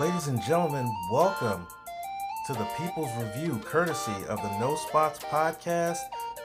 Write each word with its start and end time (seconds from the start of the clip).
Ladies 0.00 0.26
and 0.26 0.42
gentlemen, 0.42 0.92
welcome 1.12 1.68
to 2.46 2.52
the 2.52 2.66
People's 2.76 3.10
Review, 3.16 3.60
courtesy 3.64 4.14
of 4.28 4.42
the 4.42 4.58
No 4.58 4.74
Spots 4.74 5.20
podcast 5.20 5.98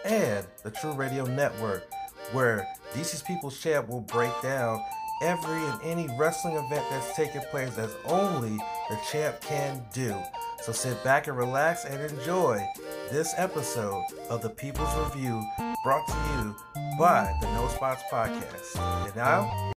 and 0.06 0.46
the 0.62 0.70
True 0.70 0.92
Radio 0.92 1.26
Network, 1.26 1.90
where 2.32 2.68
DC's 2.94 3.24
People's 3.24 3.60
Champ 3.60 3.90
will 3.90 4.02
break 4.02 4.32
down 4.44 4.80
every 5.24 5.66
and 5.66 5.82
any 5.84 6.08
wrestling 6.20 6.58
event 6.58 6.86
that's 6.92 7.16
taking 7.16 7.42
place 7.50 7.76
as 7.80 7.96
only 8.06 8.56
the 8.90 9.00
champ 9.12 9.42
can 9.42 9.84
do. 9.94 10.16
So 10.62 10.72
sit 10.72 11.04
back 11.04 11.28
and 11.28 11.36
relax 11.36 11.86
and 11.86 12.00
enjoy 12.12 12.64
this 13.10 13.34
episode 13.36 14.04
of 14.30 14.44
the 14.44 14.50
People's 14.50 14.96
Review 14.96 15.44
brought 15.84 16.08
to 16.08 16.14
you 16.38 16.56
by 17.00 17.34
the 17.42 17.48
No 17.54 17.68
Spots 17.70 18.04
Podcast. 18.12 18.78
And 19.08 19.16
now, 19.16 19.72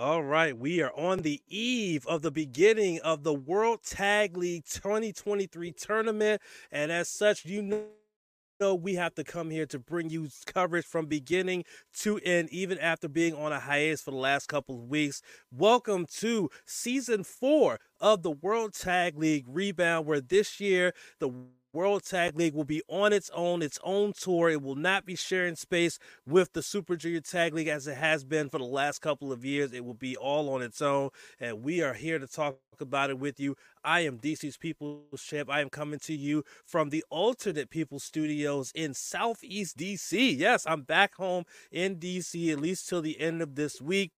all 0.00 0.22
right, 0.22 0.56
we 0.56 0.80
are 0.80 0.92
on 0.96 1.18
the 1.18 1.42
eve 1.46 2.06
of 2.06 2.22
the 2.22 2.30
beginning 2.30 2.98
of 3.00 3.22
the 3.22 3.34
World 3.34 3.80
Tag 3.84 4.34
League 4.34 4.64
2023 4.64 5.72
tournament, 5.72 6.40
and 6.72 6.90
as 6.90 7.06
such, 7.10 7.44
you 7.44 7.60
know 7.60 8.74
we 8.74 8.94
have 8.94 9.14
to 9.16 9.24
come 9.24 9.50
here 9.50 9.66
to 9.66 9.78
bring 9.78 10.08
you 10.08 10.28
coverage 10.46 10.86
from 10.86 11.04
beginning 11.04 11.64
to 11.98 12.18
end, 12.24 12.48
even 12.50 12.78
after 12.78 13.08
being 13.08 13.34
on 13.34 13.52
a 13.52 13.60
hiatus 13.60 14.00
for 14.00 14.10
the 14.10 14.16
last 14.16 14.46
couple 14.48 14.76
of 14.76 14.88
weeks. 14.88 15.20
Welcome 15.52 16.06
to 16.16 16.48
season 16.64 17.22
four 17.22 17.78
of 18.00 18.22
the 18.22 18.30
World 18.30 18.72
Tag 18.72 19.18
League 19.18 19.44
Rebound, 19.46 20.06
where 20.06 20.22
this 20.22 20.60
year 20.60 20.94
the 21.18 21.30
World 21.72 22.04
Tag 22.04 22.36
League 22.36 22.54
will 22.54 22.64
be 22.64 22.82
on 22.88 23.12
its 23.12 23.30
own, 23.32 23.62
its 23.62 23.78
own 23.84 24.12
tour. 24.12 24.50
It 24.50 24.60
will 24.62 24.74
not 24.74 25.06
be 25.06 25.14
sharing 25.14 25.54
space 25.54 25.98
with 26.26 26.52
the 26.52 26.62
Super 26.62 26.96
Junior 26.96 27.20
Tag 27.20 27.54
League 27.54 27.68
as 27.68 27.86
it 27.86 27.96
has 27.96 28.24
been 28.24 28.48
for 28.48 28.58
the 28.58 28.64
last 28.64 29.00
couple 29.00 29.32
of 29.32 29.44
years. 29.44 29.72
It 29.72 29.84
will 29.84 29.94
be 29.94 30.16
all 30.16 30.52
on 30.52 30.62
its 30.62 30.82
own, 30.82 31.10
and 31.38 31.62
we 31.62 31.80
are 31.82 31.94
here 31.94 32.18
to 32.18 32.26
talk 32.26 32.58
about 32.80 33.10
it 33.10 33.18
with 33.18 33.38
you. 33.38 33.56
I 33.84 34.00
am 34.00 34.18
DC's 34.18 34.56
People's 34.56 35.22
Champ. 35.22 35.48
I 35.48 35.60
am 35.60 35.70
coming 35.70 36.00
to 36.00 36.14
you 36.14 36.44
from 36.64 36.90
the 36.90 37.04
Alternate 37.08 37.70
People 37.70 38.00
Studios 38.00 38.72
in 38.74 38.94
Southeast 38.94 39.76
DC. 39.76 40.36
Yes, 40.36 40.66
I'm 40.66 40.82
back 40.82 41.14
home 41.14 41.44
in 41.70 41.96
DC 41.96 42.50
at 42.50 42.60
least 42.60 42.88
till 42.88 43.02
the 43.02 43.20
end 43.20 43.42
of 43.42 43.54
this 43.54 43.80
week. 43.80 44.12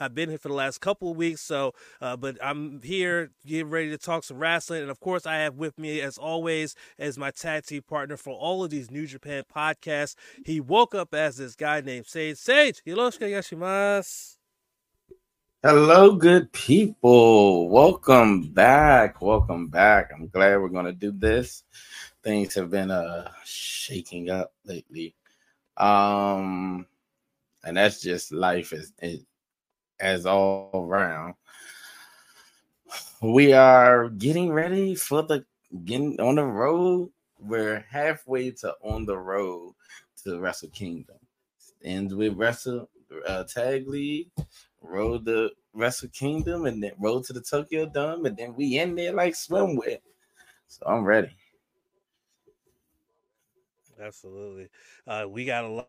I've 0.00 0.14
been 0.14 0.28
here 0.28 0.38
for 0.38 0.48
the 0.48 0.54
last 0.54 0.80
couple 0.80 1.10
of 1.10 1.16
weeks, 1.16 1.40
so 1.40 1.74
uh, 2.00 2.16
but 2.16 2.36
I'm 2.42 2.80
here 2.82 3.30
getting 3.46 3.70
ready 3.70 3.90
to 3.90 3.98
talk 3.98 4.24
some 4.24 4.38
wrestling, 4.38 4.82
and 4.82 4.90
of 4.90 5.00
course 5.00 5.26
I 5.26 5.36
have 5.36 5.56
with 5.56 5.78
me, 5.78 6.00
as 6.00 6.18
always, 6.18 6.74
as 6.98 7.18
my 7.18 7.30
tag 7.30 7.66
team 7.66 7.82
partner 7.82 8.16
for 8.16 8.34
all 8.34 8.64
of 8.64 8.70
these 8.70 8.90
New 8.90 9.06
Japan 9.06 9.44
podcasts. 9.54 10.14
He 10.44 10.60
woke 10.60 10.94
up 10.94 11.14
as 11.14 11.36
this 11.36 11.54
guy 11.54 11.80
named 11.80 12.06
Sage. 12.06 12.36
Sage, 12.36 12.82
yoroshiku. 12.86 14.36
Hello, 15.64 16.14
good 16.14 16.52
people. 16.52 17.68
Welcome 17.68 18.52
back. 18.52 19.20
Welcome 19.20 19.66
back. 19.66 20.12
I'm 20.14 20.28
glad 20.28 20.56
we're 20.58 20.68
gonna 20.68 20.92
do 20.92 21.10
this. 21.10 21.64
Things 22.22 22.54
have 22.54 22.70
been 22.70 22.92
uh 22.92 23.32
shaking 23.44 24.30
up 24.30 24.52
lately. 24.64 25.16
Um 25.76 26.86
and 27.64 27.76
that's 27.76 28.00
just 28.00 28.32
life 28.32 28.72
as 28.72 28.92
as 30.00 30.26
all 30.26 30.70
around. 30.74 31.34
We 33.20 33.52
are 33.52 34.08
getting 34.10 34.52
ready 34.52 34.94
for 34.94 35.22
the 35.22 35.44
getting 35.84 36.20
on 36.20 36.36
the 36.36 36.44
road. 36.44 37.10
We're 37.40 37.84
halfway 37.90 38.50
to 38.52 38.74
on 38.82 39.06
the 39.06 39.16
road 39.16 39.74
to 40.24 40.40
Wrestle 40.40 40.70
Kingdom. 40.70 41.16
Ends 41.84 42.14
with 42.14 42.34
Wrestle 42.34 42.88
uh, 43.26 43.44
Tag 43.44 43.88
League, 43.88 44.30
road 44.82 45.24
to 45.26 45.50
Wrestle 45.72 46.08
Kingdom, 46.10 46.66
and 46.66 46.82
then 46.82 46.92
road 46.98 47.24
to 47.24 47.32
the 47.32 47.40
Tokyo 47.40 47.86
Dome, 47.86 48.26
and 48.26 48.36
then 48.36 48.54
we 48.54 48.78
in 48.78 48.94
there 48.94 49.12
like 49.12 49.34
swimwear. 49.34 49.98
So 50.68 50.86
I'm 50.86 51.04
ready. 51.04 51.36
Absolutely. 54.00 54.68
Uh, 55.06 55.26
we 55.28 55.44
got 55.44 55.64
a 55.64 55.68
lot 55.68 55.88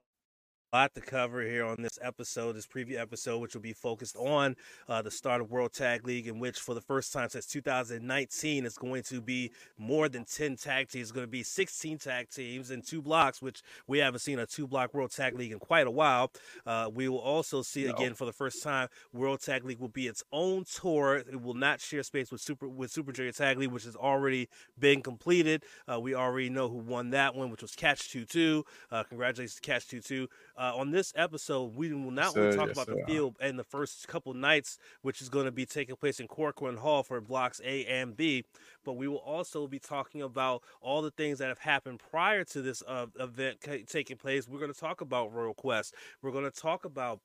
lot 0.74 0.94
to 0.94 1.02
cover 1.02 1.42
here 1.42 1.66
on 1.66 1.78
this 1.80 1.98
episode, 2.02 2.54
this 2.54 2.68
preview 2.68 3.00
episode, 3.00 3.40
which 3.40 3.56
will 3.56 3.62
be 3.62 3.74
focused 3.74 4.16
on 4.18 4.56
uh, 4.88 5.02
the 5.02 5.10
start 5.10 5.42
of 5.42 5.50
World 5.50 5.74
Tag 5.74 6.06
League, 6.06 6.28
in 6.28 6.40
which 6.40 6.60
for 6.60 6.76
the 6.76 6.82
first 6.82 7.12
time 7.12 7.30
since 7.30 7.46
2019, 7.48 8.66
it's 8.66 8.78
going 8.78 9.04
to 9.04 9.22
be 9.22 9.52
more 9.78 10.08
than 10.10 10.26
10 10.26 10.58
tag 10.58 10.90
teams. 10.90 11.04
It's 11.04 11.12
going 11.12 11.26
to 11.26 11.32
be 11.32 11.44
16 11.44 11.98
tag 11.98 12.30
teams 12.30 12.70
in 12.70 12.82
two 12.82 13.02
blocks, 13.02 13.42
which 13.42 13.64
we 13.88 13.98
haven't 13.98 14.20
seen 14.20 14.38
a 14.38 14.46
two 14.46 14.68
block 14.68 14.94
World 14.94 15.12
Tag 15.12 15.38
League 15.38 15.52
in 15.52 15.60
quite 15.60 15.88
a 15.88 15.92
while. 15.92 16.32
Uh, 16.66 16.90
we 16.94 17.10
will 17.10 17.18
also 17.18 17.62
see 17.62 17.86
no. 17.86 17.94
again 17.94 18.14
for 18.14 18.26
the 18.26 18.34
first 18.34 18.62
time, 18.62 18.90
World 19.12 19.42
Tag 19.42 19.66
League 19.66 19.80
will 19.80 19.88
be 19.88 20.08
its 20.08 20.24
own 20.32 20.66
tour. 20.66 21.18
It 21.18 21.42
will 21.42 21.56
not 21.56 21.82
share 21.82 22.04
space 22.04 22.32
with 22.32 22.42
Super 22.42 22.68
with 22.68 22.92
Super 22.92 23.12
Junior 23.12 23.32
Tag 23.32 23.58
League, 23.58 23.72
which 23.72 23.86
has 23.86 23.96
already 23.96 24.50
been 24.78 25.02
completed. 25.02 25.64
Uh, 25.92 26.00
we 26.00 26.14
already 26.14 26.50
know 26.50 26.68
who 26.68 26.78
won 26.78 27.10
that 27.12 27.34
one, 27.34 27.50
which 27.50 27.62
was 27.62 27.76
Catch 27.76 28.12
2 28.12 28.26
2. 28.26 28.66
Uh, 28.92 29.04
congratulations, 29.04 29.56
to 29.56 29.62
Catch 29.62 29.88
2 29.88 30.02
2. 30.02 30.28
Uh, 30.60 30.74
on 30.76 30.92
this 30.92 31.14
episode, 31.16 31.74
we 31.74 31.94
will 31.94 32.12
not 32.12 32.36
only 32.36 32.54
talk 32.54 32.68
yes, 32.68 32.76
about 32.76 32.88
the 32.88 33.02
field 33.08 33.38
and 33.40 33.58
the 33.58 33.64
first 33.64 34.06
couple 34.10 34.34
nights, 34.34 34.78
which 35.04 35.22
is 35.22 35.30
going 35.30 35.46
to 35.46 35.54
be 35.54 35.66
taking 35.66 35.96
place 35.96 36.20
in 36.20 36.28
Korakuen 36.28 36.78
Hall 36.78 37.02
for 37.02 37.22
blocks 37.22 37.62
A 37.64 37.86
and 37.86 38.18
B, 38.18 38.44
but 38.84 38.94
we 38.94 39.08
will 39.08 39.18
also 39.18 39.68
be 39.68 39.80
talking 39.80 40.22
about 40.22 40.62
all 40.82 41.02
the 41.02 41.12
things 41.12 41.40
that 41.40 41.48
have 41.48 41.60
happened 41.60 42.02
prior 42.12 42.44
to 42.44 42.62
this 42.62 42.84
uh, 42.86 43.06
event 43.18 43.60
taking 43.88 44.18
place. 44.18 44.50
We're 44.50 44.60
going 44.60 44.74
to 44.74 44.80
talk 44.80 45.00
about 45.00 45.34
Royal 45.34 45.54
Quest. 45.54 45.96
We're 46.22 46.32
going 46.32 46.44
to 46.44 46.52
talk 46.52 46.84
about 46.84 47.22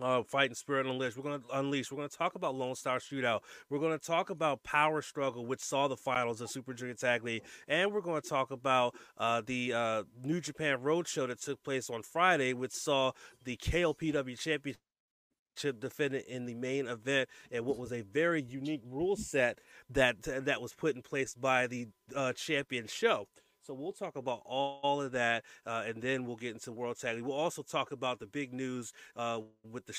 uh, 0.00 0.22
fighting 0.22 0.54
spirit 0.54 0.86
unleashed. 0.86 1.16
We're 1.16 1.22
going 1.22 1.40
to 1.40 1.58
unleash. 1.58 1.90
We're 1.90 1.98
going 1.98 2.08
to 2.08 2.16
talk 2.16 2.34
about 2.34 2.54
Lone 2.54 2.74
Star 2.74 2.98
Shootout. 2.98 3.40
We're 3.68 3.78
going 3.78 3.98
to 3.98 4.04
talk 4.04 4.30
about 4.30 4.62
Power 4.62 5.02
Struggle, 5.02 5.46
which 5.46 5.60
saw 5.60 5.88
the 5.88 5.96
finals 5.96 6.40
of 6.40 6.50
Super 6.50 6.74
Junior 6.74 6.94
Tag 6.94 7.24
League, 7.24 7.42
and 7.68 7.92
we're 7.92 8.00
going 8.00 8.20
to 8.20 8.28
talk 8.28 8.50
about 8.50 8.94
uh, 9.18 9.42
the 9.44 9.72
uh, 9.72 10.02
New 10.22 10.40
Japan 10.40 10.78
Roadshow 10.78 11.28
that 11.28 11.40
took 11.40 11.62
place 11.62 11.90
on 11.90 12.02
Friday, 12.02 12.52
which 12.52 12.72
saw 12.72 13.12
the 13.44 13.56
KOPW 13.56 14.38
Championship 14.38 14.80
defended 15.78 16.24
in 16.26 16.46
the 16.46 16.54
main 16.54 16.86
event 16.86 17.28
and 17.50 17.66
what 17.66 17.76
was 17.76 17.92
a 17.92 18.02
very 18.02 18.42
unique 18.42 18.82
rule 18.86 19.16
set 19.16 19.58
that 19.90 20.22
that 20.22 20.62
was 20.62 20.74
put 20.74 20.96
in 20.96 21.02
place 21.02 21.34
by 21.34 21.66
the 21.66 21.88
uh, 22.14 22.32
champion 22.32 22.86
show. 22.86 23.26
So 23.70 23.74
we'll 23.74 23.92
talk 23.92 24.16
about 24.16 24.42
all 24.46 25.00
of 25.00 25.12
that, 25.12 25.44
uh, 25.64 25.84
and 25.86 26.02
then 26.02 26.26
we'll 26.26 26.34
get 26.34 26.54
into 26.54 26.72
World 26.72 26.98
Tag. 26.98 27.22
We'll 27.22 27.36
also 27.36 27.62
talk 27.62 27.92
about 27.92 28.18
the 28.18 28.26
big 28.26 28.52
news 28.52 28.92
uh, 29.14 29.42
with 29.62 29.86
the 29.86 29.94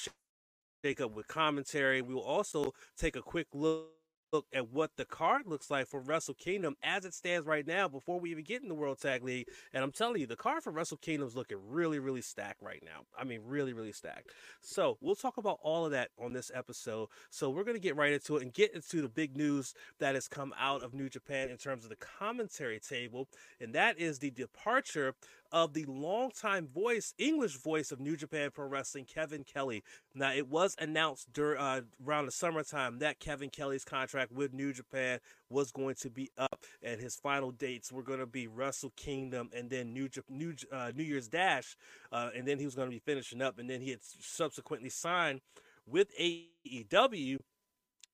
shakeup 0.83 1.13
with 1.13 1.29
commentary. 1.29 2.01
We 2.01 2.13
will 2.13 2.21
also 2.21 2.73
take 2.97 3.15
a 3.15 3.21
quick 3.21 3.47
look 3.53 4.00
look 4.31 4.45
at 4.53 4.69
what 4.71 4.91
the 4.95 5.05
card 5.05 5.43
looks 5.45 5.69
like 5.69 5.87
for 5.87 5.99
Wrestle 5.99 6.33
Kingdom 6.33 6.75
as 6.83 7.05
it 7.05 7.13
stands 7.13 7.45
right 7.45 7.65
now 7.65 7.87
before 7.87 8.19
we 8.19 8.31
even 8.31 8.43
get 8.43 8.61
in 8.61 8.69
the 8.69 8.75
World 8.75 8.99
Tag 9.01 9.23
League. 9.23 9.47
And 9.73 9.83
I'm 9.83 9.91
telling 9.91 10.21
you, 10.21 10.27
the 10.27 10.35
card 10.35 10.63
for 10.63 10.71
Wrestle 10.71 10.97
Kingdom 10.97 11.27
is 11.27 11.35
looking 11.35 11.57
really, 11.69 11.99
really 11.99 12.21
stacked 12.21 12.61
right 12.61 12.81
now. 12.83 13.05
I 13.17 13.23
mean, 13.23 13.41
really, 13.45 13.73
really 13.73 13.91
stacked. 13.91 14.31
So 14.61 14.97
we'll 15.01 15.15
talk 15.15 15.37
about 15.37 15.59
all 15.61 15.85
of 15.85 15.91
that 15.91 16.09
on 16.17 16.33
this 16.33 16.51
episode. 16.53 17.09
So 17.29 17.49
we're 17.49 17.63
going 17.63 17.75
to 17.75 17.81
get 17.81 17.95
right 17.95 18.13
into 18.13 18.37
it 18.37 18.43
and 18.43 18.53
get 18.53 18.73
into 18.73 19.01
the 19.01 19.09
big 19.09 19.35
news 19.35 19.73
that 19.99 20.15
has 20.15 20.27
come 20.27 20.53
out 20.57 20.83
of 20.83 20.93
New 20.93 21.09
Japan 21.09 21.49
in 21.49 21.57
terms 21.57 21.83
of 21.83 21.89
the 21.89 21.97
commentary 21.97 22.79
table. 22.79 23.27
And 23.59 23.73
that 23.73 23.99
is 23.99 24.19
the 24.19 24.31
departure 24.31 25.13
of 25.51 25.73
the 25.73 25.85
longtime 25.85 26.67
voice, 26.67 27.13
English 27.17 27.57
voice 27.57 27.91
of 27.91 27.99
New 27.99 28.15
Japan 28.15 28.49
Pro 28.53 28.67
Wrestling, 28.67 29.05
Kevin 29.05 29.43
Kelly. 29.43 29.83
Now, 30.15 30.33
it 30.33 30.47
was 30.47 30.75
announced 30.79 31.31
dur- 31.33 31.57
uh, 31.57 31.81
around 32.05 32.25
the 32.25 32.31
summertime 32.31 32.99
that 32.99 33.19
Kevin 33.19 33.49
Kelly's 33.49 33.83
contract 33.83 34.31
with 34.31 34.53
New 34.53 34.73
Japan 34.73 35.19
was 35.49 35.71
going 35.71 35.95
to 35.95 36.09
be 36.09 36.29
up, 36.37 36.65
and 36.81 37.01
his 37.01 37.15
final 37.15 37.51
dates 37.51 37.91
were 37.91 38.03
going 38.03 38.19
to 38.19 38.25
be 38.25 38.47
Wrestle 38.47 38.93
Kingdom 38.95 39.49
and 39.55 39.69
then 39.69 39.93
New 39.93 40.09
New, 40.29 40.53
uh, 40.71 40.91
New 40.95 41.03
Year's 41.03 41.27
Dash, 41.27 41.75
uh, 42.11 42.29
and 42.35 42.47
then 42.47 42.59
he 42.59 42.65
was 42.65 42.75
going 42.75 42.87
to 42.87 42.95
be 42.95 42.99
finishing 42.99 43.41
up, 43.41 43.59
and 43.59 43.69
then 43.69 43.81
he 43.81 43.89
had 43.89 43.99
subsequently 44.01 44.89
signed 44.89 45.41
with 45.85 46.07
AEW 46.19 47.37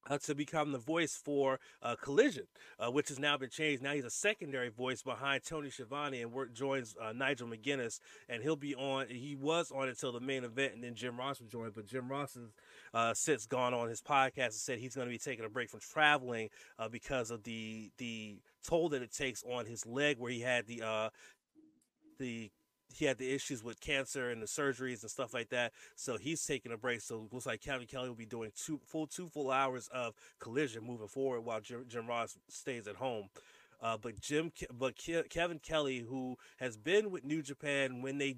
uh, 0.07 0.17
to 0.19 0.35
become 0.35 0.71
the 0.71 0.77
voice 0.77 1.15
for 1.15 1.59
uh, 1.81 1.95
Collision, 2.01 2.45
uh, 2.79 2.89
which 2.91 3.09
has 3.09 3.19
now 3.19 3.37
been 3.37 3.49
changed. 3.49 3.83
Now 3.83 3.93
he's 3.93 4.05
a 4.05 4.09
secondary 4.09 4.69
voice 4.69 5.01
behind 5.01 5.43
Tony 5.43 5.69
Schiavone 5.69 6.21
and 6.21 6.31
work, 6.31 6.53
joins 6.53 6.95
uh, 7.01 7.13
Nigel 7.13 7.47
McGuinness, 7.47 7.99
and 8.29 8.41
he'll 8.41 8.55
be 8.55 8.75
on. 8.75 9.07
He 9.09 9.35
was 9.35 9.71
on 9.71 9.87
until 9.87 10.11
the 10.11 10.19
main 10.19 10.43
event, 10.43 10.73
and 10.75 10.83
then 10.83 10.95
Jim 10.95 11.17
Ross 11.17 11.39
will 11.39 11.47
join. 11.47 11.71
But 11.71 11.87
Jim 11.87 12.09
Ross 12.09 12.35
has 12.35 12.53
uh, 12.93 13.13
since 13.13 13.45
gone 13.45 13.73
on 13.73 13.89
his 13.89 14.01
podcast 14.01 14.45
and 14.45 14.53
said 14.53 14.79
he's 14.79 14.95
going 14.95 15.07
to 15.07 15.11
be 15.11 15.19
taking 15.19 15.45
a 15.45 15.49
break 15.49 15.69
from 15.69 15.79
traveling 15.79 16.49
uh, 16.79 16.89
because 16.89 17.31
of 17.31 17.43
the 17.43 17.91
the 17.97 18.37
toll 18.65 18.89
that 18.89 19.01
it 19.01 19.13
takes 19.13 19.43
on 19.43 19.65
his 19.65 19.85
leg, 19.85 20.17
where 20.19 20.31
he 20.31 20.41
had 20.41 20.67
the 20.67 21.11
the 22.19 22.51
he 22.93 23.05
had 23.05 23.17
the 23.17 23.33
issues 23.33 23.63
with 23.63 23.79
cancer 23.79 24.29
and 24.29 24.41
the 24.41 24.45
surgeries 24.45 25.01
and 25.01 25.11
stuff 25.11 25.33
like 25.33 25.49
that. 25.49 25.73
So 25.95 26.17
he's 26.17 26.45
taking 26.45 26.71
a 26.71 26.77
break. 26.77 27.01
So 27.01 27.25
it 27.25 27.33
looks 27.33 27.45
like 27.45 27.61
Kevin 27.61 27.87
Kelly 27.87 28.09
will 28.09 28.15
be 28.15 28.25
doing 28.25 28.51
two 28.55 28.79
full 28.85 29.07
two 29.07 29.27
full 29.27 29.51
hours 29.51 29.89
of 29.93 30.13
collision 30.39 30.83
moving 30.83 31.07
forward 31.07 31.41
while 31.41 31.61
Jim, 31.61 31.85
Jim 31.87 32.07
Ross 32.07 32.37
stays 32.49 32.87
at 32.87 32.95
home. 32.95 33.29
Uh, 33.81 33.97
but 33.97 34.19
Jim, 34.19 34.51
but 34.75 34.95
Ke- 34.95 35.29
Kevin 35.29 35.59
Kelly, 35.59 35.99
who 35.99 36.35
has 36.57 36.77
been 36.77 37.11
with 37.11 37.23
New 37.23 37.43
Japan 37.43 38.01
when 38.01 38.17
they 38.17 38.37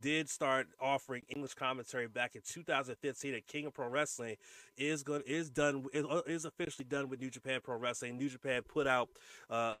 did 0.00 0.28
start 0.28 0.66
offering 0.80 1.22
English 1.28 1.54
commentary 1.54 2.08
back 2.08 2.34
in 2.34 2.42
2015 2.44 3.34
at 3.34 3.46
King 3.46 3.66
of 3.66 3.72
Pro 3.74 3.88
Wrestling 3.88 4.36
is 4.76 5.04
going 5.04 5.22
is 5.26 5.48
done 5.48 5.84
is 5.92 6.04
is 6.26 6.44
officially 6.44 6.84
done 6.84 7.08
with 7.08 7.20
New 7.20 7.30
Japan 7.30 7.60
Pro 7.62 7.76
Wrestling. 7.76 8.18
New 8.18 8.28
Japan 8.28 8.62
put 8.68 8.88
out 8.88 9.08
uh, 9.48 9.74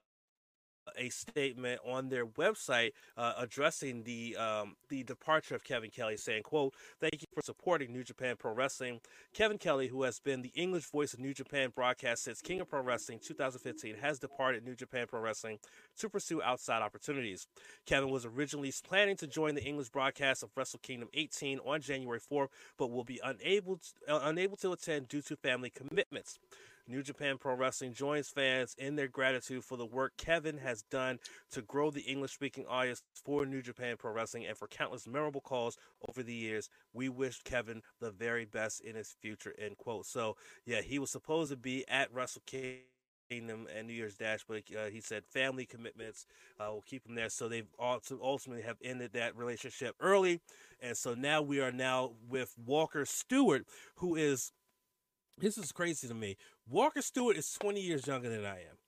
a 0.96 1.08
statement 1.08 1.80
on 1.84 2.08
their 2.08 2.26
website 2.26 2.92
uh, 3.16 3.34
addressing 3.38 4.02
the 4.04 4.36
um, 4.36 4.76
the 4.88 5.02
departure 5.02 5.54
of 5.54 5.64
Kevin 5.64 5.90
Kelly, 5.90 6.16
saying, 6.16 6.42
"quote 6.42 6.74
Thank 7.00 7.20
you 7.20 7.28
for 7.34 7.42
supporting 7.42 7.92
New 7.92 8.04
Japan 8.04 8.36
Pro 8.38 8.52
Wrestling. 8.52 9.00
Kevin 9.32 9.58
Kelly, 9.58 9.88
who 9.88 10.02
has 10.02 10.18
been 10.18 10.42
the 10.42 10.52
English 10.54 10.90
voice 10.90 11.14
of 11.14 11.20
New 11.20 11.34
Japan 11.34 11.72
broadcast 11.74 12.24
since 12.24 12.40
King 12.40 12.60
of 12.60 12.68
Pro 12.68 12.82
Wrestling 12.82 13.20
2015, 13.22 13.96
has 13.96 14.18
departed 14.18 14.64
New 14.64 14.74
Japan 14.74 15.06
Pro 15.08 15.20
Wrestling 15.20 15.58
to 15.98 16.08
pursue 16.08 16.42
outside 16.42 16.82
opportunities. 16.82 17.46
Kevin 17.86 18.10
was 18.10 18.24
originally 18.24 18.72
planning 18.86 19.16
to 19.16 19.26
join 19.26 19.54
the 19.54 19.64
English 19.64 19.90
broadcast 19.90 20.42
of 20.42 20.50
Wrestle 20.56 20.80
Kingdom 20.82 21.08
18 21.14 21.58
on 21.60 21.80
January 21.80 22.20
4th, 22.20 22.48
but 22.78 22.90
will 22.90 23.04
be 23.04 23.20
unable 23.24 23.76
to, 23.76 24.14
uh, 24.14 24.20
unable 24.24 24.56
to 24.56 24.72
attend 24.72 25.08
due 25.08 25.22
to 25.22 25.36
family 25.36 25.70
commitments." 25.70 26.38
New 26.92 27.02
Japan 27.02 27.38
Pro 27.38 27.54
Wrestling 27.54 27.94
joins 27.94 28.28
fans 28.28 28.76
in 28.76 28.96
their 28.96 29.08
gratitude 29.08 29.64
for 29.64 29.78
the 29.78 29.86
work 29.86 30.12
Kevin 30.18 30.58
has 30.58 30.82
done 30.82 31.18
to 31.50 31.62
grow 31.62 31.90
the 31.90 32.02
English 32.02 32.34
speaking 32.34 32.66
audience 32.68 33.02
for 33.24 33.46
New 33.46 33.62
Japan 33.62 33.96
Pro 33.98 34.12
Wrestling 34.12 34.44
and 34.44 34.58
for 34.58 34.68
countless 34.68 35.08
memorable 35.08 35.40
calls 35.40 35.78
over 36.06 36.22
the 36.22 36.34
years. 36.34 36.68
We 36.92 37.08
wish 37.08 37.40
Kevin 37.44 37.80
the 37.98 38.10
very 38.10 38.44
best 38.44 38.82
in 38.82 38.94
his 38.94 39.16
future. 39.22 39.54
End 39.58 39.78
quote. 39.78 40.04
So, 40.04 40.36
yeah, 40.66 40.82
he 40.82 40.98
was 40.98 41.10
supposed 41.10 41.50
to 41.50 41.56
be 41.56 41.88
at 41.88 42.12
Wrestle 42.12 42.42
Kingdom 42.44 43.68
and 43.74 43.86
New 43.86 43.94
Year's 43.94 44.16
Dash, 44.16 44.44
but 44.46 44.64
uh, 44.78 44.90
he 44.90 45.00
said 45.00 45.24
family 45.24 45.64
commitments 45.64 46.26
uh, 46.60 46.70
will 46.72 46.82
keep 46.82 47.08
him 47.08 47.14
there. 47.14 47.30
So 47.30 47.48
they've 47.48 47.72
ultimately 47.80 48.64
have 48.64 48.76
ended 48.84 49.14
that 49.14 49.34
relationship 49.34 49.94
early, 49.98 50.42
and 50.78 50.94
so 50.94 51.14
now 51.14 51.40
we 51.40 51.58
are 51.58 51.72
now 51.72 52.10
with 52.28 52.52
Walker 52.62 53.06
Stewart, 53.06 53.64
who 53.94 54.14
is 54.14 54.52
this 55.38 55.58
is 55.58 55.72
crazy 55.72 56.06
to 56.08 56.14
me. 56.14 56.36
Walker 56.68 57.02
Stewart 57.02 57.36
is 57.36 57.52
20 57.60 57.80
years 57.80 58.06
younger 58.06 58.28
than 58.28 58.44
I 58.44 58.56
am. 58.60 58.78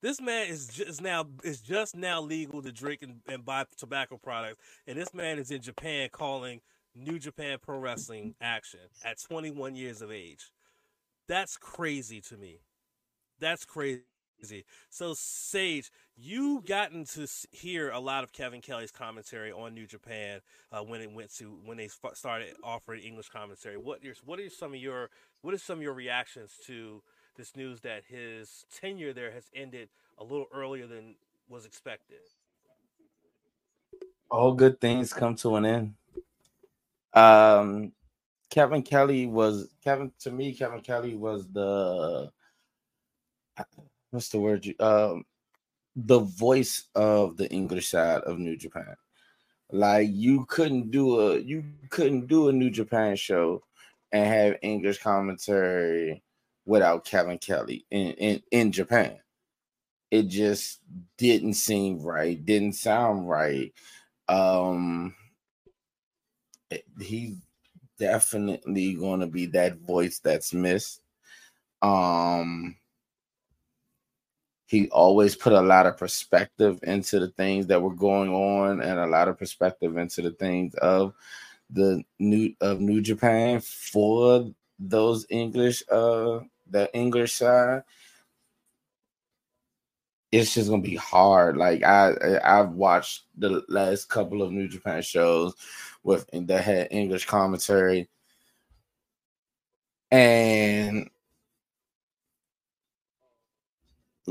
This 0.00 0.20
man 0.20 0.48
is 0.48 0.68
just 0.68 1.02
now 1.02 1.26
is 1.42 1.60
just 1.60 1.96
now 1.96 2.20
legal 2.20 2.62
to 2.62 2.70
drink 2.70 3.02
and, 3.02 3.16
and 3.28 3.44
buy 3.44 3.64
tobacco 3.76 4.16
products, 4.16 4.58
and 4.86 4.96
this 4.96 5.12
man 5.12 5.38
is 5.38 5.50
in 5.50 5.60
Japan 5.60 6.08
calling 6.12 6.60
New 6.94 7.18
Japan 7.18 7.58
Pro 7.60 7.78
Wrestling 7.78 8.34
action 8.40 8.80
at 9.04 9.20
21 9.20 9.74
years 9.74 10.00
of 10.00 10.12
age. 10.12 10.52
That's 11.26 11.56
crazy 11.56 12.20
to 12.22 12.36
me. 12.36 12.60
That's 13.40 13.64
crazy 13.64 14.02
crazy. 14.38 14.64
So 14.90 15.14
Sage, 15.16 15.90
you 16.16 16.62
gotten 16.66 17.04
to 17.06 17.26
hear 17.50 17.90
a 17.90 18.00
lot 18.00 18.24
of 18.24 18.32
Kevin 18.32 18.60
Kelly's 18.60 18.90
commentary 18.90 19.52
on 19.52 19.74
New 19.74 19.86
Japan 19.86 20.40
uh, 20.72 20.80
when 20.80 21.00
it 21.00 21.12
went 21.12 21.34
to 21.36 21.58
when 21.64 21.76
they 21.76 21.88
started 22.14 22.54
offering 22.62 23.02
English 23.02 23.28
commentary. 23.28 23.76
What 23.76 24.02
your 24.02 24.14
what 24.24 24.38
are 24.38 24.50
some 24.50 24.74
of 24.74 24.80
your 24.80 25.10
what 25.42 25.54
are 25.54 25.58
some 25.58 25.78
of 25.78 25.82
your 25.82 25.94
reactions 25.94 26.52
to 26.66 27.02
this 27.36 27.56
news 27.56 27.80
that 27.80 28.04
his 28.08 28.64
tenure 28.80 29.12
there 29.12 29.30
has 29.30 29.44
ended 29.54 29.88
a 30.18 30.24
little 30.24 30.46
earlier 30.52 30.86
than 30.86 31.14
was 31.48 31.66
expected? 31.66 32.18
All 34.30 34.52
good 34.52 34.80
things 34.80 35.12
come 35.12 35.36
to 35.36 35.56
an 35.56 35.64
end. 35.64 35.94
Um, 37.14 37.92
Kevin 38.50 38.82
Kelly 38.82 39.26
was 39.26 39.68
Kevin 39.82 40.12
to 40.20 40.30
me. 40.30 40.52
Kevin 40.52 40.80
Kelly 40.80 41.14
was 41.16 41.46
the 41.48 42.30
what's 44.10 44.28
the 44.28 44.40
word? 44.40 44.66
Um, 44.80 45.24
the 45.96 46.20
voice 46.20 46.84
of 46.94 47.36
the 47.36 47.50
English 47.50 47.88
side 47.88 48.22
of 48.22 48.38
New 48.38 48.56
Japan. 48.56 48.94
Like 49.70 50.08
you 50.12 50.46
couldn't 50.46 50.90
do 50.90 51.20
a 51.20 51.38
you 51.38 51.64
couldn't 51.90 52.26
do 52.26 52.48
a 52.48 52.52
New 52.52 52.70
Japan 52.70 53.16
show 53.16 53.62
and 54.12 54.26
have 54.26 54.56
English 54.62 54.98
commentary 54.98 56.22
without 56.64 57.04
Kevin 57.04 57.38
Kelly 57.38 57.84
in, 57.90 58.12
in, 58.12 58.42
in 58.50 58.72
Japan. 58.72 59.18
It 60.10 60.28
just 60.28 60.80
didn't 61.18 61.54
seem 61.54 62.00
right, 62.00 62.42
didn't 62.42 62.74
sound 62.74 63.28
right. 63.28 63.72
Um 64.28 65.14
he's 67.00 67.36
definitely 67.98 68.94
going 68.94 69.20
to 69.20 69.26
be 69.26 69.46
that 69.46 69.78
voice 69.78 70.18
that's 70.18 70.54
missed. 70.54 71.00
Um 71.82 72.76
he 74.68 74.88
always 74.90 75.34
put 75.34 75.54
a 75.54 75.60
lot 75.62 75.86
of 75.86 75.96
perspective 75.96 76.78
into 76.82 77.18
the 77.18 77.28
things 77.28 77.66
that 77.66 77.80
were 77.82 77.94
going 77.94 78.30
on 78.30 78.82
and 78.82 79.00
a 79.00 79.06
lot 79.06 79.26
of 79.28 79.38
perspective 79.38 79.96
into 79.96 80.20
the 80.22 80.32
things 80.32 80.74
of 80.74 81.14
the 81.70 82.02
new 82.18 82.54
of 82.60 82.80
New 82.80 83.00
Japan 83.00 83.60
for 83.60 84.50
those 84.78 85.26
English 85.30 85.82
uh 85.90 86.40
the 86.70 86.90
English 86.94 87.34
side. 87.34 87.82
It's 90.32 90.54
just 90.54 90.68
gonna 90.68 90.82
be 90.82 90.96
hard. 90.96 91.56
Like 91.56 91.82
I 91.82 92.12
I've 92.44 92.72
watched 92.72 93.24
the 93.38 93.64
last 93.68 94.08
couple 94.10 94.42
of 94.42 94.52
New 94.52 94.68
Japan 94.68 95.00
shows 95.02 95.54
with 96.02 96.28
that 96.32 96.62
had 96.64 96.88
English 96.90 97.24
commentary, 97.26 98.08
and 100.10 101.08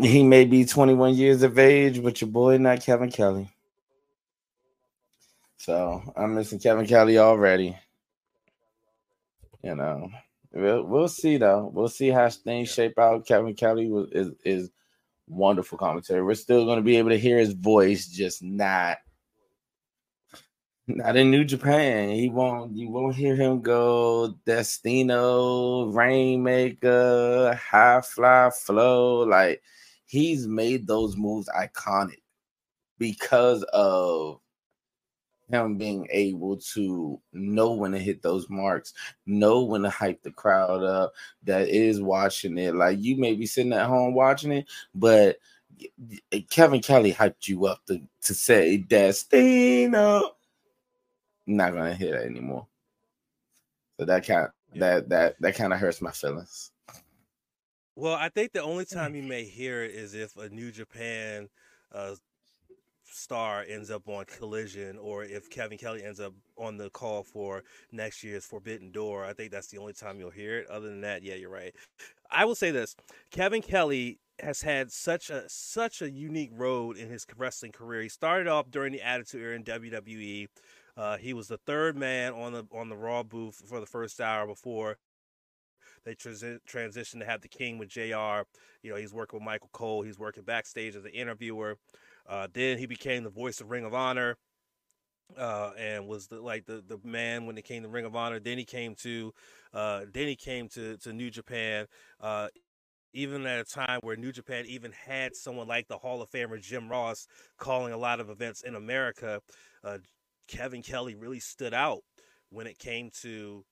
He 0.02 0.24
may 0.24 0.46
be 0.46 0.66
21 0.66 1.16
years 1.16 1.42
of 1.44 1.58
age, 1.58 2.04
but 2.04 2.22
your 2.22 2.30
boy 2.30 2.58
not 2.58 2.84
Kevin 2.84 3.10
Kelly. 3.10 3.50
So 5.58 6.02
I'm 6.16 6.36
missing 6.36 6.60
Kevin 6.60 6.86
Kelly 6.86 7.18
already. 7.18 7.78
You 9.64 9.76
know, 9.76 10.10
we'll, 10.54 10.84
we'll 10.84 11.08
see 11.08 11.38
though. 11.38 11.72
We'll 11.74 11.90
see 11.90 12.10
how 12.10 12.30
things 12.30 12.70
shape 12.70 13.00
out. 13.00 13.26
Kevin 13.26 13.56
Kelly 13.56 13.90
was, 13.90 14.10
is 14.12 14.32
is 14.46 14.70
wonderful 15.28 15.78
commentary. 15.78 16.24
We're 16.24 16.36
still 16.36 16.66
going 16.66 16.78
to 16.78 16.84
be 16.84 16.98
able 16.98 17.10
to 17.10 17.20
hear 17.20 17.38
his 17.38 17.54
voice, 17.54 18.08
just 18.08 18.44
not 18.44 18.98
not 20.88 21.18
in 21.18 21.32
New 21.32 21.44
Japan. 21.44 22.10
He 22.10 22.30
won't. 22.30 22.78
You 22.78 22.90
won't 22.90 23.16
hear 23.16 23.36
him 23.36 23.62
go 23.62 24.36
Destino, 24.46 25.88
Rainmaker, 25.88 27.60
High 27.62 28.02
Fly 28.02 28.52
Flow 28.52 29.24
like 29.24 29.62
he's 30.08 30.48
made 30.48 30.88
those 30.88 31.16
moves 31.16 31.48
iconic 31.50 32.22
because 32.98 33.64
of 33.74 34.40
him 35.50 35.78
being 35.78 36.08
able 36.12 36.58
to 36.58 37.20
know 37.32 37.74
when 37.74 37.92
to 37.92 38.00
hit 38.00 38.22
those 38.22 38.50
marks, 38.50 38.94
know 39.26 39.64
when 39.64 39.84
to 39.84 39.90
hype 39.90 40.22
the 40.24 40.32
crowd 40.32 40.84
up 40.84 41.14
that 41.44 41.70
is 41.70 42.02
watching 42.02 42.58
it. 42.58 42.76
Like 42.76 43.00
you 43.00 43.18
may 43.18 43.34
be 43.34 43.46
sitting 43.46 43.74
at 43.74 43.88
home 43.88 44.14
watching 44.14 44.52
it, 44.52 44.66
but 44.94 45.38
Kevin 46.50 46.82
Kelly 46.82 47.14
hyped 47.14 47.48
you 47.48 47.66
up 47.66 47.86
to, 47.86 48.02
to 48.24 48.34
say 48.34 48.78
Destino. 48.78 50.32
not 51.46 51.74
gonna 51.74 51.96
hear 51.96 52.12
that 52.12 52.26
anymore. 52.26 52.68
So 54.00 54.06
that 54.06 54.26
kind 54.26 54.48
that 54.76 55.10
that 55.10 55.36
that 55.40 55.56
kind 55.56 55.74
of 55.74 55.80
hurts 55.80 56.02
my 56.02 56.12
feelings. 56.12 56.72
Well, 57.98 58.14
I 58.14 58.30
think 58.30 58.52
the 58.52 58.62
only 58.62 58.86
time 58.86 59.16
you 59.16 59.24
may 59.24 59.44
hear 59.44 59.84
it 59.84 59.90
is 59.90 60.14
if 60.14 60.38
a 60.38 60.50
New 60.50 60.72
Japan 60.72 61.50
uh, 61.92 62.14
star 63.04 63.66
ends 63.68 63.90
up 63.90 64.08
on 64.08 64.26
Collision, 64.26 65.00
or 65.00 65.24
if 65.24 65.50
Kevin 65.50 65.80
Kelly 65.80 66.04
ends 66.04 66.20
up 66.20 66.36
on 66.60 66.78
the 66.78 66.92
call 66.92 67.24
for 67.24 67.64
next 67.92 68.24
year's 68.24 68.46
Forbidden 68.46 68.92
Door. 68.92 69.26
I 69.26 69.34
think 69.34 69.52
that's 69.52 69.70
the 69.70 69.80
only 69.80 69.94
time 69.94 70.20
you'll 70.20 70.30
hear 70.30 70.60
it. 70.60 70.68
Other 70.70 70.90
than 70.90 71.02
that, 71.02 71.24
yeah, 71.24 71.34
you're 71.34 71.50
right. 71.50 71.74
I 72.30 72.46
will 72.46 72.54
say 72.54 72.70
this: 72.70 72.96
Kevin 73.32 73.64
Kelly 73.64 74.20
has 74.42 74.62
had 74.62 74.92
such 74.92 75.32
a 75.32 75.50
such 75.50 76.04
a 76.04 76.12
unique 76.12 76.52
road 76.54 76.98
in 76.98 77.10
his 77.10 77.26
wrestling 77.36 77.72
career. 77.72 78.04
He 78.04 78.10
started 78.10 78.48
off 78.48 78.70
during 78.70 78.94
the 78.94 79.02
Attitude 79.02 79.42
Era 79.42 79.56
in 79.56 79.64
WWE. 79.64 80.50
Uh, 80.96 81.18
he 81.18 81.34
was 81.34 81.48
the 81.48 81.58
third 81.58 81.98
man 81.98 82.34
on 82.34 82.54
the 82.54 82.68
on 82.72 82.90
the 82.90 82.96
Raw 82.96 83.24
booth 83.24 83.64
for 83.68 83.80
the 83.80 83.88
first 83.88 84.22
hour 84.22 84.46
before 84.46 84.98
they 86.08 86.16
transi- 86.16 86.60
transitioned 86.68 87.20
to 87.20 87.26
have 87.26 87.42
the 87.42 87.48
King 87.48 87.78
with 87.78 87.90
Jr. 87.90 88.44
You 88.82 88.92
know, 88.92 88.96
he's 88.96 89.14
working 89.14 89.40
with 89.40 89.46
Michael 89.46 89.70
Cole. 89.74 90.04
He's 90.04 90.18
working 90.18 90.44
backstage 90.44 90.96
as 90.96 91.04
an 91.04 91.12
interviewer. 91.12 91.78
Uh, 92.28 92.48
then 92.52 92.78
he 92.78 92.86
became 92.86 93.24
the 93.24 93.30
voice 93.30 93.60
of 93.60 93.70
Ring 93.70 93.86
of 93.86 93.94
Honor. 93.94 94.38
Uh, 95.38 95.72
and 95.78 96.08
was 96.08 96.28
the, 96.28 96.40
like 96.40 96.66
the, 96.66 96.82
the 96.88 96.98
man 97.04 97.46
when 97.46 97.58
it 97.58 97.66
came 97.66 97.84
to 97.84 97.90
Ring 97.90 98.06
of 98.06 98.16
Honor. 98.16 98.40
Then 98.40 98.58
he 98.58 98.64
came 98.64 98.96
to, 98.96 99.34
uh, 99.74 100.06
then 100.14 100.28
he 100.28 100.38
came 100.38 100.70
to, 100.70 100.96
to 101.00 101.12
New 101.12 101.30
Japan. 101.30 101.86
Uh, 102.22 102.48
even 103.12 103.46
at 103.46 103.60
a 103.60 103.66
time 103.66 104.00
where 104.04 104.16
New 104.16 104.32
Japan 104.32 104.64
even 104.68 104.94
had 104.94 105.36
someone 105.36 105.68
like 105.68 105.90
the 105.90 105.98
Hall 105.98 106.22
of 106.22 106.30
Famer 106.30 106.62
Jim 106.62 106.88
Ross 106.88 107.28
calling 107.58 107.92
a 107.92 107.98
lot 107.98 108.22
of 108.22 108.30
events 108.30 108.62
in 108.62 108.76
America, 108.76 109.42
uh, 109.84 109.98
Kevin 110.48 110.82
Kelly 110.82 111.16
really 111.16 111.40
stood 111.40 111.74
out 111.74 112.04
when 112.50 112.66
it 112.66 112.80
came 112.80 113.10
to 113.22 113.66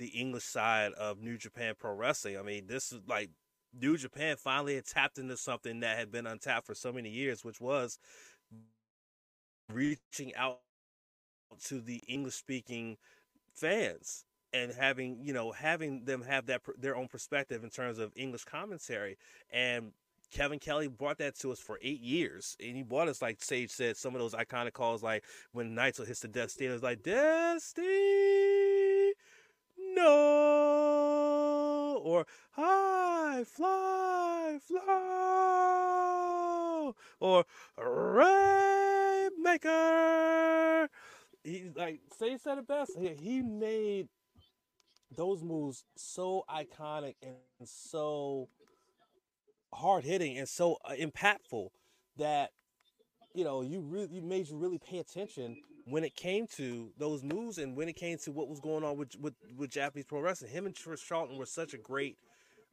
the 0.00 0.08
English 0.08 0.44
side 0.44 0.92
of 0.94 1.20
New 1.20 1.36
Japan 1.36 1.74
Pro 1.78 1.92
Wrestling. 1.94 2.38
I 2.38 2.42
mean, 2.42 2.66
this 2.66 2.90
is 2.90 3.00
like 3.06 3.30
New 3.78 3.96
Japan 3.96 4.36
finally 4.36 4.74
had 4.74 4.86
tapped 4.86 5.18
into 5.18 5.36
something 5.36 5.80
that 5.80 5.98
had 5.98 6.10
been 6.10 6.26
untapped 6.26 6.66
for 6.66 6.74
so 6.74 6.92
many 6.92 7.10
years, 7.10 7.44
which 7.44 7.60
was 7.60 7.98
reaching 9.72 10.34
out 10.34 10.58
to 11.66 11.80
the 11.80 12.02
English 12.08 12.34
speaking 12.34 12.96
fans 13.54 14.24
and 14.52 14.72
having 14.72 15.18
you 15.22 15.32
know 15.32 15.52
having 15.52 16.04
them 16.06 16.22
have 16.22 16.46
that 16.46 16.62
their 16.78 16.96
own 16.96 17.06
perspective 17.06 17.62
in 17.62 17.70
terms 17.70 17.98
of 17.98 18.12
English 18.16 18.44
commentary 18.44 19.16
and 19.52 19.92
Kevin 20.30 20.60
Kelly 20.60 20.86
brought 20.86 21.18
that 21.18 21.36
to 21.40 21.50
us 21.50 21.58
for 21.58 21.78
eight 21.82 22.00
years, 22.00 22.56
and 22.64 22.76
he 22.76 22.84
brought 22.84 23.08
us 23.08 23.20
like 23.20 23.42
Sage 23.42 23.70
said 23.70 23.96
some 23.96 24.14
of 24.14 24.20
those 24.20 24.32
iconic 24.32 24.72
calls 24.72 25.02
like 25.02 25.24
when 25.52 25.74
Neitzel 25.74 26.06
hits 26.06 26.20
the 26.20 26.28
Death 26.28 26.56
Steelers 26.56 26.82
like 26.82 27.02
Death 27.02 27.54
Dusty, 27.54 28.69
no, 30.02 32.00
or 32.02 32.26
high 32.52 33.44
fly 33.44 34.58
flow, 34.66 34.80
or 37.20 37.44
Rainmaker. 37.78 38.48
He 41.44 41.70
like 41.74 42.00
say 42.18 42.36
said 42.38 42.58
it 42.58 42.66
best. 42.66 42.92
He, 42.98 43.08
he 43.08 43.42
made 43.42 44.08
those 45.16 45.42
moves 45.42 45.84
so 45.96 46.44
iconic 46.48 47.14
and 47.22 47.36
so 47.64 48.48
hard 49.72 50.04
hitting 50.04 50.36
and 50.38 50.48
so 50.48 50.76
uh, 50.84 50.92
impactful 50.92 51.68
that 52.16 52.50
you 53.34 53.44
know 53.44 53.62
you 53.62 53.80
really 53.80 54.08
you 54.10 54.22
made 54.22 54.48
you 54.48 54.56
really 54.56 54.78
pay 54.78 54.98
attention 54.98 55.56
when 55.90 56.04
it 56.04 56.14
came 56.14 56.46
to 56.46 56.90
those 56.98 57.22
moves 57.22 57.58
and 57.58 57.76
when 57.76 57.88
it 57.88 57.96
came 57.96 58.18
to 58.18 58.32
what 58.32 58.48
was 58.48 58.60
going 58.60 58.84
on 58.84 58.96
with 58.96 59.14
with, 59.20 59.34
with 59.56 59.70
Japanese 59.70 60.06
pro 60.06 60.20
wrestling. 60.20 60.50
Him 60.50 60.66
and 60.66 60.76
Chris 60.76 61.02
Charlton 61.02 61.36
were 61.36 61.46
such 61.46 61.74
a 61.74 61.78
great 61.78 62.16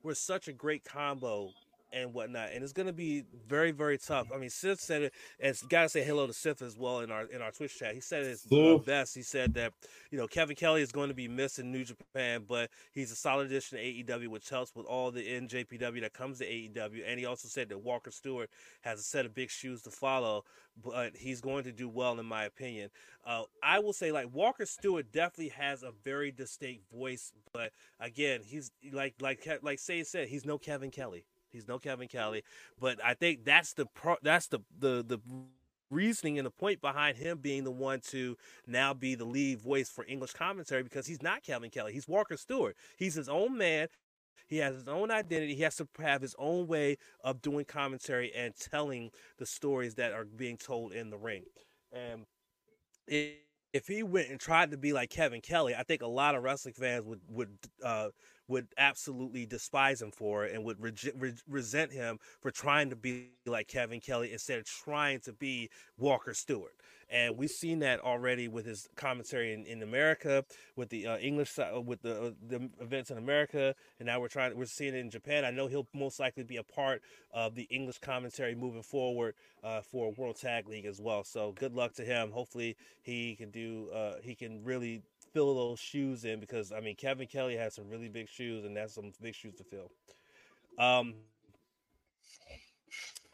were 0.04 0.16
such 0.16 0.48
a 0.48 0.54
great 0.54 0.84
combo 0.84 1.50
and 1.91 2.13
whatnot. 2.13 2.50
And 2.53 2.63
it's 2.63 2.74
going 2.74 2.88
to 2.88 2.94
be 2.94 3.24
very, 3.48 3.72
very 3.72 3.98
tough. 3.98 4.27
I 4.34 4.38
mean, 4.38 4.50
Sith 4.50 4.79
said 4.79 5.03
it, 5.03 5.13
and 5.39 5.56
gotta 5.70 5.89
say 5.89 6.03
hello 6.03 6.27
to 6.27 6.34
Sith 6.34 6.62
as 6.62 6.77
well 6.77 7.00
in 7.00 7.12
our 7.12 7.25
in 7.25 7.41
our 7.41 7.51
Twitch 7.51 7.77
chat. 7.77 7.94
He 7.94 8.01
said 8.01 8.24
it 8.24 8.39
uh, 8.51 8.77
best. 8.77 9.15
He 9.15 9.22
said 9.22 9.53
that 9.56 9.74
you 10.12 10.17
know 10.17 10.27
Kevin 10.27 10.56
Kelly 10.56 10.82
is 10.82 10.91
going 10.91 11.10
to 11.10 11.15
be 11.15 11.27
missed 11.27 11.60
in 11.60 11.72
New 11.72 11.84
Japan, 11.84 12.46
but 12.48 12.70
he's 12.91 13.12
a 13.12 13.15
solid 13.15 13.48
addition 13.48 13.77
to 13.77 13.84
AEW, 13.84 14.27
which 14.27 14.50
helps 14.50 14.75
with 14.75 14.86
all 14.86 15.12
the 15.12 15.22
NJPW 15.22 16.01
that 16.01 16.13
comes 16.13 16.39
to 16.39 16.46
AEW. 16.46 17.03
And 17.06 17.20
he 17.20 17.25
also 17.25 17.48
said 17.48 17.70
that 17.70 17.79
Walker 17.79 18.12
Stewart 18.12 18.50
has 18.82 19.00
a 19.00 19.03
set 19.03 19.25
of 19.25 19.34
big 19.34 19.50
shoes 19.50 19.82
to 19.84 19.91
follow, 19.91 20.44
but 20.84 21.15
he's 21.15 21.41
going 21.41 21.63
to 21.63 21.72
do 21.72 21.89
well 21.89 22.20
in 22.20 22.25
my 22.25 22.44
opinion. 22.44 22.89
Uh, 23.25 23.44
I 23.62 23.79
will 23.79 23.94
say 23.94 24.12
like 24.12 24.34
Walker 24.34 24.65
Stewart 24.65 25.12
definitely 25.12 25.50
has 25.50 25.84
a 25.84 25.91
very 26.03 26.32
distinct 26.32 26.89
voice, 26.91 27.34
but 27.53 27.72
again, 28.00 28.41
he's 28.46 28.72
like 28.91 29.15
like 29.22 29.48
like 29.62 29.79
Sage 29.79 30.06
said, 30.06 30.27
he's 30.27 30.46
no 30.46 30.58
Kevin 30.58 30.91
Kelly. 30.91 31.25
He's 31.51 31.68
no 31.68 31.80
Kevin 31.80 32.08
Kelly, 32.08 32.44
but 32.80 33.04
I 33.04 33.13
think 33.13 33.46
that's 33.46 33.74
the 33.74 33.86
pro- 33.86 34.18
that's 34.22 34.48
the 34.48 34.60
the 34.77 35.04
the 35.08 35.20
reasoning 35.89 36.38
and 36.38 36.46
the 36.46 36.51
point 36.51 36.82
behind 36.82 37.18
him 37.18 37.38
being 37.38 37.63
the 37.63 37.72
one 37.72 38.01
to 38.01 38.36
now 38.66 38.94
be 38.94 39.16
the 39.16 39.25
lead 39.25 39.60
voice 39.60 39.89
for 39.89 40.06
English 40.08 40.34
commentary 40.34 40.84
because 40.84 41.08
he's 41.08 41.22
not 41.22 41.44
Kevin 41.44 41.70
Kelly. 41.70 41.94
He's 41.94 42.08
Walker 42.08 42.38
Stewart. 42.38 42.75
He's 42.98 43.16
his 43.16 43.30
own 43.30 43.58
man. 43.58 43.88
He 44.48 44.58
has 44.58 44.75
his 44.75 44.88
own 44.88 45.12
identity. 45.12 45.56
He 45.56 45.63
has 45.63 45.75
to 45.77 45.88
have 46.00 46.22
his 46.22 46.36
own 46.38 46.68
way 46.68 46.98
of 47.24 47.42
doing 47.42 47.66
commentary 47.66 48.34
and 48.34 48.54
telling 48.56 49.12
the 49.38 49.46
stories 49.46 49.96
that 49.96 50.13
are 50.13 50.25
being 50.25 50.58
told 50.58 50.94
in 50.94 51.10
the 51.10 51.18
ring. 51.18 51.44
And 51.92 52.25
if 53.74 53.88
he 53.88 54.04
went 54.04 54.30
and 54.30 54.40
tried 54.40 54.72
to 54.72 54.78
be 54.78 54.94
like 54.94 55.10
Kevin 55.10 55.42
Kelly, 55.42 55.76
I 55.76 55.84
think 55.84 56.02
a 56.02 56.08
lot 56.08 56.36
of 56.36 56.44
wrestling 56.44 56.74
fans 56.74 57.06
would 57.06 57.22
would 57.30 57.58
uh, 57.84 58.10
would 58.48 58.68
absolutely 58.78 59.46
despise 59.46 60.02
him 60.02 60.12
for 60.12 60.46
it 60.46 60.54
and 60.54 60.64
would 60.64 60.82
re- 60.82 60.94
re- 61.16 61.34
resent 61.48 61.92
him 61.92 62.18
for 62.42 62.52
trying 62.52 62.90
to 62.90 62.96
be 62.96 63.32
like 63.46 63.68
Kevin 63.68 64.00
Kelly 64.00 64.32
instead 64.32 64.60
of 64.60 64.66
trying 64.66 65.20
to 65.22 65.34
be 65.34 65.70
Walker 65.98 66.34
Stewart. 66.34 66.76
And 67.10 67.38
we've 67.38 67.50
seen 67.50 67.80
that 67.80 68.02
already 68.02 68.48
with 68.48 68.66
his 68.66 68.90
commentary 68.96 69.54
in, 69.54 69.66
in 69.66 69.82
America, 69.82 70.44
with 70.76 70.90
the 70.90 71.08
uh, 71.08 71.18
English 71.18 71.52
side, 71.52 71.74
uh, 71.74 71.80
with 71.80 72.02
the 72.02 72.22
uh, 72.22 72.32
the 72.46 72.70
events 72.82 73.12
in 73.12 73.18
America, 73.18 73.76
and 74.00 74.08
now 74.08 74.20
we're 74.20 74.28
trying 74.28 74.58
we're 74.58 74.66
seeing 74.66 74.94
it 74.94 75.00
in 75.00 75.10
Japan. 75.10 75.46
I 75.46 75.52
know 75.52 75.68
he'll 75.68 75.88
most 75.94 76.20
likely 76.20 76.44
be 76.44 76.58
a 76.58 76.64
part 76.64 77.02
of 77.32 77.56
the 77.56 77.64
English 77.64 78.00
commentary 78.00 78.56
moving 78.56 78.84
forward 78.84 79.36
uh, 79.64 79.82
for 79.82 80.12
World 80.12 80.38
Tag 80.38 80.68
League 80.68 80.86
as 80.86 81.00
well. 81.00 81.24
So 81.24 81.54
good 81.54 81.74
luck 81.74 81.94
to 81.94 82.04
him. 82.04 82.32
Hopefully 82.32 82.76
he 83.04 83.36
can 83.36 83.52
do 83.52 83.90
uh, 83.94 84.16
he 84.22 84.36
can 84.36 84.64
really 84.64 85.02
fill 85.34 85.56
those 85.56 85.80
shoes 85.80 86.26
in 86.26 86.40
because 86.40 86.72
I 86.72 86.82
mean 86.82 86.96
Kevin 86.96 87.28
Kelly 87.28 87.56
has 87.56 87.76
some 87.76 87.90
really 87.90 88.10
big 88.10 88.28
shoes 88.28 88.66
and 88.66 88.76
that's 88.76 88.96
some 88.96 89.12
big 89.22 89.36
shoes 89.36 89.56
to 89.56 89.64
fill. 89.64 89.92
Um, 90.78 91.16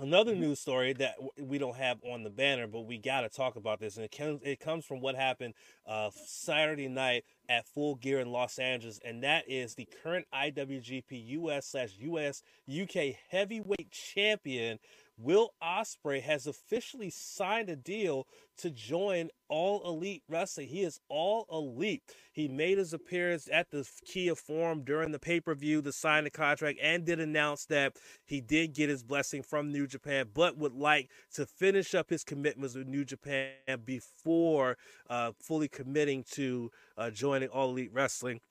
another 0.04 0.36
news 0.36 0.60
story 0.60 0.92
that 0.92 1.16
we 1.40 1.58
don't 1.58 1.78
have 1.78 1.98
on 2.04 2.24
the 2.24 2.30
banner, 2.30 2.68
but 2.68 2.82
we 2.82 2.98
got 2.98 3.22
to 3.22 3.30
talk 3.30 3.56
about 3.56 3.80
this, 3.80 3.96
and 3.96 4.06
it 4.06 4.12
comes 4.12 4.42
it 4.44 4.60
comes 4.60 4.86
from 4.86 5.00
what 5.00 5.16
happened 5.16 5.54
uh, 5.88 6.10
Saturday 6.26 6.90
night 6.90 7.24
at 7.50 7.66
Full 7.70 7.96
Gear 7.96 8.20
in 8.20 8.30
Los 8.30 8.60
Angeles, 8.60 9.00
and 9.04 9.24
that 9.24 9.46
is 9.48 9.76
the 9.76 9.88
current 10.04 10.28
IWGP 10.34 11.30
US 11.30 11.68
slash 11.68 11.92
US 12.00 12.44
UK 12.70 13.16
heavyweight 13.30 13.92
champion 13.92 14.78
Will 15.18 15.54
Ospreay 15.62 16.22
has 16.22 16.48
officially 16.48 17.10
signed 17.10 17.70
a 17.70 17.76
deal 17.76 18.28
to 18.58 18.70
join 18.70 19.30
All 19.48 19.82
Elite 19.88 20.24
Wrestling. 20.28 20.68
He 20.68 20.82
is 20.82 21.00
All 21.10 21.46
Elite. 21.52 22.04
He 22.32 22.48
made 22.48 22.78
his 22.78 22.94
appearance 22.94 23.48
at 23.52 23.70
the 23.72 23.88
Kia 24.06 24.36
Forum 24.36 24.84
during 24.84 25.12
the 25.12 25.20
pay 25.20 25.40
per 25.40 25.54
view 25.56 25.82
to 25.82 25.92
sign 25.92 26.24
the 26.24 26.30
contract 26.30 26.80
and 26.82 27.06
did 27.06 27.20
announce 27.20 27.66
that 27.66 27.94
he 28.26 28.42
did 28.42 28.74
get 28.74 28.90
his 28.90 29.04
blessing 29.04 29.44
from 29.44 29.72
New 29.72 29.88
Japan, 29.88 30.28
but 30.34 30.58
would 30.58 30.74
like 30.74 31.10
to 31.34 31.46
finish 31.46 31.94
up 31.94 32.10
his 32.10 32.24
commitments 32.24 32.76
with 32.76 32.88
New 32.88 33.06
Japan 33.06 33.52
before 33.86 34.78
uh, 35.10 35.32
fully 35.40 35.68
committing 35.68 36.24
to 36.32 36.72
uh, 36.98 37.10
joining 37.10 37.50
All 37.50 37.70
Elite 37.70 37.92
Wrestling. 37.94 38.42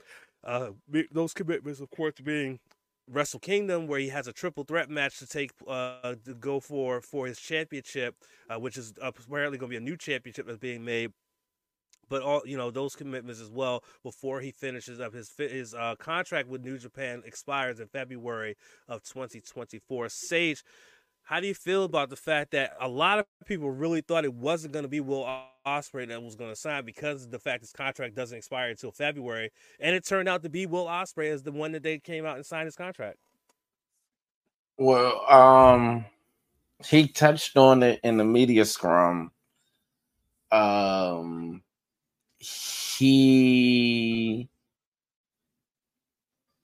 Uh, 0.44 0.70
those 1.12 1.32
commitments, 1.32 1.80
of 1.80 1.90
course, 1.90 2.14
being 2.22 2.58
Wrestle 3.08 3.40
Kingdom, 3.40 3.86
where 3.86 4.00
he 4.00 4.08
has 4.08 4.26
a 4.26 4.32
triple 4.32 4.64
threat 4.64 4.88
match 4.88 5.18
to 5.18 5.26
take 5.26 5.50
uh, 5.66 6.14
to 6.24 6.34
go 6.34 6.60
for 6.60 7.00
for 7.00 7.26
his 7.26 7.38
championship, 7.38 8.16
uh, 8.48 8.58
which 8.58 8.76
is 8.76 8.92
apparently 9.00 9.58
going 9.58 9.70
to 9.70 9.74
be 9.74 9.76
a 9.76 9.80
new 9.80 9.96
championship 9.96 10.46
that's 10.46 10.58
being 10.58 10.84
made. 10.84 11.12
But 12.08 12.22
all 12.22 12.42
you 12.44 12.56
know, 12.56 12.70
those 12.70 12.94
commitments 12.94 13.40
as 13.40 13.50
well 13.50 13.82
before 14.02 14.40
he 14.40 14.50
finishes 14.50 15.00
up 15.00 15.14
his 15.14 15.32
his 15.36 15.74
uh, 15.74 15.96
contract 15.98 16.48
with 16.48 16.62
New 16.62 16.78
Japan 16.78 17.22
expires 17.24 17.80
in 17.80 17.88
February 17.88 18.56
of 18.88 19.02
2024. 19.02 20.08
Sage, 20.08 20.62
how 21.24 21.40
do 21.40 21.46
you 21.46 21.54
feel 21.54 21.84
about 21.84 22.10
the 22.10 22.16
fact 22.16 22.52
that 22.52 22.74
a 22.80 22.88
lot 22.88 23.18
of 23.18 23.26
people 23.46 23.70
really 23.70 24.00
thought 24.00 24.24
it 24.24 24.34
wasn't 24.34 24.72
going 24.72 24.84
to 24.84 24.88
be 24.88 25.00
Will 25.00 25.24
Ospreay 25.66 26.08
that 26.08 26.22
was 26.22 26.34
going 26.34 26.50
to 26.50 26.56
sign 26.56 26.84
because 26.84 27.24
of 27.24 27.30
the 27.30 27.38
fact 27.38 27.62
his 27.62 27.72
contract 27.72 28.14
doesn't 28.14 28.36
expire 28.36 28.70
until 28.70 28.90
February, 28.90 29.50
and 29.80 29.94
it 29.94 30.06
turned 30.06 30.28
out 30.28 30.42
to 30.42 30.48
be 30.48 30.66
Will 30.66 30.86
Ospreay 30.86 31.30
as 31.30 31.42
the 31.42 31.52
one 31.52 31.72
that 31.72 31.82
they 31.82 31.98
came 31.98 32.26
out 32.26 32.36
and 32.36 32.44
signed 32.44 32.66
his 32.66 32.76
contract. 32.76 33.18
Well, 34.78 35.24
um, 35.30 36.04
he 36.84 37.08
touched 37.08 37.56
on 37.56 37.82
it 37.82 38.00
in 38.02 38.16
the 38.16 38.24
media 38.24 38.64
scrum. 38.64 39.30
Um, 40.50 41.62
he 42.38 44.48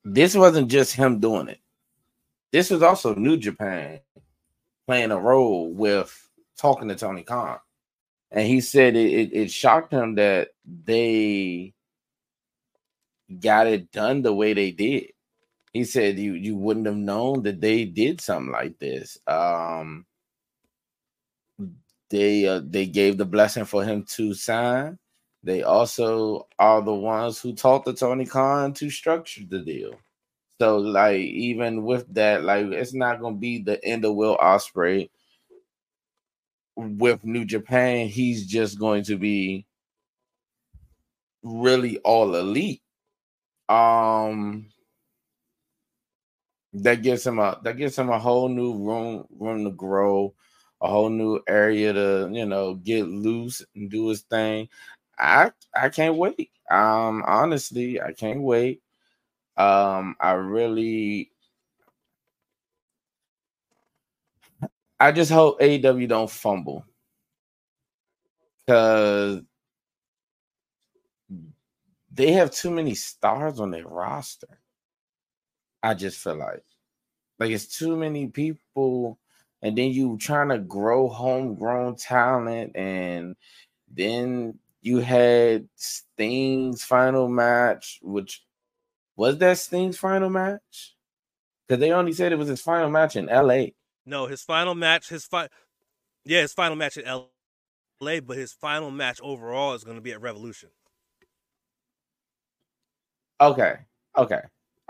this 0.04 0.34
wasn't 0.34 0.68
just 0.68 0.94
him 0.94 1.20
doing 1.20 1.48
it. 1.48 1.60
This 2.50 2.70
was 2.70 2.82
also 2.82 3.14
New 3.14 3.36
Japan 3.36 4.00
playing 4.88 5.10
a 5.10 5.20
role 5.20 5.70
with 5.70 6.30
talking 6.56 6.88
to 6.88 6.94
Tony 6.94 7.22
Khan. 7.22 7.58
And 8.30 8.46
he 8.46 8.62
said 8.62 8.96
it, 8.96 9.12
it, 9.12 9.32
it 9.34 9.50
shocked 9.50 9.92
him 9.92 10.14
that 10.14 10.48
they 10.84 11.74
got 13.38 13.66
it 13.66 13.92
done 13.92 14.22
the 14.22 14.32
way 14.32 14.54
they 14.54 14.70
did. 14.70 15.08
He 15.74 15.84
said 15.84 16.18
you 16.18 16.32
you 16.32 16.56
wouldn't 16.56 16.86
have 16.86 16.96
known 16.96 17.42
that 17.42 17.60
they 17.60 17.84
did 17.84 18.22
something 18.22 18.50
like 18.50 18.78
this. 18.78 19.18
Um 19.26 20.06
they 22.08 22.46
uh, 22.46 22.62
they 22.64 22.86
gave 22.86 23.18
the 23.18 23.26
blessing 23.26 23.66
for 23.66 23.84
him 23.84 24.04
to 24.16 24.32
sign. 24.32 24.98
They 25.42 25.64
also 25.64 26.48
are 26.58 26.80
the 26.80 26.94
ones 26.94 27.38
who 27.38 27.52
taught 27.52 27.84
the 27.84 27.92
Tony 27.92 28.24
Khan 28.24 28.72
to 28.72 28.88
structure 28.88 29.42
the 29.46 29.58
deal. 29.58 29.98
So 30.60 30.78
like 30.78 31.18
even 31.20 31.84
with 31.84 32.12
that, 32.14 32.44
like 32.44 32.66
it's 32.66 32.94
not 32.94 33.20
gonna 33.20 33.36
be 33.36 33.58
the 33.58 33.82
end 33.84 34.04
of 34.04 34.14
Will 34.14 34.36
Ospreay. 34.38 35.10
With 36.76 37.24
New 37.24 37.44
Japan, 37.44 38.08
he's 38.08 38.46
just 38.46 38.78
going 38.78 39.02
to 39.04 39.16
be 39.18 39.66
really 41.42 41.98
all 41.98 42.34
elite. 42.34 42.82
Um 43.68 44.68
that 46.74 47.02
gives 47.02 47.26
him 47.26 47.38
a 47.38 47.58
that 47.62 47.76
gives 47.76 47.98
him 47.98 48.10
a 48.10 48.18
whole 48.18 48.48
new 48.48 48.74
room 48.76 49.24
room 49.38 49.64
to 49.64 49.70
grow, 49.70 50.34
a 50.80 50.88
whole 50.88 51.10
new 51.10 51.40
area 51.48 51.92
to 51.92 52.30
you 52.32 52.46
know 52.46 52.74
get 52.74 53.06
loose 53.08 53.64
and 53.74 53.90
do 53.90 54.08
his 54.08 54.22
thing. 54.22 54.68
I 55.18 55.52
I 55.74 55.88
can't 55.88 56.16
wait. 56.16 56.50
Um 56.70 57.22
honestly, 57.26 58.00
I 58.00 58.12
can't 58.12 58.42
wait. 58.42 58.82
Um, 59.58 60.16
I 60.20 60.32
really, 60.32 61.32
I 65.00 65.10
just 65.12 65.30
hope 65.32 65.60
AEW 65.60 66.08
don't 66.08 66.30
fumble 66.30 66.84
because 68.66 69.42
they 72.12 72.32
have 72.32 72.50
too 72.50 72.70
many 72.70 72.94
stars 72.94 73.60
on 73.60 73.70
their 73.70 73.86
roster. 73.86 74.60
I 75.82 75.94
just 75.94 76.18
feel 76.18 76.36
like 76.36 76.64
like 77.38 77.50
it's 77.50 77.78
too 77.78 77.96
many 77.96 78.28
people, 78.28 79.18
and 79.62 79.78
then 79.78 79.92
you 79.92 80.18
trying 80.18 80.50
to 80.50 80.58
grow 80.58 81.08
homegrown 81.08 81.96
talent, 81.96 82.76
and 82.76 83.36
then 83.92 84.58
you 84.82 84.98
had 85.00 85.68
Sting's 85.76 86.84
final 86.84 87.28
match, 87.28 88.00
which 88.02 88.44
was 89.18 89.36
that 89.38 89.58
Sting's 89.58 89.98
final 89.98 90.30
match? 90.30 90.94
Because 91.66 91.80
they 91.80 91.90
only 91.90 92.12
said 92.12 92.32
it 92.32 92.38
was 92.38 92.48
his 92.48 92.62
final 92.62 92.88
match 92.88 93.16
in 93.16 93.28
L.A. 93.28 93.74
No, 94.06 94.26
his 94.26 94.42
final 94.42 94.74
match, 94.74 95.08
his 95.10 95.26
fi- 95.26 95.48
yeah, 96.24 96.40
his 96.40 96.54
final 96.54 96.76
match 96.76 96.96
in 96.96 97.04
L.A. 97.04 98.20
But 98.20 98.36
his 98.38 98.52
final 98.52 98.90
match 98.90 99.20
overall 99.22 99.74
is 99.74 99.84
going 99.84 99.96
to 99.96 100.00
be 100.00 100.12
at 100.12 100.20
Revolution. 100.22 100.70
Okay. 103.40 103.74
Okay. 104.16 104.40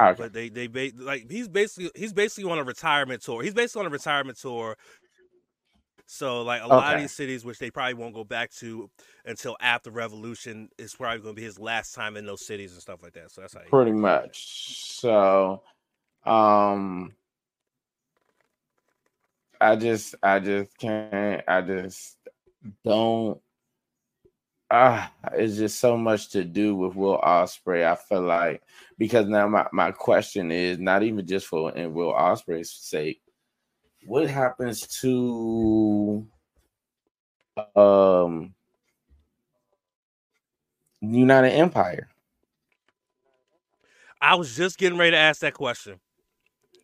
Okay. 0.00 0.22
But 0.22 0.32
they 0.32 0.48
they 0.50 0.66
ba- 0.68 0.92
like 0.96 1.30
he's 1.30 1.48
basically 1.48 1.90
he's 1.96 2.12
basically 2.12 2.50
on 2.50 2.58
a 2.58 2.64
retirement 2.64 3.22
tour. 3.22 3.42
He's 3.42 3.54
basically 3.54 3.80
on 3.80 3.86
a 3.86 3.90
retirement 3.90 4.38
tour. 4.38 4.76
So 6.10 6.40
like 6.40 6.62
a 6.62 6.64
okay. 6.64 6.74
lot 6.74 6.94
of 6.94 7.00
these 7.02 7.12
cities, 7.12 7.44
which 7.44 7.58
they 7.58 7.70
probably 7.70 7.94
won't 7.94 8.14
go 8.14 8.24
back 8.24 8.50
to 8.54 8.90
until 9.26 9.58
after 9.60 9.90
Revolution, 9.90 10.70
is 10.78 10.94
probably 10.94 11.20
going 11.20 11.34
to 11.34 11.40
be 11.40 11.44
his 11.44 11.58
last 11.58 11.94
time 11.94 12.16
in 12.16 12.24
those 12.24 12.44
cities 12.44 12.72
and 12.72 12.80
stuff 12.80 13.02
like 13.02 13.12
that. 13.12 13.30
So 13.30 13.42
that's 13.42 13.52
how 13.52 13.60
pretty 13.68 13.92
much. 13.92 14.98
So, 14.98 15.62
um, 16.24 17.12
I 19.60 19.76
just 19.76 20.14
I 20.22 20.38
just 20.40 20.78
can't. 20.78 21.42
I 21.46 21.60
just 21.60 22.16
don't 22.82 23.38
ah, 24.70 25.12
it's 25.34 25.56
just 25.56 25.78
so 25.78 25.96
much 25.96 26.30
to 26.30 26.44
do 26.44 26.74
with 26.74 26.94
Will 26.94 27.18
Ospreay. 27.18 27.84
I 27.84 27.96
feel 27.96 28.22
like 28.22 28.62
because 28.98 29.26
now 29.26 29.48
my, 29.48 29.66
my 29.72 29.92
question 29.92 30.50
is 30.50 30.78
not 30.78 31.02
even 31.02 31.26
just 31.26 31.46
for 31.46 31.74
in 31.76 31.94
Will 31.94 32.12
Ospreay's 32.12 32.70
sake, 32.70 33.20
what 34.08 34.28
happens 34.30 34.86
to 35.00 36.26
um 37.76 38.54
United 41.00 41.50
Empire? 41.50 42.08
I 44.20 44.34
was 44.36 44.56
just 44.56 44.78
getting 44.78 44.98
ready 44.98 45.10
to 45.10 45.16
ask 45.18 45.42
that 45.42 45.52
question. 45.52 46.00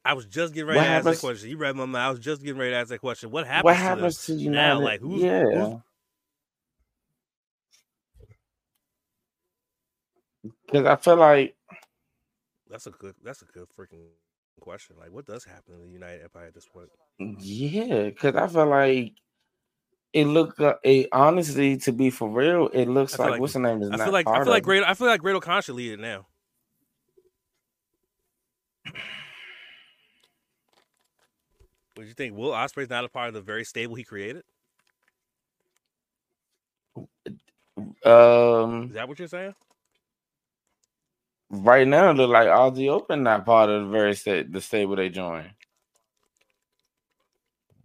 I 0.05 0.13
was 0.13 0.27
just 0.27 0.53
getting 0.53 0.69
ready 0.69 0.79
what 0.79 0.85
to 0.85 0.91
happens, 0.91 1.07
ask 1.07 1.21
that 1.23 1.27
question. 1.27 1.49
You 1.49 1.57
read 1.57 1.75
my 1.75 1.87
mind. 1.87 2.05
I 2.05 2.11
was 2.11 2.21
just 2.21 2.43
getting 2.43 2.59
ready 2.59 2.73
to 2.73 2.77
ask 2.77 2.91
that 2.91 3.01
question. 3.01 3.31
What 3.31 3.47
happens? 3.47 3.65
What 3.65 3.77
happens 3.77 4.27
to, 4.27 4.35
to 4.35 4.39
United? 4.39 4.75
Now? 4.75 4.85
Like 4.85 5.01
who's, 5.01 5.23
yeah. 5.23 5.45
Who's, 5.45 5.81
Because 10.67 10.87
I 10.87 10.97
feel 10.97 11.17
like 11.17 11.57
that's 12.69 12.87
a 12.87 12.91
good 12.91 13.15
that's 13.25 13.41
a 13.41 13.47
good 13.47 13.67
freaking 13.79 14.09
question. 14.61 14.97
Like, 14.99 15.13
what 15.13 15.27
does 15.27 15.45
happen 15.45 15.75
in 15.75 15.83
the 15.83 15.93
United 15.93 16.23
Empire 16.23 16.47
at 16.47 16.55
this 16.55 16.67
point? 16.67 16.89
Yeah, 17.19 18.05
because 18.05 18.35
I 18.35 18.49
feel 18.49 18.67
like 18.67 19.13
it 20.13 20.27
look 20.27 20.61
uh, 20.61 20.75
it 20.83 21.09
honestly 21.13 21.77
to 21.79 21.93
be 21.93 22.11
for 22.11 22.29
real. 22.29 22.69
It 22.69 22.87
looks 22.87 23.19
like, 23.19 23.31
like, 23.31 23.41
what's 23.41 23.55
the 23.55 23.61
name 23.61 23.83
is. 23.83 23.91
I 23.91 23.97
feel 23.97 24.13
like 24.13 24.29
I 24.29 24.43
feel 24.43 24.53
like 24.53 24.63
great. 24.63 24.85
I 24.85 24.95
feel 24.95 25.09
like 25.09 25.21
Great 25.21 25.41
Khan 25.43 25.63
should 25.63 25.75
lead 25.75 25.93
it 25.93 26.01
now. 26.01 26.27
What 31.95 32.03
do 32.03 32.09
you 32.09 32.15
think? 32.15 32.37
Will 32.37 32.51
Ospreay's 32.51 32.91
not 32.91 33.05
a 33.05 33.09
part 33.09 33.29
of 33.29 33.35
the 33.35 33.41
very 33.41 33.65
stable 33.65 33.95
he 33.95 34.03
created? 34.03 34.43
Um, 38.05 38.89
is 38.89 38.95
that 38.95 39.09
what 39.09 39.19
you're 39.19 39.29
saying? 39.29 39.55
Right 41.63 41.87
now, 41.87 42.11
it 42.11 42.15
look 42.15 42.31
like 42.31 42.49
Aussie 42.49 42.91
Open 42.91 43.23
not 43.23 43.47
part 43.47 43.71
of 43.71 43.85
the 43.85 43.89
very 43.91 44.15
state 44.17 44.53
the 44.53 44.61
stable 44.61 44.97
they 44.97 45.09
join. 45.09 45.51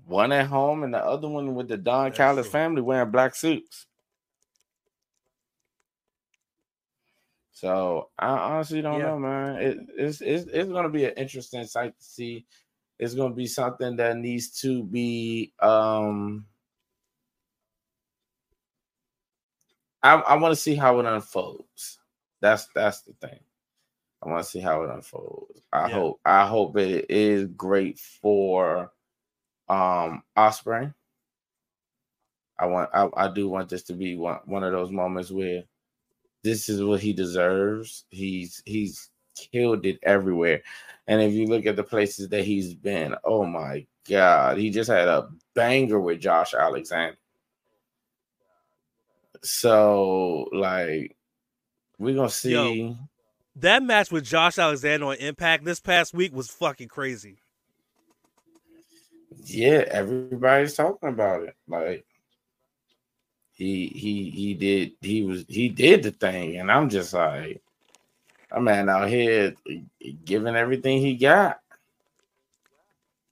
One 0.06 0.32
at 0.32 0.48
home 0.48 0.84
and 0.84 0.94
the 0.94 1.06
other 1.06 1.28
one 1.28 1.54
with 1.54 1.68
the 1.68 1.78
Don 1.78 2.12
Callis 2.12 2.48
family 2.48 2.82
wearing 2.82 3.12
black 3.12 3.36
suits. 3.36 3.86
So 7.52 8.10
I 8.18 8.30
honestly 8.30 8.82
don't 8.82 9.00
yeah. 9.00 9.06
know, 9.06 9.20
man. 9.20 9.56
It, 9.58 9.78
it's 9.96 10.22
it's 10.22 10.46
it's 10.52 10.72
gonna 10.72 10.90
be 10.90 11.06
an 11.06 11.14
interesting 11.16 11.66
sight 11.66 11.96
to 11.96 12.04
see. 12.04 12.46
It's 12.98 13.14
gonna 13.14 13.36
be 13.36 13.46
something 13.46 13.98
that 13.98 14.18
needs 14.18 14.50
to 14.62 14.84
be 14.84 15.54
um 15.60 16.46
I, 20.02 20.16
I 20.16 20.36
want 20.38 20.54
to 20.54 20.60
see 20.60 20.76
how 20.76 21.00
it 21.00 21.06
unfolds. 21.06 22.00
That's 22.42 22.68
that's 22.74 23.02
the 23.02 23.14
thing. 23.14 23.40
I 24.22 24.30
want 24.30 24.44
to 24.44 24.50
see 24.50 24.60
how 24.60 24.84
it 24.84 24.90
unfolds. 24.90 25.62
I 25.72 25.88
yeah. 25.88 25.94
hope 25.96 26.20
I 26.26 26.46
hope 26.46 26.78
it 26.78 27.06
is 27.10 27.46
great 27.48 28.00
for 28.00 28.92
um 29.68 30.24
Ospreay. 30.38 30.94
I 32.58 32.66
want 32.66 32.90
I, 32.94 33.08
I 33.16 33.28
do 33.30 33.48
want 33.48 33.70
this 33.70 33.84
to 33.84 33.94
be 33.94 34.16
one, 34.16 34.40
one 34.46 34.64
of 34.64 34.74
those 34.74 34.92
moments 34.92 35.32
where 35.32 35.64
this 36.44 36.68
is 36.70 36.84
what 36.84 37.00
he 37.00 37.14
deserves. 37.14 38.06
He's 38.10 38.62
he's 38.66 39.10
killed 39.36 39.86
it 39.86 40.00
everywhere. 40.04 40.62
And 41.08 41.22
if 41.22 41.34
you 41.34 41.48
look 41.48 41.66
at 41.66 41.76
the 41.76 41.84
places 41.84 42.30
that 42.30 42.44
he's 42.44 42.74
been, 42.74 43.16
oh 43.24 43.46
my 43.46 43.86
god, 44.08 44.58
he 44.58 44.70
just 44.70 44.90
had 44.90 45.08
a 45.08 45.30
banger 45.54 46.00
with 46.00 46.20
Josh 46.20 46.54
Alexander. 46.54 47.18
So 49.42 50.50
like 50.52 51.16
we're 51.98 52.16
gonna 52.16 52.30
see 52.30 52.52
Yo, 52.52 52.98
that 53.62 53.84
match 53.84 54.12
with 54.12 54.26
Josh 54.26 54.58
Alexander 54.58 55.08
on 55.08 55.16
Impact 55.16 55.64
this 55.66 55.80
past 55.80 56.14
week 56.14 56.34
was 56.34 56.50
fucking 56.50 56.88
crazy. 56.88 57.38
Yeah, 59.46 59.86
everybody's 59.88 60.76
talking 60.76 61.10
about 61.10 61.44
it. 61.44 61.56
Like 61.68 62.06
he 63.54 63.88
he 63.88 64.30
he 64.30 64.54
did 64.54 64.94
he 65.02 65.24
was 65.24 65.46
he 65.48 65.70
did 65.70 66.04
the 66.04 66.12
thing, 66.12 66.58
and 66.58 66.72
I'm 66.72 66.90
just 66.90 67.14
like, 67.14 67.62
a 68.52 68.60
man 68.62 68.90
out 68.90 69.10
here 69.10 69.56
giving 70.26 70.56
everything 70.56 71.00
he 71.00 71.16
got. 71.16 71.60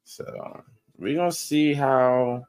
So 0.03 0.63
we're 0.97 1.15
gonna 1.15 1.31
see 1.31 1.73
how 1.73 2.45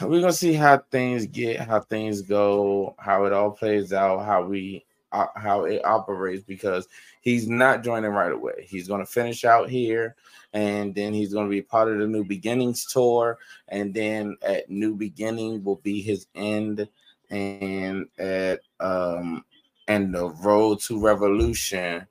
we're 0.00 0.20
gonna 0.20 0.32
see 0.32 0.54
how 0.54 0.78
things 0.78 1.26
get, 1.26 1.60
how 1.60 1.80
things 1.80 2.22
go, 2.22 2.94
how 2.98 3.24
it 3.24 3.32
all 3.32 3.50
plays 3.50 3.92
out, 3.92 4.24
how 4.24 4.44
we 4.44 4.84
how 5.12 5.64
it 5.64 5.84
operates 5.84 6.42
because 6.42 6.88
he's 7.20 7.48
not 7.48 7.84
joining 7.84 8.10
right 8.10 8.32
away. 8.32 8.66
He's 8.68 8.88
going 8.88 9.00
to 9.00 9.10
finish 9.10 9.44
out 9.44 9.68
here, 9.68 10.16
and 10.52 10.94
then 10.94 11.12
he's 11.14 11.32
going 11.32 11.46
to 11.46 11.50
be 11.50 11.62
part 11.62 11.88
of 11.88 11.98
the 11.98 12.06
New 12.06 12.24
Beginnings 12.24 12.86
tour, 12.86 13.38
and 13.68 13.92
then 13.94 14.36
at 14.42 14.70
New 14.70 14.94
Beginning 14.94 15.62
will 15.64 15.76
be 15.76 16.00
his 16.00 16.26
end, 16.34 16.88
and 17.30 18.06
at 18.18 18.60
um 18.80 19.44
and 19.88 20.14
the 20.14 20.28
Road 20.28 20.80
to 20.80 21.00
Revolution 21.00 22.06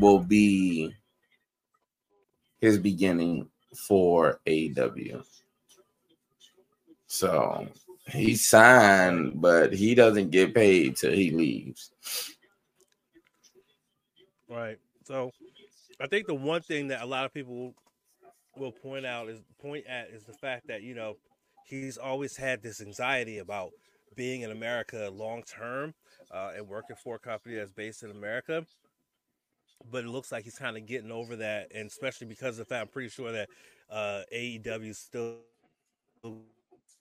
will 0.00 0.18
be 0.18 0.92
his 2.60 2.78
beginning 2.78 3.48
for 3.86 4.40
AW. 4.48 5.22
So 7.06 7.68
he 8.08 8.34
signed, 8.36 9.40
but 9.40 9.72
he 9.72 9.94
doesn't 9.94 10.30
get 10.30 10.54
paid 10.54 10.96
till 10.96 11.12
he 11.12 11.30
leaves. 11.30 11.90
Right. 14.48 14.78
So 15.04 15.32
I 16.00 16.06
think 16.06 16.26
the 16.26 16.34
one 16.34 16.62
thing 16.62 16.88
that 16.88 17.02
a 17.02 17.06
lot 17.06 17.24
of 17.24 17.34
people 17.34 17.74
will 18.56 18.72
point 18.72 19.04
out 19.04 19.28
is 19.28 19.40
point 19.60 19.86
at 19.86 20.08
is 20.10 20.24
the 20.24 20.32
fact 20.32 20.68
that, 20.68 20.82
you 20.82 20.94
know, 20.94 21.16
he's 21.64 21.98
always 21.98 22.36
had 22.36 22.62
this 22.62 22.80
anxiety 22.80 23.38
about 23.38 23.70
being 24.14 24.42
in 24.42 24.50
America 24.50 25.10
long 25.12 25.42
term 25.42 25.92
uh, 26.30 26.52
and 26.56 26.68
working 26.68 26.96
for 26.96 27.16
a 27.16 27.18
company 27.18 27.56
that's 27.56 27.72
based 27.72 28.02
in 28.02 28.10
America. 28.10 28.64
But 29.90 30.04
it 30.04 30.08
looks 30.08 30.32
like 30.32 30.44
he's 30.44 30.58
kind 30.58 30.76
of 30.76 30.86
getting 30.86 31.12
over 31.12 31.36
that, 31.36 31.70
and 31.74 31.86
especially 31.86 32.26
because 32.26 32.58
of 32.58 32.66
the 32.66 32.74
fact 32.74 32.82
I'm 32.82 32.88
pretty 32.88 33.10
sure 33.10 33.30
that 33.30 33.48
uh, 33.90 34.22
AEW 34.32 34.94
still 34.96 35.36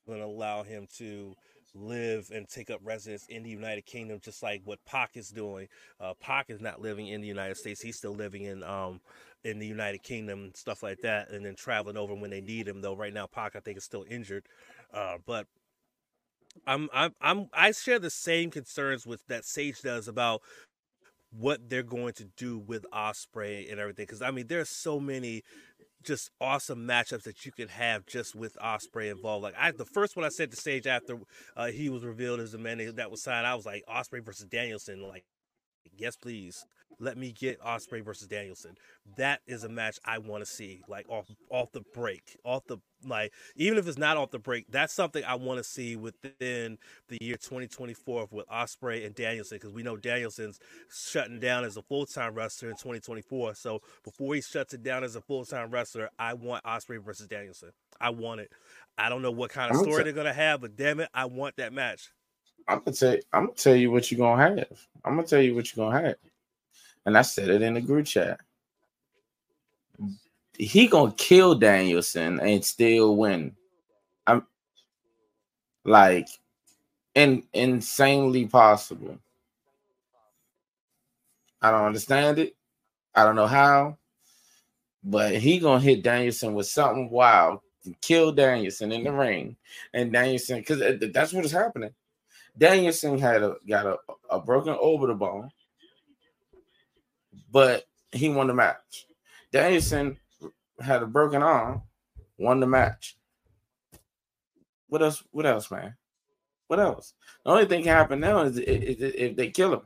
going 0.06 0.20
to 0.20 0.26
allow 0.26 0.63
him 0.63 0.88
to 0.98 1.36
live 1.74 2.32
and 2.34 2.48
take 2.48 2.70
up 2.70 2.80
residence 2.84 3.26
in 3.28 3.44
the 3.44 3.50
United 3.50 3.86
Kingdom, 3.86 4.20
just 4.24 4.41
like 4.41 4.62
what 4.65 4.84
Pac 4.86 5.12
is 5.15 5.30
doing. 5.30 5.68
Uh, 6.00 6.13
Pac 6.20 6.50
is 6.50 6.62
not 6.62 6.82
living 6.82 7.08
in 7.08 7.22
the 7.22 7.28
United 7.28 7.58
States; 7.58 7.82
he's 7.82 7.98
still 7.98 8.15
living 8.15 8.44
in 8.44 8.63
um 8.63 9.02
in 9.44 9.60
the 9.60 9.68
United 9.68 10.02
Kingdom, 10.04 10.52
stuff 10.56 10.82
like 10.84 11.00
that, 11.02 11.30
and 11.32 11.46
then 11.46 11.56
traveling 11.56 11.98
over 11.98 12.15
when 12.15 12.32
they 12.32 12.41
need 12.41 12.68
him. 12.68 12.82
Though 12.82 12.96
right 12.96 13.13
now, 13.13 13.28
Pac 13.28 13.56
I 13.56 13.60
think 13.60 13.78
is 13.78 13.84
still 13.84 14.06
injured, 14.10 14.46
uh, 14.94 15.18
but. 15.26 15.48
I'm 16.65 16.88
I'm 16.94 17.13
I'm 17.20 17.50
I 17.52 17.74
share 17.74 18.00
the 18.00 18.10
same 18.10 18.50
concerns 18.50 19.06
with 19.06 19.28
that 19.28 19.44
Sage 19.44 19.82
does 19.82 20.08
about 20.08 20.41
what 21.32 21.70
they're 21.70 21.84
going 21.84 22.13
to 22.13 22.26
do 22.38 22.58
with 22.58 22.86
Ospreay 22.94 23.70
and 23.70 23.80
everything 23.80 24.04
because 24.04 24.22
I 24.22 24.32
mean 24.32 24.48
there's 24.48 24.70
so 24.70 25.00
many 25.00 25.44
just 26.06 26.30
awesome 26.39 26.88
matchups 26.88 27.24
that 27.24 27.46
you 27.46 27.52
can 27.52 27.68
have 27.68 28.06
just 28.06 28.36
with 28.36 28.56
Ospreay 28.63 29.12
involved. 29.12 29.44
Like 29.44 29.56
I, 29.58 29.72
the 29.72 29.86
first 29.86 30.15
one 30.15 30.26
I 30.26 30.30
said 30.30 30.52
to 30.52 30.58
Sage 30.58 30.88
after 30.88 31.18
uh, 31.58 31.68
he 31.68 31.89
was 31.89 32.04
revealed 32.04 32.39
as 32.39 32.52
the 32.52 32.58
man 32.58 32.96
that 32.96 33.12
was 33.12 33.24
signed, 33.24 33.48
I 33.48 33.56
was 33.56 33.65
like 33.65 33.84
Ospreay 33.89 34.24
versus 34.24 34.46
Danielson. 34.46 35.02
Like, 35.02 35.26
yes, 35.98 36.15
please 36.15 36.65
let 37.00 37.17
me 37.17 37.32
get 37.32 37.60
Ospreay 37.62 38.04
versus 38.04 38.28
Danielson. 38.28 38.76
That 39.17 39.41
is 39.48 39.63
a 39.63 39.69
match 39.69 39.98
I 40.06 40.19
want 40.19 40.45
to 40.45 40.45
see, 40.45 40.82
like 40.88 41.08
off 41.10 41.26
off 41.50 41.71
the 41.71 41.82
break, 41.93 42.38
off 42.43 42.65
the 42.67 42.78
like 43.06 43.34
even 43.56 43.78
if 43.78 43.88
it's 43.88 43.98
not 43.98 44.17
off 44.17 44.32
the 44.32 44.39
break, 44.39 44.65
that's 44.69 44.93
something 44.93 45.24
I 45.24 45.36
want 45.36 45.58
to 45.58 45.63
see 45.63 45.95
within 45.95 46.78
the 47.08 47.17
year 47.21 47.36
2024 47.36 48.30
with 48.32 48.48
Ospreay 48.48 49.06
and 49.06 49.13
Danielson 49.13 49.58
because 49.58 49.74
we 49.74 49.84
know 49.84 49.98
Danielson's 49.98 50.60
shutting 50.89 51.39
down 51.39 51.63
as 51.63 51.78
a 51.78 51.82
full 51.82 52.06
time 52.06 52.34
wrestler 52.34 52.69
in 52.69 52.76
2024. 52.76 53.56
So 53.56 53.82
before 54.04 54.36
he 54.36 54.41
shuts 54.41 54.74
it 54.74 54.84
down 54.84 55.04
as 55.04 55.15
a 55.15 55.21
full 55.21 55.45
time 55.45 55.69
wrestler, 55.71 56.10
I 56.17 56.34
want 56.34 56.63
Ospreay 56.63 57.04
versus 57.04 57.28
Danielson. 57.28 57.71
I 58.00 58.10
want 58.10 58.41
it. 58.41 58.52
I 58.98 59.10
don't 59.10 59.21
know 59.21 59.32
what 59.32 59.52
kind 59.52 59.71
of 59.71 59.82
story 59.82 60.04
they're 60.04 60.13
gonna 60.13 60.34
have, 60.34 60.62
but 60.62 60.76
damn 60.76 61.00
it, 61.00 61.10
I 61.13 61.26
want 61.26 61.58
that 61.58 61.74
match. 61.74 62.10
I'm 62.67 62.80
gonna 62.80 62.95
tell. 62.95 63.17
I'm 63.34 63.45
gonna 63.45 63.54
tell 63.56 63.75
you 63.75 63.91
what 63.91 64.12
you're 64.12 64.19
gonna 64.19 64.41
have. 64.41 64.88
I'm 65.04 65.15
gonna 65.15 65.28
tell 65.28 65.41
you 65.41 65.56
what 65.56 65.75
you're 65.75 65.86
gonna 65.86 66.08
have 66.08 66.15
and 67.06 67.17
I 67.17 67.21
said 67.21 67.49
it 67.49 67.62
in 67.62 67.75
the 67.75 67.82
group 67.82 68.06
chat. 68.06 68.39
He 70.58 70.88
gonna 70.88 71.13
kill 71.13 71.56
Danielson 71.56 72.39
and 72.39 72.63
still 72.63 73.15
win. 73.15 73.56
I'm 74.25 74.45
like 75.84 76.28
in, 77.13 77.43
insanely 77.54 78.47
possible. 78.47 79.17
I 81.62 81.71
don't 81.71 81.86
understand 81.86 82.39
it. 82.39 82.56
I 83.13 83.23
don't 83.23 83.36
know 83.36 83.47
how, 83.47 83.97
but 85.04 85.36
he 85.36 85.60
gonna 85.60 85.82
hit 85.82 86.04
Danielson 86.04 86.54
with 86.54 86.67
something 86.67 87.10
wild, 87.10 87.60
and 87.86 87.99
kill 88.01 88.32
Danielson 88.32 88.91
in 88.91 89.04
the 89.04 89.12
ring, 89.12 89.56
and 89.93 90.12
Danielson 90.12 90.60
because 90.60 90.82
uh, 90.82 90.97
that's 91.13 91.34
what 91.34 91.45
is 91.45 91.51
happening. 91.51 91.91
Danielson 92.58 93.18
had 93.18 93.44
a 93.44 93.56
got 93.68 93.86
a, 93.86 93.98
a 94.30 94.39
broken 94.39 94.74
orbital 94.74 95.15
bone 95.15 95.52
but 97.56 97.86
he 98.12 98.28
won 98.28 98.48
the 98.48 98.54
match. 98.54 99.06
Danielson 99.52 100.18
had 100.78 101.02
a 101.02 101.08
broken 101.08 101.41
arm, 101.41 101.84
won 102.38 102.60
the 102.60 102.68
match. 102.68 103.18
What 104.88 105.02
else? 105.02 105.24
What 105.32 105.46
else, 105.46 105.72
man? 105.72 105.96
What 106.68 106.82
else? 106.82 107.13
The 107.46 107.52
only 107.52 107.65
thing 107.65 107.84
can 107.84 107.96
happen 107.96 108.20
now 108.20 108.41
is 108.41 108.58
if 108.58 109.38
they 109.38 109.52
kill 109.52 109.74
him. 109.74 109.82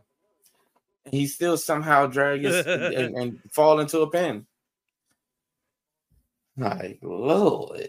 He 1.12 1.28
still 1.28 1.58
somehow 1.58 2.08
drag 2.08 2.42
his 2.42 2.56
and, 2.66 3.16
and, 3.16 3.40
fall 3.52 3.80
into 3.80 4.00
a 4.02 4.10
pen. 4.10 4.48
Like 6.58 7.00
Lord, 7.04 7.88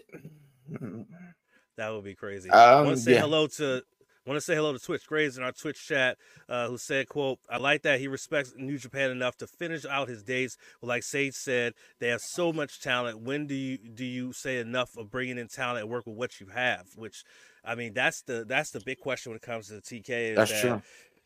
that 1.77 1.89
would 1.89 2.03
be 2.03 2.13
crazy. 2.13 2.51
Um, 2.51 2.59
I 2.59 2.81
want 2.81 2.97
to 2.97 3.01
say 3.01 3.13
yeah. 3.13 3.21
hello 3.21 3.47
to 3.47 3.83
want 4.25 4.37
to 4.37 4.41
say 4.41 4.55
hello 4.55 4.71
to 4.73 4.79
Twitch 4.79 5.07
Graves 5.07 5.37
in 5.37 5.43
our 5.43 5.51
Twitch 5.51 5.87
chat, 5.87 6.17
uh, 6.47 6.67
who 6.67 6.77
said, 6.77 7.07
"quote 7.07 7.39
I 7.49 7.57
like 7.57 7.81
that 7.83 7.99
he 7.99 8.07
respects 8.07 8.53
New 8.55 8.77
Japan 8.77 9.09
enough 9.09 9.37
to 9.37 9.47
finish 9.47 9.85
out 9.85 10.09
his 10.09 10.23
days. 10.23 10.57
But 10.79 10.87
like 10.87 11.03
Sage 11.03 11.33
said, 11.33 11.73
they 11.99 12.09
have 12.09 12.21
so 12.21 12.53
much 12.53 12.79
talent. 12.79 13.21
When 13.21 13.47
do 13.47 13.55
you 13.55 13.77
do 13.77 14.05
you 14.05 14.33
say 14.33 14.59
enough 14.59 14.95
of 14.97 15.09
bringing 15.09 15.37
in 15.37 15.47
talent 15.47 15.81
and 15.81 15.89
work 15.89 16.05
with 16.05 16.15
what 16.15 16.39
you 16.39 16.47
have? 16.47 16.87
Which, 16.95 17.23
I 17.63 17.75
mean, 17.75 17.93
that's 17.93 18.21
the 18.21 18.45
that's 18.45 18.71
the 18.71 18.81
big 18.81 18.99
question 18.99 19.31
when 19.31 19.37
it 19.37 19.43
comes 19.43 19.67
to 19.67 19.73
the 19.73 19.81
TK. 19.81 20.35
that's 20.35 20.51
that, 20.51 20.61
true. 20.61 20.81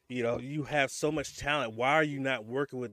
You 0.08 0.24
know, 0.24 0.40
you 0.40 0.64
have 0.64 0.92
so 0.92 1.12
much 1.12 1.38
talent. 1.38 1.74
Why 1.76 1.94
are 1.94 2.04
you 2.04 2.20
not 2.20 2.46
working 2.46 2.80
with 2.80 2.92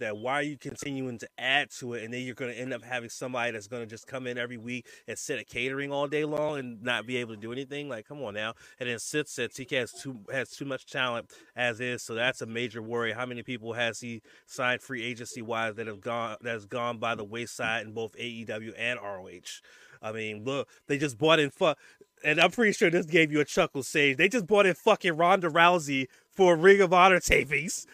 that 0.00 0.16
why 0.16 0.34
are 0.34 0.42
you 0.42 0.58
continuing 0.58 1.18
to 1.18 1.28
add 1.38 1.70
to 1.78 1.94
it? 1.94 2.04
And 2.04 2.12
then 2.12 2.22
you're 2.22 2.34
going 2.34 2.52
to 2.52 2.58
end 2.58 2.72
up 2.72 2.82
having 2.82 3.08
somebody 3.08 3.52
that's 3.52 3.66
going 3.68 3.82
to 3.82 3.86
just 3.86 4.06
come 4.06 4.26
in 4.26 4.36
every 4.36 4.58
week 4.58 4.86
and 5.06 5.16
sit 5.16 5.38
at 5.38 5.46
catering 5.46 5.92
all 5.92 6.08
day 6.08 6.24
long 6.24 6.58
and 6.58 6.82
not 6.82 7.06
be 7.06 7.16
able 7.18 7.34
to 7.34 7.40
do 7.40 7.52
anything? 7.52 7.88
Like 7.88 8.06
come 8.06 8.22
on 8.22 8.34
now. 8.34 8.54
And 8.78 8.88
then 8.88 8.98
Sid 8.98 9.28
said 9.28 9.50
TK 9.50 9.70
has 9.78 9.92
too 9.92 10.20
has 10.32 10.50
too 10.50 10.64
much 10.64 10.86
talent 10.86 11.30
as 11.56 11.80
is 11.80 12.02
so 12.02 12.14
that's 12.14 12.42
a 12.42 12.46
major 12.46 12.82
worry. 12.82 13.12
How 13.12 13.26
many 13.26 13.42
people 13.42 13.72
has 13.74 14.00
he 14.00 14.22
signed 14.46 14.82
free 14.82 15.02
agency 15.04 15.42
wise 15.42 15.76
that 15.76 15.86
have 15.86 16.00
gone 16.00 16.36
that 16.42 16.52
has 16.52 16.66
gone 16.66 16.98
by 16.98 17.14
the 17.14 17.24
wayside 17.24 17.86
in 17.86 17.92
both 17.92 18.16
AEW 18.16 18.72
and 18.76 18.98
ROH 19.00 19.60
I 20.02 20.12
mean 20.12 20.44
look 20.44 20.68
they 20.86 20.98
just 20.98 21.18
bought 21.18 21.38
in 21.38 21.50
fuck 21.50 21.78
and 22.24 22.40
I'm 22.40 22.50
pretty 22.50 22.72
sure 22.72 22.90
this 22.90 23.06
gave 23.06 23.32
you 23.32 23.40
a 23.40 23.44
chuckle 23.44 23.82
Sage. 23.82 24.16
They 24.16 24.28
just 24.28 24.46
bought 24.46 24.66
in 24.66 24.74
fucking 24.74 25.16
Ronda 25.16 25.48
Rousey 25.48 26.06
for 26.30 26.56
Ring 26.56 26.80
of 26.80 26.92
Honor 26.92 27.20
tapings 27.20 27.86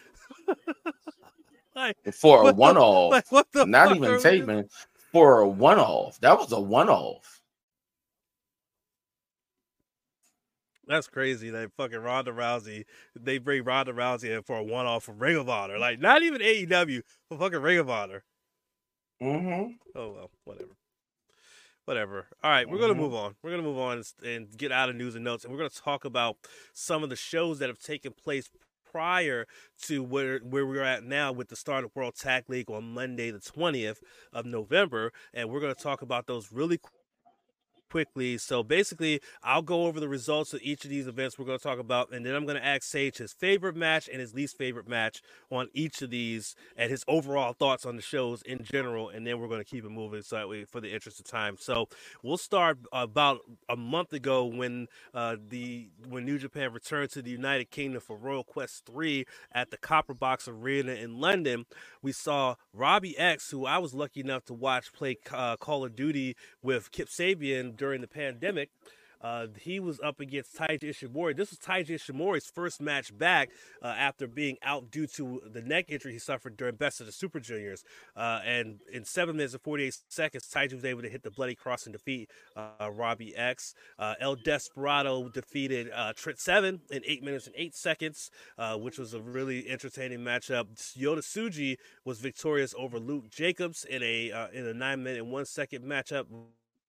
like, 1.77 2.13
for 2.13 2.49
a 2.49 2.53
one 2.53 2.77
off. 2.77 3.11
Like, 3.11 3.31
what 3.31 3.47
the 3.53 3.65
not 3.65 3.95
even 3.95 4.19
taping 4.19 4.67
for 5.11 5.41
a 5.41 5.47
one 5.47 5.79
off. 5.79 6.19
That 6.21 6.37
was 6.37 6.51
a 6.51 6.59
one 6.59 6.89
off. 6.89 7.41
That's 10.87 11.07
crazy. 11.07 11.49
That 11.49 11.71
fucking 11.75 11.99
Ronda 11.99 12.31
Rousey, 12.31 12.85
they 13.15 13.37
bring 13.37 13.63
Ronda 13.63 13.93
Rousey 13.93 14.35
in 14.35 14.41
for 14.43 14.57
a 14.57 14.63
one 14.63 14.85
off 14.85 15.03
from 15.03 15.19
Ring 15.19 15.35
of 15.35 15.49
Honor. 15.49 15.77
Like, 15.77 15.99
not 15.99 16.23
even 16.23 16.41
AEW, 16.41 17.01
for 17.27 17.37
fucking 17.37 17.61
Ring 17.61 17.77
of 17.77 17.89
Honor. 17.89 18.23
Mm-hmm. 19.21 19.73
Oh, 19.95 20.11
well, 20.13 20.31
whatever. 20.45 20.77
Whatever. 21.85 22.27
All 22.43 22.51
right, 22.51 22.69
we're 22.69 22.77
going 22.77 22.89
to 22.89 22.93
mm-hmm. 22.93 23.03
move 23.03 23.13
on. 23.13 23.35
We're 23.43 23.51
going 23.51 23.63
to 23.63 23.67
move 23.67 23.79
on 23.79 24.03
and 24.25 24.57
get 24.57 24.71
out 24.71 24.89
of 24.89 24.95
news 24.95 25.15
and 25.15 25.23
notes, 25.23 25.43
and 25.43 25.51
we're 25.51 25.59
going 25.59 25.69
to 25.69 25.81
talk 25.81 26.05
about 26.05 26.37
some 26.73 27.03
of 27.03 27.09
the 27.09 27.15
shows 27.15 27.59
that 27.59 27.69
have 27.69 27.79
taken 27.79 28.13
place 28.13 28.49
prior 28.91 29.45
to 29.83 30.03
where 30.03 30.39
where 30.39 30.65
we're 30.65 30.83
at 30.83 31.03
now 31.03 31.31
with 31.31 31.49
the 31.49 31.55
start 31.55 31.83
of 31.83 31.95
World 31.95 32.15
Tag 32.15 32.45
League 32.47 32.69
on 32.69 32.93
Monday, 32.93 33.31
the 33.31 33.39
20th 33.39 33.97
of 34.33 34.45
November. 34.45 35.11
And 35.33 35.49
we're 35.49 35.59
going 35.59 35.73
to 35.73 35.81
talk 35.81 36.01
about 36.01 36.27
those 36.27 36.51
really 36.51 36.79
quickly. 37.89 38.37
So 38.37 38.63
basically, 38.63 39.21
I'll 39.43 39.61
go 39.61 39.85
over 39.85 39.99
the 39.99 40.09
results 40.09 40.53
of 40.53 40.61
each 40.61 40.83
of 40.83 40.89
these 40.89 41.07
events 41.07 41.37
we're 41.37 41.45
going 41.45 41.59
to 41.59 41.63
talk 41.63 41.79
about, 41.79 42.11
and 42.11 42.25
then 42.25 42.35
I'm 42.35 42.45
going 42.45 42.57
to 42.57 42.65
ask 42.65 42.83
Sage 42.83 43.17
his 43.17 43.33
favorite 43.33 43.75
match 43.75 44.09
and 44.11 44.19
his 44.19 44.33
least 44.33 44.57
favorite 44.57 44.87
match 44.87 45.21
on 45.51 45.69
each 45.73 46.01
of 46.01 46.09
these, 46.09 46.55
and 46.75 46.89
his 46.91 47.03
overall 47.07 47.53
thoughts 47.53 47.85
on 47.85 47.95
the 47.95 48.01
shows 48.01 48.41
in 48.41 48.63
general, 48.63 49.09
and 49.09 49.25
then 49.25 49.39
we're 49.39 49.47
going 49.47 49.61
to 49.61 49.69
keep 49.69 49.85
it 49.85 49.89
moving 49.89 50.21
so 50.21 50.35
that 50.35 50.49
way 50.49 50.65
for 50.65 50.81
the 50.81 50.93
interest 50.93 51.19
of 51.19 51.25
time. 51.25 51.55
So 51.59 51.87
we'll 52.23 52.37
start 52.37 52.79
about 52.91 53.39
a 53.69 53.75
month 53.77 54.13
ago 54.13 54.45
when 54.45 54.87
uh, 55.13 55.37
the 55.47 55.89
when 56.07 56.25
New 56.25 56.37
Japan 56.37 56.73
returned 56.73 57.11
to 57.11 57.21
the 57.21 57.31
United 57.31 57.71
Kingdom 57.71 58.01
for 58.01 58.17
Royal 58.17 58.43
Quest 58.43 58.85
three 58.85 59.25
at 59.53 59.71
the 59.71 59.77
Copper 59.77 60.13
Box 60.13 60.47
Arena 60.47 60.93
in 60.93 61.19
London. 61.19 61.65
We 62.01 62.11
saw 62.11 62.55
Robbie 62.73 63.17
X, 63.17 63.49
who 63.51 63.65
I 63.65 63.77
was 63.77 63.93
lucky 63.93 64.19
enough 64.19 64.45
to 64.45 64.53
watch 64.53 64.91
play 64.91 65.17
uh, 65.31 65.55
Call 65.57 65.85
of 65.85 65.95
Duty 65.95 66.35
with 66.61 66.91
Kip 66.91 67.07
Sabian 67.07 67.76
during 67.77 68.01
the 68.01 68.07
pandemic. 68.07 68.69
Uh, 69.21 69.47
he 69.59 69.79
was 69.79 69.99
up 70.01 70.19
against 70.19 70.55
Taiji 70.55 70.83
Ishimori. 70.83 71.35
This 71.35 71.49
was 71.49 71.59
Taiji 71.59 71.89
Ishimori's 71.89 72.47
first 72.47 72.81
match 72.81 73.17
back 73.17 73.49
uh, 73.81 73.87
after 73.87 74.27
being 74.27 74.57
out 74.61 74.91
due 74.91 75.07
to 75.07 75.41
the 75.51 75.61
neck 75.61 75.85
injury 75.89 76.13
he 76.13 76.19
suffered 76.19 76.57
during 76.57 76.75
Best 76.75 76.99
of 76.99 77.05
the 77.05 77.11
Super 77.11 77.39
Juniors. 77.39 77.83
Uh, 78.15 78.41
and 78.45 78.79
in 78.91 79.03
seven 79.03 79.37
minutes 79.37 79.53
and 79.53 79.61
48 79.61 79.97
seconds, 80.09 80.49
Taiji 80.53 80.73
was 80.73 80.85
able 80.85 81.01
to 81.01 81.09
hit 81.09 81.23
the 81.23 81.31
Bloody 81.31 81.55
Cross 81.55 81.85
and 81.85 81.93
defeat 81.93 82.29
uh, 82.55 82.89
Robbie 82.91 83.35
X. 83.35 83.73
Uh, 83.97 84.13
El 84.19 84.35
Desperado 84.35 85.29
defeated 85.29 85.89
uh, 85.93 86.13
Trent 86.15 86.39
Seven 86.39 86.81
in 86.91 87.01
eight 87.05 87.23
minutes 87.23 87.47
and 87.47 87.55
eight 87.57 87.75
seconds, 87.75 88.29
which 88.77 88.97
was 88.97 89.13
a 89.13 89.21
really 89.21 89.67
entertaining 89.67 90.19
matchup. 90.19 90.67
Yota 90.97 91.19
Tsuji 91.19 91.77
was 92.05 92.19
victorious 92.19 92.73
over 92.77 92.99
Luke 92.99 93.29
Jacobs 93.29 93.85
in 93.85 94.03
a 94.03 94.49
in 94.53 94.65
a 94.65 94.73
nine 94.73 95.03
minute 95.03 95.21
and 95.21 95.31
one 95.31 95.45
second 95.45 95.83
matchup 95.83 96.25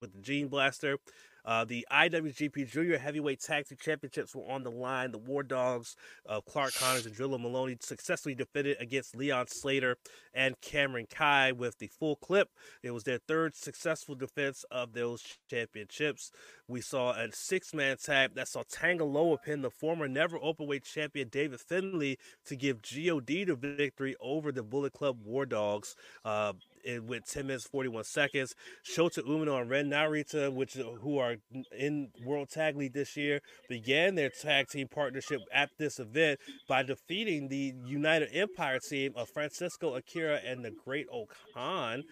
with 0.00 0.12
the 0.12 0.20
Gene 0.20 0.48
Blaster. 0.48 0.98
Uh, 1.44 1.64
the 1.64 1.86
IWGP 1.90 2.70
Junior 2.70 2.98
Heavyweight 2.98 3.40
Tag 3.40 3.66
Team 3.66 3.78
Championships 3.80 4.34
were 4.34 4.50
on 4.50 4.62
the 4.62 4.70
line. 4.70 5.10
The 5.10 5.18
War 5.18 5.42
Dogs 5.42 5.96
of 6.26 6.44
Clark 6.44 6.74
Connors 6.74 7.06
and 7.06 7.14
Drilla 7.14 7.40
Moloney 7.40 7.76
successfully 7.80 8.34
defended 8.34 8.76
against 8.78 9.16
Leon 9.16 9.46
Slater 9.48 9.96
and 10.34 10.60
Cameron 10.60 11.06
Khai 11.06 11.52
with 11.56 11.78
the 11.78 11.86
full 11.86 12.16
clip. 12.16 12.50
It 12.82 12.90
was 12.90 13.04
their 13.04 13.18
third 13.26 13.56
successful 13.56 14.14
defense 14.14 14.64
of 14.70 14.92
those 14.92 15.24
championships. 15.48 16.30
We 16.68 16.80
saw 16.80 17.12
a 17.12 17.32
six 17.32 17.74
man 17.74 17.96
tag 17.96 18.34
that 18.34 18.48
saw 18.48 18.62
Tangaloa 18.62 19.38
pin 19.42 19.62
the 19.62 19.70
former 19.70 20.08
never 20.08 20.38
openweight 20.38 20.84
champion 20.84 21.28
David 21.28 21.60
Finlay 21.60 22.18
to 22.44 22.56
give 22.56 22.82
GOD 22.82 23.46
the 23.46 23.56
victory 23.58 24.14
over 24.20 24.52
the 24.52 24.62
Bullet 24.62 24.92
Club 24.92 25.18
War 25.24 25.46
Dogs. 25.46 25.96
Uh, 26.24 26.52
it 26.84 27.04
went 27.04 27.26
10 27.26 27.46
minutes 27.46 27.66
41 27.66 28.04
seconds. 28.04 28.54
Shota 28.84 29.18
Umino 29.18 29.60
and 29.60 29.70
Ren 29.70 29.90
Narita, 29.90 30.52
which 30.52 30.78
uh, 30.78 30.84
who 31.00 31.18
are 31.18 31.36
in 31.76 32.08
World 32.24 32.50
Tag 32.50 32.76
League 32.76 32.92
this 32.92 33.16
year, 33.16 33.40
began 33.68 34.14
their 34.14 34.30
tag 34.30 34.68
team 34.68 34.88
partnership 34.88 35.40
at 35.52 35.70
this 35.78 35.98
event 35.98 36.40
by 36.68 36.82
defeating 36.82 37.48
the 37.48 37.74
United 37.86 38.28
Empire 38.32 38.78
team 38.78 39.12
of 39.16 39.28
Francisco 39.28 39.94
Akira 39.94 40.40
and 40.44 40.64
the 40.64 40.70
Great 40.70 41.06
O-Khan 41.12 42.04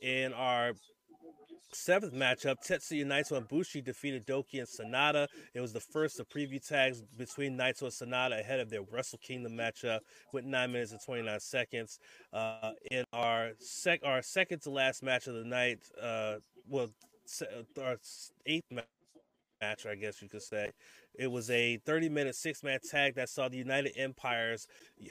in 0.00 0.32
our 0.32 0.72
Seventh 1.74 2.14
matchup, 2.14 2.56
Tetsuya 2.66 3.04
Naito 3.04 3.36
and 3.36 3.48
Bushi 3.48 3.80
defeated 3.80 4.26
Douki 4.26 4.58
and 4.58 4.68
Sanada. 4.68 5.26
It 5.54 5.60
was 5.60 5.72
the 5.72 5.80
first 5.80 6.20
of 6.20 6.28
preview 6.28 6.64
tags 6.66 7.02
between 7.16 7.56
Naito 7.56 7.82
and 7.82 7.90
Sanada 7.90 8.40
ahead 8.40 8.60
of 8.60 8.70
their 8.70 8.82
Wrestle 8.82 9.18
Kingdom 9.18 9.56
matchup 9.56 10.00
with 10.32 10.44
9 10.44 10.72
minutes 10.72 10.92
and 10.92 11.00
29 11.04 11.40
seconds. 11.40 11.98
Uh, 12.32 12.72
in 12.90 13.04
our 13.12 13.50
sec 13.58 14.00
our 14.04 14.22
second 14.22 14.60
to 14.62 14.70
last 14.70 15.02
match 15.02 15.26
of 15.26 15.34
the 15.34 15.44
night, 15.44 15.78
uh, 16.00 16.36
well, 16.68 16.88
our 17.80 17.96
eighth 18.46 18.70
match, 18.70 19.86
I 19.86 19.94
guess 19.94 20.22
you 20.22 20.28
could 20.28 20.42
say, 20.42 20.70
it 21.14 21.30
was 21.30 21.50
a 21.50 21.78
30 21.78 22.08
minute 22.08 22.34
six 22.34 22.62
man 22.62 22.78
tag 22.88 23.14
that 23.14 23.28
saw 23.28 23.48
the 23.48 23.56
United 23.56 23.92
Empires, 23.96 24.66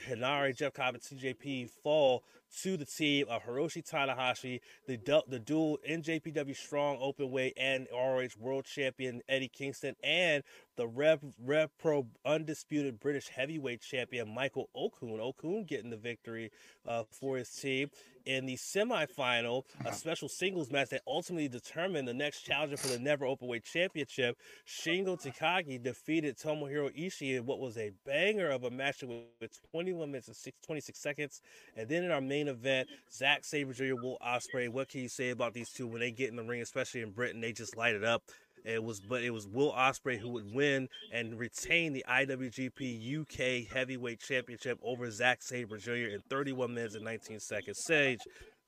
Henare, 0.08 0.56
Jeff 0.56 0.74
Cobb, 0.74 0.94
and 0.94 1.02
TJP 1.02 1.70
fall 1.82 2.24
to 2.62 2.76
the 2.76 2.84
team 2.84 3.26
of 3.28 3.42
Hiroshi 3.44 3.88
Tanahashi, 3.88 4.60
the 4.86 4.96
du- 4.96 5.22
the 5.26 5.38
dual 5.38 5.78
NJPW 5.88 6.56
Strong 6.56 6.98
Openweight 6.98 7.52
and 7.56 7.86
ROH 7.92 8.28
World 8.38 8.64
Champion 8.64 9.22
Eddie 9.28 9.48
Kingston, 9.48 9.96
and 10.02 10.42
the 10.76 10.86
Rev 10.86 11.20
Rev 11.42 11.70
Pro 11.78 12.06
undisputed 12.24 13.00
British 13.00 13.28
Heavyweight 13.28 13.80
Champion 13.80 14.32
Michael 14.32 14.68
Oku. 14.74 15.18
Oku 15.18 15.64
getting 15.64 15.90
the 15.90 15.96
victory 15.96 16.50
uh, 16.86 17.04
for 17.10 17.36
his 17.36 17.48
team 17.50 17.90
in 18.26 18.46
the 18.46 18.56
semifinal, 18.56 19.64
a 19.84 19.92
special 19.92 20.28
singles 20.28 20.70
match 20.70 20.88
that 20.90 21.02
ultimately 21.06 21.48
determined 21.48 22.08
the 22.08 22.14
next 22.14 22.42
challenger 22.42 22.76
for 22.76 22.88
the 22.88 22.98
Never 22.98 23.26
Openweight 23.26 23.64
Championship. 23.64 24.38
Shingo 24.66 25.20
Takagi 25.20 25.82
defeated 25.94 26.36
Tomohiro 26.36 26.90
Ishii 26.96 27.36
in 27.36 27.46
what 27.46 27.60
was 27.60 27.78
a 27.78 27.92
banger 28.04 28.50
of 28.50 28.64
a 28.64 28.70
match 28.70 29.02
with 29.02 29.60
21 29.70 30.10
minutes 30.10 30.26
and 30.28 30.52
26 30.66 30.98
seconds. 30.98 31.40
And 31.76 31.88
then 31.88 32.02
in 32.02 32.10
our 32.10 32.20
main 32.20 32.48
event, 32.48 32.88
Zack 33.12 33.44
Sabre 33.44 33.72
Jr., 33.72 33.94
Will 34.02 34.18
Ospreay. 34.20 34.68
What 34.68 34.88
can 34.88 35.02
you 35.02 35.08
say 35.08 35.30
about 35.30 35.54
these 35.54 35.70
two 35.70 35.86
when 35.86 36.00
they 36.00 36.10
get 36.10 36.30
in 36.30 36.36
the 36.36 36.42
ring, 36.42 36.60
especially 36.60 37.02
in 37.02 37.12
Britain? 37.12 37.40
They 37.40 37.52
just 37.52 37.76
light 37.76 37.94
it 37.94 38.04
up. 38.04 38.24
It 38.64 38.82
was, 38.82 39.00
but 39.00 39.22
it 39.22 39.30
was 39.30 39.46
Will 39.46 39.72
Ospreay 39.72 40.18
who 40.18 40.30
would 40.30 40.52
win 40.52 40.88
and 41.12 41.38
retain 41.38 41.92
the 41.92 42.04
IWGP 42.08 43.20
UK 43.20 43.72
Heavyweight 43.72 44.20
Championship 44.20 44.78
over 44.82 45.08
Zack 45.10 45.42
Sabre 45.42 45.76
Jr. 45.76 45.92
in 45.92 46.20
31 46.28 46.74
minutes 46.74 46.94
and 46.94 47.04
19 47.04 47.38
seconds. 47.40 47.78
Sage, 47.86 48.20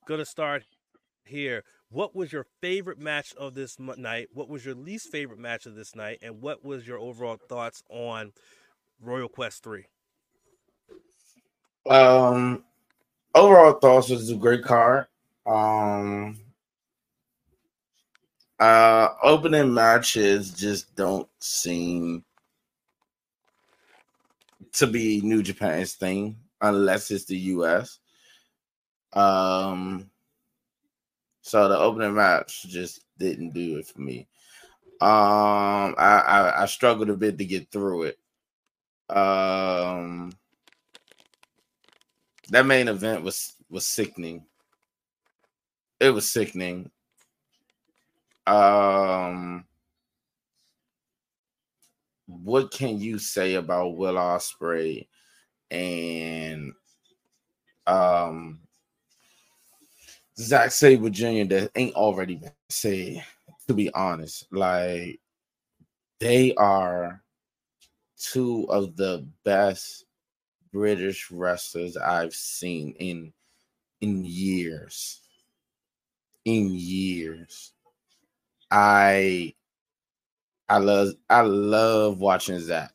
gonna 0.06 0.26
start 0.26 0.62
here. 1.24 1.64
What 1.88 2.16
was 2.16 2.32
your 2.32 2.46
favorite 2.60 2.98
match 2.98 3.34
of 3.34 3.54
this 3.54 3.78
night? 3.78 4.28
What 4.32 4.48
was 4.48 4.64
your 4.64 4.74
least 4.74 5.10
favorite 5.10 5.38
match 5.38 5.66
of 5.66 5.74
this 5.74 5.94
night? 5.94 6.18
And 6.20 6.40
what 6.40 6.64
was 6.64 6.86
your 6.86 6.98
overall 6.98 7.36
thoughts 7.48 7.82
on 7.88 8.32
Royal 9.00 9.28
Quest 9.28 9.62
3? 9.62 9.84
Um, 11.88 12.64
overall 13.34 13.74
thoughts 13.74 14.08
was 14.08 14.30
a 14.30 14.34
great 14.34 14.64
card. 14.64 15.06
Um, 15.46 16.40
uh, 18.58 19.08
opening 19.22 19.72
matches 19.72 20.52
just 20.52 20.94
don't 20.96 21.28
seem 21.38 22.24
to 24.72 24.86
be 24.88 25.20
New 25.20 25.42
Japan's 25.42 25.94
thing 25.94 26.36
unless 26.60 27.10
it's 27.10 27.26
the 27.26 27.36
US. 27.36 28.00
Um, 29.12 30.10
so 31.46 31.68
the 31.68 31.78
opening 31.78 32.14
match 32.14 32.64
just 32.64 33.04
didn't 33.18 33.50
do 33.50 33.76
it 33.76 33.86
for 33.86 34.00
me. 34.00 34.26
Um, 35.00 35.94
I, 35.96 36.22
I, 36.26 36.62
I 36.62 36.66
struggled 36.66 37.08
a 37.08 37.16
bit 37.16 37.38
to 37.38 37.44
get 37.44 37.70
through 37.70 38.10
it. 38.10 38.18
Um, 39.16 40.32
that 42.48 42.66
main 42.66 42.88
event 42.88 43.22
was 43.22 43.54
was 43.70 43.86
sickening. 43.86 44.44
It 46.00 46.10
was 46.10 46.32
sickening. 46.32 46.90
Um, 48.48 49.66
what 52.26 52.72
can 52.72 52.98
you 53.00 53.20
say 53.20 53.54
about 53.54 53.96
Will 53.96 54.14
Ospreay 54.14 55.06
and 55.70 56.72
um 57.86 58.65
Zack 60.38 60.70
Sabre 60.70 61.10
Jr. 61.10 61.44
that 61.48 61.70
ain't 61.76 61.94
already 61.94 62.36
been 62.36 62.52
said? 62.68 63.24
To 63.68 63.74
be 63.74 63.92
honest, 63.94 64.46
like 64.52 65.18
they 66.20 66.54
are 66.54 67.22
two 68.16 68.66
of 68.70 68.96
the 68.96 69.26
best 69.44 70.04
British 70.72 71.30
wrestlers 71.30 71.96
I've 71.96 72.34
seen 72.34 72.94
in 72.98 73.32
in 74.00 74.24
years. 74.24 75.20
In 76.44 76.70
years. 76.72 77.72
I 78.70 79.54
I 80.68 80.78
love 80.78 81.14
I 81.30 81.40
love 81.40 82.18
watching 82.18 82.60
Zack. 82.60 82.92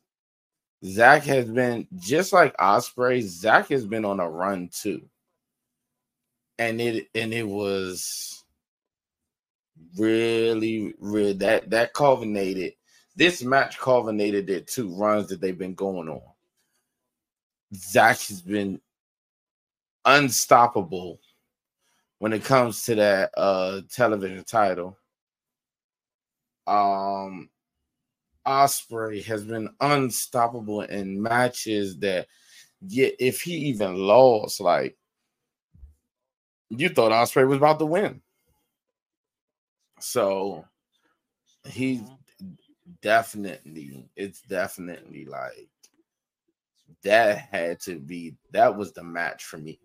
Zack 0.85 1.23
has 1.23 1.45
been 1.45 1.87
just 1.97 2.33
like 2.33 2.55
Ospreay, 2.57 3.21
Zack 3.21 3.69
has 3.69 3.85
been 3.85 4.05
on 4.05 4.19
a 4.19 4.29
run 4.29 4.69
too, 4.69 5.01
and 6.61 6.79
it 6.79 7.07
and 7.15 7.33
it 7.33 7.47
was 7.47 8.43
really 9.97 10.93
really 10.99 11.33
that 11.33 11.71
that 11.71 11.93
culminated. 11.93 12.73
This 13.15 13.43
match 13.43 13.79
culminated 13.79 14.45
their 14.47 14.61
two 14.61 14.93
runs 14.95 15.27
that 15.29 15.41
they've 15.41 15.57
been 15.57 15.73
going 15.73 16.07
on. 16.07 16.21
Zack 17.73 18.19
has 18.27 18.41
been 18.41 18.79
unstoppable 20.05 21.19
when 22.19 22.31
it 22.31 22.43
comes 22.43 22.83
to 22.85 22.95
that 22.95 23.31
uh 23.35 23.81
television 23.91 24.43
title 24.43 24.97
um 26.67 27.49
Ospreay 28.47 29.23
has 29.25 29.43
been 29.43 29.69
unstoppable 29.81 30.81
in 30.81 31.21
matches 31.21 31.97
that 31.99 32.27
yet 32.81 33.13
if 33.19 33.41
he 33.41 33.53
even 33.53 33.95
lost, 33.95 34.59
like 34.61 34.97
you 36.77 36.89
thought 36.89 37.11
Ospreay 37.11 37.47
was 37.47 37.57
about 37.57 37.79
to 37.79 37.85
win. 37.85 38.21
So 39.99 40.65
he's 41.65 42.01
mm-hmm. 42.01 42.53
definitely, 43.01 44.09
it's 44.15 44.41
definitely 44.41 45.25
like 45.25 45.69
that 47.03 47.37
had 47.51 47.79
to 47.81 47.99
be 47.99 48.35
that 48.51 48.75
was 48.75 48.93
the 48.93 49.03
match 49.03 49.43
for 49.43 49.57
me. 49.57 49.79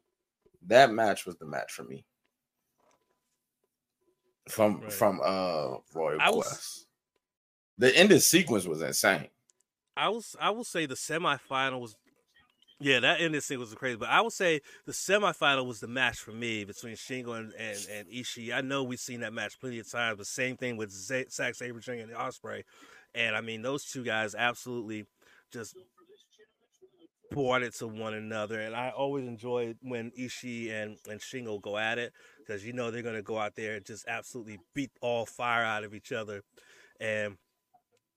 That 0.67 0.91
match 0.91 1.27
was 1.27 1.37
the 1.37 1.47
match 1.47 1.73
for 1.73 1.85
me 1.85 2.05
from 4.49 4.81
right. 4.81 4.93
from 4.93 5.21
uh 5.25 5.77
Royal 5.95 6.21
I 6.21 6.31
Quest. 6.31 6.51
Was, 6.51 6.87
the 7.79 7.97
ending 7.97 8.21
sequence 8.21 8.67
was 8.67 8.83
insane. 8.83 9.29
I 9.97 10.09
was 10.09 10.37
I 10.41 10.51
will 10.51 10.65
say 10.65 10.87
the 10.87 10.95
semifinal 10.95 11.81
was 11.81 11.97
yeah, 12.79 13.01
that 13.01 13.21
ending 13.21 13.41
sequence 13.41 13.71
was 13.71 13.79
crazy. 13.79 13.97
But 13.97 14.11
I 14.11 14.21
would 14.21 14.33
say 14.33 14.61
the 14.85 14.93
semifinal 14.93 15.67
was 15.67 15.81
the 15.81 15.89
match 15.89 16.19
for 16.19 16.33
me 16.33 16.65
between 16.65 16.95
Shingo 16.95 17.39
and, 17.39 17.53
and, 17.59 17.79
and 17.91 18.09
Ishii. 18.09 18.55
I 18.55 18.61
know 18.61 18.83
we've 18.83 18.99
seen 18.99 19.21
that 19.21 19.33
match 19.33 19.59
plenty 19.59 19.79
of 19.79 19.91
times, 19.91 20.19
but 20.19 20.27
same 20.27 20.57
thing 20.57 20.77
with 20.77 20.91
Z- 20.91 21.27
Zack 21.31 21.55
Sabre 21.55 21.81
Jr. 21.81 21.93
and 21.93 22.13
Ospreay. 22.13 22.63
And 23.15 23.35
I 23.35 23.41
mean, 23.41 23.63
those 23.63 23.85
two 23.85 24.05
guys 24.05 24.35
absolutely 24.35 25.07
just 25.51 25.75
brought 27.31 27.63
it 27.63 27.75
to 27.77 27.87
one 27.87 28.13
another. 28.13 28.61
And 28.61 28.75
I 28.75 28.91
always 28.91 29.27
enjoy 29.27 29.75
when 29.81 30.11
Ishii 30.19 30.71
and, 30.71 30.99
and 31.09 31.21
Shingo 31.21 31.61
go 31.61 31.79
at 31.79 31.99
it 31.99 32.13
because 32.39 32.65
you 32.65 32.75
know 32.75 32.91
they're 32.91 33.03
going 33.03 33.15
to 33.15 33.23
go 33.23 33.39
out 33.39 33.55
there 33.57 33.77
and 33.77 33.87
just 33.87 34.05
absolutely 34.07 34.59
beat 34.75 34.91
all 35.01 35.25
fire 35.25 35.65
out 35.65 35.85
of 35.85 35.95
each 35.95 36.13
other. 36.13 36.43
And 37.01 37.37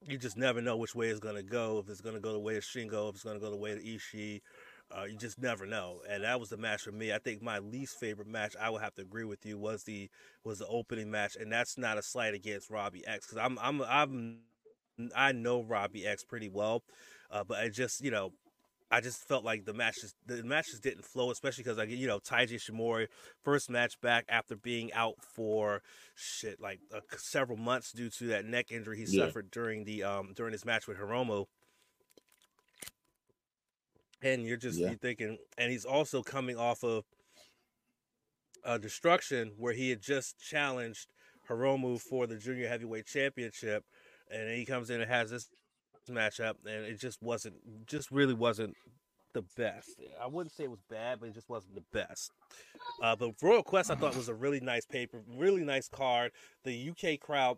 you 0.05 0.17
just 0.17 0.37
never 0.37 0.61
know 0.61 0.77
which 0.77 0.95
way 0.95 1.07
it's 1.09 1.19
to 1.19 1.43
go. 1.43 1.79
If 1.79 1.89
it's 1.89 2.01
to 2.01 2.19
go 2.19 2.33
the 2.33 2.39
way 2.39 2.57
of 2.57 2.63
Shingo, 2.63 3.09
if 3.09 3.15
it's 3.15 3.23
to 3.23 3.39
go 3.39 3.49
the 3.49 3.57
way 3.57 3.71
of 3.73 3.79
Ishii. 3.79 4.41
Uh, 4.91 5.03
you 5.03 5.15
just 5.15 5.37
never 5.37 5.67
know, 5.67 6.01
and 6.09 6.23
that 6.23 6.39
was 6.39 6.49
the 6.49 6.57
match 6.57 6.81
for 6.81 6.91
me. 6.91 7.13
I 7.13 7.19
think 7.19 7.43
my 7.43 7.59
least 7.59 7.99
favorite 7.99 8.27
match, 8.27 8.55
I 8.59 8.71
would 8.71 8.81
have 8.81 8.95
to 8.95 9.03
agree 9.03 9.23
with 9.23 9.45
you, 9.45 9.55
was 9.55 9.83
the 9.83 10.09
was 10.43 10.57
the 10.57 10.65
opening 10.65 11.11
match, 11.11 11.35
and 11.35 11.51
that's 11.51 11.77
not 11.77 11.99
a 11.99 12.01
slight 12.01 12.33
against 12.33 12.71
Robbie 12.71 13.05
X 13.05 13.27
because 13.27 13.37
I'm 13.37 13.59
I'm 13.59 13.83
I'm 13.83 14.39
I 15.15 15.31
know 15.31 15.61
Robbie 15.61 16.07
X 16.07 16.23
pretty 16.23 16.49
well, 16.49 16.81
uh, 17.29 17.43
but 17.43 17.59
I 17.59 17.69
just 17.69 18.01
you 18.01 18.09
know 18.09 18.33
I 18.91 19.01
just 19.01 19.27
felt 19.27 19.43
like 19.43 19.65
the 19.65 19.73
matches 19.73 20.15
the 20.25 20.43
matches 20.43 20.79
didn't 20.79 21.05
flow, 21.05 21.29
especially 21.29 21.63
because 21.63 21.77
I 21.77 21.81
like 21.83 21.91
you 21.91 22.07
know 22.07 22.19
Taiji 22.19 22.53
Ishimori 22.55 23.07
first 23.43 23.69
match 23.69 23.99
back 24.01 24.25
after 24.29 24.55
being 24.55 24.91
out 24.93 25.15
for 25.21 25.81
shit 26.15 26.59
like 26.59 26.79
uh, 26.93 27.01
several 27.17 27.57
months 27.57 27.91
due 27.91 28.09
to 28.09 28.27
that 28.27 28.45
neck 28.45 28.71
injury 28.71 28.97
he 28.97 29.05
yeah. 29.07 29.25
suffered 29.25 29.51
during 29.51 29.83
the 29.83 30.03
um 30.03 30.33
during 30.35 30.53
his 30.53 30.65
match 30.65 30.87
with 30.87 30.97
Hiromu. 30.97 31.45
And 34.21 34.45
you're 34.45 34.57
just 34.57 34.79
yeah. 34.79 34.87
you're 34.87 34.97
thinking, 34.97 35.37
and 35.57 35.71
he's 35.71 35.85
also 35.85 36.23
coming 36.23 36.57
off 36.57 36.83
of 36.83 37.05
a 38.63 38.79
destruction 38.79 39.53
where 39.57 39.73
he 39.73 39.91
had 39.91 40.01
just 40.01 40.39
challenged 40.39 41.07
Hiromu 41.47 42.01
for 42.01 42.27
the 42.27 42.37
junior 42.37 42.67
heavyweight 42.67 43.05
championship, 43.05 43.85
and 44.31 44.49
he 44.49 44.65
comes 44.65 44.89
in 44.89 44.99
and 44.99 45.09
has 45.09 45.29
this 45.29 45.47
matchup, 46.09 46.55
and 46.65 46.85
it 46.85 46.99
just 46.99 47.21
wasn't, 47.21 47.55
just 47.85 48.11
really 48.11 48.33
wasn't 48.33 48.75
the 49.33 49.43
best. 49.55 50.01
I 50.21 50.27
wouldn't 50.27 50.53
say 50.53 50.63
it 50.63 50.71
was 50.71 50.81
bad, 50.89 51.19
but 51.19 51.29
it 51.29 51.35
just 51.35 51.49
wasn't 51.49 51.75
the 51.75 51.83
best. 51.93 52.31
Uh, 53.01 53.15
but 53.15 53.31
Royal 53.41 53.63
Quest 53.63 53.91
I 53.91 53.95
thought 53.95 54.15
was 54.15 54.29
a 54.29 54.33
really 54.33 54.59
nice 54.59 54.85
paper, 54.85 55.21
really 55.37 55.63
nice 55.63 55.87
card. 55.87 56.31
The 56.63 56.89
UK 56.89 57.19
crowd 57.19 57.57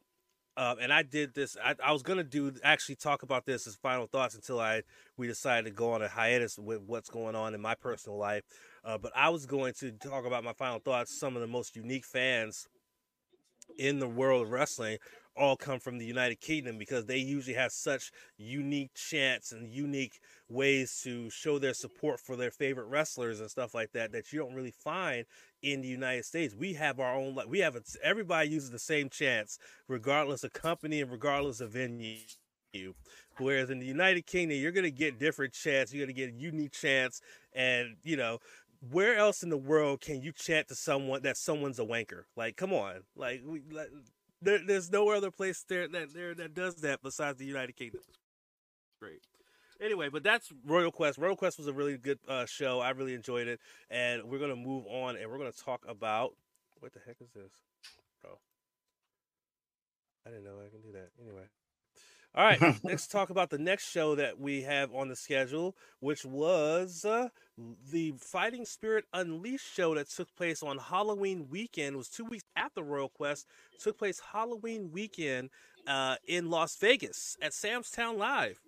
um, 0.57 0.77
and 0.81 0.91
I 0.91 1.03
did 1.03 1.33
this. 1.33 1.55
I, 1.63 1.75
I, 1.83 1.93
was 1.93 2.03
gonna 2.03 2.25
do 2.25 2.51
actually 2.63 2.95
talk 2.95 3.23
about 3.23 3.45
this 3.45 3.65
as 3.67 3.75
final 3.75 4.05
thoughts 4.05 4.35
until 4.35 4.59
I 4.59 4.81
we 5.15 5.27
decided 5.27 5.69
to 5.69 5.71
go 5.71 5.93
on 5.93 6.01
a 6.01 6.09
hiatus 6.09 6.59
with 6.59 6.81
what's 6.81 7.09
going 7.09 7.35
on 7.35 7.53
in 7.53 7.61
my 7.61 7.73
personal 7.73 8.17
life. 8.17 8.43
Uh, 8.83 8.97
but 8.97 9.13
I 9.15 9.29
was 9.29 9.45
going 9.45 9.73
to 9.79 9.91
talk 9.93 10.25
about 10.25 10.43
my 10.43 10.53
final 10.53 10.79
thoughts. 10.79 11.17
Some 11.17 11.35
of 11.35 11.41
the 11.41 11.47
most 11.47 11.77
unique 11.77 12.05
fans 12.05 12.67
in 13.77 13.99
the 13.99 14.07
world 14.07 14.41
of 14.41 14.51
wrestling 14.51 14.97
all 15.35 15.55
come 15.55 15.79
from 15.79 15.97
the 15.97 16.05
United 16.05 16.41
Kingdom 16.41 16.77
because 16.77 17.05
they 17.05 17.17
usually 17.17 17.55
have 17.55 17.71
such 17.71 18.11
unique 18.37 18.93
chants 18.93 19.51
and 19.51 19.69
unique 19.69 20.19
ways 20.49 20.99
to 21.03 21.29
show 21.29 21.57
their 21.57 21.73
support 21.73 22.19
for 22.19 22.35
their 22.35 22.51
favorite 22.51 22.87
wrestlers 22.87 23.39
and 23.39 23.49
stuff 23.49 23.73
like 23.73 23.91
that 23.93 24.11
that 24.11 24.31
you 24.31 24.39
don't 24.39 24.53
really 24.53 24.71
find 24.71 25.25
in 25.61 25.81
the 25.81 25.87
United 25.87 26.25
States. 26.25 26.55
We 26.55 26.73
have 26.73 26.99
our 26.99 27.15
own 27.15 27.35
like 27.35 27.47
we 27.47 27.59
have 27.59 27.75
a, 27.75 27.81
everybody 28.03 28.49
uses 28.49 28.71
the 28.71 28.79
same 28.79 29.09
chants 29.09 29.57
regardless 29.87 30.43
of 30.43 30.53
company 30.53 31.01
and 31.01 31.11
regardless 31.11 31.61
of 31.61 31.71
venue. 31.71 32.17
Whereas 33.37 33.69
in 33.69 33.79
the 33.79 33.85
United 33.85 34.25
Kingdom, 34.25 34.57
you're 34.57 34.71
gonna 34.71 34.91
get 34.91 35.19
different 35.19 35.53
chants. 35.53 35.93
You're 35.93 36.05
gonna 36.05 36.13
get 36.13 36.33
unique 36.33 36.71
chants, 36.71 37.21
and 37.53 37.95
you 38.03 38.15
know 38.15 38.39
where 38.89 39.15
else 39.15 39.43
in 39.43 39.49
the 39.49 39.57
world 39.57 40.01
can 40.01 40.21
you 40.21 40.31
chant 40.31 40.67
to 40.69 40.75
someone 40.75 41.21
that 41.23 41.37
someone's 41.37 41.79
a 41.79 41.85
wanker? 41.85 42.23
Like, 42.35 42.55
come 42.55 42.73
on, 42.73 43.01
like 43.15 43.41
we. 43.45 43.61
Like, 43.71 43.89
there, 44.41 44.59
there's 44.65 44.91
no 44.91 45.09
other 45.09 45.31
place 45.31 45.63
there 45.67 45.87
that 45.87 46.13
there 46.13 46.33
that 46.35 46.53
does 46.53 46.75
that 46.77 47.01
besides 47.01 47.37
the 47.37 47.45
United 47.45 47.75
Kingdom. 47.75 48.01
Great. 48.99 49.21
Anyway, 49.81 50.09
but 50.09 50.23
that's 50.23 50.51
Royal 50.65 50.91
Quest. 50.91 51.17
Royal 51.17 51.35
Quest 51.35 51.57
was 51.57 51.67
a 51.67 51.73
really 51.73 51.97
good 51.97 52.19
uh, 52.27 52.45
show. 52.45 52.79
I 52.79 52.91
really 52.91 53.15
enjoyed 53.15 53.47
it, 53.47 53.59
and 53.89 54.23
we're 54.23 54.39
gonna 54.39 54.55
move 54.55 54.85
on, 54.87 55.15
and 55.15 55.29
we're 55.29 55.39
gonna 55.39 55.51
talk 55.51 55.83
about 55.87 56.35
what 56.79 56.93
the 56.93 56.99
heck 57.05 57.17
is 57.19 57.29
this? 57.33 57.51
Oh, 58.25 58.37
I 60.25 60.29
didn't 60.29 60.43
know 60.43 60.57
I 60.63 60.69
can 60.69 60.81
do 60.81 60.91
that. 60.91 61.09
Anyway, 61.19 61.43
all 62.33 62.45
right, 62.45 62.61
let's 62.83 63.07
talk 63.07 63.29
about 63.29 63.49
the 63.49 63.57
next 63.57 63.89
show 63.89 64.15
that 64.15 64.39
we 64.39 64.61
have 64.61 64.93
on 64.93 65.09
the 65.09 65.15
schedule, 65.15 65.75
which 65.99 66.25
was 66.25 67.03
uh, 67.03 67.27
the 67.91 68.13
Fighting 68.17 68.65
Spirit 68.65 69.05
Unleashed 69.13 69.73
show 69.73 69.95
that 69.95 70.09
took 70.09 70.33
place 70.35 70.63
on 70.63 70.77
Halloween 70.77 71.47
weekend. 71.49 71.95
It 71.95 71.97
was 71.97 72.09
two 72.09 72.25
weeks 72.25 72.45
after 72.55 72.81
Royal 72.81 73.09
Quest. 73.09 73.47
Took 73.79 73.97
place 73.97 74.21
Halloween 74.31 74.91
weekend 74.91 75.49
uh, 75.87 76.15
in 76.25 76.49
Las 76.49 76.77
Vegas 76.77 77.37
at 77.41 77.53
Sam's 77.53 77.91
Town 77.91 78.17
Live. 78.17 78.61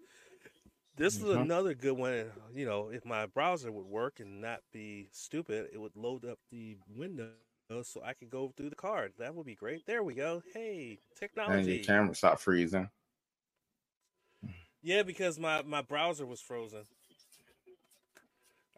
This 0.96 1.20
was 1.20 1.34
mm-hmm. 1.34 1.44
another 1.44 1.74
good 1.74 1.98
one. 1.98 2.26
You 2.54 2.66
know, 2.66 2.90
if 2.90 3.04
my 3.06 3.26
browser 3.26 3.72
would 3.72 3.88
work 3.88 4.20
and 4.20 4.42
not 4.42 4.60
be 4.72 5.08
stupid, 5.12 5.70
it 5.74 5.80
would 5.80 5.96
load 5.96 6.26
up 6.26 6.38
the 6.52 6.78
window 6.96 7.30
so 7.82 8.02
I 8.06 8.14
could 8.14 8.30
go 8.30 8.54
through 8.56 8.70
the 8.70 8.76
card. 8.76 9.14
That 9.18 9.34
would 9.34 9.46
be 9.46 9.56
great. 9.56 9.86
There 9.88 10.04
we 10.04 10.14
go. 10.14 10.44
Hey, 10.54 11.00
technology. 11.18 11.58
And 11.58 11.68
your 11.68 11.80
camera 11.80 12.14
stopped 12.14 12.42
freezing. 12.42 12.90
Yeah, 14.84 15.04
because 15.04 15.40
my 15.40 15.62
my 15.64 15.82
browser 15.82 16.26
was 16.26 16.42
frozen. 16.42 16.84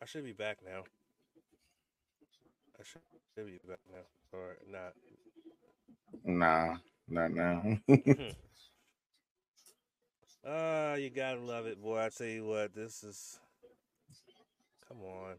I 0.02 0.06
should 0.06 0.24
be 0.24 0.34
back 0.34 0.60
now. 0.66 0.84
I 2.80 2.84
should 2.84 3.48
be 3.48 3.60
back 3.68 3.80
now, 3.92 4.04
or 4.32 4.58
not. 4.72 4.94
Nah, 6.24 6.76
not 7.10 7.32
now. 7.32 7.78
Hmm. 8.18 8.30
Ah, 10.48 10.92
uh, 10.92 10.96
you 10.98 11.10
gotta 11.10 11.40
love 11.40 11.66
it, 11.66 11.82
boy. 11.82 12.00
I 12.00 12.10
tell 12.10 12.28
you 12.28 12.46
what, 12.46 12.76
this 12.76 13.04
is. 13.04 13.40
Come 14.88 15.02
on. 15.02 15.38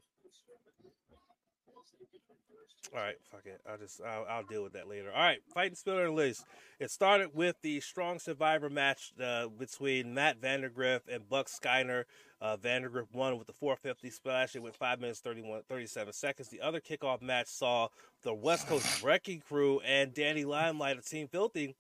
All 2.95 3.01
right, 3.01 3.17
fuck 3.31 3.43
it. 3.47 3.61
I'll 3.69 3.79
just 3.79 4.01
I'll, 4.01 4.25
I'll 4.29 4.43
deal 4.45 4.63
with 4.63 4.73
that 4.75 4.89
later. 4.89 5.11
All 5.13 5.21
right, 5.21 5.39
fighting 5.53 5.75
Spirit 5.75 6.09
Unleashed. 6.09 6.45
It 6.79 6.91
started 6.91 7.31
with 7.35 7.57
the 7.63 7.81
strong 7.81 8.19
survivor 8.19 8.71
match 8.71 9.13
uh, 9.23 9.49
between 9.49 10.15
Matt 10.15 10.41
Vandagriff 10.41 11.01
and 11.11 11.29
Buck 11.29 11.49
Skyner. 11.49 12.05
Uh, 12.41 12.57
Vandagriff 12.57 13.13
won 13.13 13.39
with 13.39 13.49
the 13.49 13.53
450 13.53 14.11
splash. 14.11 14.55
It 14.55 14.63
went 14.63 14.77
five 14.77 15.01
minutes 15.01 15.21
31 15.21 15.63
37 15.69 16.13
seconds. 16.13 16.49
The 16.49 16.61
other 16.61 16.81
kickoff 16.81 17.21
match 17.21 17.49
saw 17.49 17.89
the 18.23 18.35
West 18.35 18.69
Coast 18.69 19.03
Wrecking 19.03 19.41
Crew 19.41 19.81
and 19.81 20.15
Danny 20.15 20.45
Limelight 20.45 20.97
of 20.97 21.05
Team 21.05 21.29
Filthy 21.29 21.75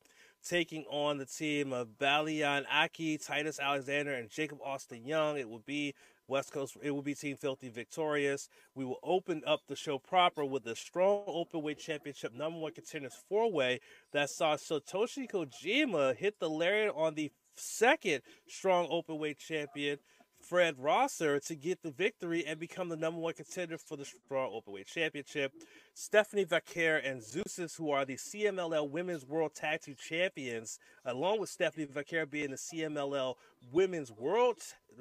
taking 0.46 0.84
on 0.90 1.18
the 1.18 1.26
team 1.26 1.72
of 1.72 1.88
Balian 1.98 2.64
Aki, 2.72 3.18
Titus 3.18 3.58
Alexander, 3.58 4.14
and 4.14 4.30
Jacob 4.30 4.58
Austin 4.64 5.04
Young. 5.04 5.38
It 5.38 5.48
will 5.48 5.62
be 5.66 5.94
West 6.28 6.52
Coast, 6.52 6.76
it 6.82 6.90
will 6.90 7.02
be 7.02 7.14
Team 7.14 7.36
Filthy 7.36 7.68
victorious. 7.68 8.48
We 8.74 8.84
will 8.84 8.98
open 9.02 9.42
up 9.46 9.60
the 9.66 9.76
show 9.76 9.98
proper 9.98 10.44
with 10.44 10.66
a 10.66 10.76
strong 10.76 11.24
openweight 11.26 11.78
championship 11.78 12.32
number 12.34 12.58
one 12.58 12.72
contenders 12.72 13.14
four 13.28 13.50
way 13.50 13.80
that 14.12 14.30
saw 14.30 14.56
Satoshi 14.56 15.30
Kojima 15.30 16.16
hit 16.16 16.38
the 16.40 16.50
lariat 16.50 16.94
on 16.96 17.14
the 17.14 17.30
second 17.56 18.22
strong 18.46 18.88
openweight 18.88 19.38
champion 19.38 19.98
Fred 20.40 20.76
Rosser 20.78 21.40
to 21.40 21.56
get 21.56 21.82
the 21.82 21.90
victory 21.90 22.46
and 22.46 22.60
become 22.60 22.88
the 22.88 22.96
number 22.96 23.18
one 23.20 23.34
contender 23.34 23.78
for 23.78 23.96
the 23.96 24.04
Strong 24.04 24.52
Openweight 24.52 24.86
Championship. 24.86 25.52
Stephanie 25.94 26.44
Vaquer 26.44 26.98
and 27.04 27.20
Zeuxis, 27.20 27.76
who 27.76 27.90
are 27.90 28.04
the 28.04 28.16
CMLL 28.16 28.88
Women's 28.88 29.24
World 29.24 29.54
Tag 29.54 29.80
Team 29.80 29.96
Champions, 29.98 30.78
along 31.04 31.40
with 31.40 31.48
Stephanie 31.48 31.86
Vaquer 31.86 32.26
being 32.26 32.50
the 32.50 32.56
CMLL 32.56 33.34
Women's 33.72 34.12
World 34.12 34.58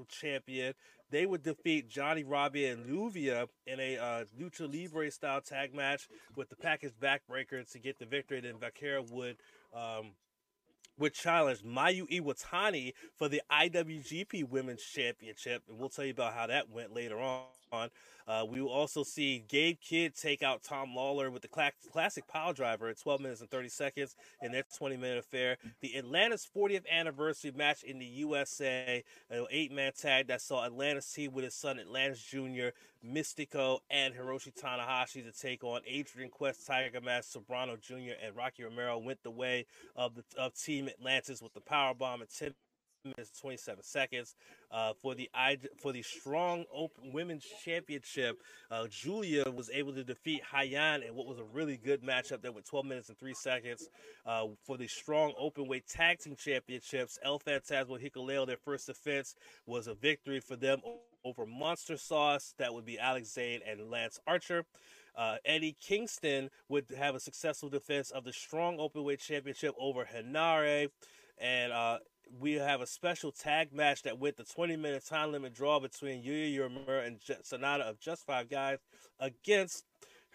Champion, 0.07 0.73
they 1.11 1.25
would 1.25 1.43
defeat 1.43 1.87
Johnnie 1.89 2.23
Robbie 2.23 2.65
and 2.65 2.85
Lluvia 2.85 3.47
in 3.67 3.79
a 3.79 3.97
uh, 3.97 4.23
Lucha 4.39 4.71
Libre 4.71 5.11
style 5.11 5.41
tag 5.41 5.73
match 5.73 6.07
with 6.35 6.49
the 6.49 6.55
package 6.55 6.93
backbreaker 7.01 7.69
to 7.71 7.79
get 7.79 7.99
the 7.99 8.05
victory. 8.05 8.41
Then 8.41 8.55
Vaquer 8.55 9.01
would 9.11 9.37
um, 9.73 10.13
would 10.97 11.13
challenge 11.13 11.61
Mayu 11.63 12.09
Iwatani 12.09 12.93
for 13.15 13.27
the 13.27 13.41
IWGP 13.51 14.49
Women's 14.49 14.83
Championship, 14.83 15.63
and 15.67 15.77
we'll 15.77 15.89
tell 15.89 16.05
you 16.05 16.11
about 16.11 16.33
how 16.33 16.47
that 16.47 16.69
went 16.69 16.93
later 16.93 17.19
on. 17.19 17.43
Uh, 18.27 18.43
we 18.47 18.59
will 18.61 18.71
also 18.71 19.03
see 19.03 19.43
Gabe 19.47 19.77
Kidd 19.79 20.15
take 20.15 20.41
out 20.41 20.63
Tom 20.63 20.95
Lawlor 20.95 21.31
with 21.31 21.43
the 21.43 21.49
cl- 21.53 21.71
classic 21.91 22.27
pile 22.27 22.53
driver 22.53 22.87
at 22.87 22.99
12 22.99 23.21
minutes 23.21 23.41
and 23.41 23.49
30 23.49 23.69
seconds 23.69 24.15
in 24.41 24.51
their 24.51 24.63
20 24.77 24.97
minute 24.97 25.19
affair. 25.19 25.57
The 25.81 25.97
Atlantis 25.97 26.47
40th 26.55 26.89
anniversary 26.89 27.51
match 27.51 27.83
in 27.83 27.99
the 27.99 28.05
USA, 28.05 29.03
an 29.29 29.45
eight 29.51 29.71
man 29.71 29.91
tag 29.95 30.27
that 30.27 30.41
saw 30.41 30.65
Atlantis 30.65 31.11
team 31.11 31.33
with 31.33 31.43
his 31.43 31.53
son 31.53 31.79
Atlantis 31.79 32.21
Jr., 32.23 32.69
Místico, 33.05 33.79
and 33.91 34.15
Hiroshi 34.15 34.51
Tanahashi 34.59 35.23
to 35.23 35.31
take 35.31 35.63
on 35.63 35.81
Adrian 35.85 36.29
Quest, 36.31 36.65
Tiger 36.65 37.01
Mask, 37.01 37.37
Soberano 37.37 37.79
Jr., 37.79 38.13
and 38.25 38.35
Rocky 38.35 38.63
Romero 38.63 38.97
went 38.97 39.21
the 39.21 39.29
way 39.29 39.67
of 39.95 40.15
the 40.15 40.23
of 40.37 40.55
Team 40.55 40.87
Atlantis 40.87 41.41
with 41.41 41.53
the 41.53 41.61
power 41.61 41.93
bomb 41.93 42.23
at 42.23 42.33
10 42.33 42.55
minutes 43.05 43.31
27 43.39 43.83
seconds. 43.83 44.35
Uh, 44.71 44.93
for 45.01 45.15
the 45.15 45.29
for 45.77 45.91
the 45.91 46.01
strong 46.01 46.65
open 46.73 47.13
women's 47.13 47.45
championship, 47.63 48.41
uh, 48.71 48.87
Julia 48.89 49.49
was 49.49 49.69
able 49.73 49.93
to 49.93 50.03
defeat 50.03 50.41
Hyan 50.53 51.07
in 51.07 51.15
what 51.15 51.27
was 51.27 51.39
a 51.39 51.43
really 51.43 51.77
good 51.77 52.01
matchup 52.01 52.41
that 52.41 52.53
went 52.53 52.65
12 52.65 52.85
minutes 52.85 53.09
and 53.09 53.17
three 53.17 53.33
seconds. 53.33 53.89
Uh, 54.25 54.47
for 54.63 54.77
the 54.77 54.87
strong 54.87 55.33
open 55.37 55.67
weight 55.67 55.87
tag 55.87 56.19
team 56.19 56.35
championships, 56.35 57.19
El 57.23 57.39
Phantasmo 57.39 57.99
Hikuleo, 58.01 58.45
their 58.45 58.57
first 58.57 58.87
defense 58.87 59.35
was 59.65 59.87
a 59.87 59.93
victory 59.93 60.39
for 60.39 60.55
them 60.55 60.81
over 61.23 61.45
Monster 61.45 61.97
Sauce. 61.97 62.53
That 62.57 62.73
would 62.73 62.85
be 62.85 62.99
Alex 62.99 63.33
Zayne 63.33 63.61
and 63.67 63.89
Lance 63.89 64.19
Archer. 64.27 64.65
Uh, 65.15 65.37
Eddie 65.45 65.75
Kingston 65.79 66.49
would 66.67 66.85
have 66.97 67.15
a 67.15 67.19
successful 67.19 67.69
defense 67.69 68.11
of 68.11 68.25
the 68.25 68.33
strong 68.33 68.77
openweight 68.77 69.19
championship 69.19 69.73
over 69.79 70.05
Henare. 70.05 70.89
And 71.37 71.71
uh, 71.71 71.99
we 72.39 72.53
have 72.53 72.81
a 72.81 72.87
special 72.87 73.31
tag 73.31 73.73
match 73.73 74.03
that 74.03 74.19
went 74.19 74.37
the 74.37 74.43
20 74.43 74.75
minute 74.77 75.05
time 75.05 75.31
limit 75.31 75.53
draw 75.53 75.79
between 75.79 76.23
Yuya 76.23 76.57
Uemura 76.57 77.05
and 77.05 77.19
Sonata 77.43 77.83
of 77.83 77.99
Just 77.99 78.25
Five 78.25 78.49
Guys 78.49 78.79
against 79.19 79.85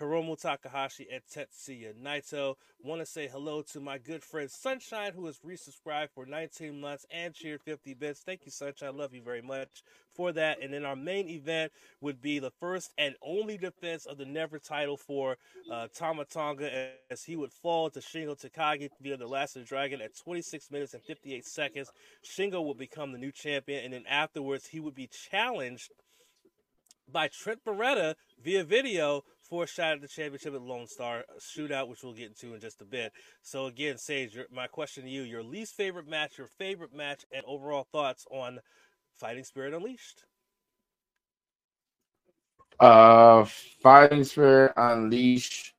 Hiromu 0.00 0.40
Takahashi 0.40 1.06
and 1.12 1.22
Tetsuya 1.30 1.92
Naito. 1.94 2.54
Want 2.82 3.00
to 3.00 3.06
say 3.06 3.28
hello 3.28 3.62
to 3.72 3.80
my 3.80 3.98
good 3.98 4.24
friend 4.24 4.50
Sunshine, 4.50 5.12
who 5.12 5.26
has 5.26 5.38
resubscribed 5.40 6.10
for 6.14 6.24
19 6.24 6.80
months 6.80 7.04
and 7.10 7.34
cheered 7.34 7.60
50 7.62 7.94
bits. 7.94 8.20
Thank 8.20 8.46
you, 8.46 8.50
Sunshine. 8.50 8.96
Love 8.96 9.12
you 9.12 9.20
very 9.20 9.42
much 9.42 9.82
for 10.14 10.32
that. 10.32 10.62
And 10.62 10.72
then 10.72 10.86
our 10.86 10.96
main 10.96 11.28
event 11.28 11.72
would 12.00 12.22
be 12.22 12.38
the 12.38 12.50
first 12.50 12.92
and 12.96 13.14
only 13.22 13.58
defense 13.58 14.06
of 14.06 14.16
the 14.16 14.24
Never 14.24 14.58
title 14.58 14.96
for 14.96 15.36
uh, 15.70 15.88
Tama 15.94 16.24
Tonga 16.24 16.92
as 17.10 17.24
he 17.24 17.36
would 17.36 17.52
fall 17.52 17.90
to 17.90 18.00
Shingo 18.00 18.40
Takagi 18.40 18.88
via 19.02 19.18
the 19.18 19.26
Last 19.26 19.56
of 19.56 19.62
the 19.62 19.68
Dragon 19.68 20.00
at 20.00 20.16
26 20.16 20.70
minutes 20.70 20.94
and 20.94 21.02
58 21.02 21.44
seconds. 21.44 21.92
Shingo 22.24 22.64
would 22.64 22.78
become 22.78 23.12
the 23.12 23.18
new 23.18 23.32
champion, 23.32 23.84
and 23.84 23.92
then 23.92 24.04
afterwards 24.08 24.66
he 24.68 24.80
would 24.80 24.94
be 24.94 25.08
challenged 25.30 25.90
by 27.12 27.28
Trent 27.28 27.64
Beretta 27.64 28.14
via 28.42 28.64
video 28.64 29.24
for 29.50 29.64
a 29.64 29.66
shot 29.66 29.94
at 29.94 30.00
the 30.00 30.08
championship 30.08 30.54
at 30.54 30.62
Lone 30.62 30.86
Star 30.86 31.24
shootout, 31.40 31.88
which 31.88 32.04
we'll 32.04 32.14
get 32.14 32.28
into 32.28 32.54
in 32.54 32.60
just 32.60 32.80
a 32.80 32.84
bit. 32.84 33.12
So 33.42 33.66
again, 33.66 33.98
Sage, 33.98 34.34
your, 34.34 34.46
my 34.50 34.68
question 34.68 35.04
to 35.04 35.10
you: 35.10 35.22
your 35.22 35.42
least 35.42 35.74
favorite 35.74 36.08
match, 36.08 36.38
your 36.38 36.46
favorite 36.46 36.94
match, 36.94 37.26
and 37.32 37.42
overall 37.46 37.86
thoughts 37.90 38.24
on 38.30 38.60
Fighting 39.18 39.44
Spirit 39.44 39.74
Unleashed. 39.74 40.24
Uh, 42.78 43.44
Fighting 43.82 44.24
Spirit 44.24 44.72
Unleashed 44.76 45.74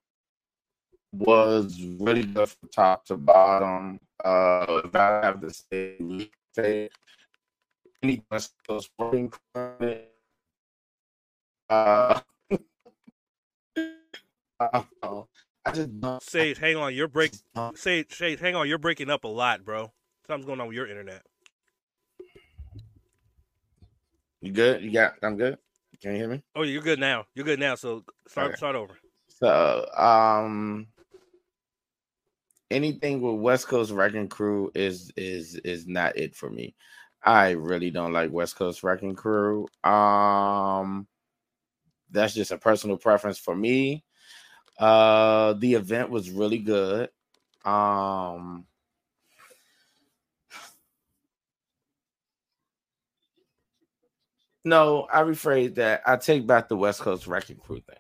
was 1.14 1.82
really 2.00 2.24
good 2.24 2.50
from 2.50 2.70
top 2.70 3.06
to 3.06 3.18
bottom. 3.18 4.00
Uh, 4.24 4.82
if 4.86 4.96
I 4.96 5.22
have 5.24 5.42
to 5.42 5.50
say, 5.50 6.30
say 6.54 6.90
any 8.04 8.22
sporting 8.80 9.32
uh, 11.70 12.20
know. 15.04 15.28
I 15.66 15.72
just 15.72 16.00
don't. 16.00 16.22
Sage, 16.24 16.58
hang 16.58 16.76
on, 16.76 16.94
you're 16.96 17.08
break. 17.08 17.32
Sage, 17.76 18.14
Sage, 18.14 18.40
hang 18.40 18.56
on, 18.56 18.68
you're 18.68 18.78
breaking 18.78 19.10
up 19.10 19.24
a 19.24 19.28
lot, 19.28 19.64
bro. 19.64 19.92
Something's 20.28 20.46
going 20.46 20.60
on 20.60 20.68
with 20.68 20.76
your 20.76 20.88
internet. 20.88 21.24
You 24.42 24.52
good? 24.52 24.82
You 24.82 24.92
got? 24.92 25.14
I'm 25.22 25.38
good. 25.38 25.58
Can 26.02 26.12
you 26.14 26.18
hear 26.18 26.28
me? 26.30 26.42
Oh, 26.56 26.64
you're 26.64 26.82
good 26.82 27.00
now. 27.00 27.26
You're 27.36 27.46
good 27.46 27.60
now. 27.60 27.76
So 27.76 28.04
start 28.28 28.50
Okay. 28.50 28.58
start 28.58 28.76
over. 28.76 28.98
So, 29.30 29.88
um, 29.96 30.88
anything 32.72 33.22
with 33.22 33.40
West 33.40 33.68
Coast 33.68 33.92
Wrecking 33.92 34.30
Crew 34.30 34.72
is 34.74 35.12
is 35.16 35.56
is 35.58 35.88
not 35.88 36.18
it 36.18 36.36
for 36.36 36.50
me. 36.50 36.76
I 37.24 37.52
really 37.52 37.92
don't 37.92 38.14
like 38.14 38.32
West 38.32 38.56
Coast 38.56 38.82
Wrecking 38.82 39.16
Crew. 39.16 39.68
Um, 39.84 41.08
that's 42.10 42.34
just 42.34 42.52
a 42.52 42.58
personal 42.58 42.98
preference 42.98 43.38
for 43.38 43.56
me. 43.56 44.04
Uh, 44.78 45.54
the 45.54 45.76
event 45.76 46.10
was 46.10 46.30
really 46.30 46.58
good. 46.58 47.10
Um, 47.66 48.66
no, 54.66 55.08
I 55.12 55.22
rephrase 55.22 55.76
that. 55.76 56.02
I 56.06 56.18
take 56.18 56.48
back 56.48 56.68
the 56.70 56.78
West 56.78 57.02
Coast 57.02 57.28
Wrecking 57.28 57.58
Crew 57.58 57.82
thing 57.82 57.98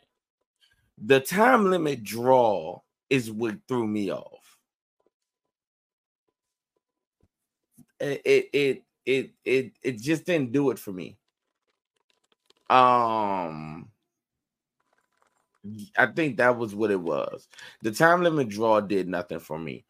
the 1.04 1.20
time 1.20 1.70
limit 1.70 2.04
draw 2.04 2.80
is 3.10 3.32
what 3.32 3.56
threw 3.68 3.88
me 3.88 4.12
off. 4.12 4.58
It 8.00 8.22
it 8.26 8.50
it 8.54 8.84
it 9.06 9.32
it, 9.44 9.74
it 9.82 10.00
just 10.00 10.26
didn't 10.26 10.52
do 10.52 10.70
it 10.70 10.80
for 10.80 10.92
me. 10.92 11.18
Um 12.70 13.91
I 15.98 16.08
think 16.08 16.38
that 16.38 16.58
was 16.58 16.74
what 16.74 16.92
it 16.92 17.00
was. 17.00 17.48
The 17.82 17.92
time 17.92 18.24
limit 18.24 18.50
draw 18.50 18.82
did 18.82 19.08
nothing 19.08 19.40
for 19.40 19.60
me. 19.60 19.86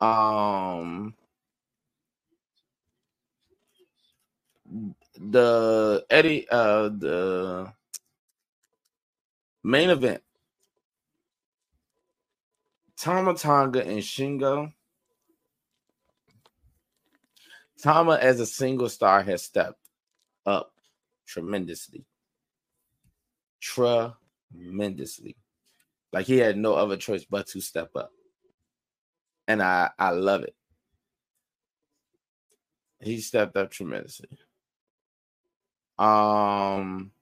Um 0.00 1.14
the 5.18 6.04
Eddie 6.10 6.46
uh 6.50 6.88
the 6.88 7.72
main 9.62 9.90
event 9.90 10.22
Tama 12.96 13.34
Tonga 13.34 13.82
and 13.86 14.00
Shingo. 14.00 14.72
Tama 17.82 18.18
as 18.20 18.40
a 18.40 18.46
single 18.46 18.88
star 18.88 19.22
has 19.22 19.44
stepped 19.44 19.80
up 20.46 20.72
tremendously. 21.26 22.04
Tremendously. 23.60 24.25
Like 26.12 26.26
he 26.26 26.38
had 26.38 26.56
no 26.56 26.74
other 26.74 26.96
choice 26.96 27.24
but 27.24 27.46
to 27.48 27.60
step 27.60 27.90
up. 27.94 28.12
And 29.48 29.62
I 29.62 29.90
I 29.98 30.10
love 30.10 30.42
it. 30.42 30.56
He 33.00 33.20
stepped 33.22 33.56
up 33.56 33.70
tremendously. 33.70 34.38
Um 35.98 37.12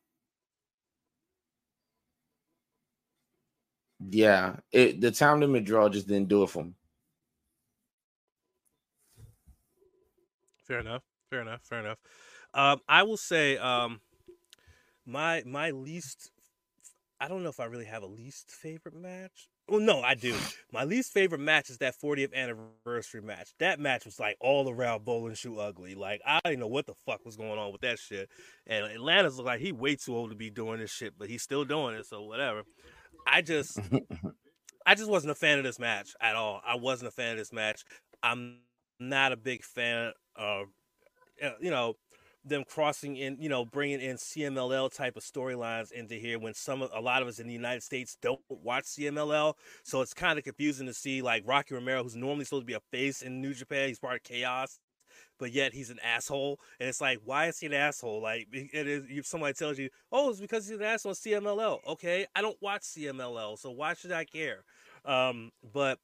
Yeah, 4.10 4.60
it 4.72 5.00
the 5.00 5.10
time 5.10 5.40
limit 5.40 5.64
draw 5.64 5.88
just 5.88 6.06
didn't 6.08 6.28
do 6.28 6.42
it 6.42 6.50
for 6.50 6.64
me. 6.64 6.74
Fair 10.64 10.80
enough. 10.80 11.04
Fair 11.30 11.42
enough. 11.42 11.62
Fair 11.62 11.80
enough. 11.80 11.98
Um, 12.54 12.80
I 12.88 13.02
will 13.02 13.16
say, 13.16 13.56
um, 13.58 14.00
my 15.06 15.42
my 15.46 15.70
least. 15.70 16.30
I 17.24 17.28
don't 17.28 17.42
know 17.42 17.48
if 17.48 17.58
I 17.58 17.64
really 17.64 17.86
have 17.86 18.02
a 18.02 18.06
least 18.06 18.50
favorite 18.50 18.94
match. 18.94 19.48
Well, 19.66 19.80
no, 19.80 20.02
I 20.02 20.14
do. 20.14 20.36
My 20.70 20.84
least 20.84 21.10
favorite 21.10 21.40
match 21.40 21.70
is 21.70 21.78
that 21.78 21.94
40th 21.98 22.34
anniversary 22.34 23.22
match. 23.22 23.54
That 23.60 23.80
match 23.80 24.04
was 24.04 24.20
like 24.20 24.36
all 24.40 24.68
around 24.68 25.06
bowling 25.06 25.34
shoe 25.34 25.58
ugly. 25.58 25.94
Like 25.94 26.20
I 26.26 26.38
didn't 26.44 26.60
know 26.60 26.66
what 26.66 26.84
the 26.84 26.92
fuck 27.06 27.24
was 27.24 27.36
going 27.36 27.58
on 27.58 27.72
with 27.72 27.80
that 27.80 27.98
shit. 27.98 28.28
And 28.66 28.84
Atlantis 28.84 29.38
look 29.38 29.46
like 29.46 29.60
he 29.60 29.72
way 29.72 29.96
too 29.96 30.14
old 30.14 30.32
to 30.32 30.36
be 30.36 30.50
doing 30.50 30.80
this 30.80 30.90
shit, 30.90 31.14
but 31.18 31.30
he's 31.30 31.40
still 31.40 31.64
doing 31.64 31.94
it. 31.94 32.04
So 32.04 32.20
whatever. 32.24 32.64
I 33.26 33.40
just 33.40 33.80
I 34.86 34.94
just 34.94 35.08
wasn't 35.08 35.30
a 35.30 35.34
fan 35.34 35.56
of 35.56 35.64
this 35.64 35.78
match 35.78 36.10
at 36.20 36.36
all. 36.36 36.60
I 36.66 36.76
wasn't 36.76 37.08
a 37.08 37.12
fan 37.12 37.32
of 37.32 37.38
this 37.38 37.54
match. 37.54 37.84
I'm 38.22 38.58
not 39.00 39.32
a 39.32 39.36
big 39.38 39.64
fan 39.64 40.12
of, 40.36 40.66
uh, 41.42 41.52
you 41.58 41.70
know, 41.70 41.94
them 42.44 42.64
crossing 42.68 43.16
in, 43.16 43.36
you 43.40 43.48
know, 43.48 43.64
bringing 43.64 44.00
in 44.00 44.16
CMLL 44.16 44.94
type 44.94 45.16
of 45.16 45.22
storylines 45.22 45.90
into 45.92 46.14
here 46.14 46.38
when 46.38 46.54
some, 46.54 46.82
a 46.82 47.00
lot 47.00 47.22
of 47.22 47.28
us 47.28 47.38
in 47.38 47.46
the 47.46 47.52
United 47.52 47.82
States 47.82 48.16
don't 48.20 48.40
watch 48.48 48.84
CMLL. 48.84 49.54
So 49.82 50.02
it's 50.02 50.14
kind 50.14 50.38
of 50.38 50.44
confusing 50.44 50.86
to 50.86 50.94
see 50.94 51.22
like 51.22 51.42
Rocky 51.46 51.74
Romero, 51.74 52.02
who's 52.02 52.16
normally 52.16 52.44
supposed 52.44 52.62
to 52.62 52.66
be 52.66 52.74
a 52.74 52.80
face 52.92 53.22
in 53.22 53.40
New 53.40 53.54
Japan, 53.54 53.88
he's 53.88 53.98
part 53.98 54.16
of 54.16 54.22
Chaos. 54.22 54.78
But 55.38 55.52
yet 55.52 55.72
he's 55.72 55.90
an 55.90 55.98
asshole, 56.00 56.60
and 56.78 56.88
it's 56.88 57.00
like, 57.00 57.18
why 57.24 57.46
is 57.46 57.58
he 57.58 57.66
an 57.66 57.72
asshole? 57.72 58.22
Like, 58.22 58.46
it 58.52 58.86
is. 58.86 59.04
If 59.08 59.26
somebody 59.26 59.52
tells 59.52 59.78
you, 59.78 59.88
"Oh, 60.12 60.30
it's 60.30 60.40
because 60.40 60.68
he's 60.68 60.78
an 60.78 60.84
asshole." 60.84 61.14
CMLL. 61.14 61.80
Okay, 61.86 62.26
I 62.36 62.40
don't 62.40 62.56
watch 62.60 62.82
CMLL, 62.82 63.58
so 63.58 63.72
why 63.72 63.94
should 63.94 64.12
I 64.12 64.24
care? 64.24 64.64
Um, 65.04 65.50
but 65.72 65.98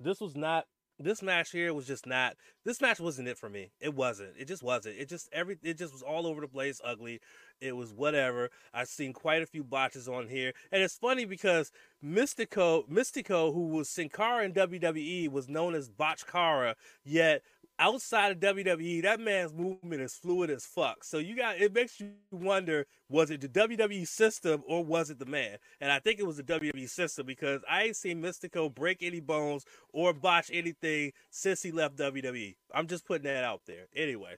this 0.00 0.20
was 0.20 0.36
not 0.36 0.66
this 0.98 1.22
match 1.22 1.50
here 1.50 1.72
was 1.72 1.86
just 1.86 2.06
not 2.06 2.34
this 2.64 2.80
match 2.80 3.00
wasn't 3.00 3.28
it 3.28 3.38
for 3.38 3.48
me. 3.48 3.70
It 3.80 3.94
wasn't. 3.94 4.30
It 4.38 4.46
just 4.46 4.62
wasn't. 4.62 4.96
It 4.98 5.08
just 5.08 5.28
every 5.32 5.58
it 5.62 5.78
just 5.78 5.92
was 5.92 6.02
all 6.02 6.26
over 6.26 6.40
the 6.40 6.48
place, 6.48 6.80
ugly. 6.84 7.20
It 7.60 7.76
was 7.76 7.92
whatever. 7.92 8.50
I've 8.74 8.88
seen 8.88 9.12
quite 9.12 9.42
a 9.42 9.46
few 9.46 9.64
botches 9.64 10.08
on 10.08 10.28
here. 10.28 10.52
And 10.70 10.82
it's 10.82 10.96
funny 10.96 11.24
because 11.24 11.70
Místico 12.04 12.88
Místico, 12.88 13.52
who 13.52 13.68
was 13.68 13.88
Sin 13.88 14.08
Cara 14.08 14.44
in 14.44 14.52
WWE, 14.52 15.30
was 15.30 15.48
known 15.48 15.74
as 15.74 15.88
Botchkara, 15.88 16.74
yet 17.04 17.42
outside 17.78 18.32
of 18.32 18.38
WWE, 18.40 19.02
that 19.02 19.20
man's 19.20 19.52
movement 19.52 20.02
is 20.02 20.14
fluid 20.14 20.50
as 20.50 20.64
fuck. 20.66 21.04
So 21.04 21.18
you 21.18 21.36
got 21.36 21.58
it 21.60 21.72
makes 21.72 22.00
you 22.00 22.10
wonder 22.30 22.86
was 23.08 23.30
it 23.30 23.40
the 23.40 23.48
WWE 23.48 24.06
system 24.06 24.62
or 24.66 24.84
was 24.84 25.10
it 25.10 25.18
the 25.18 25.26
man? 25.26 25.58
And 25.80 25.90
I 25.92 25.98
think 25.98 26.18
it 26.18 26.26
was 26.26 26.36
the 26.36 26.42
WWE 26.42 26.88
system 26.88 27.26
because 27.26 27.62
I 27.70 27.84
ain't 27.84 27.96
seen 27.96 28.20
Místico 28.22 28.72
break 28.74 28.98
any 29.02 29.20
bones 29.20 29.64
or 29.92 30.12
botch 30.12 30.50
anything 30.52 31.12
since 31.30 31.62
he 31.62 31.72
left 31.72 31.96
WWE. 31.96 32.56
I'm 32.74 32.86
just 32.86 33.06
putting 33.06 33.24
that 33.32 33.44
out 33.44 33.62
there. 33.66 33.86
Anyway, 33.94 34.36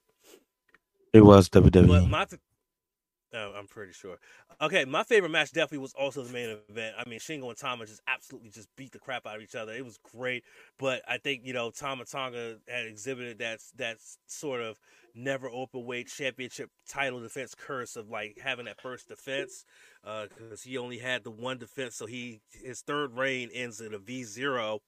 It 1.12 1.22
was 1.22 1.48
but 1.48 1.64
WWE. 1.64 2.08
my 2.08 2.22
f- 2.22 2.34
oh, 3.34 3.52
I'm 3.56 3.66
pretty 3.66 3.92
sure. 3.92 4.16
Okay, 4.60 4.84
my 4.84 5.02
favorite 5.02 5.30
match 5.30 5.52
definitely 5.52 5.78
was 5.78 5.94
also 5.94 6.22
the 6.22 6.32
main 6.32 6.58
event. 6.68 6.94
I 6.98 7.08
mean, 7.08 7.18
Shingo 7.18 7.48
and 7.48 7.56
Tama 7.56 7.86
just 7.86 8.02
absolutely 8.06 8.50
just 8.50 8.68
beat 8.76 8.92
the 8.92 8.98
crap 8.98 9.26
out 9.26 9.36
of 9.36 9.42
each 9.42 9.54
other. 9.54 9.72
It 9.72 9.84
was 9.84 9.98
great, 9.98 10.44
but 10.78 11.02
I 11.08 11.18
think 11.18 11.42
you 11.44 11.52
know 11.52 11.70
Tama 11.70 12.04
Tonga 12.04 12.56
had 12.68 12.86
exhibited 12.86 13.38
that 13.38 13.60
that 13.76 13.98
sort 14.26 14.60
of 14.60 14.78
never 15.14 15.48
open 15.48 15.84
weight 15.84 16.08
championship 16.08 16.70
title 16.88 17.20
defense 17.20 17.54
curse 17.54 17.96
of 17.96 18.08
like 18.08 18.38
having 18.42 18.66
that 18.66 18.80
first 18.80 19.08
defense 19.08 19.64
because 20.02 20.62
he 20.62 20.78
only 20.78 20.98
had 20.98 21.24
the 21.24 21.30
one 21.30 21.58
defense, 21.58 21.96
so 21.96 22.06
he 22.06 22.40
his 22.50 22.80
third 22.82 23.16
reign 23.16 23.50
ends 23.52 23.80
in 23.80 23.94
a 23.94 23.98
V 23.98 24.24
zero. 24.24 24.80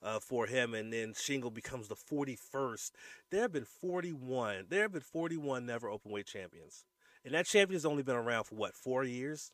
Uh, 0.00 0.20
for 0.20 0.46
him, 0.46 0.74
and 0.74 0.92
then 0.92 1.12
Shingo 1.12 1.52
becomes 1.52 1.88
the 1.88 1.96
41st. 1.96 2.92
There 3.32 3.42
have 3.42 3.50
been 3.50 3.64
41. 3.64 4.66
There 4.68 4.82
have 4.82 4.92
been 4.92 5.00
41 5.00 5.66
never 5.66 5.88
open 5.90 6.12
weight 6.12 6.26
champions. 6.28 6.84
And 7.24 7.34
that 7.34 7.46
champion's 7.46 7.84
only 7.84 8.02
been 8.02 8.16
around 8.16 8.44
for 8.44 8.54
what, 8.54 8.74
four 8.74 9.04
years? 9.04 9.52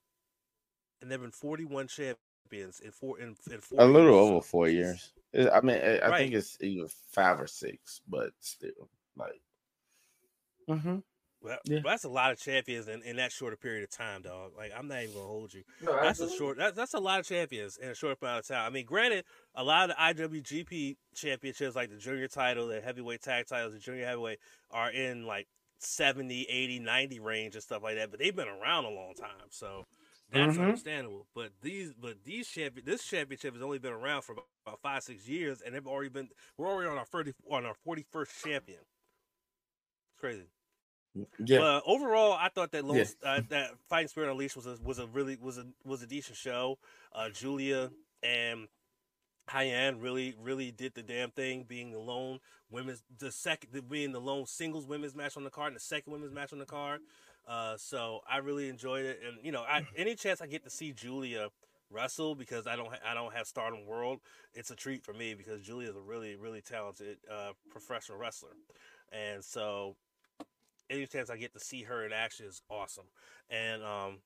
And 1.00 1.10
there 1.10 1.16
have 1.18 1.22
been 1.22 1.30
41 1.32 1.88
champions 1.88 2.80
in 2.80 2.90
four 2.92 3.18
in, 3.18 3.36
in 3.50 3.60
four 3.60 3.80
A 3.80 3.84
little 3.86 4.12
years. 4.12 4.30
over 4.30 4.40
four 4.40 4.68
years. 4.68 5.12
I 5.34 5.60
mean, 5.60 5.76
I 5.76 5.98
I 5.98 6.08
Right. 6.08 6.18
think 6.18 6.34
it's 6.34 6.56
either 6.60 6.88
five 7.12 7.40
or 7.40 7.46
six, 7.46 8.00
but 8.08 8.30
still, 8.40 8.88
like. 9.16 9.40
Mm-hmm. 10.68 10.98
Well, 11.42 11.58
Yeah. 11.64 11.80
that's 11.84 12.04
a 12.04 12.08
lot 12.08 12.32
of 12.32 12.38
champions 12.38 12.88
in, 12.88 13.02
in 13.02 13.16
that 13.16 13.30
shorter 13.30 13.56
period 13.56 13.82
of 13.84 13.90
time, 13.90 14.22
dog. 14.22 14.52
Like 14.56 14.72
I'm 14.74 14.88
not 14.88 15.02
even 15.02 15.14
gonna 15.14 15.26
hold 15.26 15.52
you. 15.52 15.62
That's 15.82 16.20
a 16.20 16.30
short. 16.30 16.56
That's 16.56 16.74
that's 16.74 16.94
a 16.94 16.98
lot 17.00 17.20
of 17.20 17.26
champions 17.26 17.76
in 17.76 17.90
a 17.90 17.94
short 17.94 18.16
amount 18.22 18.38
of 18.40 18.46
time. 18.46 18.64
I 18.66 18.70
mean, 18.70 18.86
granted, 18.86 19.24
a 19.54 19.62
lot 19.62 19.90
of 19.90 19.96
the 20.16 20.24
IWGP 20.24 20.96
championships, 21.14 21.76
like 21.76 21.90
the 21.90 21.98
junior 21.98 22.28
title, 22.28 22.68
the 22.68 22.80
heavyweight 22.80 23.20
tag 23.20 23.46
titles, 23.46 23.74
the 23.74 23.78
junior 23.80 24.06
heavyweight, 24.06 24.38
are 24.70 24.90
in 24.90 25.26
like 25.26 25.46
70, 25.78 26.44
80, 26.44 26.78
90 26.80 27.20
range 27.20 27.54
and 27.54 27.62
stuff 27.62 27.82
like 27.82 27.96
that. 27.96 28.10
But 28.10 28.20
they've 28.20 28.34
been 28.34 28.48
around 28.48 28.84
a 28.84 28.90
long 28.90 29.14
time, 29.14 29.48
so 29.50 29.86
that's 30.30 30.56
Mhm. 30.56 30.62
understandable. 30.62 31.26
But 31.34 31.52
these, 31.60 31.92
but 31.94 32.24
these 32.24 32.48
champion, 32.48 32.86
this 32.86 33.04
championship 33.04 33.54
has 33.54 33.62
only 33.62 33.78
been 33.78 33.92
around 33.92 34.22
for 34.22 34.32
about, 34.32 34.46
about 34.66 34.80
five, 34.80 35.02
six 35.02 35.28
years, 35.28 35.60
and 35.60 35.74
they've 35.74 35.86
already 35.86 36.10
been. 36.10 36.30
We're 36.56 36.68
already 36.68 36.88
on 36.88 36.98
our 36.98 37.04
thirty, 37.06 37.34
on 37.50 37.66
our 37.66 37.74
forty 37.74 38.02
first 38.10 38.32
champion. 38.42 38.80
It's 38.80 40.20
crazy. 40.20 40.46
Yeah. 41.38 41.58
But 41.58 41.82
overall, 41.86 42.32
I 42.32 42.48
thought 42.48 42.72
that 42.72 42.84
Lone, 42.84 42.96
yeah. 42.96 43.04
uh, 43.22 43.40
that 43.48 43.78
Fighting 43.88 44.08
Spirit 44.08 44.30
Unleashed 44.32 44.56
was 44.56 44.66
a 44.66 44.76
was 44.82 44.98
a 44.98 45.06
really 45.06 45.36
was 45.36 45.58
a 45.58 45.66
was 45.84 46.02
a 46.02 46.06
decent 46.06 46.36
show. 46.36 46.78
Uh, 47.12 47.28
Julia 47.30 47.92
and 48.22 48.66
Hyan 49.48 50.02
really 50.02 50.34
really 50.40 50.70
did 50.70 50.94
the 50.94 51.02
damn 51.02 51.30
thing, 51.30 51.64
being 51.68 51.90
the 51.90 51.98
lone 51.98 52.40
women's 52.70 53.02
the 53.18 53.30
second 53.30 53.88
being 53.88 54.12
the 54.12 54.20
lone 54.20 54.46
singles 54.46 54.86
women's 54.86 55.14
match 55.14 55.36
on 55.36 55.44
the 55.44 55.50
card 55.50 55.68
and 55.68 55.76
the 55.76 55.80
second 55.80 56.12
women's 56.12 56.32
match 56.32 56.52
on 56.52 56.58
the 56.58 56.66
card. 56.66 57.00
Uh, 57.46 57.76
so 57.76 58.20
I 58.28 58.38
really 58.38 58.70
enjoyed 58.70 59.04
it, 59.04 59.20
and 59.26 59.36
you 59.44 59.52
know, 59.52 59.62
I, 59.68 59.86
any 59.96 60.14
chance 60.14 60.40
I 60.40 60.46
get 60.46 60.64
to 60.64 60.70
see 60.70 60.92
Julia 60.92 61.48
wrestle 61.90 62.34
because 62.34 62.66
I 62.66 62.74
don't 62.74 62.88
ha- 62.88 63.06
I 63.06 63.12
don't 63.12 63.34
have 63.34 63.46
Stardom 63.46 63.86
World, 63.86 64.20
it's 64.54 64.70
a 64.70 64.76
treat 64.76 65.04
for 65.04 65.12
me 65.12 65.34
because 65.34 65.60
Julia 65.60 65.90
is 65.90 65.96
a 65.96 66.00
really 66.00 66.36
really 66.36 66.62
talented 66.62 67.18
uh, 67.30 67.52
professional 67.70 68.16
wrestler, 68.18 68.56
and 69.12 69.44
so 69.44 69.96
any 70.90 71.06
chance 71.06 71.30
I 71.30 71.36
get 71.36 71.52
to 71.52 71.60
see 71.60 71.82
her 71.82 72.04
in 72.04 72.12
action 72.12 72.46
is 72.46 72.62
awesome. 72.70 73.06
And 73.50 73.82
um, 73.82 74.18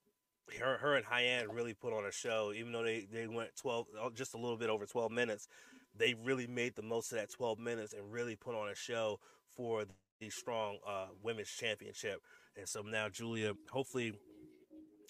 her 0.57 0.79
her 0.79 0.95
and 0.97 1.05
Hyan 1.07 1.47
really 1.53 1.75
put 1.75 1.93
on 1.93 2.05
a 2.05 2.13
show, 2.13 2.53
even 2.55 2.73
though 2.73 2.83
they 2.83 3.07
they 3.11 3.27
went 3.27 3.55
twelve 3.57 3.87
uh, 4.01 4.11
just 4.15 4.35
a 4.35 4.39
little 4.39 4.57
bit 4.57 4.71
over 4.71 4.87
twelve 4.87 5.13
minutes. 5.13 5.49
They 5.97 6.15
really 6.15 6.47
made 6.47 6.77
the 6.77 6.83
most 6.83 7.13
of 7.13 7.19
that 7.19 7.31
twelve 7.31 7.59
minutes 7.59 7.93
and 7.93 8.13
really 8.13 8.37
put 8.37 8.55
on 8.55 8.69
a 8.69 8.75
show 8.75 9.21
for 9.57 9.85
the 10.21 10.31
strong 10.31 10.79
uh, 10.87 11.07
women's 11.23 11.51
championship. 11.51 12.21
And 12.57 12.69
so 12.69 12.83
now 12.83 13.09
Julia, 13.09 13.53
hopefully 13.71 14.15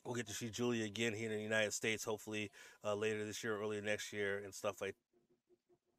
we'll 0.04 0.14
get 0.14 0.26
to 0.28 0.34
see 0.34 0.48
Julia 0.48 0.84
again 0.84 1.14
here 1.14 1.30
in 1.30 1.36
the 1.36 1.42
United 1.42 1.72
States, 1.72 2.04
hopefully 2.04 2.50
uh, 2.84 2.94
later 2.94 3.24
this 3.24 3.42
year, 3.44 3.58
early 3.60 3.80
next 3.80 4.12
year, 4.12 4.40
and 4.44 4.54
stuff 4.54 4.80
like 4.80 4.94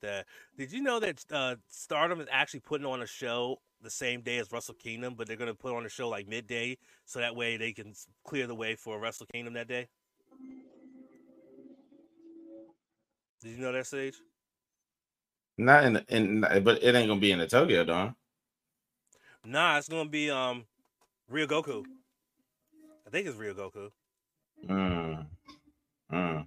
that. 0.01 0.25
Did 0.57 0.71
you 0.71 0.81
know 0.81 0.99
that 0.99 1.25
uh, 1.31 1.55
Stardom 1.67 2.21
is 2.21 2.27
actually 2.31 2.61
putting 2.61 2.85
on 2.85 3.01
a 3.01 3.07
show 3.07 3.59
the 3.81 3.89
same 3.89 4.21
day 4.21 4.37
as 4.37 4.51
Wrestle 4.51 4.75
Kingdom, 4.75 5.15
but 5.17 5.27
they're 5.27 5.37
going 5.37 5.51
to 5.51 5.57
put 5.57 5.75
on 5.75 5.85
a 5.85 5.89
show 5.89 6.09
like 6.09 6.27
midday, 6.27 6.77
so 7.05 7.19
that 7.19 7.35
way 7.35 7.57
they 7.57 7.71
can 7.71 7.93
clear 8.25 8.47
the 8.47 8.55
way 8.55 8.75
for 8.75 8.99
Wrestle 8.99 9.27
Kingdom 9.31 9.53
that 9.53 9.67
day? 9.67 9.87
Did 13.41 13.51
you 13.51 13.57
know 13.57 13.71
that, 13.71 13.87
Sage? 13.87 14.15
Not 15.57 15.83
in, 15.83 15.97
in 16.07 16.41
but 16.41 16.81
it 16.81 16.95
ain't 16.95 17.09
gonna 17.09 17.19
be 17.19 17.31
in 17.31 17.39
the 17.39 17.47
Tokyo 17.47 17.83
Dome. 17.83 18.15
Nah, 19.45 19.77
it's 19.77 19.89
gonna 19.89 20.09
be 20.09 20.29
um 20.31 20.65
Ryogoku. 21.31 21.83
I 23.05 23.09
think 23.09 23.27
it's 23.27 23.37
Ryogoku. 23.37 23.91
Mm. 24.67 25.25
Mm. 26.11 26.45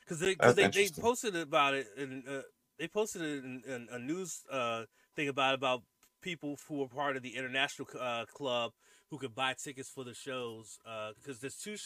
Because 0.00 0.20
they, 0.20 0.34
cause 0.34 0.54
they, 0.54 0.68
they 0.68 0.88
posted 0.88 1.36
about 1.36 1.74
it 1.74 1.86
and 1.96 2.22
uh, 2.28 2.42
they 2.78 2.86
posted 2.86 3.22
in, 3.22 3.62
in 3.66 3.88
a 3.90 3.98
news 3.98 4.44
uh, 4.50 4.84
thing 5.14 5.28
about 5.28 5.54
about 5.54 5.82
people 6.26 6.58
who 6.68 6.82
are 6.82 6.88
part 6.88 7.16
of 7.16 7.22
the 7.22 7.36
international 7.36 7.86
uh, 8.00 8.24
club 8.34 8.72
who 9.10 9.16
could 9.16 9.32
buy 9.32 9.54
tickets 9.54 9.88
for 9.88 10.02
the 10.02 10.12
shows 10.12 10.76
because 11.16 11.36
uh, 11.36 11.40
there's 11.40 11.54
two 11.54 11.76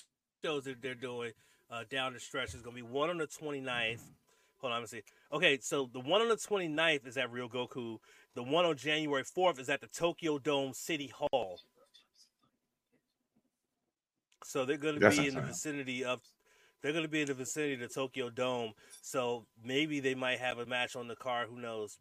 shows 0.43 0.65
that 0.65 0.81
they're 0.81 0.95
doing 0.95 1.33
uh, 1.71 1.83
down 1.91 2.15
the 2.15 2.21
stretch. 2.21 2.53
There's 2.53 2.63
gonna 2.63 2.75
be 2.75 2.81
one 2.81 3.11
on 3.11 3.19
the 3.19 3.27
29th. 3.27 4.01
Hold 4.61 4.73
on, 4.73 4.81
let 4.81 4.81
me 4.81 4.87
see. 4.87 5.03
Okay, 5.31 5.59
so 5.61 5.91
the 5.93 6.01
one 6.01 6.23
on 6.23 6.29
the 6.29 6.37
29th 6.37 7.07
is 7.07 7.19
at 7.19 7.31
Ryogoku. 7.31 7.99
The 8.35 8.43
one 8.43 8.65
on 8.65 8.79
January 8.79 9.25
4th 9.25 9.61
is 9.61 9.69
at 9.69 9.83
the 9.83 9.89
Tokyo 9.89 10.39
Dome 10.39 10.73
City 10.73 11.13
Hall. 11.15 11.61
So 14.43 14.65
they're 14.65 14.79
going 14.79 14.99
to 15.01 15.11
be 15.11 15.29
in 15.29 15.35
the 15.35 15.43
vicinity 15.43 16.03
of 16.03 16.21
they're 16.83 16.93
going 16.93 17.05
to 17.05 17.11
be 17.11 17.21
in 17.21 17.27
the 17.27 17.35
vicinity 17.35 17.75
of 17.75 17.81
the 17.81 17.89
Tokyo 17.89 18.31
Dome. 18.31 18.73
So 19.03 19.45
maybe 19.63 20.01
they 20.01 20.15
might 20.15 20.39
have 20.39 20.59
a 20.59 20.67
match 20.67 20.97
on 20.97 21.09
the 21.09 21.17
car. 21.17 21.47
Who 21.47 21.61
knows? 21.61 21.99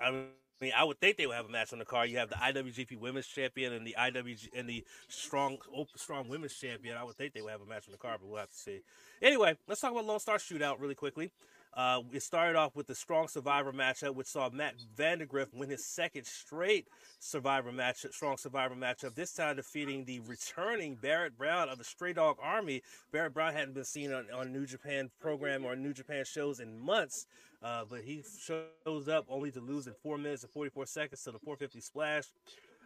I 0.00 0.24
mean, 0.64 0.72
I 0.76 0.84
would 0.84 1.00
think 1.00 1.16
they 1.16 1.26
would 1.26 1.36
have 1.36 1.46
a 1.46 1.50
match 1.50 1.72
on 1.72 1.78
the 1.78 1.84
car. 1.84 2.06
You 2.06 2.18
have 2.18 2.30
the 2.30 2.36
IWGP 2.36 2.98
Women's 2.98 3.26
Champion 3.26 3.72
and 3.72 3.86
the 3.86 3.94
IWG 3.98 4.48
and 4.54 4.68
the 4.68 4.84
strong 5.08 5.58
strong 5.96 6.28
Women's 6.28 6.54
Champion. 6.54 6.96
I 6.96 7.04
would 7.04 7.16
think 7.16 7.32
they 7.32 7.42
would 7.42 7.52
have 7.52 7.60
a 7.60 7.66
match 7.66 7.84
on 7.86 7.92
the 7.92 7.98
car, 7.98 8.16
but 8.20 8.28
we'll 8.28 8.38
have 8.38 8.50
to 8.50 8.56
see. 8.56 8.80
Anyway, 9.22 9.56
let's 9.66 9.80
talk 9.80 9.92
about 9.92 10.04
Lone 10.04 10.20
Star 10.20 10.38
Shootout 10.38 10.80
really 10.80 10.94
quickly. 10.94 11.30
Uh, 11.74 12.02
it 12.12 12.22
started 12.22 12.56
off 12.56 12.74
with 12.74 12.86
the 12.86 12.94
strong 12.94 13.28
survivor 13.28 13.72
matchup, 13.72 14.14
which 14.14 14.26
saw 14.26 14.50
Matt 14.50 14.74
Vandagriff 14.96 15.54
win 15.54 15.70
his 15.70 15.84
second 15.84 16.26
straight 16.26 16.88
survivor 17.20 17.70
matchup, 17.70 18.12
strong 18.12 18.36
survivor 18.36 18.74
matchup. 18.74 19.14
This 19.14 19.32
time 19.32 19.56
defeating 19.56 20.04
the 20.04 20.20
returning 20.20 20.96
Barrett 20.96 21.36
Brown 21.38 21.68
of 21.68 21.78
the 21.78 21.84
Stray 21.84 22.12
Dog 22.12 22.36
Army. 22.42 22.82
Barrett 23.12 23.34
Brown 23.34 23.52
hadn't 23.52 23.74
been 23.74 23.84
seen 23.84 24.12
on, 24.12 24.26
on 24.34 24.52
New 24.52 24.66
Japan 24.66 25.10
program 25.20 25.64
or 25.64 25.76
New 25.76 25.92
Japan 25.92 26.24
shows 26.24 26.60
in 26.60 26.78
months, 26.78 27.26
uh, 27.62 27.84
but 27.88 28.00
he 28.00 28.22
shows 28.40 29.08
up 29.08 29.26
only 29.28 29.50
to 29.52 29.60
lose 29.60 29.86
in 29.86 29.94
four 30.02 30.18
minutes 30.18 30.42
and 30.42 30.52
44 30.52 30.86
seconds 30.86 31.22
to 31.24 31.32
the 31.32 31.38
450 31.38 31.80
splash. 31.80 32.24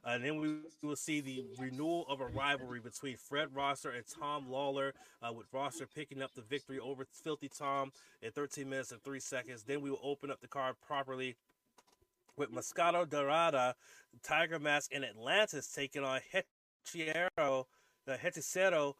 Uh, 0.04 0.10
and 0.10 0.24
then 0.24 0.40
we 0.40 0.56
will 0.82 0.96
see 0.96 1.20
the 1.20 1.44
renewal 1.58 2.04
of 2.08 2.20
a 2.20 2.26
rivalry 2.26 2.80
between 2.80 3.16
Fred 3.16 3.54
Rosser 3.54 3.90
and 3.90 4.04
Tom 4.06 4.46
Lawlor, 4.48 4.92
uh, 5.22 5.32
with 5.32 5.46
Rosser 5.52 5.86
picking 5.86 6.22
up 6.22 6.34
the 6.34 6.42
victory 6.42 6.78
over 6.78 7.06
Filthy 7.12 7.48
Tom 7.48 7.92
in 8.20 8.32
13 8.32 8.68
minutes 8.68 8.90
and 8.90 9.02
3 9.02 9.20
seconds. 9.20 9.62
Then 9.62 9.80
we 9.80 9.90
will 9.90 10.00
open 10.02 10.30
up 10.30 10.40
the 10.40 10.48
card 10.48 10.74
properly 10.84 11.36
with 12.36 12.52
Máscara 12.52 13.08
Dorada, 13.08 13.74
Tiger 14.22 14.58
Mask, 14.58 14.90
and 14.94 15.04
Atlantis 15.04 15.68
taking 15.68 16.02
on 16.02 16.20
Hechicero, 16.32 17.64
uh, 18.08 18.16
Hechicero, 18.16 18.94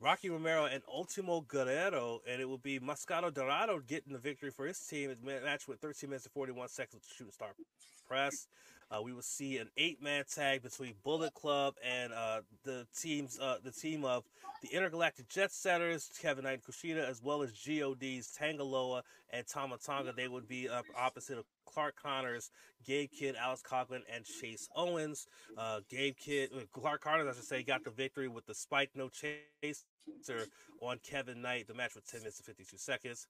Rocky 0.00 0.30
Romero, 0.30 0.64
and 0.64 0.82
Ultimo 0.92 1.42
Guerrero. 1.42 2.20
And 2.28 2.40
it 2.40 2.48
will 2.48 2.58
be 2.58 2.80
Máscara 2.80 3.32
Dorada 3.32 3.78
getting 3.86 4.12
the 4.12 4.18
victory 4.18 4.50
for 4.50 4.66
his 4.66 4.78
team. 4.80 5.10
It's 5.10 5.22
match 5.22 5.68
with 5.68 5.78
13 5.80 6.10
minutes 6.10 6.26
and 6.26 6.32
41 6.32 6.68
seconds 6.68 7.02
with 7.04 7.16
Shooting 7.16 7.32
Star 7.32 7.50
Press. 8.08 8.48
Uh, 8.92 9.00
we 9.00 9.12
will 9.12 9.22
see 9.22 9.56
an 9.56 9.68
eight-man 9.78 10.24
tag 10.32 10.62
between 10.62 10.94
Bullet 11.02 11.32
Club 11.32 11.74
and 11.82 12.12
uh, 12.12 12.40
the 12.62 12.86
teams, 12.94 13.38
uh, 13.40 13.56
the 13.64 13.70
team 13.70 14.04
of 14.04 14.24
the 14.60 14.68
Intergalactic 14.68 15.28
Jet 15.28 15.50
Setters, 15.50 16.10
Kevin 16.20 16.44
Knight 16.44 16.60
and 16.60 16.62
Kushida, 16.62 17.08
as 17.08 17.22
well 17.22 17.42
as 17.42 17.52
GOD's 17.52 18.32
Tanga 18.32 18.64
Loa 18.64 19.02
and 19.30 19.46
Tama 19.46 19.78
Tonga. 19.78 20.12
They 20.12 20.28
would 20.28 20.46
be 20.46 20.68
opposite 20.96 21.38
of 21.38 21.44
Clark 21.72 21.94
Connors, 22.02 22.50
Gabe 22.84 23.10
Kidd, 23.10 23.36
Alex 23.36 23.62
Coughlin, 23.62 24.02
and 24.12 24.24
Chase 24.24 24.68
Owens. 24.74 25.26
Uh, 25.56 25.80
Gabe 25.88 26.16
Kidd, 26.16 26.50
uh, 26.54 26.60
Clark 26.72 27.02
Connors, 27.02 27.28
I 27.28 27.34
should 27.34 27.44
say, 27.44 27.62
got 27.62 27.84
the 27.84 27.90
victory 27.90 28.28
with 28.28 28.46
the 28.46 28.54
spike 28.54 28.90
no 28.94 29.08
chase 29.08 29.84
on 30.80 30.98
Kevin 31.02 31.40
Knight. 31.42 31.68
The 31.68 31.74
match 31.74 31.94
was 31.94 32.04
10 32.04 32.20
minutes 32.20 32.38
and 32.38 32.46
52 32.46 32.76
seconds. 32.76 33.26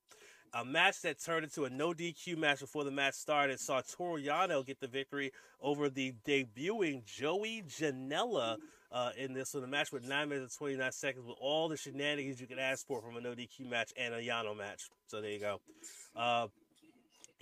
A 0.55 0.65
match 0.65 1.01
that 1.03 1.23
turned 1.23 1.45
into 1.45 1.65
a 1.65 1.71
no 1.71 1.93
DQ 1.95 2.37
match 2.37 2.61
before 2.61 2.85
the 2.85 2.91
match 2.91 3.15
started 3.15 3.59
saw 3.59 3.81
Toru 3.81 4.23
Yano 4.23 4.65
get 4.65 4.81
the 4.81 4.87
victory 4.87 5.33
over 5.61 5.89
the 5.89 6.13
debuting 6.27 7.05
Joey 7.05 7.63
Janela 7.67 8.59
uh, 8.91 9.11
in 9.17 9.33
this 9.33 9.55
one. 9.55 9.63
The 9.63 9.69
match 9.69 9.93
with 9.93 10.07
9 10.07 10.29
minutes 10.29 10.55
and 10.55 10.59
29 10.59 10.93
seconds 10.93 11.27
with 11.27 11.37
all 11.41 11.69
the 11.69 11.77
shenanigans 11.77 12.39
you 12.39 12.47
can 12.47 12.59
ask 12.59 12.87
for 12.87 13.01
from 13.01 13.17
a 13.17 13.21
no 13.21 13.31
DQ 13.35 13.71
match 13.71 13.93
and 13.97 14.13
a 14.13 14.21
Yano 14.21 14.57
match. 14.57 14.83
So 15.07 15.23
there 15.23 15.31
you 15.31 15.41
go. 15.41 15.61
Uh, 16.15 16.49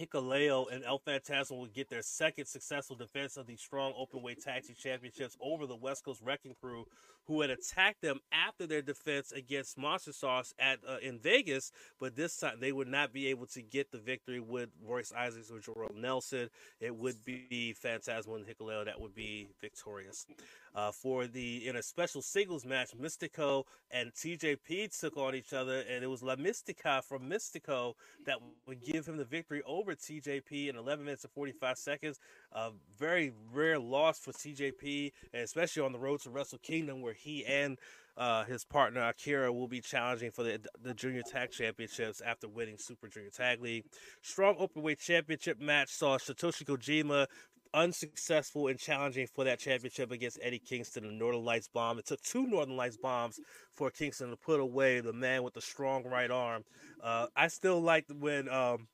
Hikuleo 0.01 0.72
and 0.72 0.82
El 0.84 0.98
Phantasmo 0.98 1.59
will 1.59 1.66
get 1.66 1.90
their 1.90 2.03
second 2.03 2.46
successful 2.46 2.96
defense 2.96 3.36
of 3.36 3.46
the 3.46 3.57
strong 3.57 3.92
openweight 3.92 4.42
tag 4.42 4.64
team 4.64 4.76
championships 4.78 5.36
over 5.40 5.66
the 5.66 5.76
West 5.76 6.05
Coast 6.05 6.22
Wrecking 6.24 6.55
Crew, 6.61 6.86
who 7.31 7.43
had 7.43 7.51
attacked 7.51 8.03
them 8.03 8.18
after 8.33 8.66
their 8.66 8.83
defense 8.83 9.31
against 9.31 9.78
Monster 9.78 10.12
Sauce 10.12 10.53
at 10.59 10.81
uh, 10.87 10.97
in 11.01 11.20
Vegas. 11.20 11.70
But 12.01 12.16
this 12.16 12.37
time 12.37 12.57
they 12.59 12.72
would 12.72 12.89
not 12.89 13.12
be 13.12 13.28
able 13.28 13.47
to 13.47 13.62
get 13.62 13.93
the 13.93 13.99
victory 13.99 14.41
with 14.41 14.70
Royce 14.85 15.12
Isaacs 15.16 15.49
or 15.49 15.61
Jorel 15.61 15.95
Nelson. 15.95 16.51
It 16.81 16.97
would 16.97 17.24
be 17.24 17.76
Phantasmo 17.81 18.35
and 18.35 18.45
Hikuleo 18.45 18.85
that 18.85 19.01
would 19.01 19.14
be 19.14 19.49
victorious. 19.61 20.26
Uh, 20.74 20.91
for 20.91 21.26
the 21.26 21.68
in 21.68 21.76
a 21.76 21.83
special 21.83 22.20
singles 22.20 22.64
match, 22.64 22.91
Místico 23.01 23.64
and 23.93 24.12
TJP 24.12 24.99
took 24.99 25.16
on 25.16 25.35
each 25.35 25.53
other, 25.53 25.85
and 25.89 26.03
it 26.03 26.07
was 26.09 26.22
La 26.22 26.37
Mística 26.37 27.03
from 27.03 27.28
Místico 27.28 27.95
that 28.26 28.39
would 28.66 28.83
give 28.85 29.07
him 29.07 29.16
the 29.16 29.24
victory 29.24 29.62
over 29.66 29.95
TJP 29.95 30.68
in 30.68 30.76
11 30.76 31.05
minutes 31.05 31.24
and 31.24 31.33
45 31.33 31.78
seconds. 31.78 32.18
A 32.53 32.70
very 32.98 33.32
rare 33.53 33.78
loss 33.78 34.18
for 34.18 34.32
and 34.44 35.42
especially 35.42 35.82
on 35.82 35.92
the 35.92 35.98
road 35.98 36.20
to 36.22 36.30
Wrestle 36.30 36.59
Kingdom, 36.59 37.01
where 37.01 37.12
he 37.12 37.44
and 37.46 37.78
uh, 38.16 38.44
his 38.44 38.64
partner 38.64 39.03
Akira 39.03 39.53
will 39.53 39.68
be 39.68 39.80
challenging 39.80 40.30
for 40.30 40.42
the 40.42 40.61
the 40.82 40.92
Junior 40.92 41.22
Tag 41.22 41.53
Championships 41.53 42.20
after 42.20 42.48
winning 42.48 42.76
Super 42.76 43.09
Junior 43.09 43.30
Tag 43.30 43.62
League. 43.62 43.84
Strong 44.22 44.57
Openweight 44.57 44.98
Championship 44.98 45.61
match 45.61 45.90
saw 45.90 46.18
Satoshi 46.18 46.64
Kojima 46.64 47.26
unsuccessful 47.72 48.68
in 48.68 48.76
challenging 48.76 49.26
for 49.26 49.44
that 49.44 49.59
championship 49.59 50.11
against 50.11 50.38
Eddie 50.42 50.59
Kingston 50.59 51.05
and 51.05 51.18
Northern 51.18 51.44
Lights 51.44 51.68
bomb. 51.68 51.98
It 51.98 52.07
took 52.07 52.20
two 52.22 52.46
Northern 52.46 52.76
Lights 52.76 52.96
bombs 52.96 53.38
for 53.72 53.90
Kingston 53.90 54.30
to 54.30 54.36
put 54.36 54.61
away 54.61 55.01
the 55.01 55.12
man 55.12 55.42
with 55.42 55.55
the 55.55 55.61
strong 55.61 56.05
right 56.05 56.30
arm. 56.30 56.64
Uh, 57.03 57.26
I 57.36 57.48
still 57.48 57.80
like 57.80 58.07
when 58.18 58.48
um, 58.48 58.88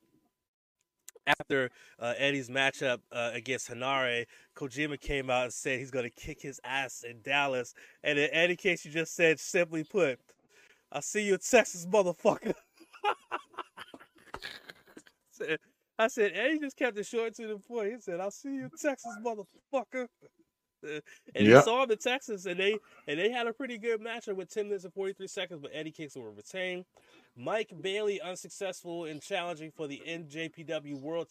after 1.27 1.69
uh, 1.99 2.13
Eddie's 2.17 2.49
matchup 2.49 2.99
uh, 3.11 3.31
against 3.33 3.69
Henare, 3.69 4.25
Kojima 4.55 4.99
came 4.99 5.29
out 5.29 5.45
and 5.45 5.53
said 5.53 5.79
he's 5.79 5.91
going 5.91 6.05
to 6.05 6.09
kick 6.09 6.41
his 6.41 6.59
ass 6.63 7.03
in 7.07 7.21
Dallas. 7.21 7.73
And 8.03 8.17
in 8.17 8.29
Eddie 8.31 8.55
Kingston 8.55 8.91
just 8.91 9.15
said, 9.15 9.39
simply 9.39 9.83
put, 9.83 10.19
I'll 10.91 11.01
see 11.01 11.23
you 11.23 11.33
in 11.33 11.39
Texas, 11.39 11.85
motherfucker. 11.85 12.53
I 15.99 16.07
said, 16.07 16.31
Eddie 16.33 16.59
just 16.59 16.77
kept 16.77 16.97
it 16.97 17.05
short 17.05 17.35
to 17.35 17.47
the 17.47 17.57
point. 17.57 17.93
He 17.93 17.99
said, 17.99 18.19
I'll 18.19 18.31
see 18.31 18.49
you 18.49 18.65
in 18.65 18.69
Texas, 18.69 19.17
motherfucker. 19.23 20.07
and 20.83 21.01
yep. 21.35 21.57
he 21.57 21.61
saw 21.61 21.83
him 21.83 21.91
in 21.91 21.97
Texas, 21.97 22.45
and 22.45 22.59
they 22.59 22.77
and 23.07 23.19
they 23.19 23.31
had 23.31 23.47
a 23.47 23.53
pretty 23.53 23.77
good 23.77 23.99
matchup 23.99 24.35
with 24.35 24.53
10 24.53 24.65
minutes 24.65 24.83
and 24.83 24.93
43 24.93 25.27
seconds, 25.27 25.59
but 25.61 25.71
Eddie 25.73 25.91
Kingston 25.91 26.23
will 26.23 26.31
retain. 26.31 26.85
Mike 27.39 27.71
Bailey 27.81 28.19
unsuccessful 28.19 29.05
in 29.05 29.19
challenging 29.19 29.69
for 29.69 29.85
the 29.85 30.01
NJPW 30.07 30.99
World 30.99 31.27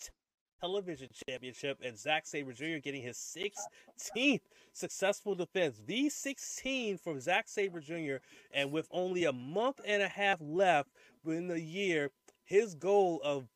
Television 0.61 1.09
Championship, 1.29 1.79
and 1.85 1.99
Zack 1.99 2.27
Sabre 2.27 2.53
Jr. 2.53 2.79
getting 2.83 3.03
his 3.03 3.17
16th 3.19 4.41
successful 4.73 5.35
defense. 5.35 5.81
The 5.85 6.09
16 6.09 6.99
from 6.99 7.21
Zack 7.21 7.49
Sabre 7.49 7.81
Jr. 7.81 8.17
And 8.55 8.71
with 8.71 8.87
only 8.93 9.25
a 9.25 9.33
month 9.33 9.81
and 9.85 10.01
a 10.01 10.09
half 10.09 10.39
left 10.41 10.91
in 11.27 11.49
the 11.49 11.61
year, 11.61 12.11
his 12.45 12.77
goal 12.77 13.21
of 13.25 13.49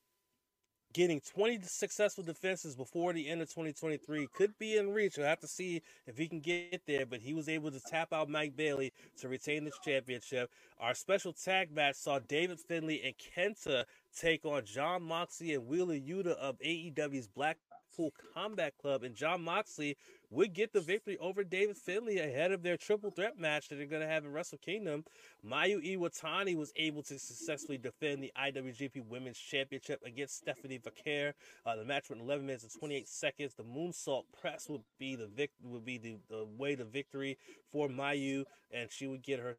getting 0.92 1.20
20 1.20 1.60
successful 1.62 2.24
defenses 2.24 2.74
before 2.74 3.12
the 3.12 3.28
end 3.28 3.40
of 3.40 3.48
2023 3.48 4.28
could 4.34 4.58
be 4.58 4.76
in 4.76 4.90
reach. 4.92 5.16
We'll 5.16 5.26
have 5.26 5.40
to 5.40 5.48
see 5.48 5.82
if 6.06 6.18
he 6.18 6.26
can 6.28 6.40
get 6.40 6.82
there, 6.86 7.06
but 7.06 7.20
he 7.20 7.34
was 7.34 7.48
able 7.48 7.70
to 7.70 7.80
tap 7.80 8.12
out 8.12 8.28
Mike 8.28 8.56
Bailey 8.56 8.92
to 9.18 9.28
retain 9.28 9.64
this 9.64 9.78
championship. 9.84 10.50
Our 10.80 10.94
special 10.94 11.32
tag 11.32 11.72
match 11.72 11.96
saw 11.96 12.18
David 12.18 12.58
Finlay 12.58 13.02
and 13.04 13.14
Kenta 13.16 13.84
take 14.18 14.44
on 14.44 14.64
John 14.64 15.02
Moxley 15.02 15.54
and 15.54 15.66
Wheeler 15.66 15.94
Yuta 15.94 16.34
of 16.36 16.58
AEW's 16.58 17.28
Blackpool 17.28 18.12
Combat 18.34 18.72
Club, 18.80 19.02
and 19.02 19.14
John 19.14 19.42
Moxley 19.42 19.96
would 20.30 20.54
get 20.54 20.72
the 20.72 20.80
victory 20.80 21.18
over 21.18 21.42
David 21.42 21.76
Finlay 21.76 22.18
ahead 22.18 22.52
of 22.52 22.62
their 22.62 22.76
triple 22.76 23.10
threat 23.10 23.38
match 23.38 23.68
that 23.68 23.76
they're 23.76 23.86
going 23.86 24.02
to 24.02 24.08
have 24.08 24.24
in 24.24 24.32
Wrestle 24.32 24.58
Kingdom. 24.58 25.04
Mayu 25.46 25.96
Iwatani 25.96 26.56
was 26.56 26.72
able 26.76 27.02
to 27.04 27.18
successfully 27.18 27.78
defend 27.78 28.22
the 28.22 28.32
IWGP 28.40 29.06
Women's 29.06 29.38
Championship 29.38 30.00
against 30.04 30.36
Stephanie 30.36 30.78
Vaquer. 30.78 31.32
Uh, 31.66 31.76
the 31.76 31.84
match 31.84 32.08
went 32.08 32.22
11 32.22 32.46
minutes 32.46 32.64
and 32.64 32.72
28 32.72 33.08
seconds. 33.08 33.54
The 33.54 33.64
moonsault 33.64 34.24
press 34.40 34.68
would 34.68 34.82
be 34.98 35.16
the 35.16 35.26
vic- 35.26 35.50
would 35.62 35.84
be 35.84 35.98
the, 35.98 36.16
the 36.28 36.46
way 36.56 36.76
to 36.76 36.84
victory 36.84 37.36
for 37.72 37.88
Mayu, 37.88 38.44
and 38.70 38.90
she 38.90 39.06
would 39.06 39.22
get 39.22 39.40
her 39.40 39.56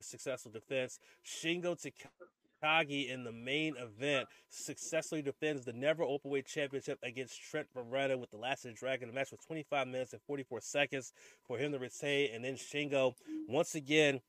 successful 0.00 0.50
defense. 0.52 0.98
Shingo 1.24 1.76
Takagi 1.76 2.41
Takagi 2.62 3.10
in 3.10 3.24
the 3.24 3.32
main 3.32 3.74
event 3.76 4.28
successfully 4.48 5.22
defends 5.22 5.64
the 5.64 5.72
never 5.72 6.04
openweight 6.04 6.46
championship 6.46 6.98
against 7.02 7.40
Trent 7.42 7.68
Beretta 7.74 8.18
with 8.18 8.30
the 8.30 8.36
last 8.36 8.64
of 8.64 8.72
the 8.72 8.76
dragon. 8.76 9.08
The 9.08 9.14
match 9.14 9.30
was 9.30 9.40
25 9.46 9.88
minutes 9.88 10.12
and 10.12 10.22
44 10.22 10.60
seconds 10.60 11.12
for 11.46 11.58
him 11.58 11.72
to 11.72 11.78
retain, 11.78 12.30
and 12.34 12.44
then 12.44 12.54
Shingo 12.54 13.14
once 13.48 13.74
again 13.74 14.20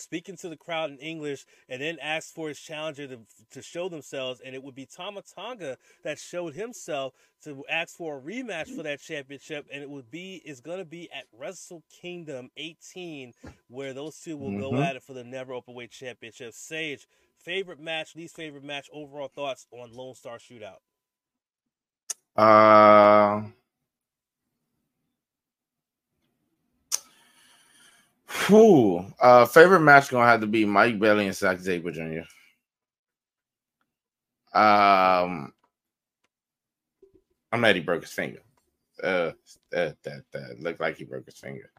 speaking 0.00 0.36
to 0.36 0.48
the 0.48 0.56
crowd 0.56 0.90
in 0.90 0.98
English, 0.98 1.44
and 1.68 1.82
then 1.82 1.98
asked 2.00 2.34
for 2.34 2.48
his 2.48 2.58
challenger 2.58 3.06
to, 3.06 3.18
to 3.50 3.62
show 3.62 3.88
themselves. 3.88 4.40
And 4.44 4.54
it 4.54 4.62
would 4.62 4.74
be 4.74 4.86
Tama 4.86 5.22
Tonga 5.34 5.76
that 6.04 6.18
showed 6.18 6.54
himself 6.54 7.14
to 7.44 7.64
ask 7.70 7.96
for 7.96 8.18
a 8.18 8.20
rematch 8.20 8.74
for 8.74 8.82
that 8.82 9.00
championship. 9.00 9.66
And 9.72 9.82
it 9.82 9.90
would 9.90 10.10
be 10.10 10.42
is 10.44 10.60
going 10.60 10.78
to 10.78 10.84
be 10.84 11.10
at 11.12 11.24
Wrestle 11.36 11.82
Kingdom 11.90 12.50
18, 12.56 13.32
where 13.68 13.92
those 13.92 14.18
two 14.18 14.36
will 14.36 14.50
mm-hmm. 14.50 14.60
go 14.60 14.82
at 14.82 14.96
it 14.96 15.02
for 15.02 15.12
the 15.12 15.24
never 15.24 15.52
openweight 15.52 15.90
championship. 15.90 16.54
Sage, 16.54 17.06
Favorite 17.38 17.80
match, 17.80 18.16
least 18.16 18.36
favorite 18.36 18.64
match, 18.64 18.88
overall 18.92 19.28
thoughts 19.28 19.66
on 19.70 19.94
Lone 19.94 20.14
Star 20.14 20.38
Shootout? 20.38 20.78
Uh, 22.36 23.42
whew, 28.46 29.04
uh, 29.20 29.46
favorite 29.46 29.80
match 29.80 30.10
gonna 30.10 30.26
have 30.26 30.40
to 30.40 30.46
be 30.46 30.64
Mike 30.64 30.98
Bailey 30.98 31.26
and 31.26 31.34
Zack 31.34 31.60
Sabre 31.60 31.90
Jr. 31.90 32.20
Um, 34.56 35.52
I'm 37.52 37.60
mad 37.60 37.76
he 37.76 37.82
broke 37.82 38.02
his 38.02 38.12
finger. 38.12 38.40
Uh, 39.02 39.32
that 39.70 39.96
that 40.02 40.22
that 40.32 40.60
looked 40.60 40.80
like 40.80 40.96
he 40.96 41.04
broke 41.04 41.26
his 41.26 41.38
finger. 41.38 41.70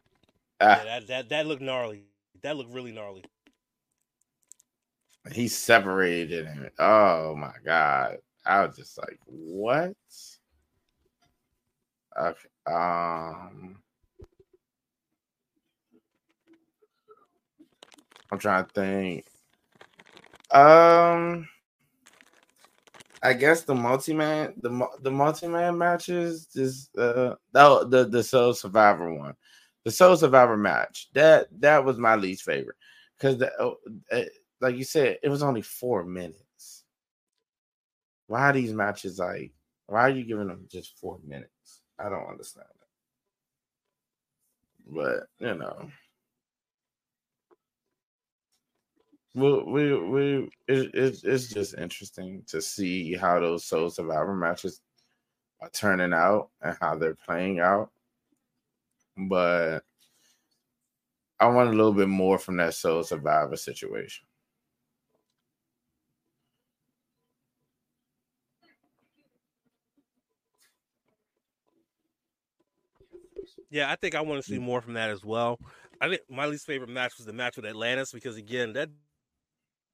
Ah. 0.60 0.78
Yeah, 0.78 0.84
that 0.84 1.06
that 1.08 1.28
that 1.28 1.46
looked 1.46 1.62
gnarly. 1.62 2.04
That 2.42 2.56
looked 2.56 2.72
really 2.72 2.92
gnarly. 2.92 3.24
He 5.32 5.48
separated 5.48 6.46
him. 6.46 6.70
Oh 6.78 7.34
my 7.36 7.52
god. 7.64 8.18
I 8.44 8.64
was 8.64 8.76
just 8.76 8.98
like, 8.98 9.18
what? 9.26 9.94
Okay. 12.18 12.48
Um 12.66 13.82
I'm 18.32 18.38
trying 18.38 18.64
to 18.64 18.70
think. 18.72 19.24
Um 20.50 21.48
I 23.22 23.34
guess 23.34 23.62
the 23.62 23.74
multi-man, 23.74 24.54
the 24.62 24.86
the 25.02 25.10
multi-man 25.10 25.76
matches, 25.76 26.46
just 26.46 26.96
uh 26.96 27.36
the 27.52 27.86
the 27.88 28.04
the 28.08 28.22
Soul 28.22 28.54
Survivor 28.54 29.12
one, 29.14 29.34
the 29.84 29.90
Soul 29.90 30.16
Survivor 30.16 30.56
match. 30.56 31.08
That 31.12 31.48
that 31.60 31.84
was 31.84 31.98
my 31.98 32.16
least 32.16 32.44
favorite 32.44 32.76
because 33.18 33.36
the 33.36 33.52
uh, 34.10 34.24
like 34.60 34.76
you 34.76 34.84
said, 34.84 35.18
it 35.22 35.28
was 35.28 35.42
only 35.42 35.62
four 35.62 36.04
minutes. 36.04 36.84
Why 38.26 38.50
are 38.50 38.52
these 38.52 38.72
matches 38.72 39.18
like? 39.18 39.52
Why 39.86 40.02
are 40.02 40.10
you 40.10 40.24
giving 40.24 40.48
them 40.48 40.66
just 40.70 40.98
four 40.98 41.18
minutes? 41.26 41.82
I 41.98 42.08
don't 42.08 42.28
understand 42.28 42.66
it. 42.70 42.86
But 44.94 45.26
you 45.38 45.54
know, 45.54 45.90
we 49.34 49.62
we 49.62 49.98
we 49.98 50.50
it, 50.68 50.94
it, 50.94 51.20
it's 51.24 51.48
just 51.48 51.74
interesting 51.74 52.42
to 52.48 52.60
see 52.60 53.14
how 53.14 53.40
those 53.40 53.64
Soul 53.64 53.90
Survivor 53.90 54.34
matches 54.34 54.80
are 55.60 55.70
turning 55.70 56.12
out 56.12 56.50
and 56.62 56.76
how 56.80 56.96
they're 56.96 57.16
playing 57.26 57.60
out. 57.60 57.90
But 59.16 59.80
I 61.40 61.46
want 61.48 61.70
a 61.70 61.72
little 61.72 61.92
bit 61.92 62.08
more 62.08 62.38
from 62.38 62.56
that 62.58 62.74
Soul 62.74 63.02
Survivor 63.02 63.56
situation. 63.56 64.26
Yeah, 73.70 73.90
I 73.90 73.96
think 73.96 74.14
I 74.14 74.20
want 74.20 74.42
to 74.42 74.48
see 74.48 74.58
mm. 74.58 74.62
more 74.62 74.80
from 74.80 74.94
that 74.94 75.10
as 75.10 75.24
well. 75.24 75.58
I 76.00 76.08
think 76.08 76.22
my 76.28 76.46
least 76.46 76.66
favorite 76.66 76.90
match 76.90 77.16
was 77.18 77.26
the 77.26 77.32
match 77.32 77.56
with 77.56 77.66
Atlantis 77.66 78.12
because 78.12 78.36
again, 78.36 78.72
that 78.72 78.90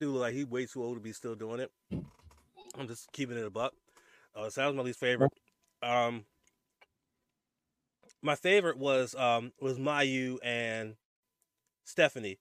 dude 0.01 0.15
like 0.15 0.35
he 0.35 0.45
way 0.45 0.67
too 0.67 0.83
old 0.83 0.97
to 0.97 1.01
be 1.01 1.13
still 1.13 1.35
doing 1.35 1.61
it. 1.61 1.71
I'm 2.79 2.89
just 2.89 3.11
keeping 3.13 3.37
it 3.37 3.45
a 3.45 3.51
buck. 3.51 3.73
Uh, 4.35 4.49
so 4.51 4.61
that 4.61 4.67
was 4.67 4.77
my 4.77 4.83
least 4.83 5.01
favorite. 5.01 5.33
Um, 5.83 6.25
my 8.23 8.35
favorite 8.35 8.79
was 8.79 9.15
um 9.15 9.53
was 9.61 9.79
Mayu 9.79 10.39
and 10.43 10.95
Stephanie. 11.85 12.39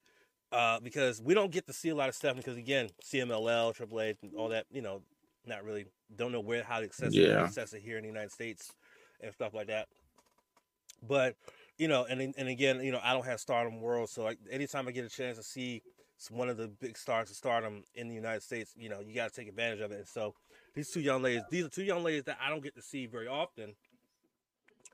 Uh, 0.51 0.79
because 0.79 1.21
we 1.21 1.33
don't 1.33 1.51
get 1.51 1.65
to 1.65 1.73
see 1.73 1.89
a 1.89 1.95
lot 1.95 2.07
of 2.07 2.15
Stephanie 2.15 2.41
because 2.41 2.57
again, 2.57 2.87
CMLL, 3.03 3.75
AAA, 3.75 4.15
and 4.21 4.33
all 4.37 4.47
that, 4.49 4.65
you 4.71 4.81
know, 4.81 5.01
not 5.45 5.65
really 5.65 5.85
don't 6.15 6.31
know 6.31 6.39
where 6.39 6.63
how 6.63 6.79
to 6.79 6.85
access, 6.85 7.13
yeah. 7.13 7.43
access 7.43 7.73
it 7.73 7.81
here 7.81 7.97
in 7.97 8.03
the 8.03 8.07
United 8.07 8.31
States 8.31 8.71
and 9.21 9.33
stuff 9.33 9.53
like 9.53 9.67
that. 9.67 9.87
But 11.07 11.35
you 11.77 11.87
know, 11.87 12.05
and 12.05 12.33
and 12.37 12.47
again, 12.47 12.81
you 12.81 12.91
know, 12.91 12.99
I 13.03 13.13
don't 13.13 13.25
have 13.25 13.39
Stardom 13.39 13.81
World, 13.81 14.09
so 14.09 14.23
like 14.23 14.39
anytime 14.49 14.87
I 14.87 14.91
get 14.91 15.05
a 15.05 15.09
chance 15.09 15.37
to 15.37 15.43
see 15.43 15.81
one 16.29 16.49
of 16.49 16.57
the 16.57 16.67
big 16.67 16.97
stars 16.97 17.29
of 17.29 17.35
Stardom 17.35 17.83
in 17.93 18.07
the 18.07 18.15
United 18.15 18.41
States, 18.41 18.73
you 18.77 18.89
know, 18.89 19.01
you 19.01 19.13
got 19.13 19.33
to 19.33 19.35
take 19.41 19.49
advantage 19.49 19.81
of 19.81 19.91
it. 19.91 19.99
And 19.99 20.07
so 20.07 20.33
these 20.73 20.89
two 20.89 21.01
young 21.01 21.21
ladies, 21.21 21.43
these 21.51 21.65
are 21.65 21.69
two 21.69 21.83
young 21.83 22.03
ladies 22.03 22.23
that 22.23 22.37
I 22.41 22.49
don't 22.49 22.63
get 22.63 22.75
to 22.75 22.81
see 22.81 23.05
very 23.05 23.27
often 23.27 23.75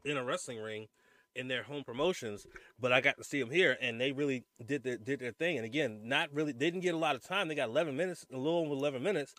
in 0.03 0.18
a 0.18 0.24
wrestling 0.24 0.59
ring 0.59 0.88
in 1.36 1.47
their 1.47 1.64
home 1.64 1.84
promotions, 1.84 2.45
but 2.80 2.91
I 2.91 2.99
got 2.99 3.18
to 3.18 3.24
see 3.24 3.39
them 3.39 3.51
here, 3.51 3.78
and 3.82 4.01
they 4.01 4.12
really 4.12 4.43
did 4.66 4.84
their 4.84 4.97
did 4.97 5.20
their 5.20 5.32
thing. 5.32 5.57
And 5.57 5.66
again, 5.66 6.01
not 6.03 6.34
really, 6.34 6.51
they 6.51 6.66
didn't 6.66 6.82
get 6.82 6.93
a 6.93 6.97
lot 6.97 7.16
of 7.16 7.24
time. 7.24 7.47
They 7.47 7.55
got 7.55 7.70
11 7.70 7.95
minutes, 7.95 8.26
a 8.34 8.38
little 8.38 8.59
over 8.59 8.74
11 8.74 9.01
minutes, 9.01 9.34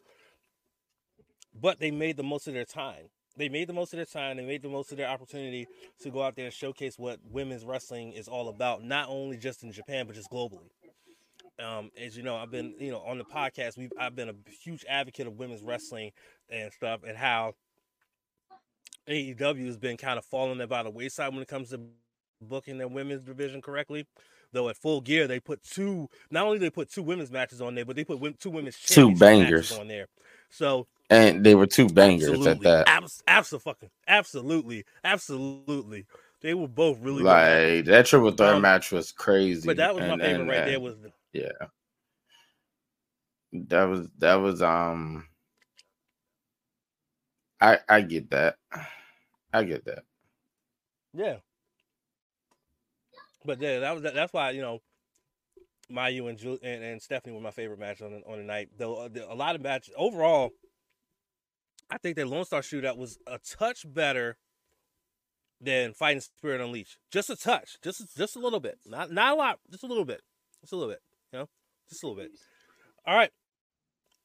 but 1.58 1.80
they 1.80 1.90
made 1.90 2.16
the 2.16 2.22
most 2.22 2.46
of 2.46 2.54
their 2.54 2.64
time 2.64 3.08
they 3.36 3.48
made 3.48 3.68
the 3.68 3.72
most 3.72 3.92
of 3.92 3.96
their 3.96 4.06
time. 4.06 4.36
They 4.36 4.44
made 4.44 4.62
the 4.62 4.68
most 4.68 4.92
of 4.92 4.98
their 4.98 5.08
opportunity 5.08 5.66
to 6.00 6.10
go 6.10 6.22
out 6.22 6.36
there 6.36 6.46
and 6.46 6.54
showcase 6.54 6.98
what 6.98 7.18
women's 7.30 7.64
wrestling 7.64 8.12
is 8.12 8.28
all 8.28 8.48
about, 8.48 8.82
not 8.84 9.08
only 9.08 9.36
just 9.36 9.62
in 9.62 9.72
Japan 9.72 10.06
but 10.06 10.14
just 10.14 10.30
globally. 10.30 10.70
Um, 11.62 11.90
as 12.00 12.16
you 12.16 12.22
know, 12.22 12.36
I've 12.36 12.50
been 12.50 12.74
you 12.78 12.90
know 12.90 13.00
on 13.00 13.18
the 13.18 13.24
podcast. 13.24 13.76
We've 13.76 13.92
I've 13.98 14.16
been 14.16 14.28
a 14.28 14.34
huge 14.62 14.84
advocate 14.88 15.26
of 15.26 15.38
women's 15.38 15.62
wrestling 15.62 16.12
and 16.50 16.72
stuff, 16.72 17.00
and 17.06 17.16
how 17.16 17.54
AEW 19.08 19.66
has 19.66 19.76
been 19.76 19.96
kind 19.96 20.18
of 20.18 20.24
falling 20.24 20.64
by 20.66 20.82
the 20.82 20.90
wayside 20.90 21.32
when 21.32 21.42
it 21.42 21.48
comes 21.48 21.70
to 21.70 21.80
booking 22.40 22.78
their 22.78 22.88
women's 22.88 23.22
division 23.22 23.60
correctly. 23.60 24.06
Though 24.52 24.68
at 24.68 24.76
full 24.76 25.00
gear, 25.00 25.26
they 25.26 25.40
put 25.40 25.62
two. 25.62 26.08
Not 26.30 26.44
only 26.44 26.58
they 26.58 26.68
put 26.68 26.90
two 26.90 27.02
women's 27.02 27.30
matches 27.30 27.62
on 27.62 27.74
there, 27.74 27.86
but 27.86 27.96
they 27.96 28.04
put 28.04 28.20
two 28.38 28.50
women's 28.50 28.78
two 28.78 29.14
bangers 29.14 29.72
on 29.72 29.88
there. 29.88 30.08
So 30.50 30.86
and 31.12 31.44
they 31.44 31.54
were 31.54 31.66
two 31.66 31.88
bangers 31.88 32.30
absolutely. 32.30 32.50
at 32.50 32.86
that. 32.86 32.88
Abs- 32.88 33.22
absolutely, 33.26 33.90
absolutely, 34.08 34.84
absolutely. 35.04 36.06
They 36.40 36.54
were 36.54 36.68
both 36.68 36.98
really 37.00 37.22
like 37.22 37.44
good. 37.44 37.86
that 37.86 38.06
triple 38.06 38.32
threat 38.32 38.54
um, 38.54 38.62
match 38.62 38.90
was 38.90 39.12
crazy. 39.12 39.66
But 39.66 39.76
that 39.76 39.94
was 39.94 40.04
and, 40.04 40.18
my 40.18 40.24
favorite 40.24 40.40
and, 40.40 40.48
right 40.48 40.58
and, 40.58 40.68
there. 40.68 40.80
Was 40.80 40.96
the- 40.98 41.12
yeah, 41.32 41.66
that 43.68 43.84
was 43.84 44.08
that 44.18 44.34
was 44.36 44.62
um. 44.62 45.26
I 47.60 47.78
I 47.88 48.00
get 48.00 48.30
that. 48.30 48.56
I 49.52 49.64
get 49.64 49.84
that. 49.84 50.04
Yeah. 51.14 51.36
But 53.44 53.60
yeah, 53.60 53.80
that 53.80 53.94
was 53.94 54.02
that's 54.02 54.32
why 54.32 54.50
you 54.50 54.62
know, 54.62 54.80
Mayu 55.90 56.28
and 56.28 56.38
Ju- 56.38 56.58
and, 56.62 56.82
and 56.82 57.02
Stephanie 57.02 57.34
were 57.34 57.40
my 57.40 57.50
favorite 57.50 57.78
match 57.78 58.00
on 58.00 58.12
the, 58.12 58.22
on 58.26 58.38
the 58.38 58.44
night. 58.44 58.70
Though 58.78 59.08
a 59.28 59.34
lot 59.34 59.54
of 59.54 59.62
matches 59.62 59.94
overall, 59.96 60.50
I 61.92 61.98
think 61.98 62.16
that 62.16 62.26
Lone 62.26 62.46
Star 62.46 62.62
Shootout 62.62 62.96
was 62.96 63.18
a 63.26 63.38
touch 63.38 63.84
better 63.86 64.38
than 65.60 65.92
Fighting 65.92 66.22
Spirit 66.22 66.62
Unleashed. 66.62 66.96
Just 67.10 67.28
a 67.28 67.36
touch, 67.36 67.76
just 67.84 68.16
just 68.16 68.34
a 68.34 68.38
little 68.38 68.60
bit, 68.60 68.78
not 68.86 69.12
not 69.12 69.34
a 69.34 69.36
lot, 69.36 69.58
just 69.70 69.84
a 69.84 69.86
little 69.86 70.06
bit, 70.06 70.22
just 70.62 70.72
a 70.72 70.76
little 70.76 70.90
bit, 70.90 71.02
you 71.32 71.40
know, 71.40 71.48
just 71.90 72.02
a 72.02 72.06
little 72.06 72.22
bit. 72.22 72.30
All 73.06 73.14
right, 73.14 73.30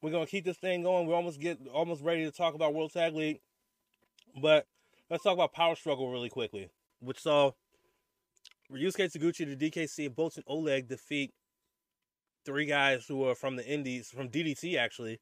we're 0.02 0.12
gonna 0.12 0.26
keep 0.26 0.46
this 0.46 0.56
thing 0.56 0.82
going. 0.82 1.08
We're 1.08 1.16
almost 1.16 1.42
get 1.42 1.60
almost 1.74 2.02
ready 2.02 2.24
to 2.24 2.32
talk 2.32 2.54
about 2.54 2.74
World 2.74 2.94
Tag 2.94 3.14
League, 3.14 3.42
but 4.42 4.66
let's 5.10 5.24
talk 5.24 5.34
about 5.34 5.52
Power 5.52 5.76
Struggle 5.76 6.10
really 6.10 6.30
quickly, 6.30 6.70
which 7.02 7.20
saw 7.20 7.52
Ryusuke 8.72 9.12
Taguchi, 9.12 9.58
the 9.58 9.70
DKC, 9.70 10.06
and 10.06 10.16
Boltin 10.16 10.44
Oleg 10.48 10.88
defeat 10.88 11.34
three 12.46 12.66
guys 12.66 13.06
who 13.06 13.26
are 13.28 13.36
from 13.36 13.58
the 13.58 13.68
Indies, 13.68 14.08
from 14.08 14.30
DDT 14.30 14.78
actually, 14.78 15.20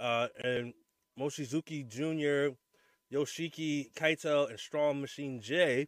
uh, 0.00 0.28
and 0.42 0.72
Mochizuki 1.18 1.86
Jr., 1.86 2.54
Yoshiki 3.12 3.92
Kaito, 3.94 4.48
and 4.48 4.58
Strong 4.58 5.00
Machine 5.00 5.40
J 5.40 5.86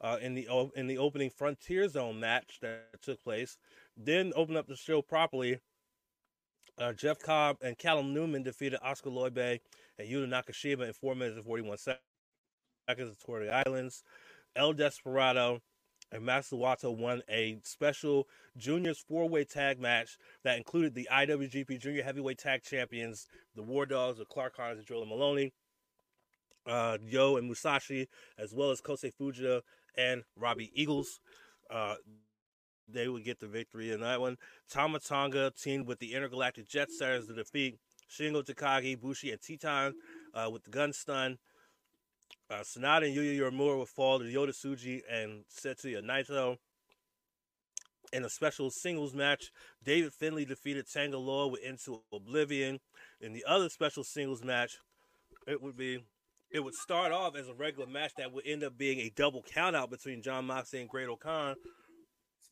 uh, 0.00 0.18
in 0.20 0.34
the 0.34 0.48
in 0.76 0.86
the 0.86 0.98
opening 0.98 1.30
Frontier 1.30 1.88
Zone 1.88 2.20
match 2.20 2.58
that 2.62 3.00
took 3.02 3.22
place. 3.22 3.56
Then 3.96 4.32
open 4.36 4.56
up 4.56 4.66
the 4.66 4.76
show 4.76 5.02
properly. 5.02 5.60
Uh, 6.78 6.92
Jeff 6.92 7.18
Cobb 7.18 7.56
and 7.60 7.76
Callum 7.76 8.14
Newman 8.14 8.44
defeated 8.44 8.78
Oskar 8.84 9.10
Leube 9.10 9.58
and 9.98 10.08
Yuto 10.08 10.28
Nakashima 10.28 10.86
in 10.86 10.92
4 10.92 11.16
minutes 11.16 11.36
and 11.36 11.44
41 11.44 11.76
seconds 11.78 12.00
of 12.88 13.16
the 13.26 13.62
Islands. 13.66 14.04
El 14.54 14.74
Desperado 14.74 15.60
and 16.10 16.24
Master 16.24 16.56
won 16.56 17.22
a 17.28 17.58
special 17.64 18.28
juniors 18.56 18.98
four-way 18.98 19.44
tag 19.44 19.78
match 19.80 20.16
that 20.42 20.56
included 20.56 20.94
the 20.94 21.08
IWGP 21.12 21.78
Junior 21.80 22.02
Heavyweight 22.02 22.38
Tag 22.38 22.62
Champions, 22.62 23.26
the 23.54 23.62
War 23.62 23.86
Dogs 23.86 24.18
of 24.18 24.28
Clark 24.28 24.56
Connors 24.56 24.78
and 24.78 24.86
Joe 24.86 25.04
Moloney, 25.04 25.52
uh, 26.66 26.98
Yo 27.04 27.36
and 27.36 27.46
Musashi, 27.46 28.08
as 28.38 28.54
well 28.54 28.70
as 28.70 28.80
Kosei 28.80 29.12
Fujita 29.12 29.60
and 29.96 30.22
Robbie 30.36 30.70
Eagles. 30.74 31.20
Uh, 31.70 31.96
they 32.88 33.08
would 33.08 33.24
get 33.24 33.40
the 33.40 33.46
victory 33.46 33.90
in 33.92 34.00
that 34.00 34.20
one. 34.20 34.36
Tama 34.70 35.00
Tonga 35.00 35.52
teamed 35.60 35.86
with 35.86 35.98
the 35.98 36.14
Intergalactic 36.14 36.68
Jet 36.68 36.90
Setters 36.90 37.26
to 37.26 37.34
defeat 37.34 37.76
Shingo 38.10 38.42
Takagi, 38.42 38.98
Bushi, 38.98 39.30
and 39.30 39.40
Titan 39.40 39.94
uh, 40.34 40.48
with 40.50 40.64
the 40.64 40.70
gun 40.70 40.92
stun. 40.92 41.36
Uh, 42.50 42.60
Sanada 42.60 43.06
and 43.06 43.16
Yuya 43.16 43.38
Uemura 43.38 43.78
would 43.78 43.88
fall 43.88 44.18
to 44.18 44.24
Yota 44.24 44.50
Tsuji 44.50 45.02
and 45.10 45.44
Tetsuya 45.62 46.02
Naito. 46.02 46.56
In 48.12 48.24
a 48.24 48.30
special 48.30 48.70
singles 48.70 49.12
match, 49.14 49.50
David 49.84 50.14
Finlay 50.14 50.46
defeated 50.46 50.86
Tangaloa 50.86 51.50
with 51.50 51.62
Into 51.62 52.02
Oblivion. 52.12 52.80
In 53.20 53.34
the 53.34 53.44
other 53.46 53.68
special 53.68 54.02
singles 54.02 54.42
match, 54.42 54.78
it 55.46 55.62
would 55.62 55.76
be 55.76 56.04
it 56.50 56.60
would 56.60 56.74
start 56.74 57.12
off 57.12 57.36
as 57.36 57.48
a 57.48 57.54
regular 57.54 57.86
match 57.86 58.12
that 58.16 58.32
would 58.32 58.46
end 58.46 58.64
up 58.64 58.78
being 58.78 59.00
a 59.00 59.10
double 59.14 59.42
countout 59.42 59.90
between 59.90 60.22
John 60.22 60.46
Moxley 60.46 60.80
and 60.80 60.88
Great-O-Khan. 60.88 61.56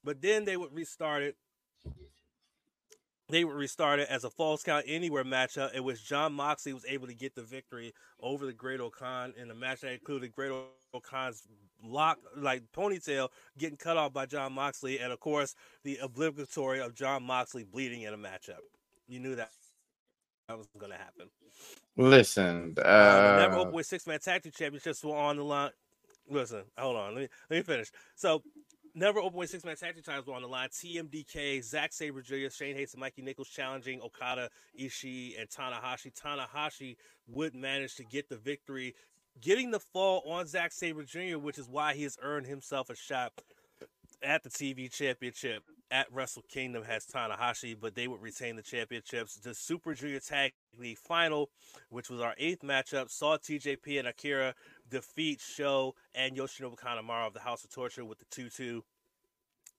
But 0.05 0.21
then 0.21 0.45
they 0.45 0.59
would 0.59 0.75
restart 0.75 1.23
it. 1.23 1.37
They 3.29 3.45
would 3.45 3.57
restart 3.57 3.99
it 3.99 4.09
as 4.09 4.23
a 4.25 4.31
falls 4.31 4.63
count 4.63 4.85
anywhere 4.87 5.25
matchup 5.25 5.73
in 5.73 5.83
which 5.83 6.05
John 6.05 6.33
Moxley 6.33 6.73
was 6.73 6.85
able 6.87 7.09
to 7.09 7.15
get 7.15 7.35
the 7.35 7.43
victory 7.43 7.93
over 8.21 8.47
the 8.47 8.53
Great-O-Khan 8.53 9.35
in 9.37 9.51
a 9.51 9.55
match 9.55 9.81
that 9.81 9.93
included 9.93 10.33
Great 10.33 10.53
O'Con's 10.95 11.43
lock, 11.83 12.19
like 12.37 12.63
ponytail, 12.73 13.29
getting 13.59 13.77
cut 13.77 13.97
off 13.97 14.13
by 14.13 14.27
John 14.27 14.53
Moxley, 14.53 15.01
and 15.01 15.13
of 15.13 15.21
course 15.21 15.55
the 15.83 15.99
obligatory 16.03 16.81
of 16.81 16.95
John 16.95 17.25
Moxley 17.25 17.65
bleeding 17.65 18.03
in 18.03 18.15
a 18.15 18.19
matchup. 18.19 18.61
You 19.09 19.19
knew 19.19 19.35
that 19.35 19.51
that 20.49 20.57
was 20.57 20.69
going 20.79 20.93
to 20.93 20.99
happen. 20.99 21.29
Listen, 21.97 22.75
uh, 22.79 22.81
uh, 22.83 23.37
never 23.41 23.57
open 23.57 23.75
with 23.75 23.87
six 23.87 24.07
man 24.07 24.21
tag 24.21 24.43
team 24.43 24.53
championships 24.57 25.03
were 25.05 25.17
on 25.17 25.37
the 25.37 25.43
line. 25.43 25.71
Listen, 26.29 26.63
hold 26.79 26.97
on, 26.97 27.15
let 27.15 27.23
me 27.23 27.29
let 27.51 27.57
me 27.57 27.63
finish. 27.63 27.91
So, 28.15 28.43
never 28.97 29.21
open 29.21 29.47
six 29.47 29.65
man 29.65 29.77
tag 29.77 29.95
team 29.95 30.03
titles 30.03 30.27
were 30.27 30.35
on 30.35 30.43
the 30.43 30.49
line. 30.49 30.71
TMDK, 30.71 31.63
Zack 31.63 31.93
Sabre 31.93 32.23
Jr., 32.23 32.49
Shane 32.51 32.75
Haste, 32.75 32.95
and 32.95 33.01
Mikey 33.01 33.23
Nicholls 33.23 33.49
challenging 33.49 34.01
Okada, 34.01 34.49
Ishii, 34.81 35.39
and 35.39 35.49
Tanahashi. 35.49 36.13
Tanahashi 36.13 36.97
would 37.29 37.55
manage 37.55 37.95
to 37.97 38.05
get 38.05 38.29
the 38.29 38.37
victory, 38.37 38.95
getting 39.41 39.71
the 39.71 39.79
fall 39.79 40.23
on 40.27 40.47
Zack 40.47 40.73
Sabre 40.73 41.05
Jr., 41.05 41.39
which 41.39 41.59
is 41.59 41.69
why 41.69 41.95
he 41.95 42.03
has 42.03 42.17
earned 42.23 42.47
himself 42.47 42.91
a 42.91 42.97
shot 42.97 43.33
at 44.27 44.43
the 44.43 44.51
TV 44.51 44.91
championship 44.91 45.63
at 45.93 46.13
Wrestle 46.13 46.43
Kingdom 46.49 46.83
has 46.83 47.07
Tanahashi, 47.07 47.77
but 47.81 47.95
they 47.95 48.09
would 48.09 48.21
retain 48.21 48.57
the 48.57 48.63
championships. 48.63 49.37
The 49.37 49.55
Super 49.55 49.95
Junior 49.95 50.19
Tag 50.19 50.53
League 50.77 50.99
Final, 50.99 51.49
which 51.91 52.11
was 52.11 52.21
our 52.21 52.35
eighth 52.37 52.63
matchup, 52.63 53.09
saw 53.09 53.37
TJP 53.37 54.01
and 54.01 54.09
Akira 54.09 54.55
defeat 54.91 55.41
Show 55.41 55.95
and 56.13 56.37
Yoshinobu 56.37 56.77
Kanemaru 56.77 57.29
of 57.29 57.35
the 57.35 57.41
House 57.41 57.63
of 57.63 57.71
Torture 57.71 58.05
with 58.05 58.19
the 58.19 58.25
2 58.31 58.51
2 58.51 58.83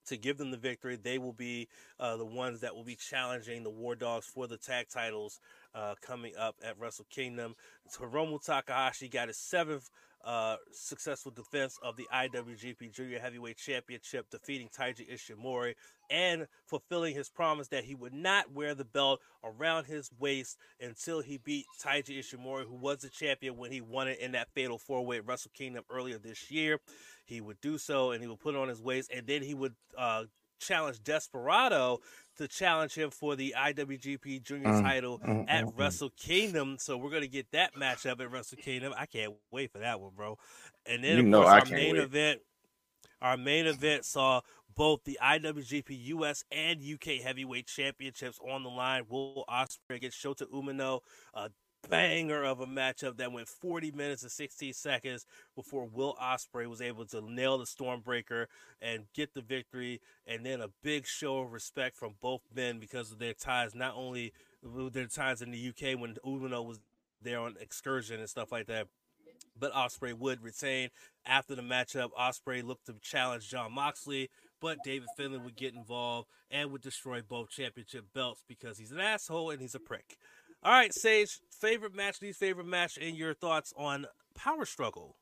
to 0.06 0.18
give 0.18 0.38
them 0.38 0.52
the 0.52 0.58
victory. 0.58 0.95
They 0.95 1.18
will 1.18 1.34
be 1.34 1.68
uh, 2.00 2.16
the 2.16 2.26
ones 2.26 2.62
that 2.62 2.74
will 2.74 2.86
be 2.86 2.95
challenging 2.95 3.64
the 3.64 3.70
War 3.70 3.95
Dogs 3.95 4.26
for 4.26 4.48
the 4.48 4.58
tag 4.58 4.88
titles 4.88 5.41
uh, 5.76 5.95
coming 6.02 6.32
up 6.39 6.56
at 6.64 6.80
Wrestle 6.80 7.06
Kingdom. 7.10 7.56
Hiromu 8.00 8.41
Takahashi 8.41 9.10
got 9.10 9.28
his 9.28 9.38
seventh 9.38 9.89
uh, 10.24 10.57
successful 10.72 11.32
defense 11.32 11.78
of 11.84 11.95
the 11.95 12.07
IWGP 12.13 12.93
Junior 12.93 13.20
Heavyweight 13.20 13.57
Championship, 13.57 14.30
defeating 14.30 14.70
Taiji 14.70 15.09
Ishimori 15.11 15.74
and 16.09 16.47
fulfilling 16.65 17.15
his 17.15 17.30
promise 17.30 17.68
that 17.70 17.84
he 17.84 17.95
would 17.95 18.13
not 18.13 18.51
wear 18.51 18.74
the 18.74 18.86
belt 18.86 19.20
around 19.43 19.86
his 19.86 20.09
waist 20.20 20.57
until 20.82 21.22
he 21.22 21.38
beat 21.38 21.65
Taiji 21.84 22.20
Ishimori, 22.20 22.65
who 22.65 22.76
was 22.76 22.99
the 22.99 23.09
champion 23.09 23.57
when 23.57 23.72
he 23.72 23.82
won 23.82 24.07
it 24.07 24.20
in 24.20 24.32
that 24.34 24.49
fatal 24.53 24.78
four 24.78 25.05
way 25.05 25.18
at 25.18 25.26
Wrestle 25.26 25.51
Kingdom 25.53 25.84
earlier 25.89 26.18
this 26.18 26.49
year. 26.51 26.80
He 27.26 27.41
would 27.41 27.59
do 27.61 27.78
so 27.78 28.11
and 28.11 28.22
he 28.22 28.28
would 28.28 28.39
put 28.39 28.55
it 28.55 28.57
on 28.57 28.70
his 28.70 28.82
waist, 28.82 29.11
and 29.13 29.28
then 29.28 29.43
he 29.43 29.53
would 29.53 29.76
uh, 29.97 30.24
challenge 30.59 31.03
Desperado 31.03 31.99
to 32.38 32.47
challenge 32.47 32.93
him 32.93 33.09
for 33.09 33.35
the 33.35 33.55
IWGP 33.57 34.43
Junior 34.43 34.69
mm, 34.69 34.81
title 34.81 35.19
mm, 35.19 35.45
at 35.47 35.65
mm, 35.65 35.73
mm, 35.73 35.79
Wrestle 35.79 36.11
Kingdom. 36.17 36.77
So 36.79 36.97
we're 36.97 37.09
gonna 37.11 37.27
get 37.27 37.51
that 37.51 37.75
matchup 37.75 38.19
at 38.19 38.31
Wrestle 38.31 38.57
Kingdom. 38.57 38.93
I 38.97 39.05
can't 39.05 39.33
wait 39.51 39.71
for 39.71 39.79
that 39.79 39.99
one, 39.99 40.11
bro. 40.15 40.38
And 40.85 41.03
then 41.03 41.17
you 41.17 41.38
of 41.38 41.43
course, 41.43 41.69
our 41.69 41.75
main 41.75 41.93
wait. 41.93 42.03
event, 42.03 42.41
our 43.21 43.38
main 43.38 43.67
event 43.67 44.05
saw 44.05 44.41
both 44.75 45.03
the 45.03 45.17
IWGP 45.21 46.05
US 46.05 46.43
and 46.51 46.79
UK 46.81 47.21
Heavyweight 47.23 47.67
Championships 47.67 48.39
on 48.47 48.63
the 48.63 48.69
line. 48.69 49.03
Will 49.09 49.43
Ospreay 49.49 49.95
against 49.95 50.23
Shota 50.23 50.43
Umino. 50.53 51.01
Uh, 51.33 51.49
banger 51.89 52.43
of 52.43 52.59
a 52.59 52.65
matchup 52.65 53.17
that 53.17 53.32
went 53.32 53.47
40 53.47 53.91
minutes 53.91 54.23
and 54.23 54.32
16 54.32 54.73
seconds 54.73 55.25
before 55.55 55.86
Will 55.86 56.15
Ospreay 56.21 56.67
was 56.67 56.82
able 56.82 57.05
to 57.07 57.21
nail 57.21 57.57
the 57.57 57.65
Stormbreaker 57.65 58.47
and 58.82 59.05
get 59.13 59.34
the 59.34 59.41
victory. 59.41 60.01
And 60.25 60.45
then 60.45 60.61
a 60.61 60.69
big 60.84 61.05
show 61.05 61.39
of 61.39 61.53
respect 61.53 61.95
from 61.95 62.15
both 62.21 62.41
men 62.53 62.80
because 62.80 63.11
of 63.11 63.19
their 63.19 63.34
ties, 63.34 63.75
not 63.75 63.93
only 63.95 64.34
their 64.63 65.07
ties 65.07 65.41
in 65.41 65.51
the 65.51 65.69
UK 65.69 65.99
when 65.99 66.15
Umino 66.25 66.65
was 66.65 66.80
there 67.21 67.39
on 67.39 67.55
excursion 67.59 68.19
and 68.19 68.30
stuff 68.30 68.51
like 68.51 68.67
that. 68.67 68.88
But 69.59 69.73
Ospreay 69.73 70.13
would 70.13 70.43
retain 70.43 70.89
after 71.25 71.55
the 71.55 71.63
matchup. 71.63 72.09
Ospreay 72.19 72.63
looked 72.63 72.86
to 72.88 72.95
challenge 73.01 73.49
John 73.49 73.73
Moxley, 73.73 74.30
but 74.61 74.78
David 74.84 75.09
Finlay 75.17 75.39
would 75.39 75.55
get 75.55 75.73
involved 75.73 76.28
and 76.51 76.71
would 76.71 76.82
destroy 76.82 77.21
both 77.21 77.49
championship 77.49 78.05
belts 78.13 78.43
because 78.47 78.78
he's 78.78 78.91
an 78.91 78.99
asshole 78.99 79.49
and 79.49 79.61
he's 79.61 79.75
a 79.75 79.80
prick. 79.80 80.17
All 80.64 80.72
right, 80.72 80.93
Sage, 80.93 81.39
favorite 81.51 81.95
match, 81.95 82.22
least 82.22 82.39
favorite 82.39 82.68
match, 82.68 82.97
and 82.97 83.16
your 83.16 83.34
thoughts 83.34 83.74
on 83.78 84.05
Power 84.36 84.66
Struggle. 84.66 85.16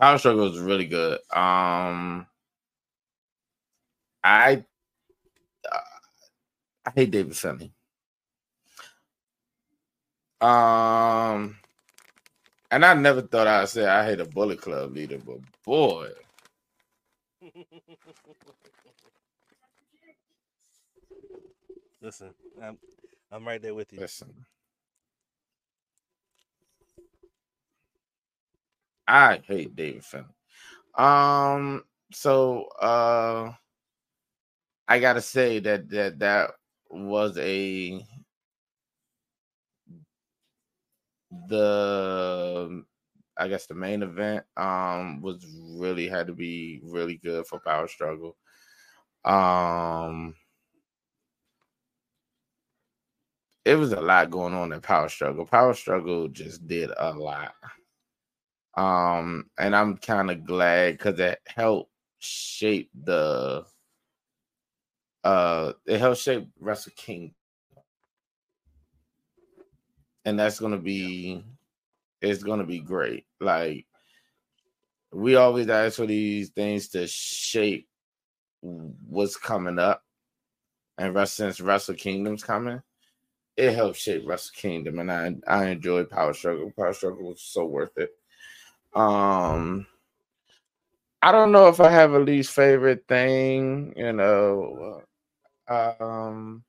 Power 0.00 0.18
Struggle 0.18 0.52
is 0.52 0.60
really 0.60 0.86
good. 0.86 1.18
Um, 1.32 2.26
I 4.22 4.64
uh, 5.70 5.78
I 6.86 6.90
hate 6.94 7.10
David. 7.10 7.36
Um, 10.40 11.58
and 12.70 12.84
I 12.84 12.94
never 12.94 13.22
thought 13.22 13.46
I'd 13.48 13.68
say 13.68 13.86
I 13.86 14.04
hate 14.06 14.20
a 14.20 14.24
Bullet 14.24 14.60
Club 14.60 14.94
leader, 14.94 15.18
but 15.18 15.38
boy. 15.64 16.10
Listen, 22.00 22.32
I'm 22.62 22.78
I'm 23.30 23.46
right 23.46 23.60
there 23.60 23.74
with 23.74 23.92
you. 23.92 24.00
Listen. 24.00 24.46
I 29.06 29.40
hate 29.46 29.74
David 29.74 30.04
Finlay. 30.04 30.26
Um, 30.96 31.84
so 32.12 32.64
uh 32.80 33.52
I 34.88 34.98
gotta 35.00 35.20
say 35.22 35.58
that 35.60 35.88
that 35.90 36.18
that 36.20 36.50
was 36.90 37.36
a 37.38 38.04
the 41.48 42.84
I 43.36 43.48
guess 43.48 43.66
the 43.66 43.74
main 43.74 44.02
event 44.02 44.44
um 44.56 45.20
was 45.20 45.44
really 45.78 46.08
had 46.08 46.26
to 46.28 46.32
be 46.34 46.80
really 46.84 47.16
good 47.22 47.46
for 47.46 47.60
Power 47.60 47.88
Struggle. 47.88 48.36
Um 49.24 50.34
it 53.68 53.74
was 53.74 53.92
a 53.92 54.00
lot 54.00 54.30
going 54.30 54.54
on 54.54 54.72
in 54.72 54.80
Power 54.80 55.10
Struggle. 55.10 55.44
Power 55.44 55.74
Struggle 55.74 56.28
just 56.28 56.66
did 56.66 56.90
a 56.96 57.12
lot. 57.12 57.52
Um, 58.74 59.50
and 59.58 59.76
I'm 59.76 59.98
kind 59.98 60.30
of 60.30 60.46
glad 60.46 60.92
because 60.92 61.20
it 61.20 61.38
helped 61.46 61.90
shape 62.18 62.90
the 63.04 63.64
uh 65.22 65.72
it 65.84 65.98
helped 65.98 66.20
shape 66.20 66.48
Wrestle 66.58 66.92
King. 66.96 67.34
And 70.24 70.38
that's 70.38 70.58
gonna 70.58 70.78
be 70.78 71.44
it's 72.22 72.42
gonna 72.42 72.64
be 72.64 72.80
great. 72.80 73.26
Like 73.38 73.84
we 75.12 75.36
always 75.36 75.68
ask 75.68 75.96
for 75.96 76.06
these 76.06 76.48
things 76.48 76.88
to 76.90 77.06
shape 77.06 77.86
what's 78.62 79.36
coming 79.36 79.78
up. 79.78 80.02
And 80.96 81.28
since 81.28 81.60
Wrestle 81.60 81.94
Kingdom's 81.96 82.42
coming, 82.42 82.80
it 83.58 83.74
helped 83.74 83.98
shape 83.98 84.22
Wrestle 84.26 84.54
Kingdom, 84.54 85.00
and 85.00 85.10
I 85.12 85.34
I 85.48 85.66
enjoyed 85.70 86.10
Power 86.10 86.32
Struggle. 86.32 86.72
Power 86.76 86.94
Struggle 86.94 87.30
was 87.30 87.42
so 87.42 87.66
worth 87.66 87.98
it. 87.98 88.10
Um, 88.94 89.86
I 91.22 91.32
don't 91.32 91.52
know 91.52 91.68
if 91.68 91.80
I 91.80 91.90
have 91.90 92.12
a 92.12 92.18
least 92.18 92.52
favorite 92.52 93.04
thing. 93.08 93.92
You 93.96 94.12
know, 94.12 95.02
um, 95.68 96.64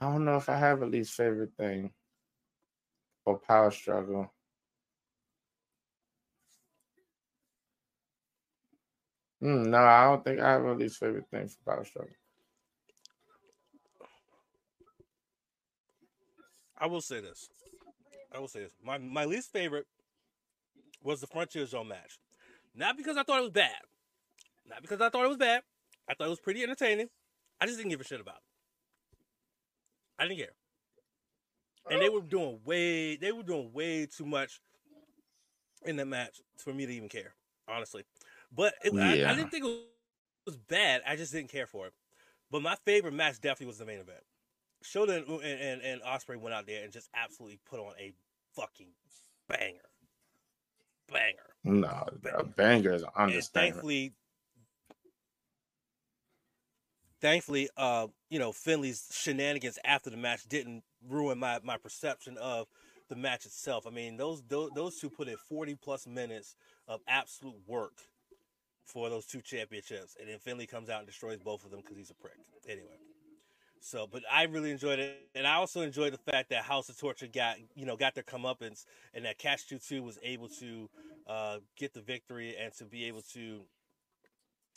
I 0.00 0.10
don't 0.10 0.24
know 0.24 0.36
if 0.36 0.48
I 0.48 0.56
have 0.58 0.82
a 0.82 0.86
least 0.86 1.14
favorite 1.14 1.54
thing 1.58 1.92
for 3.24 3.38
Power 3.38 3.70
Struggle. 3.70 4.32
Mm, 9.42 9.66
no, 9.68 9.78
I 9.78 10.04
don't 10.04 10.24
think 10.24 10.40
I 10.40 10.52
have 10.52 10.64
a 10.64 10.74
least 10.74 10.98
favorite 10.98 11.28
thing 11.30 11.48
for 11.48 11.74
Power 11.74 11.84
Struggle. 11.84 12.14
I 16.78 16.86
will 16.86 17.00
say 17.00 17.20
this. 17.20 17.48
I 18.34 18.38
will 18.38 18.48
say 18.48 18.60
this. 18.60 18.72
My 18.84 18.98
my 18.98 19.24
least 19.24 19.52
favorite 19.52 19.86
was 21.02 21.20
the 21.20 21.26
Frontier 21.26 21.66
Zone 21.66 21.88
match. 21.88 22.18
Not 22.74 22.96
because 22.96 23.16
I 23.16 23.22
thought 23.22 23.38
it 23.38 23.42
was 23.42 23.50
bad. 23.50 23.72
Not 24.68 24.82
because 24.82 25.00
I 25.00 25.08
thought 25.08 25.24
it 25.24 25.28
was 25.28 25.36
bad. 25.36 25.62
I 26.08 26.14
thought 26.14 26.26
it 26.26 26.30
was 26.30 26.40
pretty 26.40 26.62
entertaining. 26.62 27.08
I 27.60 27.66
just 27.66 27.78
didn't 27.78 27.90
give 27.90 28.00
a 28.00 28.04
shit 28.04 28.20
about 28.20 28.36
it. 28.36 28.42
I 30.18 30.28
didn't 30.28 30.38
care. 30.38 30.54
And 31.90 32.02
they 32.02 32.08
were 32.08 32.18
oh. 32.18 32.22
doing 32.22 32.60
way 32.64 33.16
they 33.16 33.32
were 33.32 33.42
doing 33.42 33.72
way 33.72 34.06
too 34.06 34.26
much 34.26 34.60
in 35.84 35.96
that 35.96 36.06
match 36.06 36.40
for 36.58 36.72
me 36.72 36.84
to 36.84 36.92
even 36.92 37.08
care, 37.08 37.34
honestly. 37.68 38.04
But 38.54 38.74
it, 38.84 38.92
yeah. 38.92 39.28
I, 39.28 39.32
I 39.32 39.34
didn't 39.34 39.50
think 39.50 39.64
it 39.64 39.76
was 40.44 40.56
bad. 40.56 41.02
I 41.06 41.16
just 41.16 41.32
didn't 41.32 41.50
care 41.50 41.66
for 41.66 41.86
it. 41.86 41.92
But 42.50 42.62
my 42.62 42.76
favorite 42.84 43.14
match 43.14 43.40
definitely 43.40 43.66
was 43.66 43.78
the 43.78 43.86
main 43.86 43.98
event. 43.98 44.20
Shota 44.84 45.16
and, 45.16 45.42
and, 45.42 45.82
and 45.82 46.02
Ospreay 46.02 46.40
went 46.40 46.54
out 46.54 46.66
there 46.66 46.84
and 46.84 46.92
just 46.92 47.08
absolutely 47.14 47.58
put 47.68 47.80
on 47.80 47.92
a 47.98 48.12
fucking 48.54 48.88
banger. 49.48 49.80
Banger. 51.12 51.54
No, 51.64 52.06
a 52.36 52.44
banger 52.44 52.92
is 52.92 53.02
an 53.02 53.08
understatement. 53.16 53.52
thankfully, 53.52 54.12
thankfully, 57.20 57.68
uh, 57.76 58.06
you 58.30 58.38
know, 58.38 58.52
Finlay's 58.52 59.08
shenanigans 59.12 59.78
after 59.84 60.10
the 60.10 60.16
match 60.16 60.44
didn't 60.48 60.82
ruin 61.08 61.38
my 61.38 61.60
my 61.62 61.76
perception 61.76 62.36
of 62.38 62.66
the 63.08 63.16
match 63.16 63.46
itself. 63.46 63.86
I 63.86 63.90
mean, 63.90 64.16
those 64.16 64.42
those, 64.48 64.70
those 64.74 64.98
two 64.98 65.10
put 65.10 65.28
in 65.28 65.36
40 65.48 65.76
plus 65.76 66.06
minutes 66.06 66.56
of 66.88 67.00
absolute 67.08 67.56
work 67.66 67.98
for 68.84 69.08
those 69.10 69.26
two 69.26 69.42
championships, 69.42 70.16
and 70.20 70.28
then 70.28 70.38
Finley 70.38 70.66
comes 70.66 70.88
out 70.88 70.98
and 70.98 71.06
destroys 71.06 71.38
both 71.40 71.64
of 71.64 71.70
them 71.70 71.80
because 71.80 71.96
he's 71.96 72.10
a 72.10 72.14
prick. 72.14 72.36
Anyway. 72.68 72.98
So, 73.80 74.08
but 74.10 74.22
I 74.30 74.44
really 74.44 74.70
enjoyed 74.70 74.98
it, 74.98 75.28
and 75.34 75.46
I 75.46 75.54
also 75.54 75.82
enjoyed 75.82 76.12
the 76.12 76.32
fact 76.32 76.50
that 76.50 76.64
House 76.64 76.88
of 76.88 76.98
Torture 76.98 77.28
got 77.28 77.56
you 77.74 77.86
know 77.86 77.96
got 77.96 78.14
their 78.14 78.24
comeuppance, 78.24 78.84
and 79.14 79.24
that 79.24 79.38
Catch 79.38 79.68
Two 79.68 79.78
Two 79.78 80.02
was 80.02 80.18
able 80.22 80.48
to 80.60 80.90
uh, 81.26 81.58
get 81.76 81.94
the 81.94 82.00
victory 82.00 82.56
and 82.56 82.72
to 82.74 82.84
be 82.84 83.04
able 83.04 83.22
to 83.34 83.60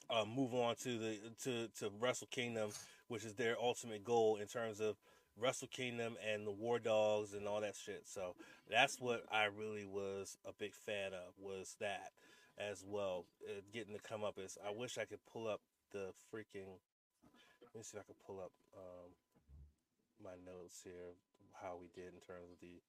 uh, 0.09 0.25
move 0.25 0.53
on 0.53 0.75
to 0.83 0.97
the 0.97 1.17
to 1.43 1.67
to 1.79 1.91
Wrestle 1.99 2.27
Kingdom, 2.31 2.71
which 3.07 3.25
is 3.25 3.33
their 3.33 3.55
ultimate 3.59 4.03
goal 4.03 4.37
in 4.37 4.47
terms 4.47 4.79
of 4.79 4.95
Wrestle 5.37 5.69
Kingdom 5.69 6.15
and 6.31 6.45
the 6.45 6.51
War 6.51 6.79
Dogs 6.79 7.33
and 7.33 7.47
all 7.47 7.61
that 7.61 7.75
shit. 7.75 8.03
So 8.05 8.35
that's 8.69 8.99
what 8.99 9.23
I 9.31 9.45
really 9.45 9.85
was 9.85 10.37
a 10.45 10.51
big 10.53 10.73
fan 10.73 11.13
of 11.13 11.33
was 11.39 11.75
that 11.79 12.11
as 12.57 12.83
well, 12.85 13.25
uh, 13.47 13.61
getting 13.73 13.93
to 13.93 14.01
come 14.01 14.23
up. 14.23 14.37
Is 14.37 14.57
I 14.65 14.71
wish 14.71 14.97
I 14.97 15.05
could 15.05 15.25
pull 15.31 15.47
up 15.47 15.61
the 15.91 16.11
freaking 16.33 16.77
let 17.73 17.79
me 17.79 17.83
see 17.83 17.97
if 17.97 18.03
I 18.03 18.05
can 18.05 18.15
pull 18.25 18.39
up 18.39 18.51
um, 18.75 19.11
my 20.23 20.35
notes 20.45 20.81
here, 20.83 21.13
how 21.61 21.77
we 21.79 21.87
did 21.93 22.13
in 22.13 22.21
terms 22.21 22.51
of 22.51 22.59
the 22.61 22.81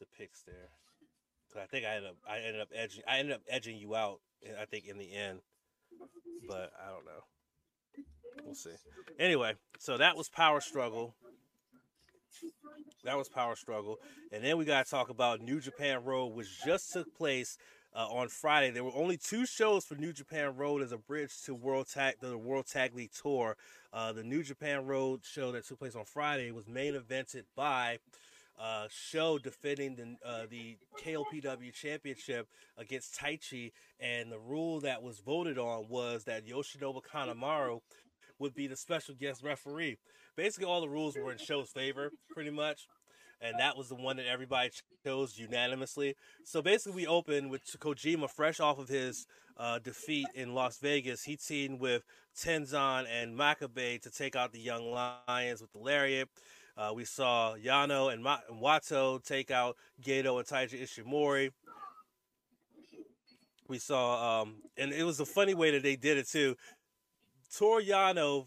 the 0.00 0.06
picks 0.16 0.42
there. 0.42 0.70
Cause 1.52 1.62
I 1.62 1.66
think 1.66 1.86
I 1.86 1.96
ended 1.96 2.10
up 2.10 2.16
I 2.28 2.38
ended 2.38 2.60
up 2.60 2.68
edging 2.74 3.02
I 3.06 3.18
ended 3.18 3.34
up 3.34 3.42
edging 3.48 3.76
you 3.76 3.94
out. 3.94 4.20
I 4.60 4.64
think 4.64 4.86
in 4.86 4.98
the 4.98 5.12
end, 5.12 5.40
but 6.46 6.72
I 6.80 6.90
don't 6.92 7.04
know. 7.04 7.24
We'll 8.44 8.54
see. 8.54 8.76
Anyway, 9.18 9.54
so 9.78 9.96
that 9.98 10.16
was 10.16 10.28
Power 10.28 10.60
Struggle. 10.60 11.14
That 13.04 13.16
was 13.16 13.28
Power 13.28 13.56
Struggle, 13.56 13.96
and 14.30 14.44
then 14.44 14.58
we 14.58 14.64
got 14.64 14.84
to 14.84 14.90
talk 14.90 15.08
about 15.08 15.40
New 15.40 15.60
Japan 15.60 16.04
Road, 16.04 16.28
which 16.28 16.64
just 16.64 16.92
took 16.92 17.14
place 17.16 17.56
uh, 17.98 18.06
on 18.06 18.28
Friday. 18.28 18.70
There 18.70 18.84
were 18.84 18.94
only 18.94 19.16
two 19.16 19.44
shows 19.44 19.84
for 19.84 19.96
New 19.96 20.12
Japan 20.12 20.56
Road 20.56 20.82
as 20.82 20.92
a 20.92 20.98
bridge 20.98 21.42
to 21.44 21.54
World 21.54 21.88
Tag 21.92 22.14
the 22.20 22.38
World 22.38 22.66
Tag 22.66 22.94
League 22.94 23.10
Tour. 23.12 23.56
Uh, 23.92 24.12
the 24.12 24.22
New 24.22 24.44
Japan 24.44 24.86
Road 24.86 25.24
show 25.24 25.50
that 25.52 25.66
took 25.66 25.80
place 25.80 25.96
on 25.96 26.04
Friday 26.04 26.52
was 26.52 26.68
main 26.68 26.94
evented 26.94 27.42
by 27.56 27.98
uh, 28.56 28.86
SHO 28.88 29.38
defending 29.38 29.96
the 29.96 30.28
uh, 30.28 30.46
the 30.48 30.78
KOPW 31.04 31.72
championship 31.72 32.46
against 32.76 33.18
Taichi, 33.18 33.72
and 33.98 34.30
the 34.30 34.38
rule 34.38 34.80
that 34.80 35.02
was 35.02 35.18
voted 35.18 35.58
on 35.58 35.88
was 35.88 36.24
that 36.24 36.46
Yoshinobu 36.46 37.02
Kanemaru 37.02 37.80
would 38.38 38.54
be 38.54 38.68
the 38.68 38.76
special 38.76 39.16
guest 39.16 39.42
referee. 39.42 39.98
Basically, 40.36 40.66
all 40.66 40.80
the 40.80 40.88
rules 40.88 41.16
were 41.16 41.32
in 41.32 41.38
Show's 41.38 41.70
favor, 41.70 42.12
pretty 42.30 42.50
much 42.50 42.86
and 43.40 43.58
that 43.58 43.76
was 43.76 43.88
the 43.88 43.94
one 43.94 44.16
that 44.16 44.26
everybody 44.26 44.70
chose 45.04 45.38
unanimously. 45.38 46.16
So 46.44 46.62
basically, 46.62 47.02
we 47.02 47.06
opened 47.06 47.50
with 47.50 47.64
Kojima 47.64 48.30
fresh 48.30 48.60
off 48.60 48.78
of 48.78 48.88
his 48.88 49.26
uh, 49.56 49.78
defeat 49.78 50.26
in 50.34 50.54
Las 50.54 50.78
Vegas. 50.78 51.24
He 51.24 51.36
teamed 51.36 51.80
with 51.80 52.04
Tenzan 52.36 53.06
and 53.10 53.36
Makabe 53.36 54.00
to 54.02 54.10
take 54.10 54.36
out 54.36 54.52
the 54.52 54.60
Young 54.60 54.90
Lions 54.90 55.60
with 55.60 55.72
the 55.72 55.78
Lariat. 55.78 56.28
Uh, 56.76 56.92
we 56.94 57.04
saw 57.04 57.56
Yano 57.56 58.12
and, 58.12 58.22
Ma- 58.22 58.38
and 58.48 58.60
Wato 58.62 59.22
take 59.24 59.50
out 59.50 59.76
Gedo 60.02 60.38
and 60.38 60.46
Taiji 60.46 60.80
Ishimori. 60.80 61.50
We 63.68 63.78
saw, 63.78 64.42
um, 64.42 64.62
and 64.76 64.92
it 64.92 65.02
was 65.02 65.20
a 65.20 65.26
funny 65.26 65.54
way 65.54 65.72
that 65.72 65.82
they 65.82 65.96
did 65.96 66.16
it 66.16 66.28
too. 66.28 66.56
Toru 67.54 67.82
Yano 67.84 68.46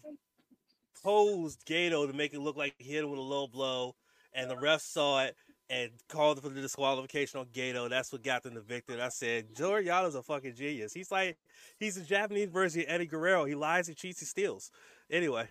posed 1.02 1.64
Gedo 1.66 2.06
to 2.06 2.12
make 2.12 2.32
it 2.32 2.40
look 2.40 2.56
like 2.56 2.74
he 2.78 2.92
hit 2.92 3.04
him 3.04 3.10
with 3.10 3.18
a 3.18 3.22
low 3.22 3.46
blow 3.46 3.94
and 4.34 4.50
the 4.50 4.56
ref 4.56 4.80
saw 4.80 5.22
it 5.24 5.36
and 5.70 5.90
called 6.08 6.42
for 6.42 6.50
the 6.50 6.60
disqualification 6.60 7.40
on 7.40 7.46
Gedo. 7.46 7.88
That's 7.88 8.12
what 8.12 8.22
got 8.22 8.42
them 8.42 8.54
the 8.54 8.60
victory. 8.60 9.00
I 9.00 9.08
said, 9.08 9.56
Toru 9.56 9.82
Yano's 9.82 10.14
a 10.14 10.22
fucking 10.22 10.54
genius. 10.54 10.92
He's 10.92 11.10
like, 11.10 11.38
he's 11.78 11.96
a 11.96 12.02
Japanese 12.02 12.50
version 12.50 12.82
of 12.82 12.86
Eddie 12.88 13.06
Guerrero. 13.06 13.44
He 13.46 13.54
lies, 13.54 13.86
he 13.86 13.94
cheats, 13.94 14.20
he 14.20 14.26
steals. 14.26 14.70
Anyway, 15.10 15.48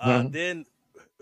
uh, 0.00 0.08
mm-hmm. 0.08 0.30
then 0.30 0.64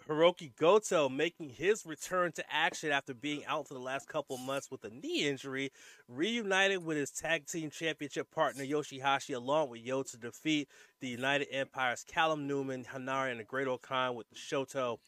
Hiroki 0.08 0.54
Goto 0.56 1.08
making 1.08 1.50
his 1.50 1.84
return 1.84 2.30
to 2.32 2.44
action 2.48 2.92
after 2.92 3.14
being 3.14 3.44
out 3.46 3.66
for 3.66 3.74
the 3.74 3.80
last 3.80 4.08
couple 4.08 4.38
months 4.38 4.70
with 4.70 4.84
a 4.84 4.90
knee 4.90 5.28
injury, 5.28 5.72
reunited 6.08 6.84
with 6.84 6.96
his 6.96 7.10
tag 7.10 7.46
team 7.46 7.70
championship 7.70 8.30
partner 8.30 8.64
Yoshihashi 8.64 9.34
along 9.34 9.70
with 9.70 9.80
Yo 9.80 10.04
to 10.04 10.16
defeat 10.16 10.68
the 11.00 11.08
United 11.08 11.48
Empire's 11.50 12.04
Callum 12.04 12.46
Newman, 12.46 12.84
Henare, 12.84 13.30
and 13.30 13.40
the 13.40 13.44
Great-O-Khan 13.44 14.14
with 14.14 14.28
the 14.28 14.36
Shoto. 14.36 14.98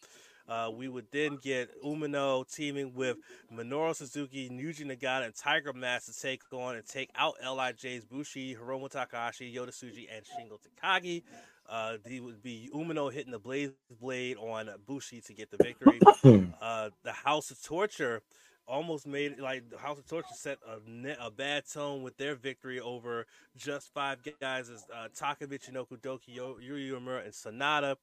Uh, 0.48 0.70
we 0.74 0.88
would 0.88 1.06
then 1.12 1.38
get 1.42 1.70
Umino 1.82 2.50
teaming 2.52 2.94
with 2.94 3.18
Minoru 3.52 3.94
Suzuki, 3.94 4.48
Yuji 4.48 4.86
Nagata, 4.86 5.26
and 5.26 5.34
Tiger 5.34 5.72
Mask 5.72 6.12
to 6.12 6.18
take 6.18 6.42
on 6.52 6.76
and 6.76 6.86
take 6.86 7.10
out 7.16 7.34
LIJ's 7.44 8.04
Bushi, 8.04 8.56
Hiromu 8.56 8.90
Takahashi, 8.90 9.54
Yota 9.54 9.68
Tsuji, 9.68 10.06
and 10.14 10.24
Shingo 10.24 10.58
Takagi. 10.58 11.22
Uh, 11.68 11.98
he 12.06 12.20
would 12.20 12.42
be 12.42 12.70
Umino 12.74 13.12
hitting 13.12 13.32
the 13.32 13.38
Blaze 13.38 13.70
Blade 14.00 14.38
on 14.38 14.70
Bushi 14.86 15.20
to 15.20 15.34
get 15.34 15.50
the 15.50 15.58
victory. 15.58 16.00
uh, 16.62 16.88
the 17.02 17.12
House 17.12 17.50
of 17.50 17.62
Torture 17.62 18.22
almost 18.66 19.06
made 19.06 19.38
like 19.38 19.68
the 19.70 19.78
House 19.78 19.98
of 19.98 20.06
Torture 20.06 20.34
set 20.34 20.58
a, 20.66 21.26
a 21.26 21.30
bad 21.30 21.64
tone 21.70 22.02
with 22.02 22.16
their 22.16 22.34
victory 22.34 22.80
over 22.80 23.26
just 23.56 23.92
five 23.92 24.18
guys 24.40 24.70
as 24.70 24.84
uh, 24.94 25.08
Taka 25.14 25.46
Michinoku 25.46 25.98
Douki, 26.00 26.38
Yuya 26.38 26.92
Uemura, 26.92 27.24
and 27.24 27.32
Sanada 27.32 27.96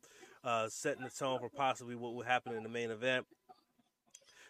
uh, 0.46 0.70
setting 0.70 1.04
the 1.04 1.10
tone 1.10 1.40
for 1.40 1.50
possibly 1.50 1.96
what 1.96 2.14
will 2.14 2.24
happen 2.24 2.54
in 2.54 2.64
the 2.64 2.70
main 2.70 2.92
event. 2.92 3.26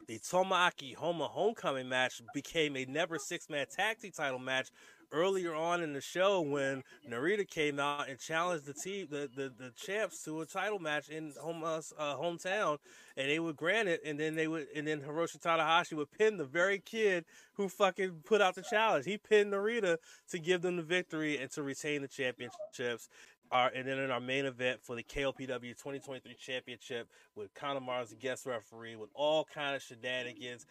The 0.08 0.20
Tomoaki 0.20 0.96
Honma 0.96 1.30
homecoming 1.30 1.90
match 1.90 2.22
became 2.34 2.76
a 2.76 2.86
never 2.86 3.18
six 3.18 3.50
man 3.50 3.66
tag 3.76 4.00
team 4.00 4.12
title 4.12 4.38
match 4.38 4.70
earlier 5.12 5.56
on 5.56 5.82
in 5.82 5.94
the 5.94 6.02
show 6.02 6.42
when 6.42 6.84
Narita 7.10 7.48
came 7.48 7.80
out 7.80 8.10
and 8.10 8.20
challenged 8.20 8.66
the 8.66 8.74
team, 8.74 9.08
the, 9.10 9.30
the, 9.34 9.52
the 9.58 9.72
champs 9.76 10.24
to 10.24 10.42
a 10.42 10.46
title 10.46 10.80
match 10.80 11.10
in 11.10 11.34
home 11.42 11.64
uh, 11.64 11.82
hometown, 11.98 12.78
and 13.18 13.30
they 13.30 13.40
would 13.40 13.56
grant 13.56 13.88
it, 13.88 14.02
and 14.06 14.20
then 14.20 14.36
they 14.36 14.48
would, 14.48 14.68
and 14.76 14.88
then 14.88 15.02
Hiroshi 15.02 15.40
Tanahashi 15.40 15.94
would 15.94 16.12
pin 16.12 16.38
the 16.38 16.46
very 16.46 16.80
kid 16.80 17.26
who 17.54 17.70
fucking 17.70 18.22
put 18.26 18.42
out 18.42 18.56
the 18.56 18.64
challenge. 18.64 19.06
He 19.06 19.18
pinned 19.18 19.54
Narita 19.54 19.98
to 20.30 20.40
give 20.40 20.62
them 20.62 20.78
the 20.78 20.84
victory 20.84 21.38
and 21.38 21.50
to 21.52 21.64
retain 21.64 22.02
the 22.02 22.08
championships. 22.08 23.08
Our, 23.52 23.72
and 23.76 23.88
then 23.88 24.00
in 24.00 24.12
our 24.12 24.20
main 24.20 24.46
event 24.46 24.80
for 24.82 24.96
the 24.96 25.04
KOPW 25.04 25.62
2023 25.62 26.34
Championship 26.36 27.08
with 27.36 27.50
as 28.02 28.12
a 28.12 28.16
guest 28.16 28.46
referee 28.46 28.96
with 28.96 29.10
all 29.14 29.46
kind 29.46 29.76
of 29.76 29.82
shenanigans. 29.82 30.66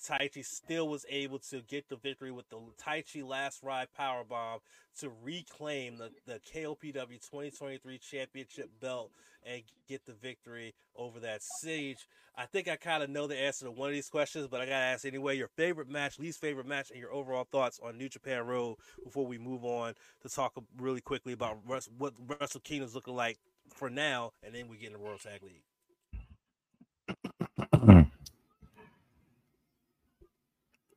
Taichi 0.00 0.44
still 0.44 0.88
was 0.88 1.06
able 1.08 1.38
to 1.38 1.60
get 1.62 1.88
the 1.88 1.96
victory 1.96 2.32
with 2.32 2.48
the 2.48 2.58
Taichi 2.80 3.26
last 3.26 3.62
ride 3.62 3.88
power 3.96 4.24
bomb 4.24 4.60
to 5.00 5.10
reclaim 5.22 5.96
the, 5.96 6.10
the 6.26 6.40
KOPW 6.52 7.20
2023 7.20 7.98
championship 7.98 8.70
belt 8.80 9.10
and 9.44 9.62
get 9.88 10.04
the 10.06 10.12
victory 10.12 10.74
over 10.96 11.20
that 11.20 11.42
siege. 11.42 12.06
I 12.36 12.46
think 12.46 12.68
I 12.68 12.76
kind 12.76 13.02
of 13.02 13.10
know 13.10 13.26
the 13.26 13.38
answer 13.38 13.66
to 13.66 13.70
one 13.70 13.88
of 13.88 13.94
these 13.94 14.08
questions, 14.08 14.48
but 14.48 14.60
I 14.60 14.64
gotta 14.64 14.76
ask 14.76 15.04
anyway. 15.04 15.36
Your 15.36 15.48
favorite 15.48 15.88
match, 15.88 16.18
least 16.18 16.40
favorite 16.40 16.66
match, 16.66 16.90
and 16.90 16.98
your 16.98 17.12
overall 17.12 17.46
thoughts 17.50 17.80
on 17.82 17.98
New 17.98 18.08
Japan 18.08 18.46
Road 18.46 18.76
before 19.04 19.26
we 19.26 19.38
move 19.38 19.64
on 19.64 19.94
to 20.22 20.28
talk 20.28 20.52
really 20.78 21.00
quickly 21.00 21.32
about 21.32 21.58
what 21.66 22.14
Wrestle 22.26 22.60
Kingdom's 22.60 22.94
looking 22.94 23.14
like 23.14 23.38
for 23.68 23.90
now, 23.90 24.32
and 24.42 24.54
then 24.54 24.68
we 24.68 24.76
get 24.76 24.88
in 24.88 24.92
the 24.94 24.98
World 24.98 25.20
Tag 25.20 25.42
League. 25.42 25.62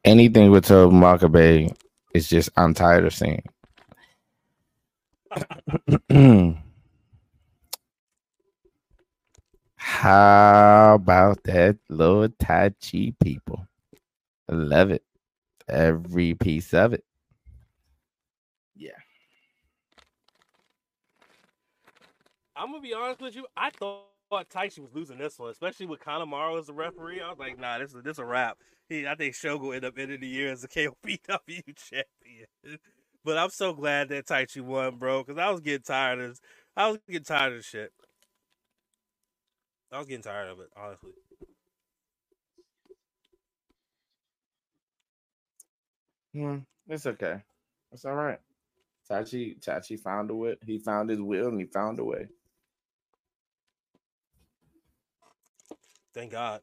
Anything 0.05 0.51
with 0.51 0.65
Togi 0.65 0.95
Makabe 0.95 1.75
is 2.13 2.29
just 2.29 2.49
I'm 2.55 2.75
tired 2.75 3.05
of 3.05 3.13
seeing. 3.13 3.43
How 9.75 10.93
about 10.93 11.41
that 11.45 11.77
little 11.89 12.29
Tai 12.39 12.69
Chi 12.79 13.13
people? 13.23 13.67
I 14.47 14.53
love 14.53 14.91
it. 14.91 15.03
Every 15.67 16.35
piece 16.35 16.71
of 16.75 16.93
it. 16.93 17.03
Yeah. 18.75 18.91
I'm 22.55 22.71
gonna 22.71 22.81
be 22.81 22.93
honest 22.93 23.21
with 23.21 23.35
you. 23.35 23.47
I 23.57 23.71
thought 23.71 24.14
Taichi 24.31 24.79
was 24.79 24.93
losing 24.93 25.17
this 25.17 25.37
one, 25.39 25.51
especially 25.51 25.85
with 25.85 25.99
Kanemaru 25.99 26.59
as 26.59 26.67
the 26.67 26.73
referee. 26.73 27.21
I 27.21 27.29
was 27.29 27.39
like, 27.39 27.59
nah, 27.59 27.79
this 27.79 27.93
is 27.93 28.03
this 28.03 28.17
a 28.17 28.25
wrap. 28.25 28.57
He, 28.89 29.07
I 29.07 29.15
think 29.15 29.33
Shogo 29.35 29.75
end 29.75 29.85
up 29.85 29.97
ending 29.97 30.19
the 30.21 30.27
year 30.27 30.51
as 30.51 30.61
the 30.61 30.67
KOPW 30.67 31.75
champion. 31.75 32.79
but 33.23 33.37
I'm 33.37 33.49
so 33.49 33.73
glad 33.73 34.09
that 34.09 34.27
Taichi 34.27 34.61
won, 34.61 34.97
bro, 34.97 35.23
because 35.23 35.39
I 35.39 35.49
was 35.49 35.61
getting 35.61 35.83
tired 35.83 36.19
of 36.19 36.39
I 36.75 36.89
was 36.89 36.99
getting 37.07 37.23
tired 37.23 37.53
of 37.53 37.65
shit. 37.65 37.91
I 39.91 39.99
was 39.99 40.07
getting 40.07 40.23
tired 40.23 40.49
of 40.49 40.59
it, 40.59 40.69
honestly. 40.75 41.11
Hmm, 46.33 46.57
it's 46.89 47.05
okay. 47.05 47.41
It's 47.93 48.03
all 48.03 48.15
right. 48.15 48.39
Tachi 49.09 49.57
Tachi 49.63 49.97
found 49.97 50.31
a 50.31 50.35
way. 50.35 50.55
He 50.65 50.79
found 50.79 51.09
his 51.09 51.21
will 51.21 51.47
and 51.47 51.59
he 51.59 51.65
found 51.65 51.99
a 51.99 52.03
way. 52.03 52.27
Thank 56.15 56.31
God 56.31 56.61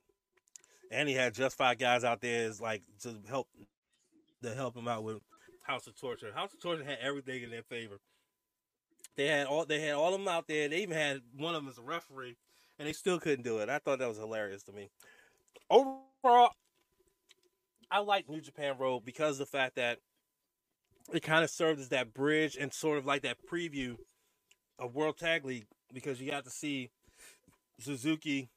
and 0.92 1.08
he 1.08 1.14
had 1.14 1.34
just 1.34 1.56
five 1.56 1.78
guys 1.78 2.04
out 2.04 2.20
there 2.20 2.44
is 2.44 2.60
like 2.60 2.82
to 3.00 3.16
help 3.28 3.48
to 4.42 4.54
help 4.54 4.76
him 4.76 4.86
out 4.86 5.02
with 5.02 5.18
House 5.62 5.86
of 5.86 5.98
Torture. 5.98 6.32
House 6.34 6.52
of 6.52 6.60
Torture 6.60 6.84
had 6.84 6.98
everything 7.00 7.42
in 7.42 7.50
their 7.50 7.62
favor. 7.62 7.98
They 9.16 9.26
had 9.26 9.46
all 9.46 9.64
they 9.64 9.80
had 9.80 9.94
all 9.94 10.14
of 10.14 10.20
them 10.20 10.28
out 10.28 10.46
there. 10.46 10.68
They 10.68 10.82
even 10.82 10.96
had 10.96 11.22
one 11.36 11.54
of 11.54 11.62
them 11.62 11.70
as 11.70 11.78
a 11.78 11.82
referee, 11.82 12.36
and 12.78 12.86
they 12.86 12.92
still 12.92 13.18
couldn't 13.18 13.44
do 13.44 13.58
it. 13.58 13.68
I 13.68 13.78
thought 13.78 13.98
that 13.98 14.08
was 14.08 14.18
hilarious 14.18 14.62
to 14.64 14.72
me. 14.72 14.90
Overall, 15.70 16.50
I 17.90 18.00
like 18.00 18.28
New 18.28 18.40
Japan 18.40 18.76
Road 18.78 19.04
because 19.04 19.38
the 19.38 19.46
fact 19.46 19.76
that 19.76 19.98
it 21.12 21.22
kind 21.22 21.42
of 21.42 21.50
served 21.50 21.80
as 21.80 21.88
that 21.88 22.12
bridge 22.12 22.56
and 22.60 22.72
sort 22.72 22.98
of 22.98 23.06
like 23.06 23.22
that 23.22 23.38
preview 23.50 23.96
of 24.78 24.94
World 24.94 25.16
Tag 25.18 25.44
League 25.44 25.66
because 25.92 26.20
you 26.20 26.30
got 26.30 26.44
to 26.44 26.50
see 26.50 26.90
Suzuki 27.80 28.50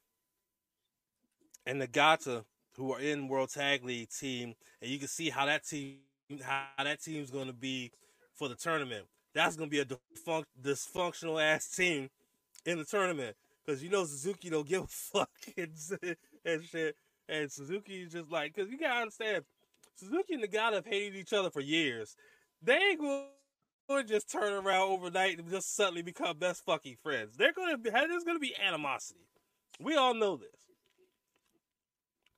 and 1.66 1.82
Nagata, 1.82 2.44
who 2.76 2.92
are 2.92 3.00
in 3.00 3.28
World 3.28 3.50
Tag 3.50 3.84
League 3.84 4.10
team, 4.10 4.54
and 4.80 4.90
you 4.90 4.98
can 4.98 5.08
see 5.08 5.30
how 5.30 5.46
that 5.46 5.66
team 5.66 5.98
how 6.42 6.66
that 6.82 7.02
team's 7.02 7.30
going 7.30 7.46
to 7.46 7.52
be 7.52 7.92
for 8.34 8.48
the 8.48 8.54
tournament. 8.54 9.06
That's 9.34 9.56
going 9.56 9.70
to 9.70 9.70
be 9.70 9.80
a 9.80 9.98
dysfunctional 10.62 11.42
ass 11.42 11.68
team 11.68 12.08
in 12.64 12.78
the 12.78 12.84
tournament 12.84 13.36
because 13.64 13.82
you 13.82 13.90
know 13.90 14.04
Suzuki 14.04 14.50
don't 14.50 14.66
give 14.66 14.82
a 14.82 14.86
fuck 14.88 15.30
and, 15.56 15.72
and 16.44 16.64
shit. 16.64 16.96
And 17.28 17.50
Suzuki 17.50 18.02
is 18.02 18.12
just 18.12 18.30
like, 18.30 18.54
because 18.54 18.70
you 18.70 18.78
gotta 18.78 19.00
understand, 19.00 19.44
Suzuki 19.96 20.34
and 20.34 20.44
Nagata 20.44 20.74
have 20.74 20.86
hated 20.86 21.16
each 21.16 21.32
other 21.32 21.50
for 21.50 21.60
years. 21.60 22.16
They 22.62 22.74
ain't 22.74 23.00
going 23.00 23.24
to 23.88 24.04
just 24.04 24.30
turn 24.30 24.52
around 24.52 24.90
overnight 24.90 25.38
and 25.38 25.50
just 25.50 25.74
suddenly 25.74 26.02
become 26.02 26.38
best 26.38 26.64
fucking 26.64 26.96
friends. 27.02 27.36
They're 27.36 27.52
going 27.52 27.70
to 27.70 27.78
be, 27.78 27.90
there's 27.90 28.24
going 28.24 28.36
to 28.36 28.40
be 28.40 28.54
animosity. 28.56 29.20
We 29.80 29.96
all 29.96 30.14
know 30.14 30.36
this. 30.36 30.65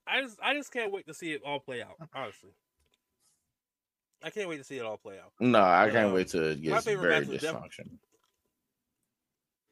I 0.09 0.21
just 0.21 0.37
I 0.41 0.53
just 0.53 0.71
can't 0.71 0.91
wait 0.91 1.07
to 1.07 1.13
see 1.13 1.31
it 1.31 1.41
all 1.45 1.59
play 1.59 1.81
out. 1.81 1.95
Honestly, 2.13 2.51
I 4.23 4.29
can't 4.29 4.49
wait 4.49 4.57
to 4.57 4.63
see 4.63 4.77
it 4.77 4.85
all 4.85 4.97
play 4.97 5.17
out. 5.19 5.31
No, 5.39 5.59
I 5.59 5.85
but, 5.85 5.93
can't 5.93 6.07
um, 6.07 6.13
wait 6.13 6.27
to 6.29 6.55
get 6.55 6.71
my 6.71 6.81
favorite 6.81 7.09
very 7.09 7.25
match 7.25 7.41
dysfunction. 7.41 7.89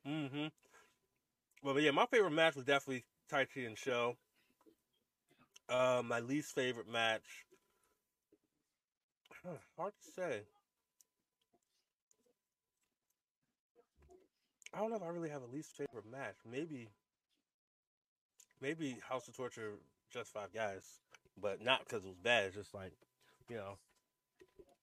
Def- 0.05 0.11
mm-hmm. 0.11 0.47
Well, 1.63 1.73
but 1.73 1.83
yeah, 1.83 1.91
my 1.91 2.05
favorite 2.05 2.31
match 2.31 2.55
was 2.55 2.65
definitely 2.65 3.03
Taichi 3.31 3.65
and 3.65 3.77
Show. 3.77 4.15
Uh, 5.69 6.01
my 6.05 6.19
least 6.19 6.53
favorite 6.55 6.89
match. 6.89 7.23
Huh, 9.45 9.53
hard 9.77 9.93
to 10.03 10.11
say. 10.11 10.41
I 14.73 14.79
don't 14.79 14.89
know 14.89 14.95
if 14.97 15.03
I 15.03 15.07
really 15.07 15.29
have 15.29 15.43
a 15.43 15.55
least 15.55 15.71
favorite 15.77 16.11
match. 16.11 16.35
Maybe, 16.49 16.89
maybe 18.59 18.97
House 19.07 19.27
of 19.27 19.37
Torture 19.37 19.73
just 20.11 20.33
five 20.33 20.53
guys, 20.53 20.99
but 21.41 21.63
not 21.63 21.79
because 21.79 22.03
it 22.03 22.07
was 22.07 22.17
bad. 22.17 22.45
It's 22.45 22.55
just 22.55 22.73
like, 22.73 22.93
you 23.49 23.57
know, 23.57 23.77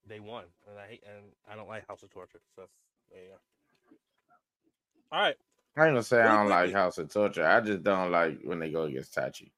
they 0.07 0.21
won, 0.21 0.45
and 0.69 0.79
I 0.79 0.87
hate 0.87 1.03
and 1.07 1.25
I 1.51 1.57
don't 1.57 1.69
like 1.69 1.87
House 1.89 2.03
of 2.03 2.11
Torture. 2.11 2.41
So 2.57 2.69
yeah. 3.13 3.37
All 5.13 5.21
right. 5.21 5.37
I 5.77 5.87
ain't 5.87 5.93
gonna 5.93 6.03
say 6.03 6.21
I 6.21 6.37
don't 6.37 6.49
like 6.49 6.73
House 6.73 6.99
of 6.99 7.13
Torture. 7.13 7.47
I 7.47 7.61
just 7.61 7.83
don't 7.83 8.11
like 8.11 8.41
when 8.43 8.59
they 8.59 8.71
go 8.71 8.85
against 8.85 9.15
Tachi. 9.15 9.51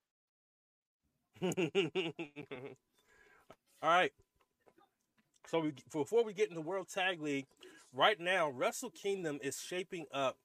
All 3.83 3.91
right. 3.91 4.13
So 5.49 5.61
we, 5.61 5.73
before 5.93 6.25
we 6.25 6.33
get 6.33 6.49
into 6.49 6.61
World 6.61 6.89
Tag 6.89 7.21
League, 7.21 7.47
right 7.93 8.19
now 8.19 8.51
Wrestle 8.51 8.91
Kingdom 8.91 9.39
is 9.43 9.61
shaping 9.61 10.07
up 10.13 10.39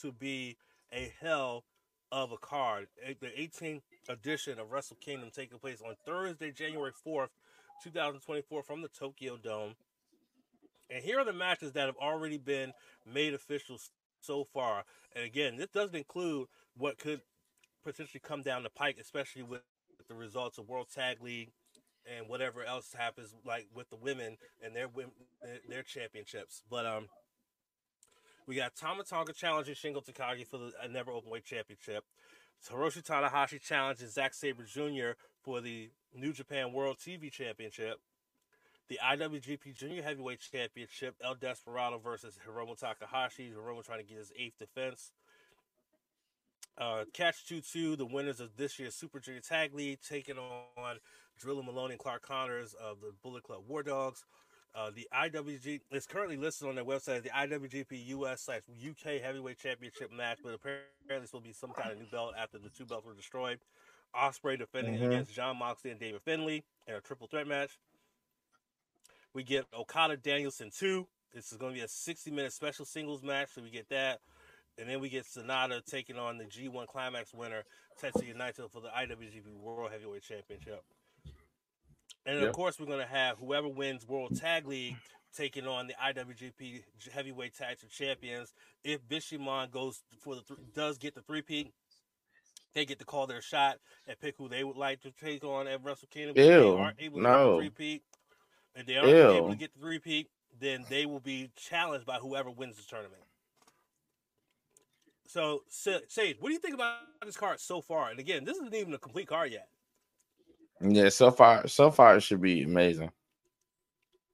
to 0.00 0.12
be 0.12 0.56
a 0.92 1.12
hell 1.20 1.64
of 2.12 2.32
a 2.32 2.36
card. 2.36 2.88
The 3.20 3.26
18th 3.26 3.82
edition 4.08 4.58
of 4.58 4.70
Wrestle 4.70 4.96
Kingdom 5.00 5.30
taking 5.34 5.58
place 5.58 5.82
on 5.84 5.94
Thursday, 6.04 6.50
January 6.50 6.92
4th, 7.06 7.28
2024, 7.82 8.62
from 8.62 8.82
the 8.82 8.88
Tokyo 8.88 9.36
Dome. 9.36 9.74
And 10.90 11.04
here 11.04 11.20
are 11.20 11.24
the 11.24 11.32
matches 11.32 11.72
that 11.72 11.86
have 11.86 11.96
already 11.96 12.38
been 12.38 12.72
made 13.06 13.34
official 13.34 13.78
so 14.20 14.44
far. 14.44 14.84
And 15.14 15.24
again, 15.24 15.56
this 15.56 15.68
doesn't 15.68 15.96
include 15.96 16.48
what 16.76 16.98
could 16.98 17.20
potentially 17.84 18.20
come 18.22 18.42
down 18.42 18.62
the 18.62 18.70
pike, 18.70 18.98
especially 19.00 19.42
with 19.42 19.62
the 20.08 20.14
results 20.14 20.58
of 20.58 20.68
World 20.68 20.88
Tag 20.92 21.22
League 21.22 21.50
and 22.06 22.28
whatever 22.28 22.64
else 22.64 22.94
happens, 22.96 23.34
like 23.44 23.68
with 23.74 23.88
the 23.90 23.96
women 23.96 24.36
and 24.64 24.74
their 24.74 24.88
their 25.68 25.82
championships. 25.82 26.62
But 26.68 26.86
um, 26.86 27.06
we 28.50 28.56
got 28.56 28.74
Tama 28.74 29.04
Tonga 29.04 29.32
challenging 29.32 29.76
Shingo 29.76 30.04
Takagi 30.04 30.44
for 30.44 30.58
the 30.58 30.72
Never 30.90 31.12
Openweight 31.12 31.44
Championship. 31.44 32.02
Hiroshi 32.68 33.00
Tanahashi 33.00 33.60
challenges 33.60 34.14
Zack 34.14 34.34
Sabre 34.34 34.64
Jr. 34.64 35.12
for 35.40 35.60
the 35.60 35.90
New 36.12 36.32
Japan 36.32 36.72
World 36.72 36.96
TV 36.98 37.30
Championship. 37.30 38.00
The 38.88 38.98
IWGP 39.08 39.76
Junior 39.76 40.02
Heavyweight 40.02 40.40
Championship, 40.40 41.14
El 41.22 41.36
Desperado 41.36 41.98
versus 41.98 42.36
Hiromu 42.44 42.76
Takahashi. 42.76 43.52
Hiromu 43.56 43.84
trying 43.84 44.00
to 44.00 44.04
get 44.04 44.18
his 44.18 44.32
eighth 44.36 44.58
defense. 44.58 45.12
Uh, 46.76 47.04
Catch 47.12 47.46
2 47.46 47.60
2, 47.60 47.94
the 47.94 48.04
winners 48.04 48.40
of 48.40 48.56
this 48.56 48.80
year's 48.80 48.96
Super 48.96 49.20
Junior 49.20 49.42
Tag 49.42 49.74
League, 49.74 50.00
taking 50.00 50.38
on 50.38 50.96
Drilla 51.40 51.64
Moloney 51.64 51.92
and 51.92 52.00
Clark 52.00 52.22
Connors 52.22 52.74
of 52.74 53.00
the 53.00 53.12
Bullet 53.22 53.44
Club 53.44 53.62
War 53.68 53.84
Dogs. 53.84 54.24
Uh, 54.74 54.90
the 54.94 55.08
IWG 55.12 55.80
is 55.90 56.06
currently 56.06 56.36
listed 56.36 56.68
on 56.68 56.76
their 56.76 56.84
website 56.84 57.16
as 57.18 57.22
the 57.24 57.30
IWGP 57.30 58.06
US 58.08 58.42
slash 58.42 58.62
UK 58.68 59.20
Heavyweight 59.20 59.58
Championship 59.58 60.12
match, 60.12 60.38
but 60.42 60.54
apparently 60.54 60.86
this 61.08 61.32
will 61.32 61.40
be 61.40 61.52
some 61.52 61.72
kind 61.72 61.90
of 61.90 61.98
new 61.98 62.06
belt 62.06 62.34
after 62.38 62.58
the 62.58 62.68
two 62.68 62.86
belts 62.86 63.04
were 63.04 63.14
destroyed. 63.14 63.58
Ospreay 64.14 64.58
defending 64.58 64.94
Mhm. 64.94 65.06
against 65.06 65.34
Jon 65.34 65.56
Moxley 65.56 65.90
and 65.90 65.98
David 66.00 66.22
Finlay 66.22 66.62
in 66.86 66.94
a 66.94 67.00
triple 67.00 67.26
threat 67.26 67.46
match. 67.46 67.78
We 69.32 69.42
get 69.44 69.66
Okada 69.72 70.16
Danielson 70.16 70.70
2. 70.70 71.08
This 71.32 71.52
is 71.52 71.58
going 71.58 71.72
to 71.72 71.78
be 71.78 71.84
a 71.84 71.88
60 71.88 72.30
minute 72.30 72.52
special 72.52 72.84
singles 72.84 73.22
match, 73.22 73.50
so 73.54 73.62
we 73.62 73.70
get 73.70 73.88
that. 73.88 74.20
And 74.78 74.88
then 74.88 75.00
we 75.00 75.08
get 75.08 75.24
Sanada 75.26 75.84
taking 75.84 76.16
on 76.16 76.38
the 76.38 76.44
G1 76.46 76.86
Climax 76.86 77.34
winner, 77.34 77.64
Tetsuya 78.00 78.34
Naito, 78.34 78.70
for 78.70 78.80
the 78.80 78.88
IWGP 78.88 79.54
World 79.56 79.90
Heavyweight 79.90 80.22
Championship. 80.22 80.84
And 82.26 82.42
of 82.44 82.52
course, 82.52 82.78
we're 82.78 82.86
going 82.86 83.00
to 83.00 83.06
have 83.06 83.38
whoever 83.38 83.68
wins 83.68 84.06
World 84.06 84.36
Tag 84.38 84.66
League 84.66 84.96
taking 85.34 85.66
on 85.66 85.86
the 85.86 85.94
IWGP 85.94 86.82
Heavyweight 87.12 87.54
Tag 87.54 87.78
Team 87.78 87.90
Champions. 87.90 88.52
If 88.84 89.06
Bishamon 89.08 89.70
goes 89.70 90.02
for 90.20 90.34
the 90.34 90.42
th- 90.42 90.60
does 90.74 90.98
get 90.98 91.14
the 91.14 91.22
three 91.22 91.42
peat, 91.42 91.72
they 92.74 92.84
get 92.84 92.98
to 92.98 93.04
call 93.04 93.26
their 93.26 93.42
shot 93.42 93.78
and 94.06 94.18
pick 94.20 94.36
who 94.36 94.48
they 94.48 94.64
would 94.64 94.76
like 94.76 95.00
to 95.02 95.10
take 95.10 95.44
on 95.44 95.66
at 95.66 95.82
Wrestle 95.82 96.08
Kingdom. 96.10 96.34
If 96.36 96.46
they 96.46 96.68
aren't 96.68 97.00
able 97.00 97.18
to 97.18 97.22
no. 97.22 97.60
get 97.60 97.70
the 97.70 97.76
three 97.76 98.02
and 98.76 98.86
they 98.86 98.96
aren't 98.96 99.10
able 99.10 99.50
to 99.50 99.56
get 99.56 99.74
the 99.74 99.80
three 99.80 99.98
peat, 99.98 100.28
then 100.58 100.84
they 100.88 101.06
will 101.06 101.20
be 101.20 101.50
challenged 101.56 102.06
by 102.06 102.16
whoever 102.16 102.50
wins 102.50 102.76
the 102.76 102.82
tournament. 102.82 103.22
So, 105.26 105.62
Sa- 105.68 106.00
Sage, 106.08 106.36
what 106.40 106.48
do 106.48 106.54
you 106.54 106.60
think 106.60 106.74
about 106.74 106.98
this 107.24 107.36
card 107.36 107.60
so 107.60 107.80
far? 107.80 108.10
And 108.10 108.18
again, 108.18 108.44
this 108.44 108.56
isn't 108.56 108.74
even 108.74 108.92
a 108.94 108.98
complete 108.98 109.28
card 109.28 109.52
yet. 109.52 109.68
Yeah, 110.80 111.10
so 111.10 111.30
far, 111.30 111.66
so 111.68 111.90
far 111.90 112.16
it 112.16 112.22
should 112.22 112.40
be 112.40 112.62
amazing. 112.62 113.10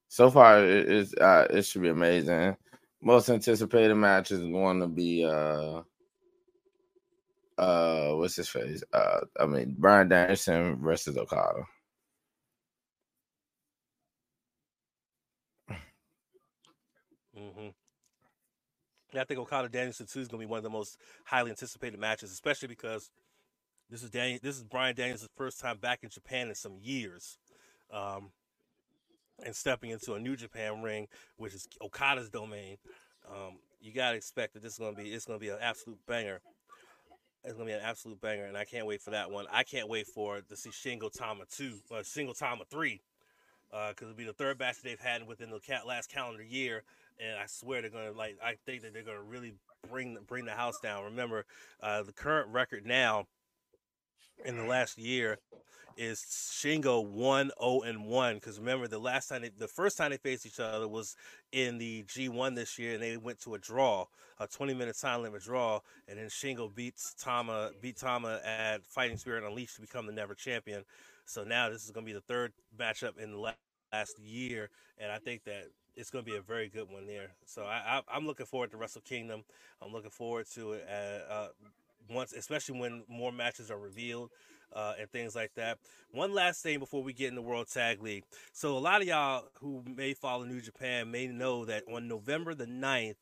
So 0.08 0.30
far, 0.30 0.64
it 0.64 0.88
is 0.88 1.14
uh, 1.14 1.46
it 1.50 1.62
should 1.62 1.82
be 1.82 1.88
amazing. 1.88 2.56
Most 3.02 3.28
anticipated 3.28 3.94
match 3.94 4.30
is 4.30 4.40
going 4.40 4.80
to 4.80 4.88
be 4.88 5.24
uh 5.24 5.82
uh 7.58 8.12
what's 8.12 8.36
his 8.36 8.48
face? 8.48 8.82
Uh, 8.92 9.20
I 9.38 9.46
mean 9.46 9.74
Bryan 9.78 10.08
Danielson 10.08 10.76
versus 10.80 11.16
Okada. 11.16 11.64
Mm-hmm. 17.38 17.68
Yeah, 19.12 19.22
I 19.22 19.24
think 19.24 19.40
Okada 19.40 19.68
Danielson 19.68 20.06
too 20.06 20.20
is 20.20 20.28
going 20.28 20.40
to 20.40 20.46
be 20.46 20.50
one 20.50 20.58
of 20.58 20.64
the 20.64 20.70
most 20.70 20.98
highly 21.24 21.50
anticipated 21.50 21.98
matches, 22.00 22.32
especially 22.32 22.68
because 22.68 23.10
this 23.90 24.02
is 24.02 24.10
Daniel, 24.10 24.38
this 24.42 24.56
is 24.56 24.64
Bryan 24.64 24.94
Daniels' 24.94 25.28
first 25.36 25.60
time 25.60 25.78
back 25.78 26.00
in 26.02 26.10
Japan 26.10 26.48
in 26.48 26.54
some 26.54 26.78
years, 26.80 27.38
um, 27.92 28.30
and 29.44 29.54
stepping 29.54 29.90
into 29.90 30.14
a 30.14 30.20
New 30.20 30.36
Japan 30.36 30.82
ring, 30.82 31.08
which 31.36 31.54
is 31.54 31.68
Okada's 31.80 32.30
domain. 32.30 32.78
Um, 33.28 33.58
you 33.80 33.92
gotta 33.92 34.16
expect 34.16 34.54
that 34.54 34.62
this 34.62 34.72
is 34.72 34.78
to 34.78 34.92
be 34.92 35.10
it's 35.10 35.26
to 35.26 35.38
be 35.38 35.48
an 35.48 35.58
absolute 35.60 35.98
banger. 36.06 36.40
It's 37.44 37.56
to 37.56 37.64
be 37.64 37.72
an 37.72 37.80
absolute 37.82 38.20
banger, 38.20 38.46
and 38.46 38.56
I 38.56 38.64
can't 38.64 38.86
wait 38.86 39.02
for 39.02 39.10
that 39.10 39.30
one. 39.30 39.46
I 39.52 39.62
can't 39.62 39.88
wait 39.88 40.06
for 40.06 40.40
to 40.40 40.56
see 40.56 40.70
Shingo 40.70 41.12
Tama 41.12 41.44
two 41.50 41.74
or 41.90 41.98
Shingo 42.00 42.36
Tama 42.36 42.64
three, 42.70 43.02
because 43.70 44.02
it'll 44.02 44.14
be 44.14 44.24
the 44.24 44.32
third 44.32 44.58
match 44.58 44.82
they've 44.82 44.98
had 44.98 45.26
within 45.26 45.50
the 45.50 45.60
last 45.86 46.10
calendar 46.10 46.42
year 46.42 46.82
and 47.18 47.38
I 47.38 47.46
swear 47.46 47.80
they're 47.82 47.90
gonna 47.90 48.12
like. 48.12 48.38
I 48.44 48.54
think 48.64 48.82
that 48.82 48.92
they're 48.92 49.02
gonna 49.02 49.22
really 49.22 49.54
bring 49.88 50.16
bring 50.26 50.44
the 50.44 50.52
house 50.52 50.78
down. 50.80 51.04
Remember, 51.04 51.44
uh, 51.80 52.02
the 52.02 52.12
current 52.12 52.48
record 52.48 52.84
now 52.86 53.26
in 54.44 54.56
the 54.56 54.64
last 54.64 54.98
year 54.98 55.38
is 55.96 56.20
Shingo 56.20 57.06
one 57.06 57.50
zero 57.60 57.80
and 57.82 58.06
one. 58.06 58.34
Because 58.34 58.58
remember, 58.58 58.86
the 58.88 58.98
last 58.98 59.28
time, 59.28 59.42
they, 59.42 59.50
the 59.56 59.68
first 59.68 59.96
time 59.96 60.10
they 60.10 60.18
faced 60.18 60.46
each 60.46 60.60
other 60.60 60.88
was 60.88 61.16
in 61.52 61.78
the 61.78 62.04
G 62.06 62.28
one 62.28 62.54
this 62.54 62.78
year, 62.78 62.94
and 62.94 63.02
they 63.02 63.16
went 63.16 63.40
to 63.40 63.54
a 63.54 63.58
draw, 63.58 64.06
a 64.38 64.46
twenty 64.46 64.74
minute 64.74 64.96
time 65.00 65.22
limit 65.22 65.42
draw, 65.42 65.80
and 66.08 66.18
then 66.18 66.26
Shingo 66.26 66.74
beats 66.74 67.14
Tama 67.14 67.70
beat 67.80 67.96
Tama 67.96 68.40
at 68.44 68.84
Fighting 68.86 69.16
Spirit 69.16 69.44
Unleashed 69.44 69.76
to 69.76 69.80
become 69.80 70.06
the 70.06 70.12
Never 70.12 70.34
Champion. 70.34 70.84
So 71.24 71.44
now 71.44 71.70
this 71.70 71.84
is 71.84 71.90
gonna 71.90 72.06
be 72.06 72.12
the 72.12 72.20
third 72.20 72.52
matchup 72.78 73.18
in 73.18 73.32
the 73.32 73.38
la- 73.38 73.52
last 73.92 74.18
year, 74.18 74.70
and 74.98 75.10
I 75.10 75.18
think 75.18 75.44
that 75.44 75.64
it's 75.96 76.10
going 76.10 76.24
to 76.24 76.30
be 76.30 76.36
a 76.36 76.42
very 76.42 76.68
good 76.68 76.90
one 76.90 77.06
there. 77.06 77.30
So 77.46 77.62
I, 77.62 78.02
I'm 78.12 78.26
looking 78.26 78.44
forward 78.44 78.70
to 78.72 78.76
Wrestle 78.76 79.00
Kingdom. 79.00 79.44
I'm 79.80 79.92
looking 79.92 80.10
forward 80.10 80.46
to 80.54 80.72
it 80.72 80.86
uh, 80.86 81.32
uh, 81.32 81.48
once, 82.10 82.32
especially 82.32 82.78
when 82.78 83.04
more 83.08 83.32
matches 83.32 83.70
are 83.70 83.78
revealed 83.78 84.30
uh, 84.72 84.94
and 84.98 85.10
things 85.10 85.34
like 85.34 85.52
that. 85.54 85.78
One 86.10 86.34
last 86.34 86.62
thing 86.62 86.78
before 86.78 87.02
we 87.02 87.12
get 87.12 87.28
in 87.28 87.34
the 87.34 87.42
World 87.42 87.68
Tag 87.72 88.02
League. 88.02 88.24
So 88.52 88.76
a 88.76 88.80
lot 88.80 89.00
of 89.00 89.08
y'all 89.08 89.44
who 89.60 89.82
may 89.86 90.14
follow 90.14 90.44
New 90.44 90.60
Japan 90.60 91.10
may 91.10 91.26
know 91.26 91.64
that 91.64 91.84
on 91.92 92.08
November 92.08 92.54
the 92.54 92.66
9th, 92.66 93.16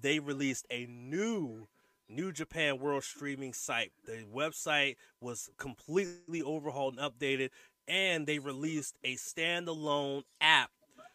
they 0.00 0.18
released 0.18 0.66
a 0.70 0.86
new 0.86 1.68
New 2.08 2.32
Japan 2.32 2.78
World 2.78 3.04
streaming 3.04 3.52
site. 3.52 3.92
The 4.04 4.24
website 4.34 4.96
was 5.20 5.48
completely 5.58 6.42
overhauled 6.42 6.98
and 6.98 7.12
updated, 7.12 7.50
and 7.86 8.26
they 8.26 8.38
released 8.38 8.96
a 9.04 9.14
standalone 9.14 10.22
app 10.40 10.70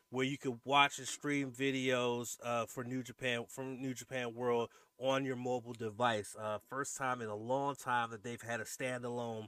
where 0.10 0.26
you 0.26 0.38
could 0.38 0.60
watch 0.64 0.98
and 0.98 1.08
stream 1.08 1.52
videos 1.52 2.38
uh, 2.44 2.66
for 2.66 2.86
New 2.86 3.04
Japan 3.04 3.44
from 3.50 3.82
New 3.82 3.94
Japan 3.94 4.34
World 4.34 4.70
on 5.00 5.26
your 5.26 5.36
mobile 5.36 5.74
device. 5.74 6.36
Uh, 6.40 6.60
first 6.70 6.98
time 6.98 7.22
in 7.22 7.28
a 7.30 7.36
long 7.36 7.76
time 7.76 8.10
that 8.12 8.24
they've 8.24 8.42
had 8.42 8.60
a 8.62 8.66
standalone 8.66 9.48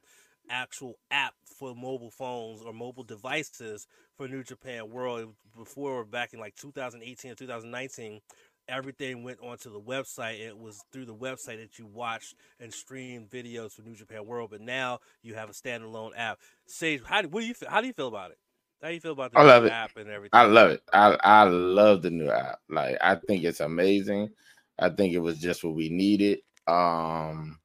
actual 0.50 0.96
app 1.12 1.34
for 1.46 1.76
mobile 1.76 2.12
phones 2.12 2.62
or 2.62 2.72
mobile 2.74 3.04
devices 3.04 3.86
for 4.16 4.28
New 4.28 4.44
Japan 4.44 4.90
World. 4.90 5.36
Before 5.56 6.06
back 6.06 6.34
in 6.34 6.40
like 6.40 6.56
2018 6.56 7.32
or 7.32 7.36
2019, 7.36 8.22
everything 8.68 9.24
went 9.24 9.40
onto 9.42 9.72
the 9.72 9.82
website. 9.82 10.40
It 10.40 10.58
was 10.58 10.84
through 10.92 11.06
the 11.06 11.16
website 11.16 11.60
that 11.60 11.78
you 11.80 11.86
watched 11.86 12.36
and 12.60 12.74
streamed 12.74 13.30
videos 13.30 13.74
for 13.74 13.82
New 13.82 13.96
Japan 13.96 14.26
World. 14.26 14.52
But 14.52 14.62
now 14.62 15.00
you 15.22 15.36
have 15.36 15.50
a 15.50 15.54
standalone 15.54 16.12
app. 16.16 16.40
Sage, 16.68 17.02
how 17.06 17.22
do, 17.22 17.30
what 17.30 17.42
do 17.42 17.48
you 17.48 17.54
feel, 17.54 17.70
how 17.70 17.82
do 17.82 17.88
you 17.88 17.94
feel 17.94 18.08
about 18.08 18.32
it? 18.32 18.38
How 18.82 18.90
do 18.90 18.94
you 18.94 19.00
feel 19.02 19.12
about 19.14 19.32
the 19.32 19.38
I 19.38 19.44
love 19.44 19.66
it. 19.66 19.78
app 19.82 19.98
and 19.98 20.10
everything? 20.10 20.34
I 20.34 20.46
love 20.46 20.72
it. 20.72 20.84
I 20.94 21.18
I 21.24 21.44
love 21.46 22.02
the 22.04 22.12
new 22.12 22.30
app. 22.30 22.60
Like 22.70 22.98
I 23.02 23.16
think 23.16 23.44
it's 23.44 23.62
amazing. 23.62 24.32
I 24.80 24.90
think 24.90 25.14
it 25.14 25.20
was 25.20 25.40
just 25.40 25.64
what 25.64 25.76
we 25.76 25.90
needed. 25.90 26.40
Um 26.68 27.60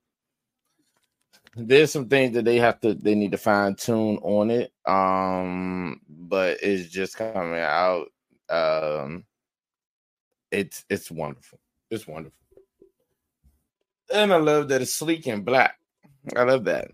there's 1.55 1.93
some 1.93 2.09
things 2.09 2.35
that 2.35 2.45
they 2.45 2.57
have 2.57 2.81
to 2.81 2.95
they 2.95 3.15
need 3.15 3.33
to 3.33 3.39
fine 3.39 3.75
tune 3.75 4.19
on 4.23 4.51
it. 4.51 4.73
Um, 4.87 6.01
but 6.09 6.59
it's 6.63 6.89
just 6.89 7.17
coming 7.17 7.61
out. 7.61 8.07
Um 8.49 9.25
it's 10.51 10.85
it's 10.89 11.11
wonderful. 11.11 11.59
It's 11.91 12.07
wonderful. 12.07 12.39
And 14.13 14.33
I 14.33 14.37
love 14.37 14.69
that 14.69 14.83
it's 14.83 14.95
sleek 14.95 15.27
and 15.27 15.45
black. 15.45 15.79
I 16.37 16.45
love 16.45 16.65
that. 16.65 16.89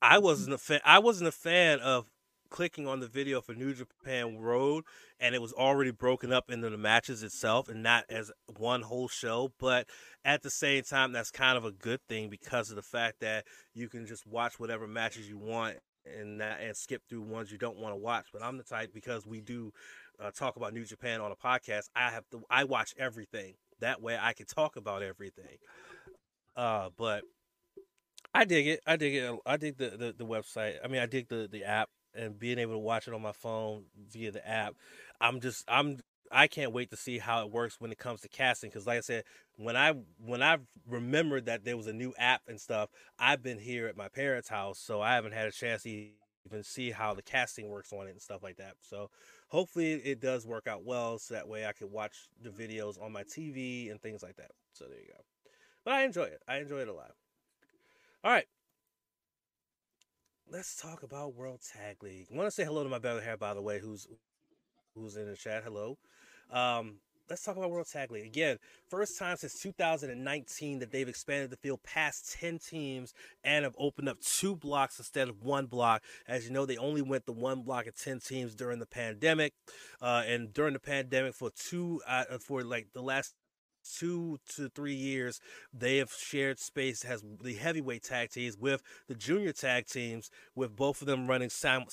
I 0.00 0.18
wasn't 0.18 0.54
a 0.54 0.58
fan. 0.58 0.80
I 0.84 0.98
wasn't 0.98 1.28
a 1.28 1.32
fan 1.32 1.78
of 1.80 2.10
clicking 2.52 2.86
on 2.86 3.00
the 3.00 3.08
video 3.08 3.40
for 3.40 3.54
New 3.54 3.74
Japan 3.74 4.38
Road, 4.38 4.84
and 5.18 5.34
it 5.34 5.40
was 5.40 5.54
already 5.54 5.90
broken 5.90 6.32
up 6.32 6.50
into 6.50 6.68
the 6.70 6.76
matches 6.76 7.22
itself, 7.22 7.68
and 7.68 7.82
not 7.82 8.04
as 8.10 8.30
one 8.58 8.82
whole 8.82 9.08
show. 9.08 9.50
But 9.58 9.88
at 10.24 10.42
the 10.42 10.50
same 10.50 10.84
time, 10.84 11.12
that's 11.12 11.30
kind 11.30 11.56
of 11.56 11.64
a 11.64 11.72
good 11.72 12.00
thing 12.08 12.28
because 12.28 12.70
of 12.70 12.76
the 12.76 12.82
fact 12.82 13.20
that 13.20 13.46
you 13.74 13.88
can 13.88 14.06
just 14.06 14.26
watch 14.26 14.60
whatever 14.60 14.86
matches 14.86 15.28
you 15.28 15.38
want 15.38 15.78
and 16.04 16.38
not, 16.38 16.60
and 16.60 16.76
skip 16.76 17.02
through 17.08 17.22
ones 17.22 17.50
you 17.50 17.58
don't 17.58 17.78
want 17.78 17.94
to 17.94 17.98
watch. 17.98 18.26
But 18.32 18.42
I'm 18.42 18.58
the 18.58 18.64
type 18.64 18.92
because 18.92 19.26
we 19.26 19.40
do 19.40 19.72
uh, 20.20 20.30
talk 20.30 20.56
about 20.56 20.74
New 20.74 20.84
Japan 20.84 21.20
on 21.20 21.32
a 21.32 21.36
podcast. 21.36 21.88
I 21.96 22.10
have 22.10 22.28
to. 22.32 22.42
I 22.50 22.64
watch 22.64 22.94
everything. 22.98 23.54
That 23.80 24.00
way, 24.02 24.16
I 24.20 24.34
can 24.34 24.46
talk 24.46 24.76
about 24.76 25.02
everything. 25.02 25.56
Uh, 26.54 26.90
but 26.98 27.24
I 28.34 28.44
dig 28.44 28.68
it. 28.68 28.80
I 28.86 28.96
dig 28.96 29.14
it. 29.14 29.34
I 29.46 29.56
dig 29.56 29.78
the, 29.78 29.90
the, 29.90 30.14
the 30.18 30.26
website. 30.26 30.74
I 30.84 30.88
mean, 30.88 31.00
I 31.00 31.06
dig 31.06 31.28
the, 31.28 31.48
the 31.50 31.64
app 31.64 31.88
and 32.14 32.38
being 32.38 32.58
able 32.58 32.72
to 32.74 32.78
watch 32.78 33.08
it 33.08 33.14
on 33.14 33.22
my 33.22 33.32
phone 33.32 33.84
via 34.10 34.30
the 34.30 34.46
app. 34.48 34.74
I'm 35.20 35.40
just 35.40 35.64
I'm 35.68 35.98
I 36.30 36.46
can't 36.46 36.72
wait 36.72 36.90
to 36.90 36.96
see 36.96 37.18
how 37.18 37.44
it 37.44 37.52
works 37.52 37.76
when 37.78 37.92
it 37.92 37.98
comes 37.98 38.22
to 38.22 38.28
casting 38.28 38.70
because, 38.70 38.86
like 38.86 38.98
I 38.98 39.00
said, 39.02 39.24
when 39.56 39.76
I 39.76 39.92
when 40.24 40.42
I 40.42 40.58
remembered 40.88 41.46
that 41.46 41.64
there 41.64 41.76
was 41.76 41.86
a 41.86 41.92
new 41.92 42.14
app 42.18 42.42
and 42.48 42.60
stuff, 42.60 42.90
I've 43.18 43.42
been 43.42 43.58
here 43.58 43.86
at 43.86 43.96
my 43.96 44.08
parents' 44.08 44.48
house, 44.48 44.78
so 44.78 45.00
I 45.02 45.14
haven't 45.14 45.32
had 45.32 45.46
a 45.46 45.52
chance 45.52 45.82
to 45.82 45.90
even 46.46 46.62
see 46.64 46.90
how 46.90 47.14
the 47.14 47.22
casting 47.22 47.68
works 47.68 47.92
on 47.92 48.06
it 48.06 48.10
and 48.12 48.20
stuff 48.20 48.42
like 48.42 48.56
that. 48.56 48.74
So 48.80 49.10
hopefully 49.48 49.92
it 49.92 50.20
does 50.20 50.46
work 50.46 50.66
out 50.66 50.84
well, 50.84 51.18
so 51.18 51.34
that 51.34 51.48
way 51.48 51.66
I 51.66 51.72
can 51.72 51.90
watch 51.90 52.28
the 52.42 52.50
videos 52.50 53.00
on 53.00 53.12
my 53.12 53.24
TV 53.24 53.90
and 53.90 54.00
things 54.00 54.22
like 54.22 54.36
that. 54.36 54.50
So 54.72 54.86
there 54.86 54.98
you 54.98 55.08
go. 55.08 55.20
But 55.84 55.94
I 55.94 56.04
enjoy 56.04 56.24
it. 56.24 56.42
I 56.48 56.58
enjoy 56.58 56.80
it 56.80 56.88
a 56.88 56.94
lot. 56.94 57.12
All 58.24 58.32
right. 58.32 58.46
Let's 60.52 60.76
talk 60.76 61.02
about 61.02 61.34
World 61.34 61.60
Tag 61.72 62.02
League. 62.02 62.26
I 62.30 62.36
want 62.36 62.46
to 62.46 62.50
say 62.50 62.62
hello 62.62 62.82
to 62.82 62.88
my 62.90 62.98
brother 62.98 63.22
here, 63.22 63.38
by 63.38 63.54
the 63.54 63.62
way, 63.62 63.78
who's 63.78 64.06
who's 64.94 65.16
in 65.16 65.26
the 65.26 65.34
chat. 65.34 65.62
Hello. 65.64 65.96
Um, 66.50 66.96
let's 67.30 67.42
talk 67.42 67.56
about 67.56 67.70
World 67.70 67.86
Tag 67.90 68.10
League 68.10 68.26
again. 68.26 68.58
First 68.90 69.18
time 69.18 69.38
since 69.38 69.58
2019 69.62 70.80
that 70.80 70.92
they've 70.92 71.08
expanded 71.08 71.48
the 71.48 71.56
field 71.56 71.82
past 71.84 72.36
10 72.38 72.58
teams 72.58 73.14
and 73.42 73.64
have 73.64 73.74
opened 73.78 74.10
up 74.10 74.20
two 74.20 74.54
blocks 74.54 74.98
instead 74.98 75.30
of 75.30 75.42
one 75.42 75.64
block. 75.64 76.02
As 76.28 76.44
you 76.44 76.50
know, 76.52 76.66
they 76.66 76.76
only 76.76 77.00
went 77.00 77.24
the 77.24 77.32
one 77.32 77.62
block 77.62 77.86
of 77.86 77.96
10 77.96 78.20
teams 78.20 78.54
during 78.54 78.78
the 78.78 78.84
pandemic, 78.84 79.54
uh, 80.02 80.24
and 80.26 80.52
during 80.52 80.74
the 80.74 80.80
pandemic 80.80 81.32
for 81.34 81.50
two 81.56 82.02
uh, 82.06 82.24
for 82.38 82.62
like 82.62 82.88
the 82.92 83.02
last 83.02 83.32
two 83.98 84.38
to 84.54 84.68
three 84.68 84.94
years, 84.94 85.40
they 85.72 85.98
have 85.98 86.12
shared 86.12 86.58
space 86.58 87.02
has 87.02 87.24
the 87.42 87.54
heavyweight 87.54 88.02
tag 88.02 88.30
teams 88.30 88.56
with 88.56 88.82
the 89.08 89.14
junior 89.14 89.52
tag 89.52 89.86
teams, 89.86 90.30
with 90.54 90.76
both 90.76 91.00
of 91.00 91.06
them 91.06 91.26
running 91.26 91.50
sim- 91.50 91.86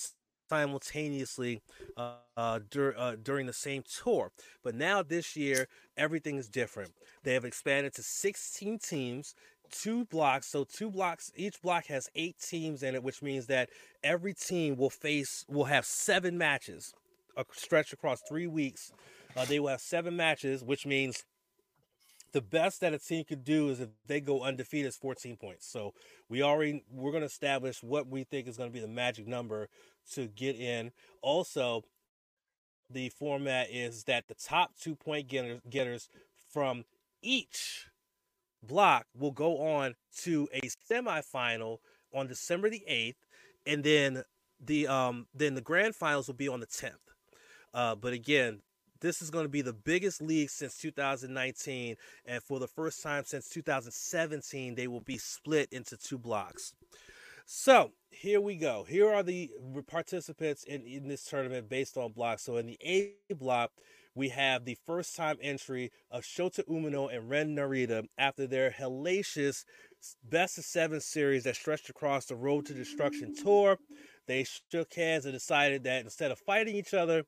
simultaneously 0.50 1.62
uh, 1.96 2.14
uh, 2.36 2.60
dur- 2.70 2.96
uh, 2.98 3.16
during 3.22 3.46
the 3.46 3.54
same 3.54 3.84
tour. 3.84 4.32
But 4.64 4.76
now 4.76 5.04
this 5.04 5.36
year, 5.36 5.68
everything 5.96 6.38
is 6.38 6.50
different. 6.50 6.92
They 7.24 7.34
have 7.34 7.46
expanded 7.46 7.94
to 7.96 8.04
16 8.04 8.80
teams 8.80 9.36
two 9.72 10.06
blocks. 10.06 10.48
So 10.48 10.64
two 10.64 10.90
blocks, 10.90 11.32
each 11.36 11.62
block 11.62 11.86
has 11.88 12.10
eight 12.16 12.38
teams 12.40 12.84
in 12.84 12.96
it, 12.96 13.04
which 13.04 13.22
means 13.22 13.48
that 13.48 13.70
every 14.04 14.34
team 14.34 14.76
will 14.78 14.90
face 14.90 15.46
will 15.48 15.66
have 15.66 15.86
seven 15.86 16.38
matches, 16.38 16.94
a 17.38 17.46
stretch 17.54 17.94
across 17.94 18.22
three 18.28 18.48
weeks. 18.48 18.92
Uh, 19.36 19.46
they 19.46 19.60
will 19.60 19.70
have 19.70 19.82
seven 19.82 20.16
matches, 20.16 20.64
which 20.64 20.86
means 20.86 21.24
the 22.32 22.42
best 22.42 22.82
that 22.82 22.94
a 22.94 23.00
team 23.00 23.24
could 23.24 23.44
do 23.44 23.70
is 23.70 23.80
if 23.80 23.90
they 24.08 24.20
go 24.20 24.42
undefeated 24.42 24.88
is 24.88 24.96
14 24.98 25.38
points. 25.38 25.68
So 25.68 25.94
we 26.28 26.42
already 26.42 26.84
we're 26.92 27.12
going 27.12 27.22
to 27.22 27.28
establish 27.28 27.84
what 27.84 28.08
we 28.08 28.24
think 28.24 28.48
is 28.48 28.58
going 28.58 28.70
to 28.70 28.74
be 28.74 28.80
the 28.80 28.88
magic 28.88 29.28
number 29.28 29.70
to 30.14 30.28
get 30.28 30.56
in. 30.56 30.92
Also, 31.22 31.84
the 32.90 33.10
format 33.10 33.68
is 33.72 34.04
that 34.06 34.28
the 34.28 34.34
top 34.34 34.72
two 34.80 34.96
point 34.96 35.28
getters, 35.28 35.62
getters 35.70 36.10
from 36.52 36.86
each 37.22 37.88
block 38.64 39.06
will 39.18 39.32
go 39.32 39.60
on 39.60 39.96
to 40.18 40.48
a 40.54 40.62
semifinal 40.92 41.78
on 42.14 42.28
December 42.28 42.70
the 42.70 42.84
8th 42.90 43.16
and 43.66 43.84
then 43.84 44.24
the 44.60 44.88
um 44.88 45.28
then 45.34 45.56
the 45.56 45.62
grand 45.62 45.96
finals 45.96 46.28
will 46.28 46.36
be 46.36 46.50
on 46.50 46.60
the 46.60 46.68
10th. 46.68 46.92
Uh, 47.74 47.96
but 47.96 48.14
again, 48.14 48.62
this 49.02 49.22
is 49.22 49.30
going 49.30 49.46
to 49.46 49.50
be 49.50 49.62
the 49.62 49.74
biggest 49.74 50.22
league 50.22 50.50
since 50.50 50.78
2019 50.78 51.96
and 52.26 52.44
for 52.44 52.60
the 52.60 52.68
first 52.68 53.02
time 53.02 53.24
since 53.26 53.50
2017 53.50 54.76
they 54.76 54.88
will 54.88 55.02
be 55.02 55.18
split 55.18 55.70
into 55.72 55.98
two 55.98 56.18
blocks. 56.18 56.74
So, 57.46 57.94
here 58.12 58.42
we 58.42 58.58
go. 58.58 58.86
Here 58.88 59.10
are 59.12 59.24
the 59.24 59.50
participants 59.88 60.64
in, 60.66 60.84
in 60.84 61.08
this 61.08 61.26
tournament 61.26 61.70
based 61.70 61.98
on 61.98 62.12
blocks. 62.12 62.44
So 62.44 62.58
in 62.58 62.68
the 62.68 62.78
A 62.84 63.34
block, 63.34 63.72
we 64.16 64.30
have 64.30 64.66
the 64.66 64.78
first 64.86 65.16
time 65.16 65.38
entry 65.42 65.92
of 66.12 66.24
Shota 66.24 66.68
Umino 66.68 67.12
and 67.12 67.30
Ren 67.30 67.56
Narita 67.56 68.06
after 68.18 68.48
their 68.48 68.72
hellacious 68.72 69.64
best 70.24 70.58
of 70.58 70.66
seven 70.66 71.00
series 71.02 71.44
that 71.44 71.56
stretched 71.56 71.90
across 71.90 72.26
the 72.26 72.36
Road 72.36 72.66
to 72.68 72.74
Destruction 72.74 73.34
tour. 73.36 73.78
They 74.28 74.46
shook 74.72 74.94
hands 74.94 75.26
and 75.26 75.34
decided 75.34 75.84
that 75.86 76.04
instead 76.04 76.32
of 76.32 76.40
fighting 76.40 76.76
each 76.76 76.94
other, 76.94 77.24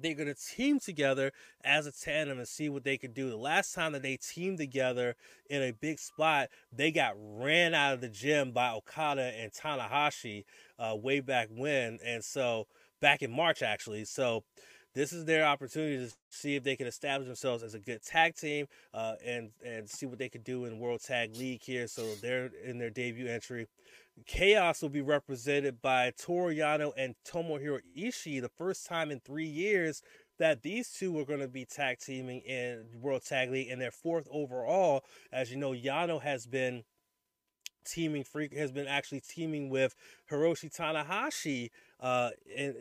they're 0.00 0.14
going 0.14 0.32
to 0.32 0.34
team 0.34 0.80
together 0.80 1.32
as 1.64 1.86
a 1.86 1.92
tandem 1.92 2.38
and 2.38 2.48
see 2.48 2.68
what 2.68 2.84
they 2.84 2.96
can 2.96 3.12
do. 3.12 3.30
The 3.30 3.36
last 3.36 3.74
time 3.74 3.92
that 3.92 4.02
they 4.02 4.16
teamed 4.16 4.58
together 4.58 5.14
in 5.48 5.62
a 5.62 5.72
big 5.72 5.98
spot, 5.98 6.48
they 6.72 6.90
got 6.90 7.14
ran 7.16 7.74
out 7.74 7.94
of 7.94 8.00
the 8.00 8.08
gym 8.08 8.52
by 8.52 8.70
Okada 8.70 9.32
and 9.36 9.52
Tanahashi 9.52 10.44
uh, 10.78 10.96
way 10.96 11.20
back 11.20 11.48
when. 11.50 11.98
And 12.04 12.24
so, 12.24 12.66
back 13.00 13.22
in 13.22 13.30
March, 13.30 13.62
actually. 13.62 14.04
So, 14.04 14.44
this 14.94 15.12
is 15.12 15.24
their 15.24 15.44
opportunity 15.44 16.04
to 16.04 16.12
see 16.30 16.56
if 16.56 16.64
they 16.64 16.76
can 16.76 16.86
establish 16.86 17.26
themselves 17.26 17.62
as 17.62 17.74
a 17.74 17.78
good 17.78 18.02
tag 18.02 18.34
team 18.34 18.66
uh, 18.92 19.14
and 19.24 19.50
and 19.64 19.88
see 19.88 20.06
what 20.06 20.18
they 20.18 20.28
can 20.28 20.42
do 20.42 20.64
in 20.64 20.78
World 20.78 21.00
Tag 21.00 21.36
League 21.36 21.62
here. 21.62 21.86
So 21.86 22.14
they're 22.20 22.50
in 22.64 22.78
their 22.78 22.90
debut 22.90 23.28
entry. 23.28 23.66
Chaos 24.26 24.82
will 24.82 24.88
be 24.88 25.02
represented 25.02 25.80
by 25.80 26.12
Toru 26.18 26.54
Yano 26.54 26.92
and 26.96 27.14
Tomohiro 27.26 27.80
Ishii, 27.96 28.40
the 28.40 28.48
first 28.48 28.86
time 28.86 29.10
in 29.10 29.20
three 29.20 29.46
years 29.46 30.02
that 30.38 30.62
these 30.62 30.90
two 30.90 31.18
are 31.18 31.24
going 31.24 31.40
to 31.40 31.48
be 31.48 31.64
tag 31.64 31.98
teaming 31.98 32.40
in 32.40 32.86
World 33.00 33.24
Tag 33.24 33.50
League 33.50 33.68
and 33.68 33.80
their 33.80 33.90
fourth 33.90 34.26
overall. 34.30 35.04
As 35.32 35.50
you 35.50 35.56
know, 35.56 35.72
Yano 35.72 36.20
has 36.22 36.46
been 36.46 36.84
teaming 37.84 38.24
freak 38.24 38.56
has 38.56 38.72
been 38.72 38.86
actually 38.86 39.20
teaming 39.20 39.70
with 39.70 39.94
Hiroshi 40.30 40.74
Tanahashi 40.74 41.70
uh, 42.00 42.30
and 42.56 42.74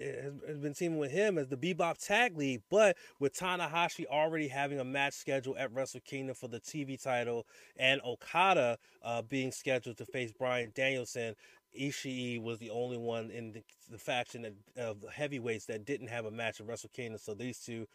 has 0.47 0.57
been 0.57 0.73
teaming 0.73 0.97
with 0.97 1.11
him 1.11 1.38
as 1.38 1.47
the 1.47 1.57
Bebop 1.57 2.03
Tag 2.05 2.38
League. 2.38 2.61
But 2.69 2.97
with 3.19 3.35
Tanahashi 3.35 4.05
already 4.05 4.47
having 4.47 4.80
a 4.80 4.85
match 4.85 5.13
scheduled 5.13 5.57
at 5.57 5.73
Wrestle 5.73 6.01
Kingdom 6.01 6.35
for 6.35 6.47
the 6.47 6.59
TV 6.59 7.01
title, 7.01 7.45
and 7.77 8.01
Okada 8.05 8.77
uh, 9.03 9.21
being 9.21 9.51
scheduled 9.51 9.97
to 9.97 10.05
face 10.05 10.31
Bryan 10.31 10.71
Danielson, 10.73 11.35
Ishii 11.80 12.41
was 12.41 12.59
the 12.59 12.69
only 12.69 12.97
one 12.97 13.30
in 13.30 13.51
the, 13.51 13.63
the 13.91 13.97
faction 13.97 14.55
of 14.77 14.97
heavyweights 15.13 15.65
that 15.65 15.85
didn't 15.85 16.07
have 16.07 16.26
a 16.26 16.31
match 16.31 16.59
at 16.59 16.67
Wrestle 16.67 16.89
Kingdom. 16.93 17.19
So 17.21 17.34
these 17.34 17.59
two 17.59 17.88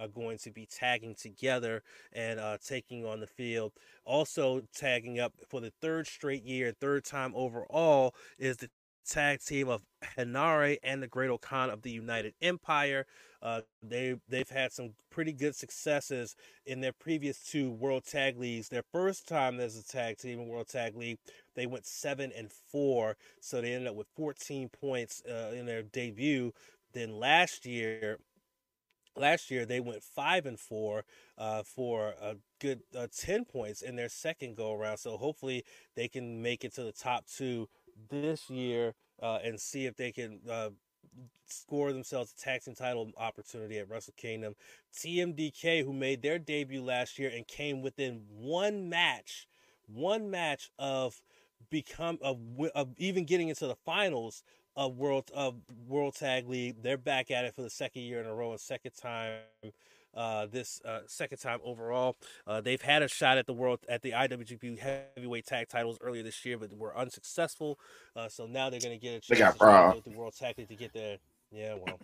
are 0.00 0.08
going 0.08 0.38
to 0.38 0.50
be 0.50 0.66
tagging 0.66 1.14
together 1.14 1.82
and 2.12 2.40
uh, 2.40 2.58
taking 2.64 3.04
on 3.04 3.20
the 3.20 3.26
field. 3.26 3.72
Also, 4.04 4.62
tagging 4.74 5.20
up 5.20 5.34
for 5.48 5.60
the 5.60 5.72
third 5.80 6.06
straight 6.06 6.44
year, 6.44 6.72
third 6.72 7.04
time 7.04 7.32
overall, 7.34 8.14
is 8.38 8.56
the 8.56 8.70
tag 9.06 9.40
team 9.40 9.68
of 9.68 9.82
Henare 10.16 10.78
and 10.82 11.02
the 11.02 11.08
Great-O-Khan 11.08 11.70
of 11.70 11.82
the 11.82 11.90
United 11.90 12.34
Empire. 12.40 13.06
Uh, 13.42 13.62
they 13.82 14.16
they've 14.28 14.48
had 14.50 14.70
some 14.70 14.90
pretty 15.10 15.32
good 15.32 15.56
successes 15.56 16.36
in 16.66 16.80
their 16.80 16.92
previous 16.92 17.42
two 17.42 17.70
World 17.70 18.04
Tag 18.04 18.38
Leagues. 18.38 18.68
Their 18.68 18.84
first 18.92 19.26
time 19.26 19.60
as 19.60 19.78
a 19.78 19.84
tag 19.84 20.18
team 20.18 20.40
in 20.40 20.48
World 20.48 20.68
Tag 20.68 20.94
League, 20.94 21.18
they 21.54 21.66
went 21.66 21.86
seven 21.86 22.32
and 22.36 22.50
four, 22.52 23.16
so 23.40 23.60
they 23.60 23.72
ended 23.72 23.88
up 23.88 23.94
with 23.94 24.08
14 24.14 24.68
points 24.68 25.22
uh, 25.28 25.52
in 25.54 25.64
their 25.64 25.82
debut. 25.82 26.52
Then 26.92 27.18
last 27.18 27.64
year, 27.64 28.18
last 29.16 29.50
year 29.50 29.66
they 29.66 29.80
went 29.80 30.02
five 30.02 30.46
and 30.46 30.58
four 30.58 31.04
uh, 31.38 31.62
for 31.62 32.14
a 32.20 32.36
good 32.60 32.80
uh, 32.96 33.06
10 33.16 33.44
points 33.44 33.82
in 33.82 33.96
their 33.96 34.08
second 34.08 34.56
go 34.56 34.72
around 34.72 34.98
so 34.98 35.16
hopefully 35.16 35.64
they 35.96 36.08
can 36.08 36.40
make 36.42 36.64
it 36.64 36.74
to 36.74 36.82
the 36.82 36.92
top 36.92 37.26
two 37.26 37.68
this 38.08 38.48
year 38.48 38.94
uh, 39.22 39.38
and 39.44 39.60
see 39.60 39.86
if 39.86 39.96
they 39.96 40.12
can 40.12 40.40
uh, 40.48 40.70
score 41.46 41.92
themselves 41.92 42.32
a 42.32 42.40
tag 42.40 42.62
team 42.62 42.74
title 42.74 43.10
opportunity 43.16 43.78
at 43.78 43.88
Wrestle 43.88 44.14
Kingdom. 44.16 44.54
TMDK, 44.94 45.84
who 45.84 45.92
made 45.92 46.22
their 46.22 46.38
debut 46.38 46.82
last 46.82 47.18
year 47.18 47.30
and 47.34 47.46
came 47.46 47.82
within 47.82 48.22
one 48.28 48.88
match, 48.88 49.46
one 49.86 50.30
match 50.30 50.70
of 50.78 51.20
become 51.70 52.18
of, 52.22 52.38
of 52.74 52.88
even 52.96 53.24
getting 53.24 53.48
into 53.48 53.66
the 53.66 53.76
finals 53.76 54.42
of 54.80 54.96
world 54.96 55.30
of 55.34 55.56
World 55.86 56.14
Tag 56.14 56.48
League. 56.48 56.76
They're 56.82 56.96
back 56.96 57.30
at 57.30 57.44
it 57.44 57.54
for 57.54 57.60
the 57.60 57.68
second 57.70 58.02
year 58.02 58.18
in 58.20 58.26
a 58.26 58.34
row 58.34 58.52
and 58.52 58.58
second 58.60 58.92
time 58.92 59.40
uh, 60.14 60.46
this 60.46 60.80
uh, 60.86 61.00
second 61.06 61.36
time 61.36 61.60
overall. 61.62 62.16
Uh, 62.46 62.62
they've 62.62 62.80
had 62.80 63.02
a 63.02 63.08
shot 63.08 63.36
at 63.36 63.46
the 63.46 63.52
world 63.52 63.80
at 63.90 64.00
the 64.00 64.12
IWGP 64.12 64.78
Heavyweight 64.78 65.44
Tag 65.46 65.68
Titles 65.68 65.98
earlier 66.00 66.22
this 66.22 66.46
year, 66.46 66.56
but 66.56 66.72
were 66.72 66.96
unsuccessful. 66.96 67.78
Uh, 68.16 68.28
so 68.28 68.46
now 68.46 68.70
they're 68.70 68.80
going 68.80 68.98
to 68.98 69.00
get 69.00 69.10
a 69.10 69.20
chance 69.20 69.26
They 69.28 69.36
got 69.36 69.52
to 69.52 69.58
try 69.58 69.68
Raw. 69.68 69.88
to 69.90 69.96
go 69.96 70.00
through 70.00 70.18
World 70.18 70.34
Tag 70.34 70.56
League 70.56 70.68
to 70.68 70.76
get 70.76 70.94
there. 70.94 71.18
Yeah, 71.52 71.74
well. 71.74 71.98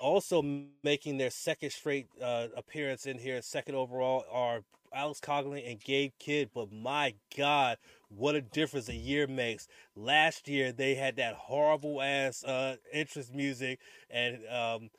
Also 0.00 0.42
making 0.84 1.18
their 1.18 1.30
second 1.30 1.70
straight 1.70 2.06
uh, 2.22 2.46
appearance 2.56 3.04
in 3.04 3.18
here, 3.18 3.42
second 3.42 3.74
overall, 3.74 4.24
are 4.30 4.60
Alex 4.94 5.20
Coughlin 5.20 5.68
and 5.68 5.80
Gabe 5.80 6.12
Kidd. 6.18 6.50
But 6.54 6.72
my 6.72 7.14
God, 7.36 7.76
what 8.08 8.34
a 8.34 8.40
difference 8.40 8.88
a 8.88 8.94
year 8.94 9.26
makes. 9.26 9.68
Last 9.94 10.48
year 10.48 10.72
they 10.72 10.94
had 10.94 11.16
that 11.16 11.34
horrible 11.34 12.00
ass 12.00 12.44
uh, 12.44 12.76
interest 12.92 13.34
music, 13.34 13.80
and 14.10 14.38
um, 14.48 14.90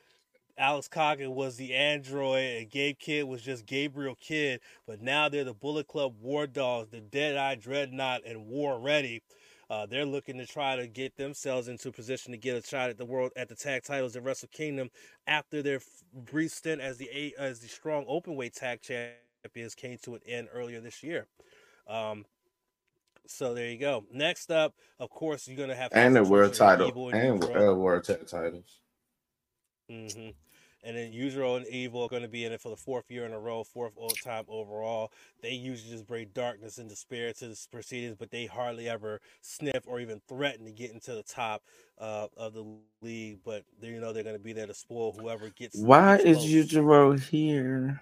Alex 0.56 0.88
Coughlin 0.88 1.34
was 1.34 1.56
the 1.56 1.74
android, 1.74 2.56
and 2.56 2.70
Gabe 2.70 2.98
Kidd 2.98 3.24
was 3.24 3.42
just 3.42 3.66
Gabriel 3.66 4.16
Kidd. 4.20 4.60
But 4.86 5.00
now 5.00 5.28
they're 5.28 5.44
the 5.44 5.54
Bullet 5.54 5.86
Club 5.86 6.14
War 6.20 6.46
Dogs, 6.46 6.90
the 6.90 7.00
Dead 7.00 7.36
Eye 7.36 7.54
Dreadnought, 7.54 8.22
and 8.26 8.46
War 8.46 8.78
Ready. 8.80 9.22
Uh, 9.70 9.84
they're 9.84 10.06
looking 10.06 10.38
to 10.38 10.46
try 10.46 10.76
to 10.76 10.86
get 10.86 11.16
themselves 11.16 11.68
into 11.68 11.90
a 11.90 11.92
position 11.92 12.32
to 12.32 12.38
get 12.38 12.56
a 12.56 12.66
shot 12.66 12.88
at 12.88 12.96
the 12.96 13.04
world 13.04 13.30
at 13.36 13.48
the 13.48 13.54
tag 13.54 13.82
titles 13.84 14.16
at 14.16 14.24
Wrestle 14.24 14.48
Kingdom 14.50 14.88
after 15.26 15.62
their 15.62 15.80
brief 16.14 16.52
stint 16.52 16.80
as 16.80 16.96
the 16.96 17.34
as 17.38 17.60
the 17.60 17.68
strong 17.68 18.06
openweight 18.06 18.54
tag 18.54 18.80
champions 18.80 19.74
came 19.74 19.98
to 20.02 20.14
an 20.14 20.20
end 20.26 20.48
earlier 20.52 20.80
this 20.80 21.02
year. 21.02 21.26
Um, 21.86 22.24
so 23.28 23.54
there 23.54 23.70
you 23.70 23.78
go. 23.78 24.04
Next 24.12 24.50
up, 24.50 24.74
of 24.98 25.10
course, 25.10 25.46
you're 25.46 25.56
gonna 25.56 25.74
have 25.76 25.92
and 25.92 26.16
the 26.16 26.24
world 26.24 26.54
title 26.54 27.10
and 27.10 27.44
uh, 27.44 27.74
world 27.74 28.04
tag 28.04 28.26
titles. 28.26 28.80
hmm 29.88 30.30
And 30.84 30.96
then 30.96 31.12
Yujiro 31.12 31.56
and 31.56 31.66
Evil 31.66 32.02
are 32.02 32.08
going 32.08 32.22
to 32.22 32.28
be 32.28 32.44
in 32.44 32.52
it 32.52 32.60
for 32.60 32.70
the 32.70 32.76
fourth 32.76 33.10
year 33.10 33.26
in 33.26 33.32
a 33.32 33.38
row, 33.38 33.64
fourth 33.64 33.92
all 33.96 34.08
time 34.10 34.44
overall. 34.48 35.12
They 35.42 35.52
usually 35.52 35.90
just 35.90 36.06
bring 36.06 36.28
darkness 36.34 36.78
and 36.78 36.88
despair 36.88 37.32
to 37.34 37.48
the 37.48 37.66
proceedings, 37.70 38.16
but 38.18 38.30
they 38.30 38.46
hardly 38.46 38.88
ever 38.88 39.20
sniff 39.42 39.86
or 39.86 40.00
even 40.00 40.20
threaten 40.28 40.64
to 40.66 40.72
get 40.72 40.92
into 40.92 41.14
the 41.14 41.22
top 41.22 41.62
uh, 41.98 42.28
of 42.36 42.54
the 42.54 42.64
league. 43.02 43.40
But 43.44 43.64
they, 43.80 43.88
you 43.88 44.00
know 44.00 44.12
they're 44.12 44.22
going 44.24 44.36
to 44.36 44.42
be 44.42 44.52
there 44.52 44.66
to 44.66 44.74
spoil 44.74 45.12
whoever 45.12 45.50
gets. 45.50 45.78
Why 45.78 46.16
is. 46.18 46.38
Yujiro 46.38 47.20
here? 47.20 48.00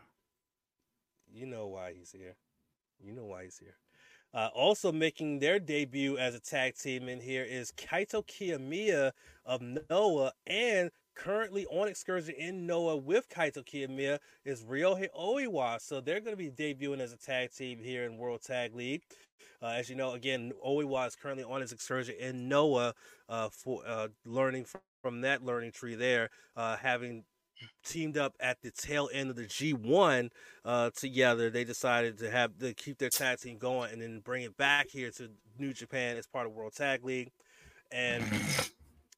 You 1.32 1.46
know 1.46 1.66
why 1.66 1.94
he's 1.98 2.12
here. 2.12 2.36
You 3.00 3.12
know 3.12 3.24
why 3.24 3.44
he's 3.44 3.58
here. 3.58 3.76
Uh, 4.34 4.48
also 4.54 4.92
making 4.92 5.38
their 5.38 5.58
debut 5.58 6.18
as 6.18 6.34
a 6.34 6.40
tag 6.40 6.76
team 6.76 7.08
in 7.08 7.20
here 7.20 7.44
is 7.44 7.72
Kaito 7.72 8.26
Kiyomiya 8.26 9.12
of 9.44 9.62
Noah 9.88 10.32
and 10.46 10.90
currently 11.14 11.64
on 11.66 11.88
excursion 11.88 12.34
in 12.36 12.66
Noah 12.66 12.96
with 12.96 13.28
Kaito 13.28 13.64
Kiyomiya 13.64 14.18
is 14.44 14.62
Ryohei 14.62 15.08
Oiwa. 15.18 15.80
So 15.80 16.00
they're 16.00 16.20
going 16.20 16.36
to 16.36 16.50
be 16.50 16.50
debuting 16.50 17.00
as 17.00 17.12
a 17.12 17.16
tag 17.16 17.52
team 17.52 17.78
here 17.82 18.04
in 18.04 18.18
World 18.18 18.42
Tag 18.42 18.74
League. 18.74 19.02
Uh, 19.62 19.68
as 19.68 19.88
you 19.88 19.96
know, 19.96 20.12
again, 20.12 20.52
Oiwa 20.64 21.06
is 21.06 21.16
currently 21.16 21.44
on 21.44 21.60
his 21.60 21.72
excursion 21.72 22.14
in 22.20 22.48
Noah 22.48 22.94
uh, 23.28 23.48
for 23.50 23.82
uh, 23.86 24.08
learning 24.24 24.64
from, 24.64 24.80
from, 25.02 25.20
that 25.22 25.42
learning 25.42 25.72
tree 25.72 25.94
there, 25.94 26.28
uh, 26.56 26.76
having 26.76 27.24
teamed 27.84 28.16
up 28.16 28.34
at 28.40 28.60
the 28.62 28.70
tail 28.70 29.08
end 29.12 29.30
of 29.30 29.36
the 29.36 29.44
G1 29.44 30.30
uh, 30.64 30.90
together. 30.90 31.50
They 31.50 31.64
decided 31.64 32.18
to 32.18 32.30
have 32.30 32.58
to 32.58 32.74
keep 32.74 32.98
their 32.98 33.10
tag 33.10 33.40
team 33.40 33.58
going 33.58 33.92
and 33.92 34.02
then 34.02 34.20
bring 34.20 34.42
it 34.42 34.56
back 34.56 34.88
here 34.88 35.10
to 35.12 35.30
New 35.58 35.72
Japan 35.72 36.16
as 36.16 36.26
part 36.26 36.46
of 36.46 36.52
World 36.52 36.74
Tag 36.74 37.04
League. 37.04 37.30
And 37.90 38.24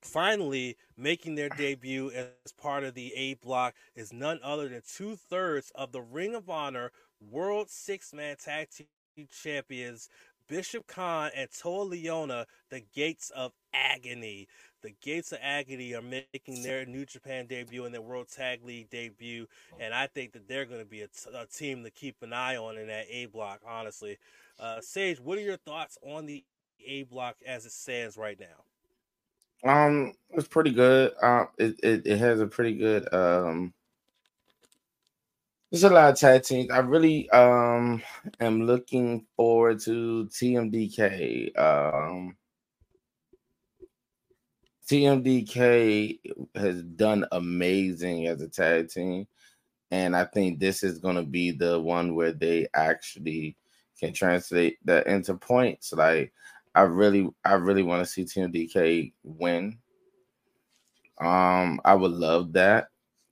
finally 0.03 0.77
making 0.97 1.35
their 1.35 1.49
debut 1.49 2.11
as 2.11 2.53
part 2.53 2.85
of 2.85 2.95
the 2.95 3.13
A 3.15 3.35
block 3.35 3.75
is 3.95 4.13
none 4.13 4.41
other 4.43 4.69
than 4.69 4.83
two 4.87 5.17
thirds 5.17 5.73
of 5.75 5.93
the 5.93 6.03
Ring 6.03 6.35
of 6.35 6.49
Honor 6.49 6.93
World 7.21 7.69
Six 7.71 8.13
Man 8.13 8.37
Tag 8.37 8.69
Team 8.71 8.87
Champions 9.31 10.09
Bishop 10.49 10.87
Kaun 10.87 11.31
and 11.37 11.49
Toa 11.51 11.85
Liona, 11.85 12.47
the 12.71 12.81
Gates 12.95 13.31
of 13.31 13.53
Agony. 13.75 14.49
The 14.83 14.95
Gates 15.01 15.33
of 15.33 15.39
Agony 15.43 15.95
are 15.95 16.03
making 16.03 16.63
their 16.63 16.87
New 16.87 17.05
Japan 17.05 17.47
debut 17.47 17.85
and 17.85 17.93
their 17.93 18.01
World 18.01 18.29
Tag 18.29 18.65
League 18.65 18.91
debut, 18.91 19.47
and 19.81 19.93
I 19.93 20.07
think 20.07 20.33
that 20.33 20.49
they're 20.49 20.67
going 20.67 20.81
to 20.81 20.87
be 20.87 21.03
a, 21.03 21.09
t- 21.09 21.31
a 21.35 21.47
team 21.47 21.83
to 21.85 21.91
keep 21.91 22.23
an 22.23 22.33
eye 22.33 22.57
on 22.57 22.79
in 22.79 22.87
that 22.87 23.07
A 23.11 23.27
block. 23.27 23.61
Honestly, 23.67 24.19
uh, 24.61 24.81
Sage, 24.81 25.21
what 25.21 25.37
are 25.39 25.43
your 25.43 25.57
thoughts 25.57 25.99
on 26.03 26.27
the 26.27 26.45
A 26.87 27.03
block 27.05 27.37
as 27.45 27.67
it 27.67 27.73
stands 27.73 28.17
right 28.17 28.39
now? 28.39 28.65
Um, 29.65 30.15
it's 30.31 30.49
pretty 30.49 30.71
good. 30.73 31.13
Um, 31.23 31.49
it, 31.59 31.79
it, 31.83 32.07
it 32.07 32.19
has 32.19 32.41
a 32.41 32.47
pretty 32.47 32.77
good 32.77 33.13
um. 33.13 33.75
There's 35.71 35.85
a 35.85 35.91
lot 35.91 36.11
of 36.13 36.19
tag 36.19 36.45
teams. 36.45 36.71
I 36.71 36.79
really 36.79 37.29
um 37.31 38.03
am 38.41 38.65
looking 38.65 39.27
forward 39.37 39.81
to 39.81 40.27
TMDK. 40.33 41.59
Um, 41.59 42.38
TMDK 44.89 46.19
has 46.55 46.83
done 46.83 47.27
amazing 47.33 48.27
as 48.27 48.41
a 48.41 48.49
tag 48.49 48.89
team, 48.89 49.27
and 49.91 50.17
I 50.17 50.25
think 50.25 50.59
this 50.59 50.83
is 50.83 50.99
going 50.99 51.17
to 51.17 51.25
be 51.25 51.51
the 51.51 51.79
one 51.79 52.15
where 52.15 52.33
they 52.33 52.69
actually 52.73 53.57
can 54.01 54.15
translate 54.15 54.79
that 54.87 55.07
into 55.07 55.35
points. 55.35 55.93
Like 55.93 56.33
I 56.75 56.83
really, 56.83 57.29
I 57.45 57.55
really 57.55 57.83
want 57.83 58.07
to 58.07 58.11
see 58.11 58.25
TMDK 58.25 59.13
win. 59.25 59.79
Um, 61.21 61.81
I 61.85 61.95
would 61.95 62.13
love 62.13 62.55
that. 62.55 62.89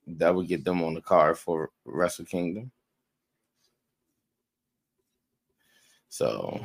That 0.06 0.34
would 0.34 0.48
get 0.48 0.62
them 0.62 0.82
on 0.82 0.92
the 0.92 1.00
card 1.00 1.38
for 1.38 1.70
Wrestle 1.86 2.26
Kingdom. 2.26 2.70
So 6.10 6.60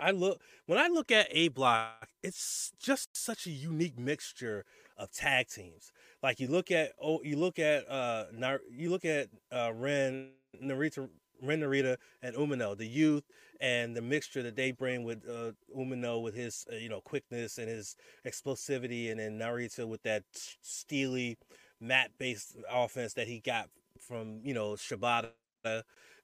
I 0.00 0.10
look 0.12 0.40
when 0.66 0.78
I 0.78 0.88
look 0.88 1.10
at 1.10 1.28
A 1.30 1.48
Block, 1.48 2.08
it's 2.22 2.72
just 2.80 3.16
such 3.16 3.46
a 3.46 3.50
unique 3.50 3.98
mixture 3.98 4.64
of 4.96 5.12
tag 5.12 5.48
teams. 5.48 5.92
Like 6.22 6.40
you 6.40 6.48
look 6.48 6.70
at 6.70 6.92
oh, 7.00 7.20
you 7.22 7.36
look 7.36 7.58
at 7.58 7.88
uh, 7.90 8.24
you 8.70 8.90
look 8.90 9.04
at 9.04 9.28
uh, 9.52 9.72
Ren 9.74 10.30
Narita 10.62 11.08
Ren 11.42 11.60
Narita 11.60 11.96
and 12.22 12.34
Umino, 12.36 12.76
the 12.76 12.86
youth 12.86 13.24
and 13.60 13.94
the 13.94 14.00
mixture 14.00 14.42
that 14.42 14.56
they 14.56 14.72
bring 14.72 15.04
with 15.04 15.22
uh, 15.28 15.52
Umino 15.76 16.22
with 16.22 16.34
his 16.34 16.66
uh, 16.72 16.76
you 16.76 16.88
know 16.88 17.00
quickness 17.00 17.58
and 17.58 17.68
his 17.68 17.96
explosivity, 18.26 19.10
and 19.10 19.20
then 19.20 19.38
Narita 19.38 19.86
with 19.86 20.02
that 20.02 20.24
steely 20.32 21.38
mat 21.80 22.10
based 22.18 22.56
offense 22.70 23.14
that 23.14 23.28
he 23.28 23.40
got 23.40 23.68
from 24.00 24.40
you 24.44 24.54
know 24.54 24.72
Shibata. 24.72 25.30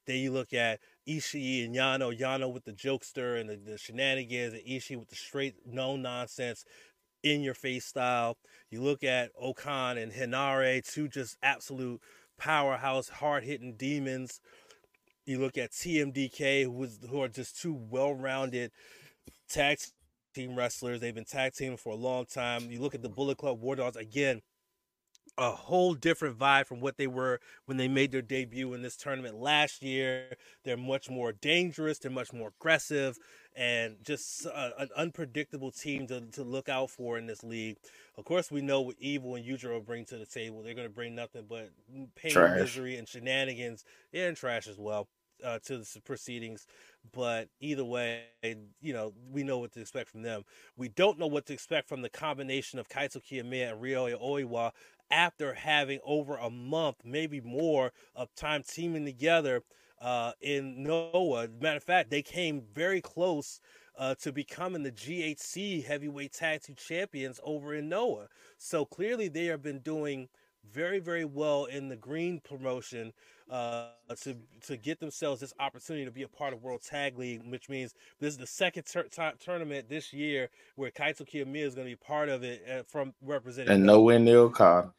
Then 0.07 0.17
you 0.17 0.31
look 0.31 0.53
at 0.53 0.81
Ishii 1.09 1.65
and 1.65 1.75
Yano, 1.75 2.17
Yano 2.17 2.53
with 2.53 2.65
the 2.65 2.73
jokester 2.73 3.41
and 3.41 3.51
the, 3.51 3.57
the 3.57 3.79
shenanigans, 3.79 4.55
and 4.55 4.63
Ishii 4.63 4.97
with 4.99 5.09
the 5.09 5.17
straight 5.17 5.55
no 5.67 5.97
nonsense 5.97 6.65
in 7.23 7.43
your 7.43 7.55
face 7.55 7.85
style. 7.85 8.37
You 8.71 8.83
look 8.83 9.03
at 9.03 9.31
O-Khan 9.41 9.99
and 9.99 10.13
Henare, 10.13 10.83
two 10.85 11.09
just 11.09 11.37
absolute 11.43 12.01
powerhouse, 12.39 13.09
hard 13.09 13.45
hitting 13.45 13.75
demons. 13.77 14.41
You 15.25 15.41
look 15.41 15.59
at 15.59 15.73
TMDK, 15.73 16.65
who, 16.65 16.85
is, 16.85 17.01
who 17.11 17.23
are 17.23 17.29
just 17.29 17.61
two 17.61 17.75
well 17.75 18.15
rounded 18.15 18.71
tag 19.49 19.79
team 20.35 20.55
wrestlers. 20.55 21.01
They've 21.01 21.15
been 21.15 21.25
tag 21.25 21.55
teaming 21.55 21.79
for 21.79 21.91
a 21.91 21.97
long 21.97 22.27
time. 22.27 22.71
You 22.71 22.81
look 22.81 22.95
at 22.95 23.03
the 23.03 23.09
Bullet 23.09 23.39
Club 23.39 23.61
War 23.61 23.75
Dogs, 23.75 23.97
again, 23.97 24.41
a 25.39 25.51
whole 25.51 25.95
different 25.95 26.39
vibe 26.39 26.67
from 26.67 26.81
what 26.81 26.97
they 26.97 27.07
were 27.07 27.41
when 27.67 27.77
they 27.77 27.89
made 27.89 28.11
their 28.11 28.23
debut 28.23 28.73
in 28.73 28.83
this 28.83 28.97
tournament 28.97 29.37
last 29.37 29.83
year. 29.83 30.37
They're 30.65 30.77
much 30.77 31.11
more 31.11 31.33
dangerous, 31.33 31.99
they're 31.99 32.11
much 32.11 32.33
more 32.33 32.53
aggressive, 32.59 33.19
and 33.55 33.97
just 34.03 34.47
a, 34.47 34.73
an 34.79 34.89
unpredictable 34.97 35.71
team 35.71 36.07
to, 36.07 36.23
to 36.33 36.43
look 36.43 36.69
out 36.69 36.91
for 36.91 37.19
in 37.19 37.27
this 37.27 37.45
league. 37.45 37.77
Of 38.17 38.25
course, 38.25 38.51
we 38.51 38.63
know 38.63 38.81
what 38.81 38.97
Evil 38.99 39.35
and 39.35 39.45
Yujiro 39.45 39.85
bring 39.85 40.07
to 40.07 40.17
the 40.17 40.27
table. 40.27 40.63
They're 40.63 40.75
going 40.75 40.89
to 40.89 40.95
bring 40.95 41.15
nothing 41.15 41.45
but 41.49 41.71
pain, 42.15 42.33
trash. 42.33 42.59
misery, 42.59 42.97
and 42.97 43.07
shenanigans, 43.07 43.85
and 44.15 44.37
trash 44.37 44.67
as 44.67 44.79
well. 44.79 45.09
Uh, 45.45 45.59
to 45.63 45.77
the 45.77 46.01
proceedings, 46.03 46.67
but 47.13 47.51
either 47.61 47.85
way, 47.85 48.23
you 48.81 48.95
know, 48.95 49.13
we 49.31 49.43
know 49.43 49.59
what 49.59 49.71
to 49.71 49.83
expect 49.83 50.09
from 50.09 50.23
them. 50.23 50.45
We 50.79 50.89
don't 50.89 51.19
know 51.19 51.27
what 51.27 51.45
to 51.47 51.53
expect 51.53 51.91
from 51.91 52.01
the 52.01 52.09
combination 52.09 52.79
of 52.79 52.89
Kaito 52.89 53.23
Kiyomiya 53.23 53.73
and 53.73 53.83
Ryo 53.83 54.19
Oiwa 54.19 54.73
after 55.11 55.55
having 55.55 56.01
over 56.05 56.37
a 56.37 56.51
month, 56.51 56.97
maybe 57.05 57.41
more, 57.41 57.93
of 58.15 58.35
time 58.35 58.63
teaming 58.63 59.05
together 59.05 59.63
uh, 60.01 60.33
in 60.41 60.83
Noah. 60.83 61.49
Matter 61.61 61.77
of 61.77 61.85
fact, 61.85 62.11
they 62.11 62.23
came 62.23 62.63
very 62.73 63.01
close 63.01 63.61
uh, 63.99 64.15
to 64.17 64.33
becoming 64.33 64.83
the 64.83 64.93
GHC 64.93 65.85
heavyweight 65.85 66.33
tag 66.33 66.63
team 66.63 66.77
champions 66.77 67.41
over 67.43 67.75
in 67.75 67.89
Noah. 67.89 68.29
So 68.59 68.85
clearly, 68.85 69.29
they 69.29 69.47
have 69.47 69.63
been 69.63 69.81
doing 69.81 70.29
very, 70.73 70.99
very 70.99 71.25
well 71.25 71.65
in 71.65 71.89
the 71.89 71.97
green 71.97 72.41
promotion 72.41 73.13
uh, 73.51 73.89
to 74.23 74.37
to 74.67 74.77
get 74.77 74.99
themselves 74.99 75.41
this 75.41 75.53
opportunity 75.61 76.05
to 76.05 76.11
be 76.11 76.23
a 76.23 76.29
part 76.29 76.53
of 76.53 76.63
World 76.63 76.83
Tag 76.83 77.19
League, 77.19 77.43
which 77.49 77.69
means 77.69 77.95
this 78.19 78.33
is 78.33 78.39
the 78.39 78.47
second 78.47 78.85
tur- 78.85 79.05
t- 79.05 79.37
tournament 79.39 79.89
this 79.89 80.13
year 80.13 80.49
where 80.75 80.91
Kaito 80.91 81.23
Kiyomiya 81.23 81.65
is 81.65 81.75
going 81.75 81.87
to 81.87 81.93
be 81.93 81.97
part 81.97 82.29
of 82.29 82.43
it 82.43 82.63
uh, 82.69 82.83
from 82.89 83.15
representing. 83.23 83.73
And 83.73 83.87
nowhere 83.87 84.19
near 84.19 84.39
Okada. 84.39 84.93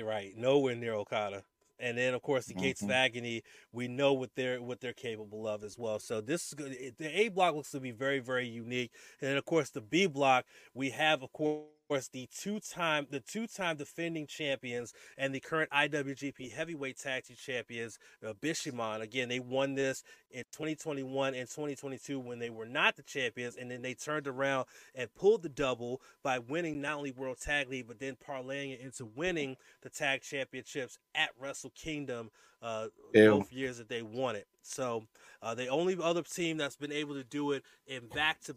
Right, 0.00 0.36
nowhere 0.36 0.76
near 0.76 0.94
Okada. 0.94 1.42
And 1.80 1.96
then, 1.96 2.12
of 2.12 2.22
course, 2.22 2.46
the 2.46 2.54
mm-hmm. 2.54 2.62
Gates 2.62 2.82
of 2.82 2.90
Agony. 2.90 3.42
We 3.72 3.86
know 3.86 4.12
what 4.12 4.30
they're 4.34 4.60
what 4.60 4.80
they're 4.80 4.92
capable 4.92 5.46
of 5.46 5.62
as 5.62 5.78
well. 5.78 5.98
So 6.00 6.20
this 6.20 6.48
is 6.48 6.54
good. 6.54 6.76
The 6.98 7.20
A 7.20 7.28
block 7.28 7.54
looks 7.54 7.70
to 7.70 7.80
be 7.80 7.92
very, 7.92 8.18
very 8.18 8.48
unique. 8.48 8.90
And 9.20 9.30
then, 9.30 9.36
of 9.36 9.44
course, 9.44 9.70
the 9.70 9.80
B 9.80 10.06
block 10.06 10.44
we 10.74 10.90
have, 10.90 11.22
of 11.22 11.32
course 11.32 11.66
course, 11.88 12.08
the 12.08 12.28
two-time 12.36 13.06
the 13.10 13.20
two-time 13.20 13.76
defending 13.76 14.26
champions 14.26 14.92
and 15.16 15.34
the 15.34 15.40
current 15.40 15.70
IWGP 15.70 16.52
Heavyweight 16.52 16.98
Tag 16.98 17.24
Team 17.24 17.36
Champions, 17.40 17.98
uh, 18.26 18.32
Bishamon. 18.34 19.00
Again, 19.00 19.28
they 19.28 19.40
won 19.40 19.74
this 19.74 20.02
in 20.30 20.44
2021 20.52 21.34
and 21.34 21.48
2022 21.48 22.20
when 22.20 22.38
they 22.38 22.50
were 22.50 22.66
not 22.66 22.96
the 22.96 23.02
champions, 23.02 23.56
and 23.56 23.70
then 23.70 23.82
they 23.82 23.94
turned 23.94 24.26
around 24.26 24.66
and 24.94 25.12
pulled 25.14 25.42
the 25.42 25.48
double 25.48 26.00
by 26.22 26.38
winning 26.38 26.80
not 26.80 26.98
only 26.98 27.10
World 27.10 27.38
Tag 27.40 27.68
League 27.68 27.86
but 27.88 27.98
then 27.98 28.16
parlaying 28.16 28.74
it 28.74 28.80
into 28.80 29.06
winning 29.06 29.56
the 29.82 29.90
tag 29.90 30.22
championships 30.22 30.98
at 31.14 31.30
Wrestle 31.40 31.72
Kingdom 31.74 32.30
uh, 32.62 32.86
both 33.14 33.52
years 33.52 33.78
that 33.78 33.88
they 33.88 34.02
won 34.02 34.36
it. 34.36 34.46
So 34.62 35.04
uh, 35.42 35.54
the 35.54 35.68
only 35.68 35.96
other 36.02 36.22
team 36.22 36.56
that's 36.56 36.76
been 36.76 36.92
able 36.92 37.14
to 37.14 37.24
do 37.24 37.52
it 37.52 37.62
in 37.86 38.06
back 38.08 38.40
to 38.42 38.56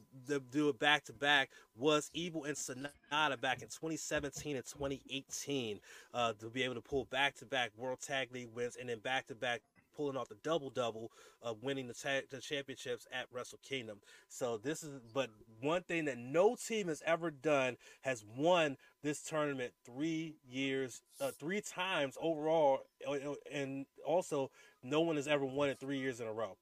do 0.51 0.69
it 0.69 0.79
back 0.79 1.05
to 1.05 1.13
back 1.13 1.49
was 1.75 2.09
Evil 2.13 2.43
and 2.43 2.55
Sanada 2.55 3.39
back 3.39 3.61
in 3.61 3.67
2017 3.67 4.55
and 4.55 4.65
2018 4.65 5.79
uh, 6.13 6.33
to 6.33 6.49
be 6.49 6.63
able 6.63 6.75
to 6.75 6.81
pull 6.81 7.05
back 7.05 7.35
to 7.35 7.45
back 7.45 7.71
World 7.77 8.01
Tag 8.01 8.29
League 8.33 8.49
wins 8.53 8.75
and 8.75 8.89
then 8.89 8.99
back 8.99 9.27
to 9.27 9.35
back 9.35 9.61
pulling 9.95 10.17
off 10.17 10.29
the 10.29 10.37
double 10.43 10.69
double 10.69 11.11
of 11.41 11.63
winning 11.63 11.87
the, 11.87 11.93
ta- 11.93 12.25
the 12.29 12.39
championships 12.39 13.07
at 13.11 13.25
Wrestle 13.31 13.59
Kingdom. 13.63 13.99
So 14.29 14.57
this 14.57 14.83
is, 14.83 14.99
but 15.13 15.29
one 15.61 15.83
thing 15.83 16.05
that 16.05 16.17
no 16.17 16.55
team 16.55 16.87
has 16.87 17.01
ever 17.05 17.31
done 17.31 17.77
has 18.01 18.23
won 18.37 18.77
this 19.03 19.21
tournament 19.21 19.73
three 19.85 20.35
years, 20.49 21.01
uh, 21.19 21.31
three 21.39 21.61
times 21.61 22.17
overall, 22.21 22.79
uh, 23.07 23.11
uh, 23.11 23.35
and 23.51 23.85
also 24.05 24.51
no 24.83 25.01
one 25.01 25.15
has 25.15 25.27
ever 25.27 25.45
won 25.45 25.69
it 25.69 25.79
three 25.79 25.99
years 25.99 26.19
in 26.19 26.27
a 26.27 26.33
row. 26.33 26.57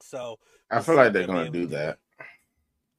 So 0.00 0.38
I 0.70 0.80
feel 0.80 0.94
like 0.96 1.12
they're 1.12 1.26
gonna 1.26 1.50
do 1.50 1.66
that. 1.66 1.98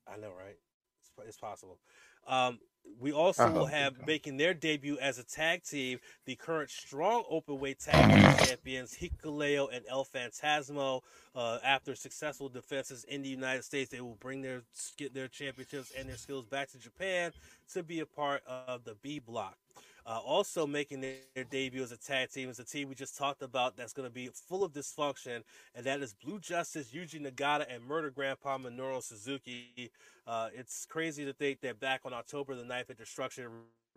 I 0.07 0.17
know, 0.17 0.31
right? 0.37 0.57
It's, 1.01 1.11
it's 1.27 1.37
possible. 1.37 1.79
Um, 2.27 2.59
we 2.99 3.11
also 3.11 3.43
I 3.43 3.49
will 3.49 3.65
have 3.65 4.05
making 4.07 4.37
their 4.37 4.53
debut 4.53 4.97
as 4.99 5.19
a 5.19 5.23
tag 5.23 5.63
team 5.63 5.99
the 6.25 6.35
current 6.35 6.69
strong 6.69 7.23
openweight 7.31 7.83
tag 7.83 8.09
team 8.09 8.47
champions 8.47 8.95
Hikuleo 8.95 9.67
and 9.71 9.85
El 9.87 10.05
Fantasmo. 10.05 11.01
Uh, 11.35 11.59
after 11.63 11.93
successful 11.95 12.49
defenses 12.49 13.03
in 13.03 13.21
the 13.21 13.29
United 13.29 13.63
States, 13.63 13.91
they 13.91 14.01
will 14.01 14.17
bring 14.19 14.41
their 14.41 14.63
get 14.97 15.13
their 15.13 15.27
championships 15.27 15.91
and 15.97 16.09
their 16.09 16.17
skills 16.17 16.45
back 16.45 16.69
to 16.71 16.79
Japan 16.79 17.31
to 17.73 17.83
be 17.83 17.99
a 17.99 18.05
part 18.05 18.41
of 18.47 18.83
the 18.83 18.95
B 19.01 19.19
Block. 19.19 19.57
Uh, 20.07 20.19
also 20.19 20.65
making 20.65 21.01
their, 21.01 21.15
their 21.35 21.43
debut 21.43 21.83
as 21.83 21.91
a 21.91 21.97
tag 21.97 22.31
team 22.31 22.49
is 22.49 22.59
a 22.59 22.63
team 22.63 22.87
we 22.87 22.95
just 22.95 23.17
talked 23.17 23.41
about 23.41 23.75
that's 23.75 23.91
going 23.91 24.07
to 24.07 24.13
be 24.13 24.29
full 24.47 24.63
of 24.63 24.71
dysfunction, 24.71 25.41
and 25.75 25.85
that 25.85 25.99
is 25.99 26.13
Blue 26.13 26.39
Justice, 26.39 26.91
Yuji 26.93 27.21
Nagata, 27.21 27.65
and 27.69 27.83
Murder 27.83 28.09
Grandpa 28.09 28.57
Minoru 28.57 29.03
Suzuki. 29.03 29.91
Uh, 30.25 30.47
it's 30.55 30.85
crazy 30.85 31.25
to 31.25 31.33
think 31.33 31.59
that 31.59 31.81
back 31.81 32.01
on 32.05 32.13
October 32.13 32.55
the 32.55 32.63
9th 32.63 32.89
at 32.91 32.97
Destruction 32.97 33.47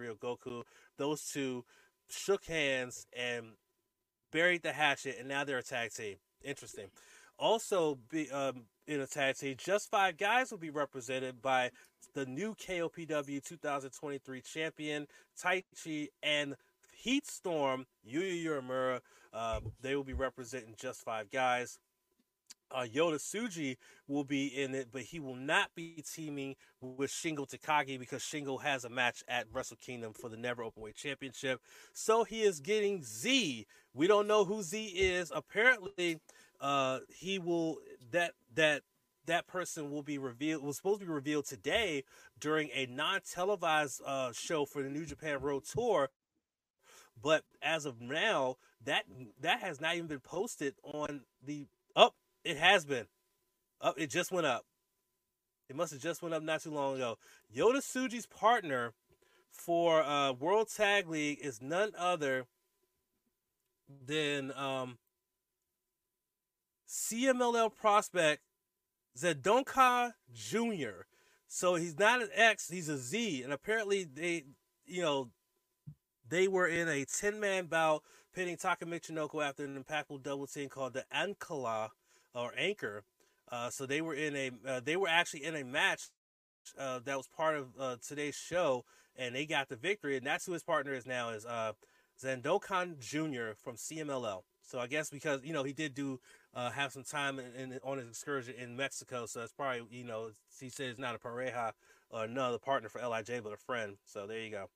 Ryogoku, 0.01 0.65
those 0.99 1.31
two 1.31 1.65
shook 2.09 2.45
hands 2.45 3.07
and 3.17 3.53
buried 4.33 4.63
the 4.63 4.73
hatchet, 4.73 5.17
and 5.19 5.29
now 5.29 5.45
they're 5.45 5.59
a 5.59 5.63
tag 5.63 5.93
team. 5.93 6.17
Interesting. 6.43 6.87
Also, 7.39 7.99
be 8.11 8.29
um, 8.31 8.65
in 8.91 9.01
a 9.01 9.07
tag 9.07 9.37
team, 9.37 9.55
just 9.57 9.89
five 9.89 10.19
guys 10.19 10.51
will 10.51 10.59
be 10.59 10.69
represented 10.69 11.41
by 11.41 11.71
the 12.15 12.27
new 12.27 12.57
KOPW 12.57 13.43
2023 13.43 14.41
champion 14.41 15.07
Taichi 15.41 16.09
and 16.25 16.57
Heat 16.93 17.25
Storm 17.25 17.87
Yuya 18.07 18.45
Uemura. 18.45 19.01
Um, 19.33 19.73
they 19.81 19.95
will 19.95 20.03
be 20.03 20.13
representing 20.13 20.75
just 20.77 21.05
five 21.05 21.31
guys. 21.31 21.79
Uh, 22.73 22.83
Yota 22.93 23.17
Tsuji 23.17 23.77
will 24.09 24.25
be 24.25 24.47
in 24.47 24.75
it, 24.75 24.89
but 24.91 25.03
he 25.03 25.21
will 25.21 25.37
not 25.37 25.71
be 25.77 26.03
teaming 26.13 26.57
with 26.81 27.11
Shingo 27.11 27.49
Takagi 27.49 27.99
because 27.99 28.23
Shingo 28.23 28.61
has 28.61 28.85
a 28.85 28.89
match 28.89 29.23
at 29.29 29.47
Wrestle 29.53 29.77
Kingdom 29.81 30.13
for 30.15 30.29
the 30.29 30.37
Never 30.37 30.65
Openweight 30.65 30.95
Championship. 30.97 31.61
So 31.93 32.25
he 32.25 32.43
is 32.43 32.59
getting 32.59 33.05
Z. 33.05 33.67
We 33.95 34.07
don't 34.09 34.27
know 34.27 34.45
who 34.45 34.63
Z 34.63 34.85
is. 34.85 35.33
Apparently, 35.35 36.21
uh, 36.61 37.01
he 37.09 37.39
will 37.39 37.79
that 38.13 38.33
that 38.55 38.83
that 39.27 39.47
person 39.47 39.91
will 39.91 40.03
be 40.03 40.19
revealed 40.19 40.63
was 40.63 40.77
supposed 40.77 41.01
to 41.01 41.07
be 41.07 41.13
revealed 41.13 41.47
today 41.47 42.05
during 42.39 42.69
a 42.75 42.87
non-televised 42.87 44.03
uh, 44.05 44.33
show 44.33 44.65
for 44.65 44.83
the 44.83 44.89
New 44.89 45.05
Japan 45.05 45.41
Road 45.41 45.65
Tour. 45.65 46.11
But 47.23 47.45
as 47.63 47.85
of 47.85 48.01
now, 48.01 48.57
that 48.85 49.05
that 49.41 49.61
has 49.61 49.81
not 49.81 49.95
even 49.95 50.07
been 50.07 50.21
posted 50.21 50.75
on 50.83 51.23
the 51.45 51.67
up. 51.95 52.15
it 52.45 52.57
has 52.57 52.85
been 52.85 53.07
up. 53.81 53.95
it 53.99 54.11
just 54.11 54.33
went 54.33 54.47
up. 54.47 54.65
It 55.69 55.77
must 55.77 55.93
have 55.93 56.03
just 56.03 56.23
went 56.23 56.35
up 56.35 56.43
not 56.43 56.63
too 56.63 56.73
long 56.73 56.97
ago. 56.97 57.17
Yota 57.55 57.79
Tsuji's 57.79 58.27
partner 58.27 58.93
for 59.53 60.03
uh, 60.03 60.33
World 60.33 60.69
Tag 60.75 61.09
League 61.09 61.39
is 61.41 61.61
none 61.63 61.93
other 61.97 62.47
than 64.05 64.53
um, 64.57 64.99
CMLL 66.91 67.75
prospect 67.75 68.43
Zandokan 69.17 70.13
Jr. 70.33 71.05
So 71.47 71.77
he's 71.77 71.97
not 71.99 72.21
an 72.21 72.29
X, 72.35 72.69
he's 72.69 72.89
a 72.89 72.99
Z. 72.99 73.43
And 73.45 73.53
apparently 73.53 74.05
they, 74.05 74.45
you 74.87 75.03
know, 75.03 75.31
they 76.29 76.49
were 76.49 76.67
in 76.67 76.89
a 76.89 77.05
10 77.05 77.39
man 77.39 77.67
bout 77.67 78.03
pitting 78.35 78.57
Taka 78.57 78.87
Michinoku 78.87 79.45
after 79.45 79.65
an 79.65 79.83
impactful 79.83 80.23
double 80.23 80.49
team 80.49 80.69
called 80.69 80.95
the 80.95 81.05
Ankala 81.15 81.91
or 82.35 82.53
Anchor. 82.57 83.05
Uh, 83.51 83.71
so 83.71 83.87
they 83.87 84.01
were 84.01 84.15
in 84.15 84.35
a, 84.35 84.51
uh, 84.67 84.81
they 84.81 84.97
were 84.97 85.09
actually 85.09 85.45
in 85.45 85.55
a 85.55 85.65
match 85.65 86.09
uh, 86.79 86.99
that 87.05 87.17
was 87.17 87.29
part 87.29 87.57
of 87.57 87.69
uh, 87.79 87.97
today's 88.07 88.37
show, 88.37 88.85
and 89.17 89.35
they 89.35 89.47
got 89.47 89.69
the 89.69 89.77
victory. 89.77 90.17
And 90.17 90.27
that's 90.27 90.47
who 90.47 90.53
his 90.53 90.63
partner 90.63 90.95
is 90.95 91.07
now 91.07 91.31
is 91.31 91.45
uh, 91.45 91.73
Zandokan 92.23 92.99
Jr. 92.99 93.55
from 93.57 93.77
CMLL. 93.77 94.43
So 94.63 94.79
I 94.79 94.87
guess 94.87 95.11
because 95.11 95.43
you 95.43 95.53
know 95.53 95.65
he 95.65 95.73
did 95.73 95.95
do 95.95 96.21
uh, 96.55 96.71
have 96.71 96.93
some 96.93 97.05
time 97.05 97.39
in, 97.39 97.73
in, 97.73 97.79
on 97.85 97.99
his 97.99 98.09
excursion 98.09 98.55
in 98.59 98.77
Mexico, 98.77 99.27
so 99.27 99.43
it's 99.43 99.53
probably 99.53 99.83
you 99.91 100.05
know 100.05 100.31
he 100.59 100.69
says 100.69 100.99
not 100.99 101.15
a 101.15 101.19
pareja 101.19 101.73
or 102.11 102.25
another 102.25 102.59
partner 102.59 102.89
for 102.89 103.01
Lij, 103.01 103.41
but 103.43 103.53
a 103.53 103.57
friend. 103.57 103.97
So 104.05 104.27
there 104.27 104.41
you 104.41 104.51
go. 104.51 104.67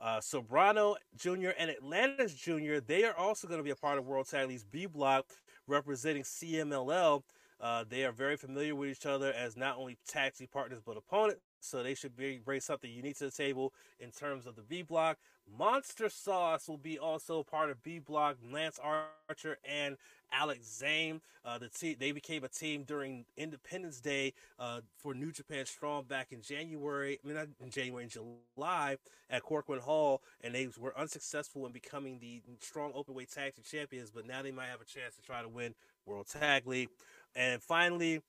Uh, 0.00 0.18
Soberano 0.18 0.94
Jr. 1.16 1.50
and 1.58 1.70
Atlantis 1.70 2.34
Jr. 2.34 2.78
They 2.84 3.04
are 3.04 3.14
also 3.14 3.46
going 3.46 3.60
to 3.60 3.64
be 3.64 3.70
a 3.70 3.76
part 3.76 3.98
of 3.98 4.06
World 4.06 4.28
Tag 4.28 4.48
League's 4.48 4.64
B 4.64 4.86
Block, 4.86 5.26
representing 5.66 6.22
CMLL. 6.22 7.22
Uh, 7.60 7.84
they 7.86 8.04
are 8.04 8.12
very 8.12 8.36
familiar 8.36 8.74
with 8.74 8.88
each 8.88 9.04
other 9.04 9.30
as 9.32 9.58
not 9.58 9.76
only 9.76 9.98
tag 10.08 10.34
team 10.34 10.48
partners 10.50 10.80
but 10.84 10.96
opponents, 10.96 11.42
so 11.60 11.82
they 11.82 11.94
should 11.94 12.16
be, 12.16 12.40
bring 12.44 12.60
something 12.60 12.90
unique 12.90 13.18
to 13.18 13.24
the 13.24 13.30
table 13.30 13.72
in 13.98 14.10
terms 14.10 14.46
of 14.46 14.56
the 14.56 14.62
B 14.62 14.82
Block. 14.82 15.18
Monster 15.58 16.08
Sauce 16.08 16.68
will 16.68 16.78
be 16.78 16.98
also 16.98 17.42
part 17.42 17.70
of 17.70 17.82
B 17.82 17.98
Block. 17.98 18.36
Lance 18.52 18.78
Archer 18.82 19.58
and 19.68 19.96
Alex 20.32 20.66
Zane. 20.78 21.20
Uh, 21.44 21.58
the 21.58 21.68
team 21.68 21.96
they 21.98 22.12
became 22.12 22.44
a 22.44 22.48
team 22.48 22.84
during 22.84 23.24
Independence 23.36 24.00
Day 24.00 24.32
uh, 24.58 24.80
for 24.96 25.14
New 25.14 25.32
Japan 25.32 25.66
Strong 25.66 26.04
back 26.04 26.32
in 26.32 26.40
January. 26.42 27.18
I 27.24 27.26
mean, 27.26 27.36
not 27.36 27.48
in 27.60 27.70
January, 27.70 28.04
in 28.04 28.10
July 28.10 28.96
at 29.28 29.42
Korakuen 29.42 29.80
Hall, 29.80 30.22
and 30.42 30.54
they 30.54 30.68
were 30.78 30.96
unsuccessful 30.98 31.66
in 31.66 31.72
becoming 31.72 32.18
the 32.20 32.42
Strong 32.60 32.92
Openweight 32.92 33.34
Tag 33.34 33.54
Team 33.54 33.64
Champions. 33.68 34.10
But 34.10 34.26
now 34.26 34.42
they 34.42 34.52
might 34.52 34.68
have 34.68 34.80
a 34.80 34.84
chance 34.84 35.16
to 35.16 35.22
try 35.22 35.42
to 35.42 35.48
win 35.48 35.74
World 36.06 36.28
Tag 36.28 36.66
League. 36.66 36.90
And 37.34 37.62
finally, 37.62 38.20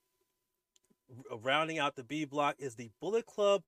rounding 1.41 1.79
out 1.79 1.95
the 1.95 2.03
B 2.03 2.25
block 2.25 2.55
is 2.59 2.75
the 2.75 2.89
Bullet 2.99 3.25
Club 3.25 3.63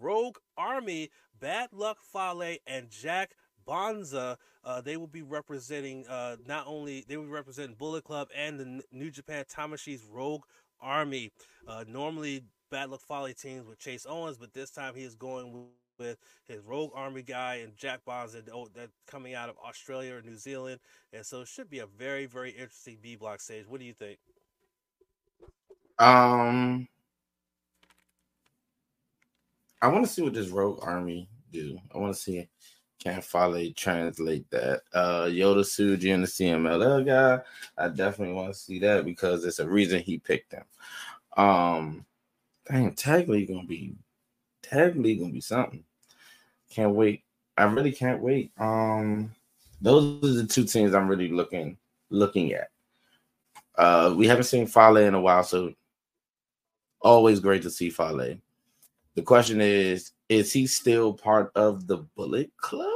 Rogue 0.00 0.36
Army, 0.56 1.10
Bad 1.38 1.68
Luck 1.72 1.98
Fale, 2.02 2.56
and 2.66 2.90
Jack 2.90 3.32
Bonza. 3.64 4.38
Uh, 4.64 4.80
they 4.80 4.96
will 4.96 5.06
be 5.06 5.22
representing 5.22 6.06
uh, 6.08 6.36
not 6.46 6.66
only 6.66 7.04
they 7.08 7.16
will 7.16 7.24
be 7.24 7.30
representing 7.30 7.76
Bullet 7.76 8.04
Club 8.04 8.28
and 8.36 8.58
the 8.58 8.82
New 8.90 9.10
Japan 9.10 9.44
Tamashii's 9.44 10.04
Rogue 10.04 10.42
Army. 10.80 11.30
Uh, 11.66 11.84
normally, 11.86 12.42
Bad 12.70 12.90
Luck 12.90 13.00
Fale 13.00 13.32
teams 13.34 13.66
with 13.66 13.78
Chase 13.78 14.06
Owens, 14.08 14.38
but 14.38 14.52
this 14.52 14.70
time 14.70 14.94
he 14.94 15.02
is 15.02 15.14
going 15.14 15.52
with, 15.98 16.16
his 16.48 16.60
Rogue 16.64 16.90
Army 16.96 17.22
guy 17.22 17.56
and 17.56 17.76
Jack 17.76 18.00
Bonza 18.04 18.42
oh, 18.52 18.66
that 18.74 18.88
coming 19.06 19.34
out 19.34 19.48
of 19.48 19.54
Australia 19.64 20.14
or 20.14 20.22
New 20.22 20.36
Zealand, 20.36 20.80
and 21.12 21.24
so 21.24 21.42
it 21.42 21.48
should 21.48 21.70
be 21.70 21.78
a 21.78 21.86
very 21.86 22.26
very 22.26 22.50
interesting 22.50 22.98
B 23.00 23.14
block 23.14 23.40
stage. 23.40 23.68
What 23.68 23.78
do 23.78 23.86
you 23.86 23.92
think? 23.92 24.18
Um, 25.98 26.88
I 29.80 29.88
want 29.88 30.06
to 30.06 30.12
see 30.12 30.22
what 30.22 30.34
this 30.34 30.48
Rogue 30.48 30.80
Army 30.82 31.28
do. 31.50 31.78
I 31.94 31.98
want 31.98 32.14
to 32.14 32.20
see 32.20 32.48
can 33.02 33.20
Fale 33.20 33.72
translate 33.74 34.48
that. 34.50 34.82
Uh, 34.94 35.24
Yota 35.24 35.60
Tsuji 35.60 36.14
and 36.14 36.22
the 36.22 36.28
CMLL 36.28 37.04
guy. 37.04 37.42
I 37.76 37.88
definitely 37.88 38.34
want 38.34 38.52
to 38.52 38.58
see 38.58 38.78
that 38.80 39.04
because 39.04 39.44
it's 39.44 39.58
a 39.58 39.68
reason 39.68 40.00
he 40.00 40.18
picked 40.18 40.52
them. 40.52 40.64
Um, 41.36 42.06
dang, 42.66 42.94
Tag 42.94 43.28
League 43.28 43.48
gonna 43.48 43.66
be 43.66 43.94
Tag 44.62 44.96
League 44.96 45.20
gonna 45.20 45.32
be 45.32 45.40
something. 45.40 45.84
Can't 46.70 46.94
wait. 46.94 47.24
I 47.56 47.64
really 47.64 47.92
can't 47.92 48.22
wait. 48.22 48.52
Um, 48.58 49.32
those 49.80 50.22
are 50.24 50.42
the 50.42 50.46
two 50.46 50.64
teams 50.64 50.94
I'm 50.94 51.08
really 51.08 51.28
looking 51.28 51.76
looking 52.10 52.52
at. 52.52 52.68
Uh, 53.76 54.14
we 54.16 54.28
haven't 54.28 54.44
seen 54.44 54.66
Fale 54.66 54.98
in 54.98 55.14
a 55.14 55.20
while, 55.20 55.42
so 55.42 55.74
always 57.02 57.40
great 57.40 57.62
to 57.62 57.70
see 57.70 57.90
Fale. 57.90 58.36
The 59.14 59.22
question 59.22 59.60
is, 59.60 60.12
is 60.28 60.52
he 60.52 60.66
still 60.66 61.12
part 61.12 61.52
of 61.54 61.86
the 61.86 61.98
Bullet 62.16 62.50
Club? 62.56 62.88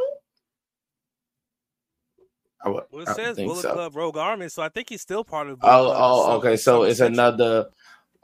I, 2.64 2.68
would- 2.70 2.84
Well, 2.90 3.02
it 3.02 3.08
I 3.08 3.12
says 3.12 3.36
Bullet 3.36 3.62
so. 3.62 3.72
Club 3.74 3.94
Rogue 3.96 4.16
Army, 4.16 4.48
so 4.48 4.62
I 4.62 4.68
think 4.70 4.88
he's 4.88 5.02
still 5.02 5.24
part 5.24 5.48
of. 5.48 5.60
Bullet 5.60 5.72
Oh, 5.72 5.84
Club 5.84 5.96
oh, 6.00 6.24
some- 6.24 6.32
okay. 6.38 6.56
So 6.56 6.82
it's 6.84 7.00
another. 7.00 7.66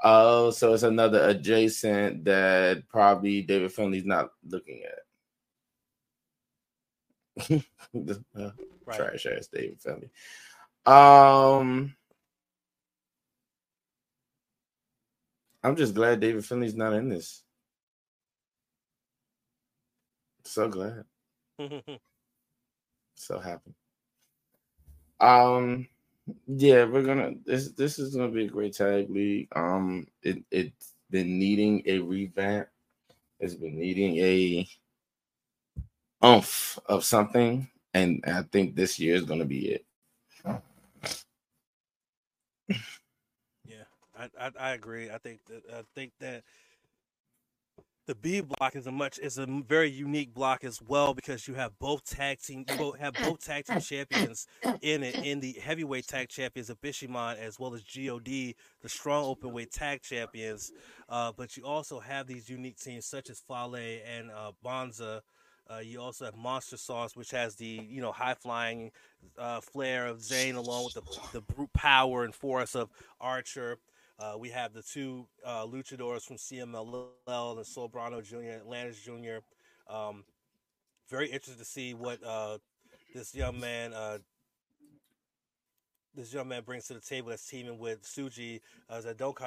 Oh, 0.04 0.50
so 0.50 0.72
it's 0.74 0.82
another 0.82 1.28
adjacent 1.28 2.24
that 2.24 2.88
probably 2.88 3.42
David 3.42 3.72
Finlay's 3.72 4.04
not 4.04 4.30
looking 4.48 4.82
at. 4.84 4.98
Right. 8.84 8.96
Trash 8.96 9.26
ass 9.26 9.46
David 9.46 9.80
Finlay. 9.80 10.10
Um, 10.86 11.94
I'm 15.62 15.76
just 15.76 15.94
glad 15.94 16.20
David 16.20 16.44
Finlay's 16.44 16.74
not 16.76 16.92
in 16.94 17.08
this. 17.08 17.42
So 20.44 20.68
glad. 20.68 21.04
So 23.14 23.38
happy. 23.38 23.74
Um, 25.20 25.86
yeah, 26.46 26.84
we're 26.84 27.04
gonna 27.04 27.32
this 27.44 27.70
this 27.72 27.98
is 27.98 28.16
gonna 28.16 28.32
be 28.32 28.46
a 28.46 28.50
great 28.50 28.74
tag 28.74 29.10
league. 29.10 29.48
Um, 29.54 30.08
it 30.22 30.42
it's 30.50 30.94
been 31.10 31.38
needing 31.38 31.82
a 31.86 32.00
revamp. 32.00 32.68
It's 33.40 33.54
been 33.54 33.78
needing 33.78 34.16
a 34.18 34.68
umph 36.22 36.78
of 36.86 37.04
something, 37.04 37.68
and 37.94 38.24
I 38.26 38.42
think 38.42 38.74
this 38.74 38.98
year 38.98 39.14
is 39.14 39.24
gonna 39.24 39.44
be 39.44 39.68
it. 39.70 39.86
Yeah, 43.64 43.84
I, 44.22 44.46
I 44.46 44.50
I 44.58 44.70
agree. 44.72 45.10
I 45.10 45.18
think 45.18 45.40
that 45.46 45.62
I 45.72 45.82
think 45.94 46.12
that 46.20 46.44
the 48.06 48.14
B 48.16 48.40
block 48.40 48.74
is 48.74 48.86
a 48.86 48.92
much 48.92 49.18
is 49.18 49.38
a 49.38 49.46
very 49.46 49.90
unique 49.90 50.34
block 50.34 50.64
as 50.64 50.82
well 50.82 51.14
because 51.14 51.46
you 51.46 51.54
have 51.54 51.78
both 51.78 52.04
tag 52.04 52.40
team 52.40 52.64
you 52.68 52.76
both 52.76 52.98
have 52.98 53.14
both 53.14 53.44
tag 53.44 53.64
team 53.64 53.80
champions 53.80 54.46
in 54.80 55.04
it 55.04 55.14
in 55.24 55.40
the 55.40 55.52
heavyweight 55.52 56.06
tag 56.08 56.28
champions 56.28 56.68
of 56.68 56.80
Bishamon 56.80 57.38
as 57.38 57.60
well 57.60 57.74
as 57.74 57.82
God 57.82 58.24
the 58.24 58.54
strong 58.86 59.24
open 59.24 59.52
weight 59.52 59.70
tag 59.72 60.02
champions, 60.02 60.72
uh, 61.08 61.32
but 61.36 61.56
you 61.56 61.64
also 61.64 62.00
have 62.00 62.26
these 62.26 62.48
unique 62.48 62.78
teams 62.78 63.06
such 63.06 63.30
as 63.30 63.38
Fale 63.38 63.76
and 63.76 64.30
uh, 64.30 64.52
Bonza. 64.62 65.22
Uh, 65.72 65.78
you 65.78 66.00
also 66.00 66.24
have 66.24 66.34
Monster 66.36 66.76
Sauce, 66.76 67.14
which 67.14 67.30
has 67.30 67.54
the 67.54 67.86
you 67.88 68.00
know 68.02 68.10
high 68.10 68.34
flying 68.34 68.90
uh, 69.38 69.60
flair 69.60 70.06
of 70.06 70.20
Zane, 70.20 70.56
along 70.56 70.84
with 70.84 70.94
the 70.94 71.02
the 71.32 71.40
brute 71.40 71.72
power 71.72 72.24
and 72.24 72.34
force 72.34 72.74
of 72.74 72.90
Archer. 73.20 73.78
Uh, 74.22 74.38
we 74.38 74.50
have 74.50 74.72
the 74.72 74.82
two 74.82 75.26
uh, 75.44 75.66
from 75.66 76.36
CMLL 76.36 77.56
and 77.56 77.66
Soberano 77.66 78.22
Jr., 78.22 78.60
Atlantis 78.60 79.00
Jr. 79.00 79.38
Um, 79.92 80.22
very 81.10 81.26
interested 81.26 81.58
to 81.58 81.64
see 81.64 81.92
what 81.92 82.22
uh, 82.24 82.58
this 83.12 83.34
young 83.34 83.58
man, 83.58 83.92
uh, 83.92 84.18
this 86.14 86.32
young 86.32 86.46
man 86.46 86.62
brings 86.62 86.86
to 86.86 86.94
the 86.94 87.00
table. 87.00 87.30
That's 87.30 87.48
teaming 87.48 87.80
with 87.80 88.02
Tsuji 88.04 88.60
uh, 88.88 89.00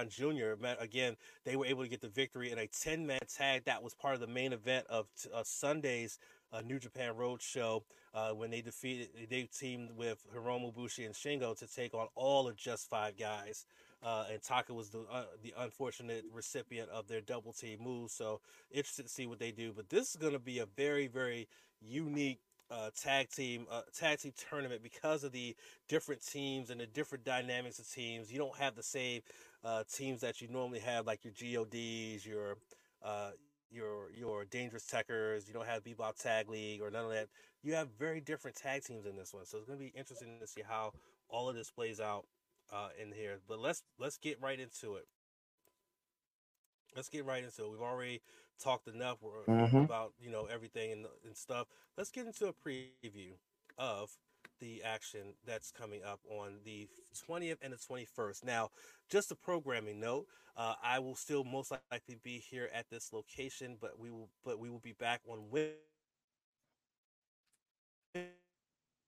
Jr. 0.10 0.61
Man, 0.61 0.76
again, 0.80 1.15
they 1.45 1.56
were 1.56 1.65
able 1.65 1.84
to 1.84 1.89
get 1.89 2.02
the 2.02 2.10
victory 2.10 2.52
in 2.52 2.60
a 2.60 2.68
ten-man 2.68 3.19
tag 3.34 3.64
that 3.65 3.81
was 3.81 3.93
part 3.93 4.15
of 4.15 4.19
the 4.19 4.27
main 4.27 4.52
event 4.52 4.85
of 4.89 5.07
t- 5.22 5.30
uh, 5.34 5.43
Sunday's 5.45 6.19
uh, 6.52 6.60
New 6.60 6.80
Japan 6.80 7.15
Road 7.15 7.41
Show 7.41 7.85
uh, 8.14 8.31
when 8.31 8.52
they 8.52 8.61
defeated, 8.61 9.10
they 9.30 9.43
teamed 9.57 9.91
with 9.95 10.26
Hiromu 10.35 10.73
Bushi 10.73 11.06
and 11.06 11.15
Shingo 11.15 11.57
to 11.60 11.65
take 11.65 11.93
on 11.93 12.07
all 12.15 12.47
of 12.47 12.57
just 12.57 12.89
five 12.89 13.18
guys 13.18 13.65
uh, 14.03 14.26
and 14.31 14.41
Taka 14.41 14.73
was 14.73 14.89
the 14.89 15.05
uh, 15.11 15.26
the 15.41 15.53
unfortunate 15.57 16.26
recipient 16.31 16.89
of 16.89 17.07
their 17.07 17.22
double 17.22 17.53
team 17.53 17.80
move. 17.81 18.11
So 18.11 18.41
interested 18.72 19.03
to 19.03 19.09
see 19.09 19.26
what 19.26 19.39
they 19.39 19.51
do. 19.51 19.73
But 19.76 19.89
this 19.89 20.11
is 20.11 20.15
going 20.15 20.34
to 20.34 20.39
be 20.39 20.59
a 20.59 20.65
very 20.65 21.07
very 21.07 21.47
unique 21.81 22.39
uh, 22.72 22.89
tag 22.99 23.30
team 23.30 23.65
uh, 23.72 23.81
tag 23.97 24.19
team 24.19 24.34
tournament 24.49 24.81
because 24.84 25.23
of 25.23 25.31
the 25.31 25.55
different 25.88 26.26
teams 26.26 26.69
and 26.69 26.80
the 26.80 26.88
different 26.88 27.23
dynamics 27.23 27.80
of 27.80 27.89
teams. 27.89 28.31
You 28.31 28.38
don't 28.38 28.57
have 28.57 28.76
the 28.76 28.84
same 28.84 29.22
uh, 29.63 29.84
teams 29.91 30.22
that 30.22 30.41
you 30.41 30.47
normally 30.47 30.80
have, 30.80 31.05
like 31.05 31.22
your 31.23 31.34
GODs, 31.34 32.26
your 32.26 32.57
uh, 33.03 33.31
your 33.72 34.11
your 34.15 34.45
dangerous 34.45 34.85
Tekkers. 34.85 35.47
You 35.47 35.53
don't 35.53 35.67
have 35.67 35.84
Bebop 35.84 36.22
Tag 36.22 36.49
League 36.49 36.81
or 36.81 36.89
none 36.89 37.05
of 37.05 37.11
that. 37.11 37.27
You 37.63 37.73
have 37.73 37.89
very 37.97 38.22
different 38.22 38.55
tag 38.55 38.84
teams 38.84 39.05
in 39.05 39.15
this 39.15 39.34
one, 39.34 39.45
so 39.45 39.57
it's 39.57 39.65
going 39.65 39.80
to 39.80 39.84
be 39.84 39.91
interesting 39.97 40.38
to 40.39 40.47
see 40.47 40.61
how 40.67 40.91
all 41.30 41.49
of 41.49 41.55
this 41.55 41.72
plays 41.72 41.99
out 41.99 42.26
uh, 42.71 42.89
in 43.01 43.11
here. 43.11 43.39
But 43.47 43.59
let's 43.59 43.83
let's 43.99 44.17
get 44.17 44.41
right 44.41 44.59
into 44.59 44.95
it. 44.95 45.07
Let's 46.95 47.09
get 47.09 47.25
right 47.25 47.43
into 47.43 47.63
it. 47.63 47.71
We've 47.71 47.81
already 47.81 48.21
talked 48.61 48.87
enough 48.87 49.17
mm-hmm. 49.21 49.77
about 49.77 50.13
you 50.19 50.31
know 50.31 50.45
everything 50.45 50.91
and, 50.91 51.05
and 51.25 51.35
stuff. 51.35 51.67
Let's 51.97 52.11
get 52.11 52.25
into 52.25 52.47
a 52.47 52.53
preview 52.53 53.33
of 53.77 54.11
the 54.59 54.81
action 54.83 55.33
that's 55.45 55.71
coming 55.71 56.01
up 56.03 56.19
on 56.29 56.59
the 56.63 56.87
20th 57.27 57.57
and 57.61 57.73
the 57.73 57.77
21st. 57.77 58.43
Now, 58.43 58.69
just 59.09 59.31
a 59.31 59.35
programming 59.35 59.99
note, 59.99 60.27
uh, 60.55 60.75
I 60.83 60.99
will 60.99 61.15
still 61.15 61.43
most 61.43 61.73
likely 61.91 62.17
be 62.23 62.37
here 62.37 62.69
at 62.73 62.89
this 62.89 63.11
location, 63.11 63.77
but 63.79 63.99
we 63.99 64.11
will 64.11 64.29
but 64.43 64.59
we 64.59 64.69
will 64.69 64.79
be 64.79 64.93
back 64.93 65.21
on 65.27 65.49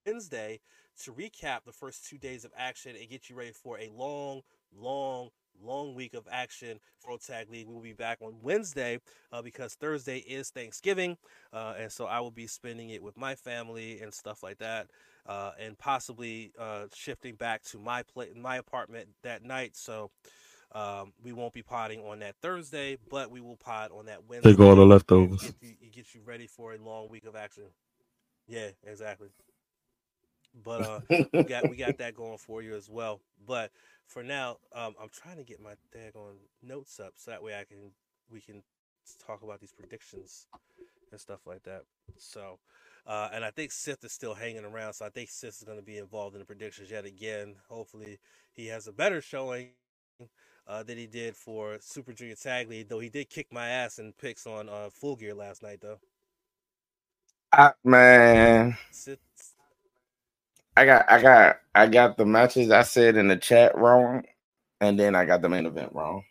Wednesday 0.06 0.60
to 1.04 1.12
recap 1.12 1.64
the 1.64 1.72
first 1.72 2.08
two 2.08 2.18
days 2.18 2.44
of 2.44 2.52
action 2.56 2.96
and 2.96 3.08
get 3.08 3.28
you 3.28 3.36
ready 3.36 3.52
for 3.52 3.78
a 3.78 3.90
long, 3.94 4.42
long, 4.76 5.30
long 5.62 5.94
week 5.94 6.14
of 6.14 6.26
action 6.30 6.78
for 6.98 7.16
Tag 7.18 7.50
League. 7.50 7.66
We 7.66 7.74
will 7.74 7.82
be 7.82 7.92
back 7.92 8.18
on 8.20 8.36
Wednesday 8.42 8.98
uh, 9.32 9.42
because 9.42 9.74
Thursday 9.74 10.18
is 10.18 10.50
Thanksgiving, 10.50 11.16
uh, 11.52 11.74
and 11.78 11.90
so 11.90 12.06
I 12.06 12.20
will 12.20 12.30
be 12.30 12.46
spending 12.46 12.90
it 12.90 13.02
with 13.02 13.16
my 13.16 13.34
family 13.34 14.00
and 14.00 14.12
stuff 14.12 14.42
like 14.42 14.58
that, 14.58 14.88
uh, 15.26 15.52
and 15.58 15.78
possibly 15.78 16.52
uh, 16.58 16.86
shifting 16.94 17.34
back 17.34 17.62
to 17.64 17.78
my 17.78 18.02
play, 18.02 18.28
my 18.36 18.56
apartment 18.56 19.08
that 19.22 19.42
night. 19.42 19.76
So. 19.76 20.10
Um, 20.70 21.14
we 21.24 21.32
won't 21.32 21.54
be 21.54 21.62
potting 21.62 22.02
on 22.02 22.18
that 22.18 22.34
Thursday, 22.42 22.98
but 23.10 23.30
we 23.30 23.40
will 23.40 23.56
pot 23.56 23.90
on 23.90 24.04
that 24.04 24.28
Wednesday. 24.28 24.50
Take 24.50 24.60
all 24.60 24.76
the 24.76 24.84
leftovers. 24.84 25.40
Get 25.40 25.54
you, 25.62 25.90
get 25.90 26.14
you 26.14 26.20
ready 26.22 26.46
for 26.46 26.74
a 26.74 26.76
long 26.76 27.08
week 27.08 27.24
of 27.24 27.34
action. 27.34 27.64
Yeah, 28.46 28.68
exactly. 28.86 29.28
But 30.54 30.82
uh, 30.82 31.00
we 31.32 31.44
got 31.44 31.68
we 31.68 31.76
got 31.76 31.98
that 31.98 32.14
going 32.14 32.38
for 32.38 32.62
you 32.62 32.74
as 32.74 32.88
well. 32.90 33.20
But 33.46 33.70
for 34.06 34.22
now, 34.22 34.58
um, 34.74 34.94
I'm 35.00 35.10
trying 35.10 35.36
to 35.38 35.44
get 35.44 35.60
my 35.62 35.74
daggone 35.94 36.38
notes 36.62 37.00
up 37.00 37.14
so 37.16 37.30
that 37.30 37.42
way 37.42 37.58
I 37.58 37.64
can 37.64 37.92
we 38.30 38.40
can 38.40 38.62
talk 39.26 39.42
about 39.42 39.60
these 39.60 39.72
predictions 39.72 40.46
and 41.10 41.20
stuff 41.20 41.46
like 41.46 41.62
that. 41.64 41.84
So, 42.18 42.58
uh, 43.06 43.28
and 43.32 43.44
I 43.44 43.50
think 43.50 43.72
Sith 43.72 44.04
is 44.04 44.12
still 44.12 44.34
hanging 44.34 44.64
around, 44.64 44.94
so 44.94 45.06
I 45.06 45.10
think 45.10 45.30
Sith 45.30 45.56
is 45.58 45.64
going 45.64 45.78
to 45.78 45.84
be 45.84 45.98
involved 45.98 46.34
in 46.34 46.40
the 46.40 46.46
predictions 46.46 46.90
yet 46.90 47.04
again. 47.04 47.56
Hopefully, 47.68 48.18
he 48.52 48.66
has 48.68 48.86
a 48.86 48.92
better 48.92 49.20
showing 49.20 49.70
uh, 50.66 50.82
than 50.82 50.98
he 50.98 51.06
did 51.06 51.36
for 51.36 51.78
Super 51.80 52.12
Junior 52.12 52.36
Tag 52.36 52.68
League, 52.68 52.88
though 52.88 53.00
he 53.00 53.08
did 53.08 53.30
kick 53.30 53.52
my 53.52 53.68
ass 53.68 53.98
in 53.98 54.12
picks 54.14 54.46
on 54.46 54.68
uh, 54.68 54.90
Full 54.90 55.16
Gear 55.16 55.34
last 55.34 55.62
night, 55.62 55.80
though. 55.80 56.00
Uh, 57.52 57.72
man, 57.84 58.76
Sith, 58.90 59.20
I 60.78 60.84
got 60.84 61.10
I 61.10 61.20
got 61.20 61.56
I 61.74 61.86
got 61.88 62.16
the 62.16 62.24
matches 62.24 62.70
I 62.70 62.82
said 62.82 63.16
in 63.16 63.26
the 63.26 63.36
chat 63.36 63.76
wrong, 63.76 64.22
and 64.80 64.96
then 64.96 65.16
I 65.16 65.24
got 65.24 65.42
the 65.42 65.48
main 65.48 65.66
event 65.66 65.92
wrong. 65.92 66.22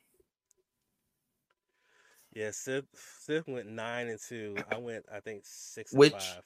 Yeah, 2.34 2.52
Sith 2.52 2.86
Sith 2.94 3.46
went 3.46 3.68
nine 3.68 4.08
and 4.08 4.20
two. 4.26 4.56
I 4.72 4.78
went 4.78 5.04
I 5.14 5.20
think 5.20 5.42
six 5.44 5.92
which, 5.92 6.14
five. 6.14 6.44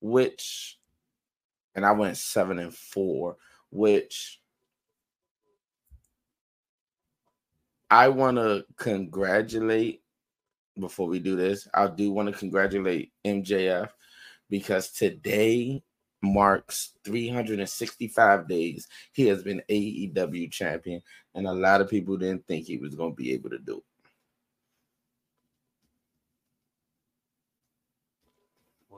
Which 0.00 0.78
and 1.74 1.84
I 1.84 1.92
went 1.92 2.16
seven 2.16 2.58
and 2.58 2.74
four, 2.74 3.36
which 3.70 4.40
I 7.90 8.08
want 8.08 8.38
to 8.38 8.64
congratulate 8.78 10.00
before 10.80 11.06
we 11.06 11.18
do 11.18 11.36
this. 11.36 11.68
I 11.74 11.88
do 11.88 12.12
want 12.12 12.32
to 12.32 12.38
congratulate 12.38 13.12
MJF 13.26 13.90
because 14.48 14.90
today 14.90 15.82
marks 16.22 16.94
365 17.04 18.48
days 18.48 18.88
he 19.12 19.26
has 19.26 19.42
been 19.42 19.62
AEW 19.68 20.50
champion, 20.50 21.02
and 21.34 21.46
a 21.46 21.52
lot 21.52 21.80
of 21.80 21.88
people 21.88 22.16
didn't 22.16 22.46
think 22.46 22.66
he 22.66 22.78
was 22.78 22.94
going 22.94 23.12
to 23.12 23.16
be 23.16 23.32
able 23.32 23.50
to 23.50 23.58
do 23.58 23.78
it. 23.78 23.84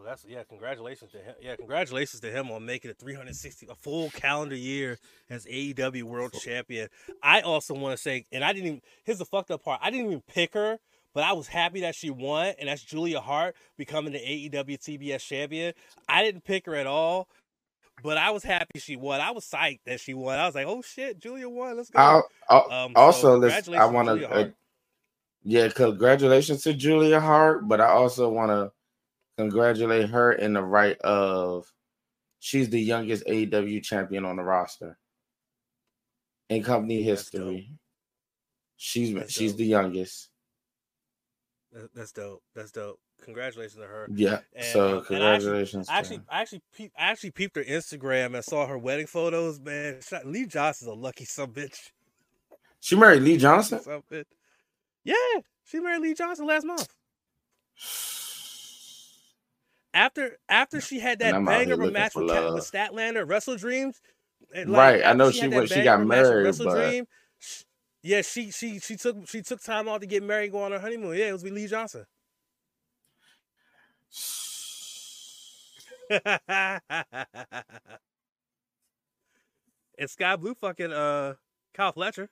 Well, 0.00 0.08
that's 0.08 0.24
yeah. 0.26 0.44
Congratulations 0.48 1.12
to 1.12 1.18
him. 1.18 1.34
Yeah, 1.42 1.56
congratulations 1.56 2.20
to 2.22 2.30
him 2.30 2.50
on 2.50 2.64
making 2.64 2.90
it 2.90 2.98
360 2.98 3.66
a 3.68 3.74
full 3.74 4.08
calendar 4.10 4.56
year 4.56 4.98
as 5.28 5.44
AEW 5.44 6.04
World 6.04 6.32
Champion. 6.32 6.88
I 7.22 7.42
also 7.42 7.74
want 7.74 7.94
to 7.98 8.02
say, 8.02 8.24
and 8.32 8.42
I 8.42 8.54
didn't 8.54 8.66
even. 8.66 8.82
Here's 9.04 9.18
the 9.18 9.26
fucked 9.26 9.50
up 9.50 9.62
part. 9.62 9.80
I 9.82 9.90
didn't 9.90 10.06
even 10.06 10.22
pick 10.22 10.54
her 10.54 10.78
but 11.14 11.24
I 11.24 11.32
was 11.32 11.48
happy 11.48 11.80
that 11.82 11.94
she 11.94 12.10
won, 12.10 12.54
and 12.58 12.68
that's 12.68 12.82
Julia 12.82 13.20
Hart 13.20 13.56
becoming 13.76 14.12
the 14.12 14.18
AEW 14.18 14.78
TBS 14.78 15.20
champion. 15.20 15.74
I 16.08 16.22
didn't 16.22 16.44
pick 16.44 16.66
her 16.66 16.74
at 16.74 16.86
all, 16.86 17.28
but 18.02 18.16
I 18.16 18.30
was 18.30 18.42
happy 18.42 18.78
she 18.78 18.96
won. 18.96 19.20
I 19.20 19.30
was 19.32 19.44
psyched 19.44 19.80
that 19.86 20.00
she 20.00 20.14
won. 20.14 20.38
I 20.38 20.46
was 20.46 20.54
like, 20.54 20.66
"Oh 20.66 20.82
shit, 20.82 21.18
Julia 21.18 21.48
won! 21.48 21.76
Let's 21.76 21.90
go!" 21.90 21.98
I'll, 21.98 22.28
I'll, 22.48 22.72
um, 22.72 22.92
also, 22.96 23.40
so 23.48 23.74
I 23.74 23.86
want 23.86 24.08
to, 24.08 24.30
uh, 24.30 24.48
yeah, 25.42 25.68
congratulations 25.68 26.62
to 26.62 26.74
Julia 26.74 27.20
Hart, 27.20 27.66
but 27.68 27.80
I 27.80 27.88
also 27.88 28.28
want 28.28 28.50
to 28.50 28.72
congratulate 29.36 30.10
her 30.10 30.32
in 30.32 30.52
the 30.52 30.62
right 30.62 30.98
of 31.00 31.70
she's 32.40 32.68
the 32.70 32.80
youngest 32.80 33.24
AEW 33.26 33.82
champion 33.82 34.24
on 34.24 34.36
the 34.36 34.42
roster 34.42 34.98
in 36.48 36.62
company 36.62 37.02
history. 37.02 37.70
She's 38.76 39.14
That's 39.14 39.32
she's 39.32 39.52
dope. 39.52 39.58
the 39.58 39.66
youngest. 39.66 40.29
That's 41.94 42.12
dope. 42.12 42.42
That's 42.54 42.72
dope. 42.72 42.98
Congratulations 43.22 43.74
to 43.74 43.86
her. 43.86 44.08
Yeah. 44.12 44.40
And, 44.54 44.64
so 44.64 44.98
um, 44.98 45.04
congratulations. 45.04 45.88
I 45.88 45.98
actually, 45.98 46.20
I 46.28 46.40
actually, 46.40 46.62
I 46.72 46.72
actually, 46.72 46.92
I 46.98 47.10
actually 47.10 47.30
peeped 47.30 47.56
her 47.56 47.64
Instagram 47.64 48.34
and 48.34 48.44
saw 48.44 48.66
her 48.66 48.78
wedding 48.78 49.06
photos. 49.06 49.60
Man, 49.60 50.00
Lee 50.24 50.46
Johnson's 50.46 50.88
a 50.88 50.94
lucky 50.94 51.24
some 51.24 51.52
bitch. 51.52 51.90
She 52.80 52.96
married 52.96 53.22
Lee 53.22 53.36
Johnson. 53.36 53.80
Yeah, 55.04 55.14
she 55.64 55.80
married 55.80 56.02
Lee 56.02 56.14
Johnson 56.14 56.46
last 56.46 56.64
month. 56.64 56.88
After 59.92 60.38
after 60.48 60.80
she 60.80 60.98
had 61.00 61.18
that 61.18 61.44
banger 61.44 61.74
of 61.74 61.80
a 61.80 61.90
match 61.90 62.14
with, 62.14 62.26
with 62.26 62.70
Statlander, 62.70 63.28
Wrestle 63.28 63.56
Dreams. 63.56 64.00
Like, 64.54 64.66
right, 64.68 65.04
I 65.04 65.12
know 65.12 65.30
she, 65.30 65.40
she 65.40 65.48
went. 65.48 65.68
She 65.68 65.82
got 65.82 66.04
married, 66.04 66.56
but 66.58 66.74
Dream, 66.74 67.06
yeah, 68.02 68.22
she 68.22 68.50
she 68.50 68.78
she 68.78 68.96
took 68.96 69.28
she 69.28 69.42
took 69.42 69.62
time 69.62 69.88
off 69.88 70.00
to 70.00 70.06
get 70.06 70.22
married, 70.22 70.52
go 70.52 70.62
on 70.62 70.72
her 70.72 70.78
honeymoon. 70.78 71.16
Yeah, 71.16 71.28
it 71.28 71.32
was 71.32 71.42
with 71.42 71.52
Lee 71.52 71.66
Johnson. 71.66 72.06
and 79.98 80.10
Skye 80.10 80.36
Blue 80.36 80.54
fucking 80.54 80.92
uh 80.92 81.34
Kyle 81.74 81.92
Fletcher. 81.92 82.30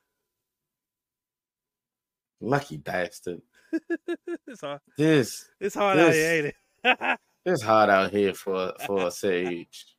Lucky 2.41 2.79
bastard. 2.79 3.43
it's 4.47 4.61
hard. 4.63 4.81
This 4.97 5.49
It's 5.61 5.75
hard 5.75 5.99
out 5.99 6.13
here, 6.13 6.33
ain't 6.33 6.55
it? 6.85 7.19
it's 7.45 7.63
hot 7.63 7.91
out 7.91 8.11
here 8.11 8.33
for 8.33 8.73
for 8.87 9.09
a 9.09 9.11
sage. 9.11 9.98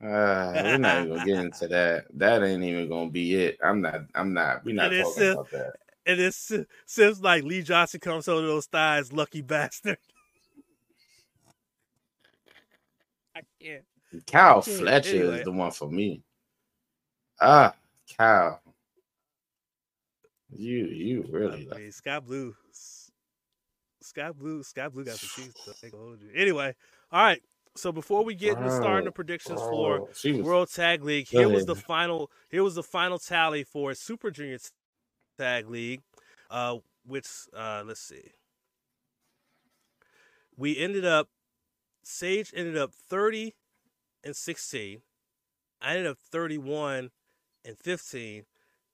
Uh, 0.00 0.62
we're 0.64 0.78
not 0.78 0.96
even 0.98 1.08
gonna 1.08 1.24
get 1.24 1.40
into 1.40 1.66
that. 1.68 2.04
That 2.14 2.44
ain't 2.44 2.62
even 2.62 2.88
gonna 2.88 3.10
be 3.10 3.34
it. 3.34 3.58
I'm 3.62 3.80
not. 3.80 4.02
I'm 4.14 4.32
not. 4.32 4.64
We're 4.64 4.74
not 4.74 4.92
is, 4.92 5.08
talking 5.08 5.32
about 5.32 5.50
that. 5.50 5.72
and 6.06 6.20
it 6.20 6.34
seems 6.86 7.20
like 7.20 7.42
Lee 7.42 7.62
Johnson 7.62 7.98
comes 8.00 8.28
over 8.28 8.46
those 8.46 8.66
thighs, 8.66 9.12
lucky 9.12 9.42
bastard. 9.42 9.98
I 13.34 13.40
can't. 13.60 13.84
Kyle 14.26 14.58
Okay, 14.58 14.76
Fletcher 14.76 15.16
anyway. 15.16 15.38
is 15.38 15.44
the 15.44 15.52
one 15.52 15.70
for 15.70 15.90
me. 15.90 16.22
Ah, 17.40 17.74
Kyle. 18.16 18.60
You 20.50 20.86
you 20.86 21.24
really 21.30 21.66
I 21.68 21.74
like 21.74 21.92
Skye 21.92 22.20
Blue, 22.20 22.54
Skye 24.00 24.32
Blue, 24.32 24.62
Skye 24.62 24.88
Blue 24.88 25.04
got 25.04 25.18
some 25.18 25.28
cheese. 25.28 25.54
So 25.64 25.72
I 25.84 25.90
hold 25.94 26.22
you. 26.22 26.30
Anyway, 26.34 26.74
all 27.12 27.22
right. 27.22 27.42
So 27.78 27.92
before 27.92 28.24
we 28.24 28.34
get 28.34 28.58
into 28.58 28.70
starting 28.70 29.04
the 29.04 29.12
predictions 29.12 29.60
for 29.60 30.00
oh, 30.00 30.08
she 30.14 30.32
was 30.32 30.42
World 30.42 30.70
Tag 30.72 31.04
League, 31.04 31.28
here 31.28 31.48
was 31.48 31.64
the 31.64 31.76
final. 31.76 32.30
Here 32.50 32.62
was 32.62 32.74
the 32.74 32.82
final 32.82 33.18
tally 33.18 33.64
for 33.64 33.94
Super 33.94 34.30
Junior 34.30 34.58
Tag 35.38 35.70
League, 35.70 36.02
uh, 36.50 36.78
which 37.06 37.28
uh, 37.56 37.84
let's 37.86 38.00
see. 38.00 38.32
We 40.56 40.76
ended 40.76 41.04
up. 41.04 41.28
Sage 42.02 42.52
ended 42.56 42.76
up 42.76 42.92
thirty 42.92 43.54
and 44.24 44.34
sixteen. 44.34 45.02
I 45.80 45.90
ended 45.90 46.06
up 46.06 46.18
thirty-one 46.18 47.10
and 47.64 47.78
fifteen, 47.78 48.44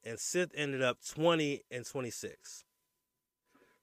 and 0.03 0.19
Sith 0.19 0.51
ended 0.55 0.83
up 0.83 0.99
twenty 1.09 1.63
and 1.71 1.87
twenty-six. 1.87 2.65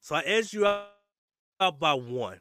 So 0.02 0.16
I 0.16 0.22
edged 0.22 0.54
you 0.54 0.68
out 0.68 1.80
by 1.80 1.94
one, 1.94 2.40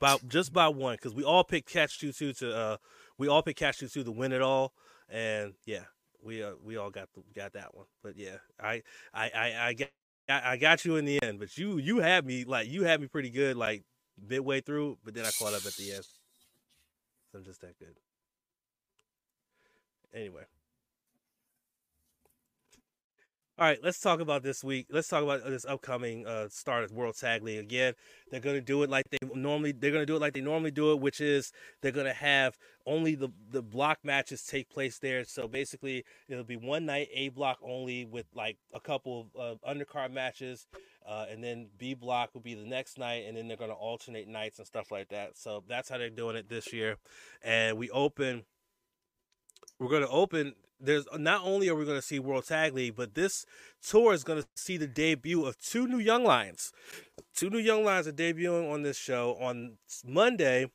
by 0.00 0.16
just 0.26 0.52
by 0.52 0.68
one, 0.68 0.94
because 0.94 1.14
we 1.14 1.24
all 1.24 1.44
picked 1.44 1.70
Catch 1.70 1.98
Two 2.00 2.12
Two 2.12 2.32
to 2.34 2.56
uh, 2.56 2.76
we 3.18 3.28
all 3.28 3.42
picked 3.42 3.58
Catch 3.58 3.78
Two 3.78 3.88
Two 3.88 4.04
to 4.04 4.12
win 4.12 4.32
it 4.32 4.42
all, 4.42 4.72
and 5.08 5.54
yeah, 5.64 5.84
we 6.22 6.42
uh, 6.42 6.52
we 6.62 6.76
all 6.76 6.90
got 6.90 7.08
the, 7.14 7.22
got 7.34 7.52
that 7.54 7.74
one. 7.74 7.86
But 8.02 8.16
yeah, 8.16 8.36
I 8.60 8.82
I 9.14 9.30
I, 9.30 9.66
I 9.68 9.72
got 9.74 9.88
I 10.28 10.56
got 10.56 10.84
you 10.84 10.96
in 10.96 11.04
the 11.04 11.22
end, 11.22 11.38
but 11.38 11.56
you 11.56 11.78
you 11.78 11.98
had 11.98 12.26
me 12.26 12.44
like 12.44 12.68
you 12.68 12.84
had 12.84 13.00
me 13.00 13.06
pretty 13.08 13.30
good 13.30 13.56
like 13.56 13.84
midway 14.28 14.60
through, 14.60 14.98
but 15.04 15.14
then 15.14 15.24
I 15.24 15.30
caught 15.38 15.54
up 15.54 15.64
at 15.66 15.74
the 15.74 15.92
end. 15.92 16.04
So 17.32 17.38
I'm 17.38 17.44
just 17.44 17.60
that 17.60 17.78
good. 17.78 17.96
Anyway. 20.14 20.44
All 23.58 23.66
right, 23.66 23.78
let's 23.82 23.98
talk 23.98 24.20
about 24.20 24.42
this 24.42 24.62
week. 24.62 24.86
Let's 24.90 25.08
talk 25.08 25.22
about 25.22 25.42
this 25.46 25.64
upcoming 25.64 26.26
uh, 26.26 26.50
start 26.50 26.84
of 26.84 26.92
World 26.92 27.16
Tag 27.16 27.42
League 27.42 27.58
again. 27.58 27.94
They're 28.30 28.38
going 28.38 28.56
to 28.56 28.60
do 28.60 28.82
it 28.82 28.90
like 28.90 29.06
they 29.08 29.16
normally. 29.34 29.72
They're 29.72 29.92
going 29.92 30.02
to 30.02 30.06
do 30.06 30.14
it 30.14 30.20
like 30.20 30.34
they 30.34 30.42
normally 30.42 30.72
do 30.72 30.92
it, 30.92 31.00
which 31.00 31.22
is 31.22 31.52
they're 31.80 31.90
going 31.90 32.04
to 32.04 32.12
have 32.12 32.58
only 32.84 33.14
the 33.14 33.30
the 33.50 33.62
block 33.62 34.00
matches 34.04 34.42
take 34.42 34.68
place 34.68 34.98
there. 34.98 35.24
So 35.24 35.48
basically, 35.48 36.04
it'll 36.28 36.44
be 36.44 36.58
one 36.58 36.84
night 36.84 37.08
A 37.14 37.30
block 37.30 37.56
only 37.62 38.04
with 38.04 38.26
like 38.34 38.58
a 38.74 38.80
couple 38.80 39.30
of 39.34 39.58
uh, 39.66 39.72
undercard 39.72 40.12
matches, 40.12 40.66
uh, 41.08 41.24
and 41.30 41.42
then 41.42 41.68
B 41.78 41.94
block 41.94 42.34
will 42.34 42.42
be 42.42 42.52
the 42.52 42.66
next 42.66 42.98
night, 42.98 43.24
and 43.26 43.38
then 43.38 43.48
they're 43.48 43.56
going 43.56 43.70
to 43.70 43.76
alternate 43.76 44.28
nights 44.28 44.58
and 44.58 44.66
stuff 44.66 44.90
like 44.90 45.08
that. 45.08 45.38
So 45.38 45.64
that's 45.66 45.88
how 45.88 45.96
they're 45.96 46.10
doing 46.10 46.36
it 46.36 46.50
this 46.50 46.74
year. 46.74 46.98
And 47.42 47.78
we 47.78 47.88
open. 47.88 48.44
We're 49.78 49.88
going 49.88 50.02
to 50.02 50.10
open. 50.10 50.52
There's 50.78 51.06
not 51.16 51.42
only 51.44 51.68
are 51.68 51.74
we 51.74 51.84
going 51.84 51.98
to 51.98 52.02
see 52.02 52.18
World 52.18 52.46
Tag 52.46 52.74
League, 52.74 52.96
but 52.96 53.14
this 53.14 53.46
tour 53.82 54.12
is 54.12 54.24
going 54.24 54.42
to 54.42 54.48
see 54.54 54.76
the 54.76 54.86
debut 54.86 55.44
of 55.44 55.58
two 55.58 55.86
new 55.86 55.98
Young 55.98 56.24
Lions. 56.24 56.72
Two 57.34 57.50
new 57.50 57.58
Young 57.58 57.84
Lions 57.84 58.06
are 58.06 58.12
debuting 58.12 58.70
on 58.70 58.82
this 58.82 58.98
show 58.98 59.36
on 59.40 59.78
Monday 60.04 60.70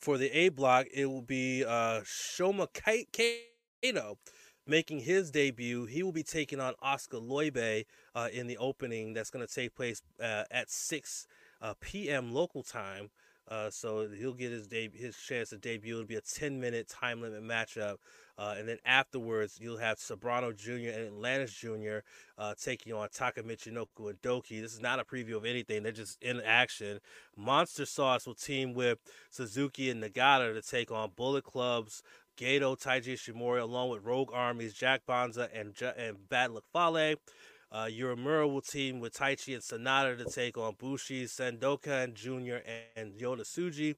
for 0.00 0.18
the 0.18 0.30
A 0.36 0.48
block. 0.48 0.86
It 0.92 1.06
will 1.06 1.22
be 1.22 1.64
uh, 1.64 2.00
Shoma 2.00 2.68
Kato 2.72 4.18
making 4.66 5.00
his 5.00 5.30
debut. 5.30 5.86
He 5.86 6.02
will 6.02 6.12
be 6.12 6.22
taking 6.22 6.60
on 6.60 6.74
Oskar 6.82 7.18
Leube 7.18 7.84
uh, 8.14 8.28
in 8.32 8.46
the 8.46 8.56
opening 8.58 9.12
that's 9.12 9.30
going 9.30 9.46
to 9.46 9.52
take 9.52 9.74
place 9.74 10.02
uh, 10.20 10.44
at 10.50 10.70
6 10.70 11.26
uh, 11.60 11.74
p.m. 11.80 12.32
local 12.32 12.62
time. 12.62 13.10
Uh, 13.48 13.70
so 13.70 14.08
he'll 14.08 14.34
get 14.34 14.52
his 14.52 14.66
deb- 14.66 14.94
his 14.94 15.16
chance 15.16 15.50
to 15.50 15.58
debut. 15.58 15.94
It'll 15.94 16.06
be 16.06 16.14
a 16.14 16.20
10 16.20 16.60
minute 16.60 16.88
time 16.88 17.20
limit 17.20 17.42
matchup. 17.42 17.96
Uh, 18.38 18.54
and 18.58 18.68
then 18.68 18.78
afterwards, 18.84 19.58
you'll 19.60 19.78
have 19.78 19.98
Soberano 19.98 20.56
Jr. 20.56 20.90
and 20.90 21.06
Atlantis 21.08 21.52
Jr. 21.52 21.98
Uh, 22.38 22.54
taking 22.60 22.92
on 22.92 23.08
Taka 23.12 23.42
Michinoku 23.42 24.08
and 24.08 24.20
Douki. 24.22 24.60
This 24.60 24.72
is 24.72 24.80
not 24.80 24.98
a 24.98 25.04
preview 25.04 25.36
of 25.36 25.44
anything. 25.44 25.82
They're 25.82 25.92
just 25.92 26.22
in 26.22 26.40
action. 26.40 27.00
Monster 27.36 27.84
Sauce 27.84 28.26
will 28.26 28.34
team 28.34 28.74
with 28.74 28.98
Suzuki 29.30 29.90
and 29.90 30.02
Nagata 30.02 30.54
to 30.54 30.62
take 30.62 30.90
on 30.90 31.10
Bullet 31.14 31.44
Club's 31.44 32.02
Gedo, 32.38 32.80
Taiji 32.80 33.14
Ishimori, 33.14 33.60
along 33.60 33.90
with 33.90 34.04
Rogue 34.04 34.30
Armies, 34.32 34.72
Jack 34.72 35.02
Bonza, 35.06 35.48
and, 35.54 35.74
and 35.96 36.28
Bad 36.28 36.52
Luck 36.52 36.64
Fale. 36.72 37.16
Uh, 37.70 37.86
Uemura 37.86 38.50
will 38.52 38.60
team 38.60 39.00
with 39.00 39.14
Taichi 39.14 39.54
and 39.54 39.62
Sanada 39.62 40.16
to 40.18 40.30
take 40.30 40.58
on 40.58 40.74
Bushi, 40.78 41.24
Zandokan 41.24 42.12
Jr., 42.12 42.58
and 42.96 43.14
Yota 43.14 43.42
Tsuji. 43.42 43.96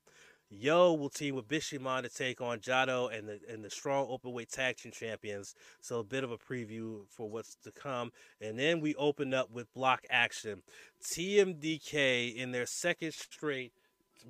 Yo 0.61 0.93
will 0.93 1.11
team 1.11 1.35
with 1.35 1.49
Bishamon 1.49 2.03
to 2.03 2.09
take 2.09 2.41
on 2.41 2.59
Jado 2.59 3.17
and 3.17 3.29
the 3.29 3.41
and 3.49 3.65
the 3.65 3.71
strong 3.71 4.07
openweight 4.07 4.51
tag 4.51 4.77
team 4.77 4.93
champions. 4.93 5.55
So 5.81 5.99
a 5.99 6.05
bit 6.05 6.23
of 6.23 6.31
a 6.31 6.39
preview 6.39 7.07
for 7.09 7.29
what's 7.29 7.57
to 7.65 7.73
come. 7.73 8.13
And 8.41 8.59
then 8.59 8.81
we 8.81 8.95
open 8.95 9.35
up 9.35 9.51
with 9.51 9.73
block 9.75 10.05
action. 10.11 10.63
TMDK 11.03 12.37
in 12.37 12.53
their 12.53 12.67
second 12.67 13.15
straight 13.15 13.73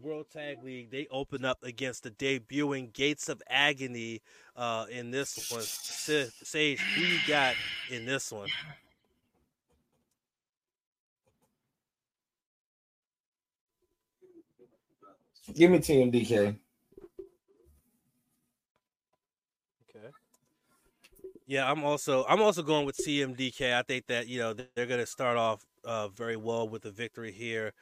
World 0.03 0.27
Tag 0.33 0.63
League, 0.65 0.91
they 0.91 1.07
open 1.11 1.45
up 1.45 1.59
against 1.63 2.03
the 2.03 2.11
debuting 2.11 2.93
Gates 2.93 3.29
of 3.29 3.43
Agony 3.49 4.23
uh, 4.57 4.87
in 4.91 5.11
this 5.11 5.51
one. 5.51 5.63
Sa- 5.63 6.31
Sage, 6.43 6.81
who 6.81 7.03
you 7.03 7.19
got 7.29 7.55
in 7.91 8.05
this 8.05 8.33
one? 8.33 8.49
Give 15.53 15.71
me 15.71 15.79
TMDK. 15.79 16.57
Okay. 19.89 20.09
Yeah, 21.47 21.71
I'm 21.71 21.85
also 21.85 22.25
I'm 22.29 22.41
also 22.41 22.63
going 22.63 22.87
with 22.87 22.97
TMDK. 22.97 23.75
I 23.75 23.83
think 23.83 24.07
that 24.07 24.27
you 24.27 24.39
know 24.39 24.55
they're 24.55 24.87
going 24.87 25.01
to 25.01 25.07
start 25.07 25.37
off 25.37 25.65
uh, 25.85 26.09
very 26.09 26.37
well 26.37 26.69
with 26.69 26.83
the 26.83 26.91
victory 26.91 27.31
here, 27.31 27.73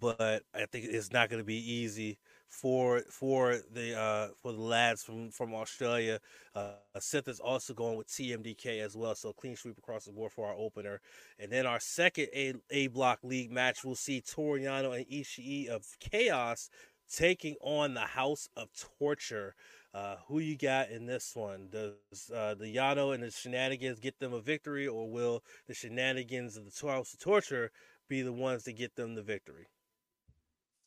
but 0.00 0.42
I 0.54 0.66
think 0.66 0.86
it's 0.86 1.12
not 1.12 1.30
going 1.30 1.40
to 1.40 1.46
be 1.46 1.72
easy 1.72 2.18
for 2.48 3.02
for 3.10 3.58
the 3.72 3.98
uh, 3.98 4.28
for 4.42 4.52
the 4.52 4.60
lads 4.60 5.02
from 5.02 5.30
from 5.30 5.54
Australia. 5.54 6.18
Uh, 6.54 6.72
Seth 6.98 7.28
is 7.28 7.40
also 7.40 7.74
going 7.74 7.96
with 7.96 8.08
TMDK 8.08 8.80
as 8.80 8.96
well, 8.96 9.14
so 9.14 9.32
clean 9.32 9.56
sweep 9.56 9.78
across 9.78 10.04
the 10.04 10.12
board 10.12 10.32
for 10.32 10.46
our 10.46 10.54
opener. 10.54 11.00
And 11.38 11.50
then 11.50 11.66
our 11.66 11.80
second 11.80 12.28
A 12.34 12.54
A 12.70 12.86
block 12.88 13.20
league 13.22 13.50
match, 13.50 13.84
we'll 13.84 13.94
see 13.96 14.20
Toru 14.20 14.60
Yano 14.60 14.96
and 14.96 15.06
Ishii 15.06 15.68
of 15.68 15.84
Chaos 16.00 16.70
taking 17.16 17.56
on 17.60 17.94
the 17.94 18.00
House 18.00 18.48
of 18.56 18.68
Torture. 18.98 19.54
Uh, 19.92 20.16
who 20.26 20.40
you 20.40 20.56
got 20.56 20.90
in 20.90 21.06
this 21.06 21.36
one? 21.36 21.68
Does 21.70 22.30
uh, 22.34 22.54
the 22.54 22.74
Yano 22.74 23.14
and 23.14 23.22
the 23.22 23.30
shenanigans 23.30 24.00
get 24.00 24.18
them 24.18 24.32
a 24.32 24.40
victory, 24.40 24.88
or 24.88 25.08
will 25.08 25.44
the 25.68 25.74
shenanigans 25.74 26.56
of 26.56 26.64
the 26.64 26.86
House 26.88 27.14
of 27.14 27.20
Torture 27.20 27.70
be 28.08 28.22
the 28.22 28.32
ones 28.32 28.64
that 28.64 28.72
get 28.72 28.96
them 28.96 29.14
the 29.14 29.22
victory? 29.22 29.68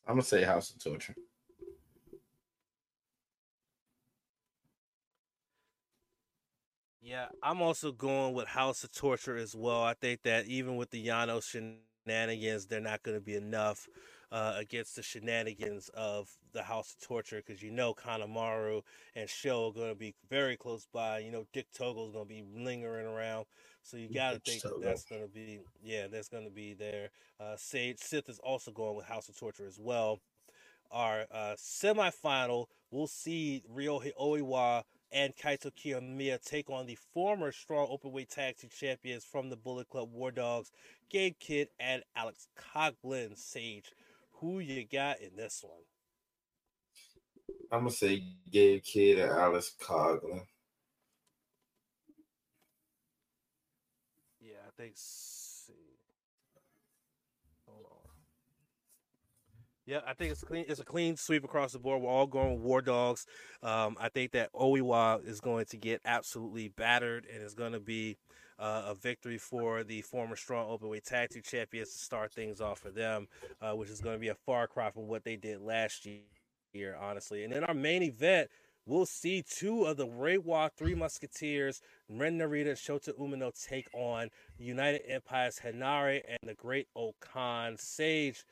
I'm 0.06 0.14
gonna 0.14 0.22
say 0.22 0.42
House 0.44 0.70
of 0.70 0.82
Torture. 0.82 1.14
Yeah, 7.08 7.28
I'm 7.42 7.62
also 7.62 7.90
going 7.90 8.34
with 8.34 8.48
House 8.48 8.84
of 8.84 8.92
Torture 8.92 9.36
as 9.36 9.56
well. 9.56 9.82
I 9.82 9.94
think 9.94 10.24
that 10.24 10.44
even 10.44 10.76
with 10.76 10.90
the 10.90 11.06
Yano 11.06 11.42
shenanigans, 11.42 12.66
they're 12.66 12.82
not 12.82 13.02
going 13.02 13.16
to 13.16 13.24
be 13.24 13.34
enough 13.34 13.88
uh, 14.30 14.54
against 14.56 14.96
the 14.96 15.02
shenanigans 15.02 15.90
of 15.94 16.28
the 16.52 16.62
House 16.62 16.94
of 16.94 17.06
Torture 17.06 17.42
because 17.44 17.62
you 17.62 17.70
know 17.70 17.94
Kanemaru 17.94 18.82
and 19.14 19.28
Sho 19.28 19.68
are 19.68 19.72
going 19.72 19.90
to 19.90 19.98
be 19.98 20.14
very 20.28 20.56
close 20.56 20.86
by. 20.92 21.20
You 21.20 21.30
know 21.30 21.46
Dick 21.52 21.66
Togo's 21.76 22.12
going 22.12 22.24
to 22.24 22.28
be 22.28 22.44
lingering 22.54 23.06
around, 23.06 23.46
so 23.82 23.96
you 23.96 24.12
got 24.12 24.32
to 24.32 24.40
think 24.40 24.62
that 24.62 24.80
that's 24.82 25.04
going 25.04 25.22
to 25.22 25.28
be 25.28 25.60
yeah, 25.82 26.06
that's 26.08 26.28
going 26.28 26.44
to 26.44 26.50
be 26.50 26.74
there. 26.74 27.10
Uh, 27.40 27.54
Sage 27.56 27.98
Sith 27.98 28.28
is 28.28 28.38
also 28.40 28.70
going 28.70 28.96
with 28.96 29.06
House 29.06 29.28
of 29.28 29.38
Torture 29.38 29.66
as 29.66 29.78
well. 29.78 30.20
Our 30.90 31.26
uh, 31.30 31.54
semifinal, 31.56 32.66
we'll 32.90 33.08
see 33.08 33.62
Ryohei 33.70 34.12
Oiwa 34.18 34.84
and 35.12 35.34
Kaito 35.36 35.70
Kiyomiya 35.70 36.42
take 36.42 36.70
on 36.70 36.86
the 36.86 36.98
former 37.14 37.52
strong 37.52 37.88
openweight 37.88 38.28
tag 38.28 38.56
team 38.56 38.70
champions 38.70 39.24
from 39.24 39.50
the 39.50 39.56
Bullet 39.56 39.88
Club 39.88 40.10
War 40.12 40.30
Dogs, 40.30 40.70
Gabe 41.10 41.34
Kidd 41.38 41.68
and 41.78 42.02
Alex 42.16 42.48
Coughlin. 42.74 43.36
Sage, 43.36 43.92
who 44.40 44.60
you 44.60 44.86
got 44.86 45.20
in 45.20 45.36
this 45.36 45.64
one? 45.66 45.82
I'm 47.70 47.80
gonna 47.80 47.90
say 47.90 48.22
Gabe 48.50 48.82
Kidd 48.82 49.18
and 49.18 49.30
Alice 49.30 49.74
Coughlin. 49.80 50.42
Yeah, 54.40 54.56
I 54.66 54.70
think. 54.80 54.94
Hold 57.66 57.84
on. 57.90 58.10
Yeah, 59.86 60.00
I 60.06 60.14
think 60.14 60.32
it's 60.32 60.44
clean. 60.44 60.64
It's 60.68 60.80
a 60.80 60.84
clean 60.84 61.16
sweep 61.16 61.44
across 61.44 61.72
the 61.72 61.78
board. 61.78 62.02
We're 62.02 62.10
all 62.10 62.26
going 62.26 62.62
war 62.62 62.80
dogs. 62.80 63.26
Um, 63.62 63.96
I 64.00 64.08
think 64.08 64.32
that 64.32 64.52
Oiwa 64.52 65.26
is 65.26 65.40
going 65.40 65.66
to 65.66 65.76
get 65.76 66.00
absolutely 66.04 66.68
battered 66.68 67.26
and 67.32 67.42
it's 67.42 67.54
going 67.54 67.72
to 67.72 67.80
be 67.80 68.16
uh, 68.58 68.82
a 68.86 68.94
victory 68.94 69.38
for 69.38 69.84
the 69.84 70.02
former 70.02 70.36
strong 70.36 70.66
openweight 70.68 71.04
tag 71.04 71.30
team 71.30 71.42
champions 71.42 71.92
to 71.92 71.98
start 71.98 72.32
things 72.32 72.60
off 72.60 72.80
for 72.80 72.90
them, 72.90 73.28
uh, 73.60 73.72
which 73.72 73.88
is 73.88 74.00
going 74.00 74.16
to 74.16 74.20
be 74.20 74.28
a 74.28 74.34
far 74.34 74.66
cry 74.66 74.90
from 74.90 75.06
what 75.06 75.24
they 75.24 75.36
did 75.36 75.60
last 75.60 76.06
year, 76.72 76.96
honestly. 77.00 77.44
And 77.44 77.52
then 77.52 77.64
our 77.64 77.74
main 77.74 78.02
event, 78.02 78.50
we'll 78.86 79.06
see 79.06 79.42
two 79.48 79.84
of 79.84 79.96
the 79.96 80.06
Reiwa 80.06 80.70
Three 80.76 80.94
Musketeers, 80.94 81.80
Ren 82.08 82.38
Narita 82.38 82.68
and 82.70 82.76
Shota 82.76 83.12
Umino, 83.18 83.52
take 83.66 83.88
on 83.94 84.28
United 84.58 85.02
Empire's 85.08 85.60
Henare 85.60 86.22
and 86.28 86.38
the 86.48 86.54
Great 86.54 86.88
O-Khan 86.96 87.76
Sage. 87.78 88.44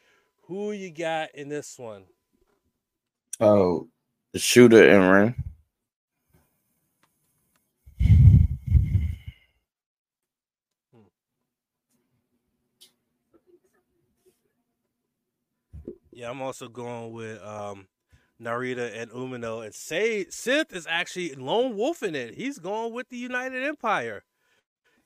Who 0.43 0.71
you 0.71 0.93
got 0.93 1.35
in 1.35 1.49
this 1.49 1.79
one? 1.79 2.05
Oh, 3.41 3.89
the 4.33 4.39
shooter 4.39 4.89
and 4.89 5.11
Ren. 5.11 5.35
Yeah, 16.17 16.31
I'm 16.31 16.41
also 16.41 16.69
going 16.69 17.13
with 17.13 17.43
um, 17.43 17.89
Narita 18.43 18.91
and 18.97 19.11
Umino. 19.11 19.63
And 19.63 19.75
say 19.75 20.25
Sith 20.31 20.75
is 20.75 20.87
actually 20.89 21.35
lone 21.35 21.77
wolf 21.77 22.03
in 22.03 22.15
it. 22.15 22.35
He's 22.35 22.59
going 22.59 22.95
with 22.95 23.11
the 23.11 23.19
United 23.19 23.63
Empire. 23.63 24.25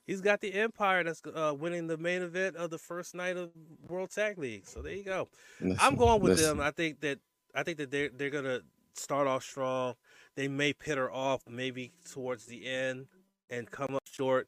He's 0.07 0.21
got 0.21 0.39
the 0.39 0.53
Empire 0.53 1.03
that's 1.03 1.21
uh, 1.35 1.53
winning 1.57 1.87
the 1.87 1.97
main 1.97 2.21
event 2.21 2.55
of 2.55 2.69
the 2.69 2.77
first 2.77 3.13
night 3.13 3.35
of 3.35 3.49
World 3.89 4.11
Tag 4.11 4.37
League. 4.37 4.65
So 4.65 4.81
there 4.81 4.93
you 4.93 5.03
go. 5.03 5.27
Listen, 5.59 5.77
I'm 5.81 5.95
going 5.95 6.21
with 6.21 6.39
listen. 6.39 6.57
them. 6.57 6.65
I 6.65 6.71
think 6.71 7.01
that 7.01 7.19
I 7.53 7.63
think 7.63 7.77
that 7.79 7.91
they're 7.91 8.09
they're 8.15 8.29
gonna 8.29 8.61
start 8.93 9.27
off 9.27 9.43
strong. 9.43 9.95
They 10.37 10.47
may 10.47 10.71
pit 10.71 10.97
her 10.97 11.11
off 11.11 11.41
maybe 11.45 11.91
towards 12.09 12.45
the 12.45 12.65
end 12.65 13.07
and 13.49 13.69
come 13.69 13.95
up 13.95 14.03
short 14.09 14.47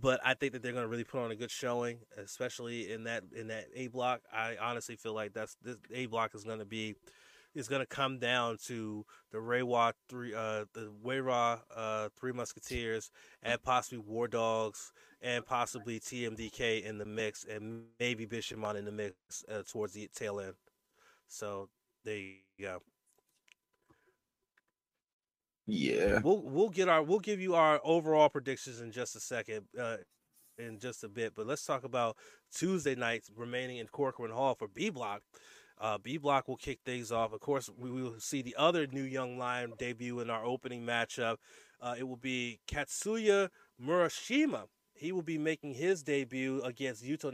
but 0.00 0.20
I 0.24 0.34
think 0.34 0.52
that 0.52 0.62
they're 0.62 0.72
going 0.72 0.84
to 0.84 0.88
really 0.88 1.04
put 1.04 1.20
on 1.20 1.30
a 1.30 1.36
good 1.36 1.50
showing, 1.50 1.98
especially 2.16 2.92
in 2.92 3.04
that 3.04 3.24
in 3.34 3.48
that 3.48 3.66
A 3.74 3.88
block. 3.88 4.22
I 4.32 4.56
honestly 4.60 4.96
feel 4.96 5.14
like 5.14 5.32
that's 5.32 5.56
this 5.62 5.76
A 5.92 6.06
block 6.06 6.34
is 6.34 6.44
going 6.44 6.58
to 6.58 6.64
be 6.64 6.96
is 7.54 7.68
going 7.68 7.80
to 7.80 7.86
come 7.86 8.18
down 8.18 8.58
to 8.66 9.06
the 9.30 9.38
Reiwa 9.38 9.92
three, 10.08 10.34
uh, 10.34 10.64
the 10.74 10.92
Reiwa 11.04 11.60
uh, 11.74 12.08
three 12.18 12.32
Musketeers, 12.32 13.10
and 13.42 13.62
possibly 13.62 13.98
War 13.98 14.26
Dogs, 14.26 14.92
and 15.22 15.46
possibly 15.46 16.00
TMDK 16.00 16.82
in 16.82 16.98
the 16.98 17.04
mix, 17.04 17.44
and 17.44 17.84
maybe 18.00 18.26
Bishamon 18.26 18.76
in 18.76 18.84
the 18.84 18.92
mix 18.92 19.14
uh, 19.48 19.62
towards 19.70 19.92
the 19.92 20.08
tail 20.14 20.40
end. 20.40 20.54
So 21.28 21.68
there 22.04 22.16
you 22.16 22.34
go. 22.60 22.82
Yeah. 25.66 26.20
We'll 26.22 26.42
we'll 26.42 26.68
get 26.68 26.88
our 26.88 27.02
we'll 27.02 27.20
give 27.20 27.40
you 27.40 27.54
our 27.54 27.80
overall 27.84 28.28
predictions 28.28 28.80
in 28.80 28.92
just 28.92 29.16
a 29.16 29.20
second, 29.20 29.66
uh, 29.80 29.96
in 30.58 30.78
just 30.78 31.04
a 31.04 31.08
bit. 31.08 31.34
But 31.34 31.46
let's 31.46 31.64
talk 31.64 31.84
about 31.84 32.16
Tuesday 32.54 32.94
nights 32.94 33.30
remaining 33.34 33.78
in 33.78 33.86
Korakuen 33.86 34.32
Hall 34.32 34.54
for 34.54 34.68
B 34.68 34.90
Block. 34.90 35.22
Uh, 35.80 35.98
B 35.98 36.18
Block 36.18 36.48
will 36.48 36.56
kick 36.56 36.80
things 36.84 37.10
off. 37.10 37.32
Of 37.32 37.40
course, 37.40 37.70
we 37.76 37.90
will 37.90 38.20
see 38.20 38.42
the 38.42 38.54
other 38.56 38.86
new 38.86 39.02
young 39.02 39.38
lion 39.38 39.72
debut 39.78 40.20
in 40.20 40.30
our 40.30 40.44
opening 40.44 40.84
matchup. 40.84 41.36
Uh, 41.80 41.94
it 41.98 42.04
will 42.04 42.16
be 42.16 42.60
Katsuya 42.68 43.48
Murashima. 43.82 44.64
He 44.94 45.10
will 45.12 45.22
be 45.22 45.38
making 45.38 45.74
his 45.74 46.02
debut 46.02 46.62
against 46.62 47.04
Yuto 47.04 47.32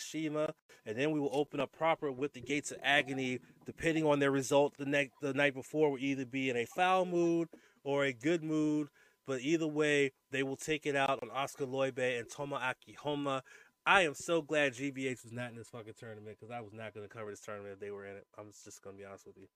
Nakashima, 0.00 0.52
and 0.86 0.96
then 0.96 1.10
we 1.10 1.20
will 1.20 1.30
open 1.32 1.60
up 1.60 1.72
proper 1.72 2.10
with 2.10 2.32
the 2.32 2.40
Gates 2.40 2.70
of 2.70 2.78
Agony. 2.82 3.40
Depending 3.66 4.04
on 4.04 4.18
their 4.18 4.30
result 4.30 4.74
the 4.78 4.86
night 4.86 5.10
the 5.20 5.34
night 5.34 5.54
before, 5.54 5.90
will 5.90 5.98
either 5.98 6.24
be 6.24 6.50
in 6.50 6.56
a 6.56 6.64
foul 6.64 7.04
mood 7.04 7.48
or 7.84 8.04
a 8.04 8.12
good 8.12 8.42
mood. 8.42 8.88
But 9.26 9.42
either 9.42 9.66
way, 9.66 10.12
they 10.30 10.42
will 10.42 10.56
take 10.56 10.86
it 10.86 10.96
out 10.96 11.20
on 11.22 11.30
Oskar 11.30 11.66
Leube 11.66 12.18
and 12.18 12.28
Tomoaki 12.28 12.96
Honma. 13.04 13.42
I 13.86 14.02
am 14.02 14.14
so 14.14 14.42
glad 14.42 14.74
GBH 14.74 15.22
was 15.22 15.32
not 15.32 15.50
in 15.50 15.56
this 15.56 15.68
fucking 15.68 15.94
tournament 15.98 16.36
because 16.38 16.52
I 16.52 16.60
was 16.60 16.72
not 16.72 16.94
going 16.94 17.06
to 17.06 17.12
cover 17.12 17.30
this 17.30 17.40
tournament 17.40 17.74
if 17.74 17.80
they 17.80 17.90
were 17.90 18.06
in 18.06 18.16
it. 18.16 18.26
I'm 18.38 18.50
just 18.64 18.82
going 18.82 18.96
to 18.96 19.00
be 19.00 19.06
honest 19.06 19.26
with 19.26 19.36
you. 19.38 19.46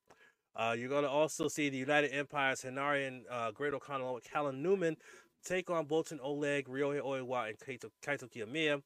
Uh, 0.57 0.75
you're 0.79 0.89
going 0.89 1.03
to 1.03 1.11
also 1.11 1.49
see 1.49 1.69
the 1.69 1.77
United 1.77 2.15
Empires, 2.15 2.63
Henare 2.63 3.09
and 3.09 3.25
uh, 3.31 3.51
Great 3.51 3.75
O'Connell 3.75 4.15
with 4.15 4.25
Callum 4.25 4.63
Newman 4.63 4.97
take 5.45 5.71
on 5.71 5.87
Boltin 5.87 6.19
Oleg, 6.23 6.69
Ryohei 6.69 7.01
Oiwa, 7.01 7.49
and 7.49 7.59
Kaito, 7.59 7.91
Kaito 8.03 8.29
Kiyomiya. 8.31 8.83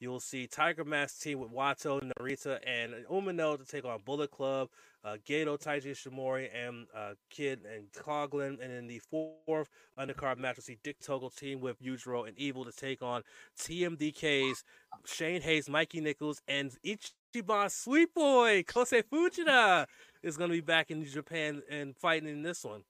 You 0.00 0.08
will 0.08 0.20
see 0.20 0.46
Tiger 0.46 0.82
Mask 0.82 1.20
team 1.20 1.40
with 1.40 1.52
Wato, 1.52 2.00
Narita, 2.00 2.58
and 2.66 2.94
Umino 3.10 3.58
to 3.58 3.64
take 3.66 3.84
on 3.84 4.00
Bullet 4.02 4.30
Club, 4.30 4.70
uh, 5.04 5.18
Gedo, 5.28 5.62
Taiji 5.62 5.90
Shimori, 5.90 6.48
and 6.54 6.86
uh, 6.96 7.12
Kid 7.28 7.60
and 7.70 7.92
Coughlin. 7.92 8.64
And 8.64 8.72
in 8.72 8.86
the 8.86 8.98
fourth 8.98 9.68
undercard 9.98 10.38
match, 10.38 10.56
we'll 10.56 10.62
see 10.62 10.78
Dick 10.82 11.00
Togo 11.00 11.28
team 11.28 11.60
with 11.60 11.82
Yujiro 11.82 12.26
and 12.26 12.36
Evil 12.38 12.64
to 12.64 12.72
take 12.72 13.02
on 13.02 13.22
TMDK's 13.58 14.64
Shane 15.04 15.42
Haste, 15.42 15.68
Mikey 15.68 16.00
Nicholls, 16.00 16.40
and 16.48 16.74
Ichiban 16.82 17.70
Sweet 17.70 18.14
Boy, 18.14 18.62
Kosei 18.62 19.02
Fujita 19.02 19.84
is 20.22 20.38
going 20.38 20.48
to 20.48 20.56
be 20.56 20.62
back 20.62 20.90
in 20.90 21.04
Japan 21.04 21.60
and 21.70 21.94
fighting 21.94 22.28
in 22.28 22.42
this 22.42 22.64
one. 22.64 22.84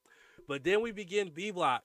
But 0.47 0.63
then 0.63 0.81
we 0.81 0.93
begin 0.93 1.31
B 1.35 1.51
Block. 1.51 1.83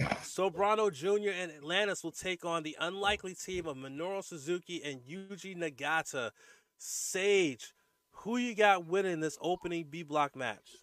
Soberano 0.00 0.92
Jr. 0.92 1.30
and 1.30 1.52
Atlantis 1.52 2.02
will 2.02 2.12
take 2.12 2.44
on 2.44 2.62
the 2.62 2.76
unlikely 2.80 3.34
team 3.34 3.66
of 3.66 3.76
Minoru 3.76 4.24
Suzuki 4.24 4.82
and 4.82 5.00
Yuji 5.02 5.56
Nagata. 5.56 6.30
Sage, 6.78 7.74
who 8.12 8.38
you 8.38 8.54
got 8.54 8.86
winning 8.86 9.20
this 9.20 9.36
opening 9.40 9.84
B 9.90 10.02
block 10.02 10.34
match? 10.34 10.76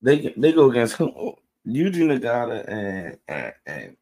They 0.00 0.32
they 0.36 0.52
go 0.52 0.70
against 0.70 0.96
who? 0.96 1.34
Yuji 1.66 2.02
Nagata 2.06 2.66
and 2.68 3.18
and, 3.28 3.52
and 3.66 3.96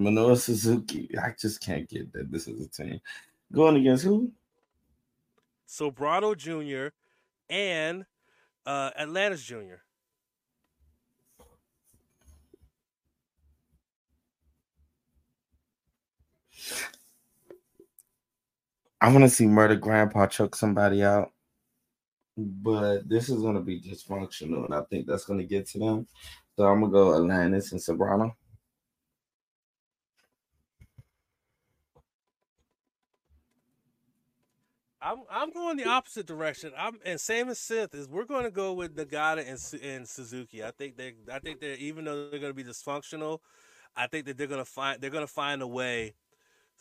Minoru 0.00 0.36
Suzuki. 0.36 1.10
I 1.18 1.34
just 1.38 1.60
can't 1.60 1.88
get 1.88 2.12
that 2.12 2.30
this 2.30 2.46
is 2.46 2.66
a 2.66 2.68
team. 2.68 3.00
Going 3.52 3.76
against 3.76 4.04
who? 4.04 4.30
Soberano 5.68 6.36
Jr. 6.36 6.94
and 7.48 8.04
uh, 8.66 8.90
Atlantis 8.96 9.42
Jr. 9.42 9.80
I 19.00 19.10
want 19.10 19.24
to 19.24 19.28
see 19.28 19.46
Murder 19.46 19.76
Grandpa 19.76 20.26
choke 20.28 20.54
somebody 20.54 21.02
out, 21.02 21.32
but 22.36 23.08
this 23.08 23.28
is 23.28 23.40
going 23.40 23.56
to 23.56 23.60
be 23.60 23.80
dysfunctional, 23.80 24.64
and 24.64 24.74
I 24.74 24.82
think 24.82 25.06
that's 25.06 25.24
going 25.24 25.40
to 25.40 25.44
get 25.44 25.66
to 25.70 25.78
them. 25.78 26.06
So 26.56 26.66
I'm 26.66 26.80
gonna 26.80 26.92
go 26.92 27.14
Atlantis 27.16 27.72
and 27.72 27.80
Soberano. 27.80 28.32
I'm 35.00 35.24
I'm 35.30 35.50
going 35.50 35.76
the 35.76 35.86
opposite 35.86 36.26
direction. 36.26 36.72
I'm 36.78 36.98
and 37.04 37.20
same 37.20 37.48
as 37.48 37.58
Sith 37.58 37.94
is 37.94 38.08
we're 38.08 38.24
going 38.24 38.44
to 38.44 38.50
go 38.50 38.72
with 38.72 38.96
Nagata 38.96 39.40
and 39.40 39.82
and 39.82 40.08
Suzuki. 40.08 40.62
I 40.62 40.70
think 40.70 40.96
they 40.96 41.14
I 41.30 41.40
think 41.40 41.60
they 41.60 41.74
even 41.74 42.04
though 42.04 42.30
they're 42.30 42.38
going 42.38 42.52
to 42.52 42.64
be 42.64 42.64
dysfunctional, 42.64 43.40
I 43.96 44.06
think 44.06 44.26
that 44.26 44.38
they're 44.38 44.46
going 44.46 44.64
to 44.64 44.70
find 44.70 45.00
they're 45.00 45.10
going 45.10 45.26
to 45.26 45.32
find 45.32 45.60
a 45.60 45.66
way 45.66 46.14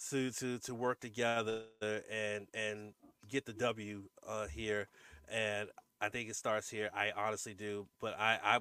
to 0.09 0.31
to 0.31 0.59
to 0.59 0.75
work 0.75 0.99
together 0.99 1.63
and 1.81 2.47
and 2.53 2.93
get 3.29 3.45
the 3.45 3.53
W 3.53 4.03
uh, 4.27 4.47
here. 4.47 4.87
And 5.29 5.69
I 5.99 6.09
think 6.09 6.29
it 6.29 6.35
starts 6.35 6.69
here. 6.69 6.89
I 6.93 7.11
honestly 7.15 7.53
do, 7.53 7.87
but 7.99 8.19
I 8.19 8.39
I 8.43 8.59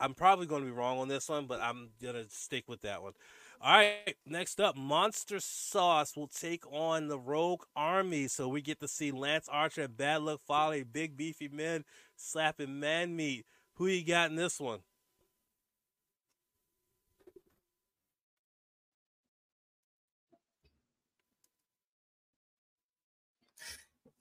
I'm 0.00 0.14
probably 0.14 0.46
going 0.46 0.62
to 0.62 0.66
be 0.66 0.72
wrong 0.72 0.98
on 0.98 1.08
this 1.08 1.28
one, 1.28 1.46
but 1.46 1.60
I'm 1.60 1.90
gonna 2.02 2.24
stick 2.28 2.68
with 2.68 2.82
that 2.82 3.02
one. 3.02 3.12
All 3.60 3.76
right, 3.76 4.16
next 4.26 4.60
up, 4.60 4.76
Monster 4.76 5.40
Sauce 5.40 6.16
will 6.16 6.28
take 6.28 6.70
on 6.70 7.08
the 7.08 7.18
Rogue 7.18 7.62
Army. 7.74 8.28
So 8.28 8.48
we 8.48 8.60
get 8.60 8.80
to 8.80 8.88
see 8.88 9.10
Lance 9.10 9.48
Archer 9.50 9.82
and 9.82 9.96
Bad 9.96 10.22
Luck 10.22 10.40
Fale, 10.46 10.84
big 10.84 11.16
beefy 11.16 11.48
men 11.48 11.84
slapping 12.16 12.78
man 12.78 13.16
meat. 13.16 13.46
Who 13.76 13.86
you 13.86 14.04
got 14.04 14.30
in 14.30 14.36
this 14.36 14.60
one? 14.60 14.80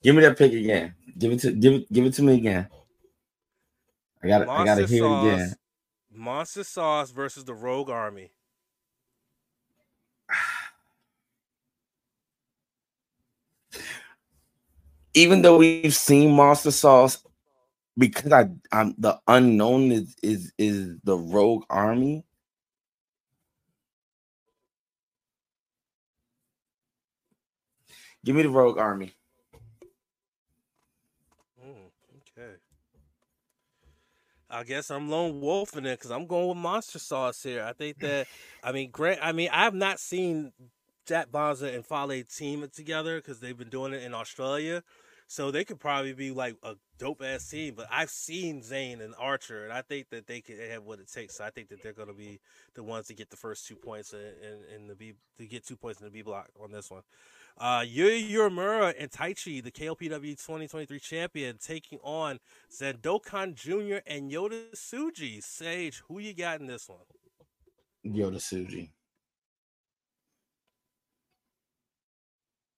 Give 0.03 0.15
me 0.15 0.21
that 0.21 0.37
pick 0.37 0.51
again. 0.51 0.93
Give 1.17 1.31
it 1.31 1.39
to 1.39 1.51
give 1.51 1.73
it 1.73 1.91
give 1.91 2.05
it 2.05 2.13
to 2.15 2.21
me 2.23 2.35
again. 2.35 2.67
I 4.21 4.27
got 4.27 4.47
I 4.49 4.65
got 4.65 4.75
to 4.75 4.85
hear 4.85 5.03
sauce, 5.03 5.23
it 5.23 5.33
again. 5.33 5.55
Monster 6.11 6.63
Sauce 6.65 7.11
versus 7.11 7.45
the 7.45 7.53
Rogue 7.53 7.89
Army. 7.89 8.31
Even 15.13 15.41
though 15.41 15.57
we've 15.57 15.95
seen 15.95 16.31
Monster 16.31 16.71
Sauce, 16.71 17.23
because 17.97 18.31
I 18.33 18.49
I'm 18.71 18.95
the 18.97 19.19
unknown 19.27 19.91
is 19.91 20.15
is 20.21 20.51
is 20.57 20.97
the 21.03 21.17
Rogue 21.17 21.63
Army. 21.69 22.25
Give 28.25 28.35
me 28.35 28.43
the 28.43 28.49
Rogue 28.49 28.77
Army. 28.77 29.13
I 34.53 34.63
guess 34.63 34.91
I'm 34.91 35.09
lone 35.09 35.41
wolfing 35.41 35.85
it 35.85 35.97
because 35.97 36.11
I'm 36.11 36.27
going 36.27 36.49
with 36.49 36.57
monster 36.57 36.99
sauce 36.99 37.41
here. 37.41 37.63
I 37.63 37.73
think 37.73 37.97
that 38.01 38.27
I 38.63 38.71
mean, 38.71 38.91
Grant. 38.91 39.19
I 39.21 39.31
mean, 39.31 39.49
I 39.51 39.63
have 39.63 39.73
not 39.73 39.99
seen 39.99 40.53
Jack 41.05 41.31
Bonza 41.31 41.73
and 41.73 41.85
Fale 41.85 42.23
team 42.23 42.63
it 42.63 42.73
together 42.73 43.17
because 43.17 43.39
they've 43.39 43.57
been 43.57 43.69
doing 43.69 43.93
it 43.93 44.03
in 44.03 44.13
Australia. 44.13 44.83
So 45.27 45.49
they 45.51 45.63
could 45.63 45.79
probably 45.79 46.13
be 46.13 46.31
like 46.31 46.57
a 46.63 46.75
dope 46.99 47.23
ass 47.23 47.49
team. 47.49 47.73
But 47.75 47.87
I've 47.91 48.09
seen 48.09 48.61
Zayne 48.61 49.01
and 49.01 49.15
Archer, 49.17 49.63
and 49.63 49.73
I 49.73 49.81
think 49.81 50.09
that 50.11 50.27
they 50.27 50.41
can 50.41 50.59
have 50.69 50.83
what 50.83 50.99
it 50.99 51.11
takes. 51.11 51.37
So 51.37 51.43
I 51.45 51.49
think 51.49 51.69
that 51.69 51.81
they're 51.81 51.93
going 51.93 52.09
to 52.09 52.13
be 52.13 52.39
the 52.75 52.83
ones 52.83 53.07
to 53.07 53.15
get 53.15 53.29
the 53.29 53.37
first 53.37 53.67
two 53.67 53.75
points 53.75 54.13
in, 54.13 54.19
in, 54.19 54.75
in 54.75 54.87
the 54.87 54.95
B 54.95 55.13
to 55.39 55.45
get 55.47 55.65
two 55.65 55.75
points 55.75 55.99
in 55.99 56.05
the 56.05 56.11
B 56.11 56.21
block 56.21 56.49
on 56.61 56.71
this 56.71 56.91
one. 56.91 57.01
Uh, 57.57 57.81
Yuya 57.81 58.29
Uemura 58.31 58.93
and 58.99 59.11
Taichi, 59.11 59.63
the 59.63 59.71
KOPW 59.71 60.21
2023 60.21 60.99
champion, 60.99 61.57
taking 61.57 61.99
on 62.03 62.39
Zandokan 62.71 63.53
Jr. 63.53 63.99
and 64.07 64.31
Yota 64.31 64.71
Tsuji. 64.75 65.41
Sage, 65.43 66.01
who 66.07 66.19
you 66.19 66.33
got 66.33 66.59
in 66.59 66.67
this 66.67 66.89
one? 66.89 66.99
Yota 68.05 68.37
Tsuji. 68.37 68.89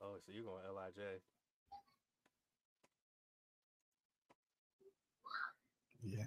Oh, 0.02 0.18
so 0.26 0.32
you're 0.32 0.44
going 0.44 0.62
Lij? 0.76 1.20
Yeah. 6.04 6.26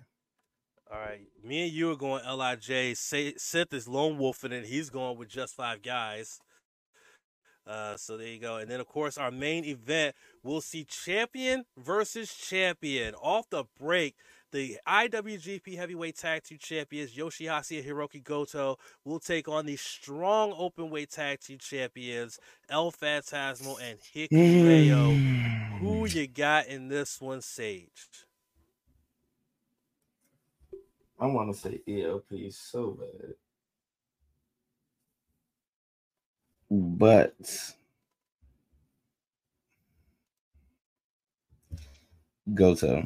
All 0.91 0.99
right, 0.99 1.21
me 1.45 1.65
and 1.65 1.73
you 1.73 1.93
are 1.93 1.97
going 1.97 2.25
Lij. 2.25 2.97
Sith 2.97 3.73
is 3.75 3.87
lone 3.87 4.17
wolfing 4.17 4.53
it. 4.53 4.65
He's 4.65 4.89
going 4.89 5.19
with 5.19 5.29
just 5.29 5.55
five 5.55 5.83
guys. 5.83 6.41
Uh, 7.69 7.99
so 7.99 8.17
there 8.17 8.29
you 8.29 8.41
go. 8.41 8.57
And 8.57 8.71
then, 8.71 8.81
of 8.81 8.87
course, 8.87 9.19
our 9.19 9.31
main 9.31 9.65
event, 9.65 10.17
we'll 10.43 10.63
see 10.63 10.85
champion 10.85 11.65
versus 11.77 12.35
champion. 12.35 13.15
Off 13.17 13.51
the 13.51 13.65
break, 13.79 14.17
the 14.53 14.79
IWGP 14.89 15.77
Heavyweight 15.77 16.17
Tag 16.17 16.45
Team 16.45 16.57
Champions, 16.59 17.15
Yoshi-Hashi 17.15 17.79
and 17.79 17.87
Hiroki 17.87 18.25
Goto, 18.25 18.79
will 19.05 19.21
take 19.21 19.49
on 19.49 19.67
the 19.67 19.77
strong 19.77 20.53
openweight 20.53 21.11
tag 21.11 21.41
team 21.41 21.59
champions, 21.59 22.39
El 22.71 22.91
Phantasmo 22.91 23.77
and 23.83 23.99
Hikuleo. 24.01 25.79
Who 25.81 26.07
you 26.07 26.27
got 26.27 26.69
in 26.69 26.89
this 26.89 27.21
one, 27.21 27.43
Sage? 27.43 28.09
I 31.21 31.27
want 31.27 31.53
to 31.53 31.59
say 31.59 31.81
ELP 31.87 32.51
so 32.51 32.93
bad. 32.99 33.35
But 36.71 37.35
Goto. 42.55 42.97
All 42.97 43.05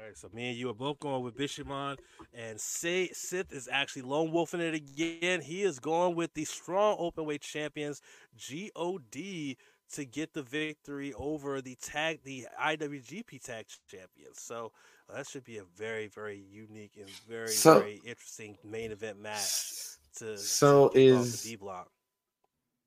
right, 0.00 0.16
so 0.16 0.28
me 0.32 0.50
and 0.50 0.56
you 0.56 0.70
are 0.70 0.74
both 0.74 1.00
going 1.00 1.22
with 1.22 1.36
Bishamon, 1.36 1.98
and 2.32 2.60
say 2.60 3.08
Sith 3.12 3.52
is 3.52 3.68
actually 3.70 4.02
lone 4.02 4.30
wolfing 4.30 4.60
it 4.60 4.74
again. 4.74 5.40
He 5.40 5.62
is 5.62 5.80
going 5.80 6.14
with 6.14 6.34
the 6.34 6.44
strong 6.44 6.96
openweight 6.98 7.40
champions, 7.40 8.00
God, 8.36 9.56
to 9.94 10.04
get 10.04 10.34
the 10.34 10.42
victory 10.42 11.12
over 11.14 11.60
the 11.60 11.76
tag, 11.76 12.20
the 12.24 12.46
IWGP 12.60 13.42
Tag 13.42 13.66
Champions. 13.88 14.40
So 14.40 14.72
that 15.14 15.26
should 15.26 15.44
be 15.44 15.58
a 15.58 15.64
very, 15.76 16.08
very 16.08 16.38
unique 16.50 16.96
and 16.96 17.08
very, 17.28 17.48
so, 17.48 17.80
very 17.80 18.00
interesting 18.04 18.56
main 18.64 18.92
event 18.92 19.20
match. 19.20 19.72
To 20.18 20.36
so 20.38 20.88
to 20.88 20.98
is 20.98 21.42
D 21.42 21.56
block 21.56 21.90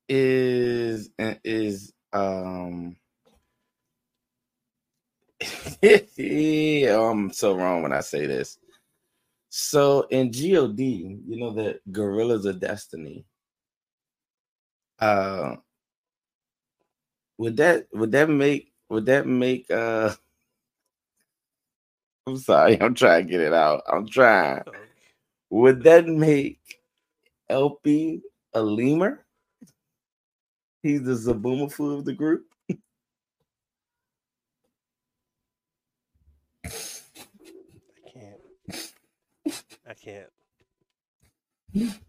is 0.08 1.10
is 1.44 1.92
um. 2.12 2.96
I'm 5.82 7.32
so 7.32 7.54
wrong 7.54 7.82
when 7.82 7.92
I 7.92 8.00
say 8.00 8.26
this. 8.26 8.58
So 9.48 10.02
in 10.10 10.30
God, 10.30 10.76
you 10.76 11.20
know 11.28 11.52
that 11.54 11.80
Guerrillas 11.90 12.44
of 12.44 12.60
Destiny. 12.60 13.24
Uh, 14.98 15.56
would 17.38 17.56
that 17.56 17.86
would 17.92 18.12
that 18.12 18.28
make 18.28 18.72
would 18.90 19.06
that 19.06 19.26
make 19.26 19.70
uh 19.70 20.14
I'm 22.30 22.38
sorry, 22.38 22.80
I'm 22.80 22.94
trying 22.94 23.26
to 23.26 23.30
get 23.32 23.40
it 23.42 23.54
out. 23.54 23.82
I'm 23.92 24.08
trying. 24.08 24.62
Would 25.50 25.84
that 25.84 26.06
make 26.06 26.60
LP 27.50 28.22
a 28.54 28.62
lemur? 28.62 29.24
He's 30.82 31.02
the 31.02 31.12
Zaboomafoo 31.12 31.98
of 31.98 32.04
the 32.06 32.14
group. 32.14 32.46
I 38.06 38.10
can't. 38.10 38.40
I 39.88 39.94
can't. 39.94 40.30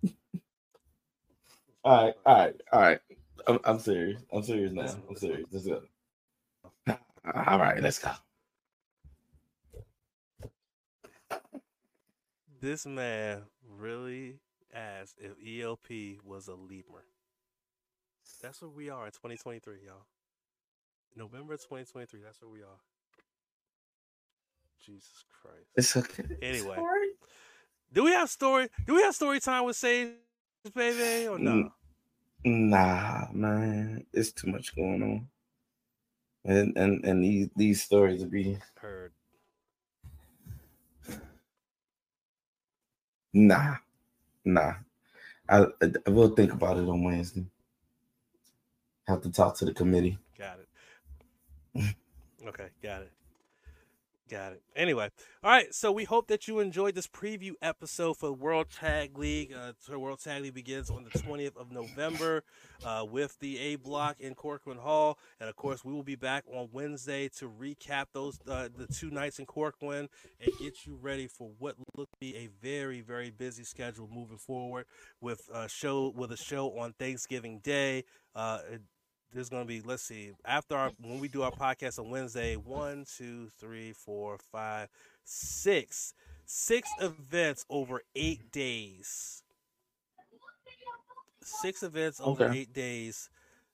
all 1.83 2.05
right, 2.05 2.15
all 2.25 2.37
right, 2.37 2.55
all 2.73 2.81
right. 2.81 2.99
I'm, 3.47 3.59
I'm 3.65 3.79
serious. 3.79 4.21
I'm 4.33 4.43
serious 4.43 4.73
now. 4.73 4.97
I'm 5.09 5.15
serious. 5.15 5.47
Let's 5.51 5.67
go. 5.67 5.81
All 7.35 7.59
right, 7.59 7.81
let's 7.81 7.99
go. 7.99 8.11
This 12.61 12.85
man 12.85 13.41
really 13.75 14.35
asked 14.71 15.15
if 15.17 15.31
ELP 15.63 16.23
was 16.23 16.47
a 16.47 16.53
lemur. 16.53 17.03
That's 18.39 18.61
where 18.61 18.69
we 18.69 18.87
are 18.91 19.07
in 19.07 19.11
2023, 19.11 19.77
y'all. 19.83 20.05
November 21.15 21.53
2023. 21.53 22.19
That's 22.23 22.39
where 22.39 22.51
we 22.51 22.59
are. 22.59 22.79
Jesus 24.85 25.25
Christ. 25.41 25.69
It's 25.75 25.97
okay. 25.97 26.37
Anyway, 26.43 26.77
do 27.91 28.03
we 28.03 28.11
have 28.11 28.29
story? 28.29 28.69
Do 28.85 28.93
we 28.93 29.01
have 29.01 29.15
story 29.15 29.39
time 29.39 29.65
with 29.65 29.75
Sage, 29.75 30.09
baby, 30.75 31.27
or 31.27 31.39
no? 31.39 31.71
Nah, 32.45 33.25
man. 33.31 34.05
It's 34.13 34.31
too 34.31 34.51
much 34.51 34.75
going 34.75 35.01
on, 35.01 35.27
and 36.45 36.77
and 36.77 37.03
and 37.05 37.23
these 37.23 37.49
these 37.55 37.83
stories 37.83 38.21
will 38.21 38.29
be 38.29 38.59
heard. 38.75 39.13
Nah, 43.33 43.75
nah. 44.45 44.75
I, 45.49 45.65
I 46.07 46.09
will 46.09 46.29
think 46.29 46.53
about 46.53 46.77
it 46.77 46.87
on 46.87 47.03
Wednesday. 47.03 47.45
Have 49.07 49.21
to 49.21 49.31
talk 49.31 49.57
to 49.57 49.65
the 49.65 49.73
committee. 49.73 50.17
Got 50.37 50.59
it. 51.75 51.95
okay, 52.47 52.67
got 52.81 53.01
it. 53.01 53.11
Got 54.31 54.53
it. 54.53 54.61
Anyway, 54.77 55.09
all 55.43 55.51
right. 55.51 55.75
So 55.75 55.91
we 55.91 56.05
hope 56.05 56.27
that 56.27 56.47
you 56.47 56.61
enjoyed 56.61 56.95
this 56.95 57.05
preview 57.05 57.51
episode 57.61 58.15
for 58.15 58.31
World 58.31 58.67
Tag 58.73 59.17
League. 59.17 59.53
Uh, 59.53 59.73
World 59.99 60.21
Tag 60.23 60.41
League 60.41 60.53
begins 60.53 60.89
on 60.89 61.03
the 61.03 61.09
20th 61.09 61.57
of 61.57 61.69
November 61.69 62.45
uh, 62.85 63.05
with 63.05 63.37
the 63.41 63.59
A 63.59 63.75
Block 63.75 64.21
in 64.21 64.33
Korakuen 64.33 64.79
Hall, 64.79 65.19
and 65.41 65.49
of 65.49 65.57
course, 65.57 65.83
we 65.83 65.91
will 65.91 66.01
be 66.01 66.15
back 66.15 66.45
on 66.49 66.69
Wednesday 66.71 67.27
to 67.39 67.49
recap 67.49 68.05
those 68.13 68.39
uh, 68.47 68.69
the 68.73 68.87
two 68.87 69.11
nights 69.11 69.37
in 69.37 69.45
Korakuen 69.45 70.07
and 70.39 70.51
get 70.61 70.85
you 70.85 70.97
ready 71.01 71.27
for 71.27 71.51
what 71.59 71.75
look 71.97 72.09
to 72.11 72.17
be 72.21 72.33
a 72.37 72.47
very 72.61 73.01
very 73.01 73.31
busy 73.31 73.65
schedule 73.65 74.07
moving 74.09 74.37
forward 74.37 74.85
with 75.19 75.41
a 75.53 75.67
show 75.67 76.13
with 76.15 76.31
a 76.31 76.37
show 76.37 76.79
on 76.79 76.93
Thanksgiving 76.93 77.59
Day. 77.59 78.05
Uh, 78.33 78.59
there's 79.33 79.49
going 79.49 79.63
to 79.63 79.67
be 79.67 79.81
let's 79.81 80.03
see 80.03 80.31
after 80.45 80.75
our 80.75 80.91
when 81.01 81.19
we 81.19 81.27
do 81.27 81.41
our 81.41 81.51
podcast 81.51 81.99
on 81.99 82.09
wednesday 82.09 82.55
one 82.55 83.05
two 83.17 83.47
three 83.59 83.93
four 83.93 84.37
five 84.51 84.89
six 85.23 86.13
six 86.51 86.89
events 86.99 87.65
over 87.69 88.01
eight 88.15 88.51
days. 88.51 89.43
Six 91.43 91.81
events 91.81 92.21
over 92.23 92.45
okay. 92.45 92.59
eight 92.59 92.73
days 92.73 93.29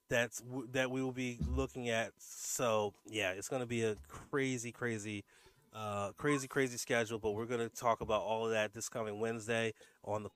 that's 0.10 0.42
that 0.72 0.90
we 0.90 1.04
will 1.04 1.12
be 1.12 1.40
looking 1.50 1.90
at. 1.90 2.12
So 2.20 2.94
yeah 3.10 3.32
it's 3.32 3.50
going 3.50 3.62
to 3.62 3.68
be 3.68 3.84
a 3.84 3.96
crazy 4.08 4.72
crazy 4.72 5.26
uh 5.74 6.12
crazy 6.18 6.48
crazy 6.48 6.78
schedule 6.78 7.20
but 7.20 7.32
we're 7.32 7.46
going 7.46 7.60
to 7.60 7.76
talk 7.76 8.00
about 8.02 8.22
all 8.22 8.46
of 8.46 8.52
that 8.52 8.74
this 8.74 8.88
coming 8.88 9.20
wednesday 9.20 9.74
on 10.04 10.24
the 10.24 10.30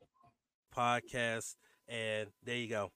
podcast 0.76 1.56
and 1.88 2.28
there 2.44 2.58
you 2.58 2.68
go. 2.68 2.92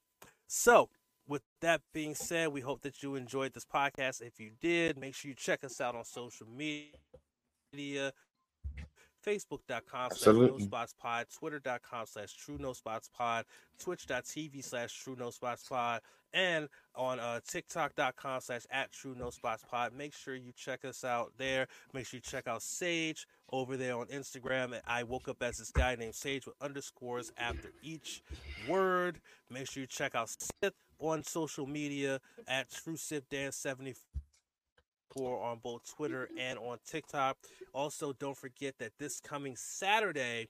So 0.48 0.90
with 1.28 1.42
that 1.62 1.82
being 1.94 2.16
said, 2.16 2.50
we 2.50 2.62
hope 2.62 2.82
that 2.82 3.02
you 3.02 3.16
enjoyed 3.16 3.54
this 3.54 3.66
podcast. 3.66 4.22
If 4.22 4.40
you 4.40 4.52
did, 4.62 4.98
make 4.98 5.16
sure 5.16 5.30
you 5.30 5.36
check 5.36 5.64
us 5.64 5.82
out 5.82 5.96
on 5.96 6.04
social 6.06 6.48
media. 6.48 8.12
Facebook.com 9.26 10.12
slash 10.14 10.36
no 10.36 10.58
spots 10.60 10.94
pod, 10.94 11.26
Twitter.com 11.36 12.06
slash 12.06 12.34
true 12.36 12.58
no 12.60 12.74
spots 12.74 13.10
pod, 13.10 13.46
Twitch.tv 13.80 14.64
slash 14.64 14.94
true 14.94 15.16
no 15.18 15.32
spots 15.32 15.68
pod, 15.68 16.02
and 16.32 16.68
on 16.94 17.20
uh, 17.20 17.40
TikTok.com 17.48 18.42
slash 18.42 18.62
at 18.70 18.92
true 18.92 19.16
no 19.18 19.32
spots 19.32 19.64
pod. 19.70 19.94
Make 19.94 20.14
sure 20.14 20.36
you 20.36 20.52
check 20.56 20.86
us 20.86 21.04
out 21.04 21.32
there. 21.38 21.68
Make 21.94 22.06
sure 22.06 22.20
you 22.20 22.22
check 22.22 22.48
out 22.48 22.62
Sage 22.62 23.26
over 23.52 23.78
there 23.78 23.98
on 23.98 24.06
Instagram. 24.08 24.80
I 24.86 25.04
woke 25.04 25.28
up 25.28 25.42
as 25.42 25.58
this 25.58 25.72
guy 25.72 25.96
named 25.96 26.16
Sage 26.16 26.46
with 26.46 26.56
underscores 26.62 27.32
after 27.38 27.72
each 27.82 28.22
word. 28.68 29.20
Make 29.50 29.70
sure 29.70 29.82
you 29.82 29.88
check 29.88 30.14
out 30.14 30.30
Sith 30.30 30.74
on 31.00 31.24
social 31.24 31.66
media 31.66 32.20
at 32.48 32.72
True 32.72 32.98
Sith 32.98 33.30
Dan 33.30 33.52
74 33.52 35.44
on 35.44 35.60
both 35.64 35.90
Twitter 35.90 36.30
and 36.38 36.60
on 36.60 36.78
TikTok. 36.86 37.38
Also, 37.74 38.14
don't 38.14 38.38
forget 38.38 38.78
that 38.80 38.92
this 39.00 39.20
coming 39.20 39.56
Saturday, 39.56 40.48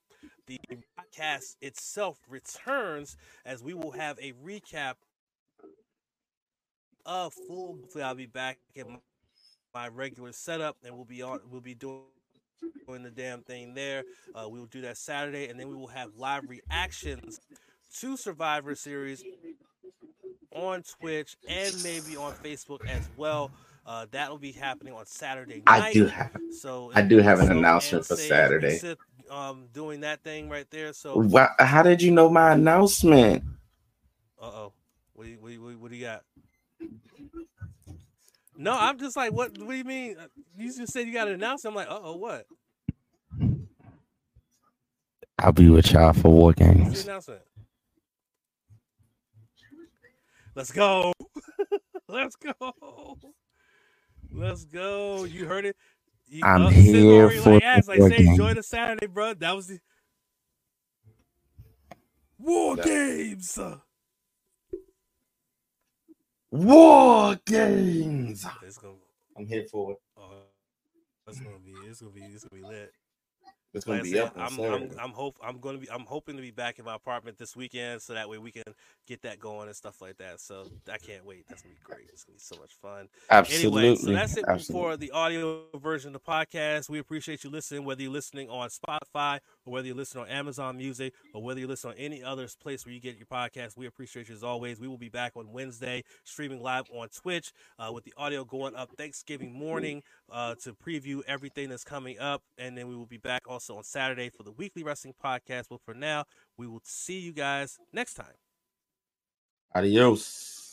the 0.48 0.60
podcast 1.00 1.56
itself 1.62 2.20
returns 2.28 3.18
as 3.46 3.64
we 3.64 3.74
will 3.74 3.92
have 3.92 4.18
a 4.20 4.34
recap 4.44 4.96
of 7.06 7.34
full. 7.34 7.78
Hopefully, 7.82 8.04
I'll 8.04 8.16
be 8.16 8.26
back 8.26 8.58
in 8.74 9.00
my 9.74 9.88
regular 9.88 10.32
setup, 10.32 10.78
and 10.84 10.96
we'll 10.96 11.06
be 11.06 11.22
on. 11.22 11.42
We'll 11.50 11.62
be 11.62 11.76
doing 11.76 12.02
doing 12.88 13.04
the 13.04 13.12
damn 13.12 13.42
thing 13.42 13.74
there. 13.74 14.04
Uh, 14.34 14.48
we 14.50 14.60
will 14.60 14.66
do 14.68 14.82
that 14.82 14.98
Saturday, 14.98 15.48
and 15.48 15.60
then 15.60 15.68
we 15.68 15.76
will 15.76 15.88
have 15.88 16.16
live 16.18 16.44
reactions 16.50 17.40
to 18.00 18.18
Survivor 18.18 18.76
Series 18.76 19.24
on 20.56 20.82
Twitch 20.84 21.36
and 21.48 21.74
maybe 21.84 22.18
on 22.18 22.34
Facebook 22.44 22.86
as 22.88 23.08
well. 23.18 23.52
Uh, 23.86 24.08
that 24.12 24.32
will 24.32 24.40
be 24.40 24.52
happening 24.52 24.94
on 24.94 25.06
Saturday 25.06 25.62
night. 25.68 25.84
I 25.84 25.94
do 25.94 26.08
have. 26.08 26.32
So 26.60 26.92
I 26.96 27.04
do 27.04 27.18
have 27.20 27.40
an 27.40 27.52
announcement 27.52 28.06
for 28.06 28.16
Saturday. 28.16 28.78
Sit, 28.78 28.98
um, 29.30 29.68
doing 29.74 30.02
that 30.02 30.24
thing 30.24 30.50
right 30.50 30.66
there. 30.72 30.92
So, 30.94 31.18
Wha- 31.20 31.50
How 31.60 31.84
did 31.84 32.02
you 32.02 32.10
know 32.12 32.28
my 32.30 32.54
announcement? 32.54 33.44
uh 34.42 34.46
oh, 34.46 34.74
what, 35.14 35.26
do 35.26 35.30
you- 35.32 35.38
what, 35.40 35.50
do 35.50 35.54
you- 35.54 35.78
what 35.78 35.92
do 35.92 35.98
you 35.98 36.04
got? 36.06 36.24
No, 38.58 38.72
I'm 38.72 38.98
just 38.98 39.16
like, 39.18 39.34
what? 39.34 39.56
What 39.60 39.70
do 39.70 39.76
you 39.76 39.84
mean? 39.84 40.16
Uh, 40.18 40.28
You 40.58 40.74
just 40.74 40.92
said 40.94 41.06
you 41.06 41.14
got 41.14 41.28
an 41.28 41.34
announcement. 41.36 41.74
I'm 41.74 41.76
like, 41.76 41.90
uh 41.92 42.00
oh, 42.02 42.16
what? 42.16 42.48
I'll 45.38 45.52
be 45.52 45.70
with 45.70 45.92
y'all 45.92 46.14
for 46.14 46.30
war 46.32 46.46
What's 46.48 46.60
games. 46.60 47.04
announcement? 47.04 47.42
Let's 50.56 50.72
go. 50.72 51.12
Let's 52.08 52.36
go. 52.38 53.18
Let's 54.32 54.64
go. 54.66 55.26
You 55.26 55.46
heard 55.46 55.66
it. 55.66 55.76
You, 56.28 56.44
I'm 56.44 56.72
Sid 56.72 56.96
here 57.04 57.24
already, 57.24 57.40
for 57.40 57.52
like, 57.52 57.64
asked, 57.64 57.88
like, 57.90 58.00
war 58.00 58.10
say, 58.10 58.18
enjoy 58.26 58.48
games. 58.48 58.56
the 58.56 58.64
Saturday, 58.64 59.08
bro. 59.08 59.34
That 59.34 59.56
was 59.56 59.68
the 59.68 59.80
war 62.40 62.78
Yeah. 62.78 62.84
games. 62.84 63.60
War 66.52 67.38
games. 67.46 68.46
It's 68.64 68.78
gonna, 68.78 68.94
I'm 69.38 69.46
here 69.46 69.66
for 69.70 69.92
it. 69.92 69.98
uh, 70.18 70.22
it's 71.28 71.40
gonna 71.40 71.60
be, 71.60 71.72
it's 71.74 72.00
gonna 72.02 72.14
be, 72.14 72.22
it's 72.22 72.46
gonna 72.46 72.62
be 72.62 72.68
lit. 72.68 72.94
It's 73.76 73.86
gonna 73.86 74.00
Like 74.00 74.08
I 74.08 74.12
be 74.12 74.14
said, 74.14 74.24
up 74.24 74.38
on 74.38 74.44
I'm, 74.44 74.74
I'm, 74.74 74.92
I'm 75.00 75.12
hope, 75.12 75.38
I'm 75.44 75.60
gonna 75.60 75.78
be, 75.78 75.92
I'm 75.92 76.06
hoping 76.06 76.36
to 76.38 76.42
be 76.42 76.52
back 76.52 76.80
in 76.80 76.86
my 76.86 76.96
apartment 76.96 77.38
this 77.38 77.56
weekend, 77.56 78.02
so 78.02 78.14
that 78.14 78.30
way 78.30 78.38
we 78.38 78.52
can 78.52 78.64
get 79.06 79.22
that 79.24 79.40
going 79.40 79.68
and 79.68 79.76
stuff 79.76 80.02
like 80.02 80.18
that. 80.18 80.40
So 80.40 80.68
I 80.92 80.98
can't 80.98 81.26
wait. 81.26 81.46
That's 81.50 81.62
gonna 81.62 81.76
be 81.76 81.82
great. 81.84 82.10
It's 82.12 82.24
gonna 82.24 82.36
be 82.36 82.40
so 82.40 82.56
much 82.60 82.74
fun. 82.82 83.10
Absolutely. 83.30 83.82
Anyway, 83.82 83.96
so 83.98 84.12
that's 84.12 84.38
it 84.38 84.46
Absolutely. 84.48 84.82
for 84.82 84.98
the 84.98 85.12
audio 85.12 85.64
version 85.76 86.16
of 86.16 86.22
the 86.24 86.32
podcast. 86.32 86.90
We 86.90 87.00
appreciate 87.00 87.44
you 87.44 87.50
listening, 87.50 87.84
whether 87.86 88.02
you're 88.02 88.12
listening 88.12 88.50
on 88.50 88.70
Spotify 88.70 89.40
or 89.66 89.74
whether 89.74 89.88
you're 89.88 89.96
listening 89.96 90.24
on 90.24 90.30
Amazon 90.30 90.78
Music 90.78 91.14
or 91.34 91.44
whether 91.44 91.60
you 91.60 91.68
listen 91.68 91.92
on 91.92 91.98
any 91.98 92.24
other 92.24 92.48
place 92.62 92.86
where 92.86 92.94
you 92.94 93.02
get 93.02 93.18
your 93.18 93.28
podcast. 93.28 93.78
We 93.78 93.88
appreciate 93.88 94.30
you 94.30 94.36
as 94.36 94.44
always. 94.44 94.80
We 94.80 94.88
will 94.88 94.98
be 94.98 95.10
back 95.10 95.34
on 95.36 95.52
Wednesday, 95.52 96.04
streaming 96.24 96.62
live 96.62 96.86
on 96.94 97.10
Twitch 97.10 97.52
uh, 97.78 97.92
with 97.92 98.06
the 98.06 98.14
audio 98.18 98.46
going 98.46 98.76
up 98.76 98.92
Thanksgiving 98.98 99.52
morning 99.52 100.04
uh, 100.32 100.56
to 100.64 100.74
preview 100.74 101.22
everything 101.28 101.70
that's 101.70 101.84
coming 101.84 102.20
up. 102.20 102.42
And 102.58 102.78
then 102.78 102.88
we 102.88 102.96
will 102.96 103.06
be 103.06 103.18
back 103.18 103.44
also 103.48 103.78
on 103.78 103.84
Saturday 103.84 104.30
for 104.30 104.44
the 104.44 104.52
weekly 104.52 104.84
wrestling 104.84 105.14
podcast. 105.24 105.66
But 105.70 105.82
for 105.86 105.94
now, 105.94 106.26
we 106.58 106.68
will 106.68 106.82
see 106.84 107.20
you 107.20 107.34
guys 107.34 107.78
next 107.94 108.16
time. 108.16 108.36
Adios. 109.74 110.65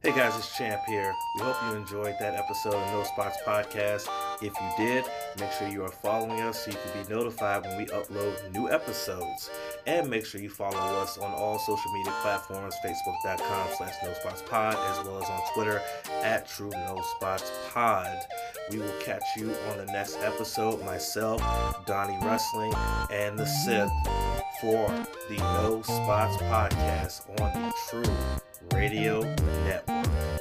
Hey 0.00 0.12
guys, 0.12 0.38
it's 0.38 0.56
Champ 0.56 0.80
here. 0.86 1.12
We 1.34 1.42
hope 1.42 1.56
you 1.64 1.76
enjoyed 1.76 2.14
that 2.20 2.36
episode 2.36 2.74
of 2.74 2.92
No 2.92 3.02
Spots 3.02 3.36
Podcast. 3.44 4.06
If 4.40 4.52
you 4.54 4.70
did, 4.76 5.04
make 5.40 5.50
sure 5.50 5.66
you 5.66 5.82
are 5.82 5.90
following 5.90 6.40
us 6.40 6.64
so 6.64 6.70
you 6.70 6.76
can 6.76 7.02
be 7.02 7.12
notified 7.12 7.62
when 7.64 7.78
we 7.78 7.86
upload 7.86 8.36
new 8.52 8.70
episodes. 8.70 9.50
And 9.88 10.08
make 10.08 10.24
sure 10.24 10.40
you 10.40 10.50
follow 10.50 10.78
us 11.00 11.18
on 11.18 11.32
all 11.32 11.58
social 11.58 11.92
media 11.92 12.12
platforms, 12.22 12.76
facebook.com 12.84 13.70
slash 13.76 13.94
No 14.04 14.12
Spots 14.12 14.44
Pod, 14.48 14.76
as 14.76 15.04
well 15.04 15.20
as 15.20 15.28
on 15.28 15.40
Twitter 15.52 15.82
at 16.22 16.46
True 16.46 16.70
No 16.70 17.02
Spots 17.16 17.50
Pod. 17.74 18.16
We 18.70 18.78
will 18.78 19.00
catch 19.00 19.24
you 19.36 19.52
on 19.72 19.78
the 19.78 19.86
next 19.86 20.16
episode, 20.20 20.80
myself, 20.84 21.40
Donnie 21.86 22.24
Wrestling, 22.24 22.72
and 23.10 23.36
the 23.36 23.46
Sith 23.46 23.90
for 24.60 24.86
the 25.28 25.38
No 25.38 25.82
Spots 25.82 26.36
Podcast 26.36 27.28
on 27.40 27.62
the 27.62 27.74
True 27.90 28.14
Radio 28.72 29.22
Network. 29.64 29.97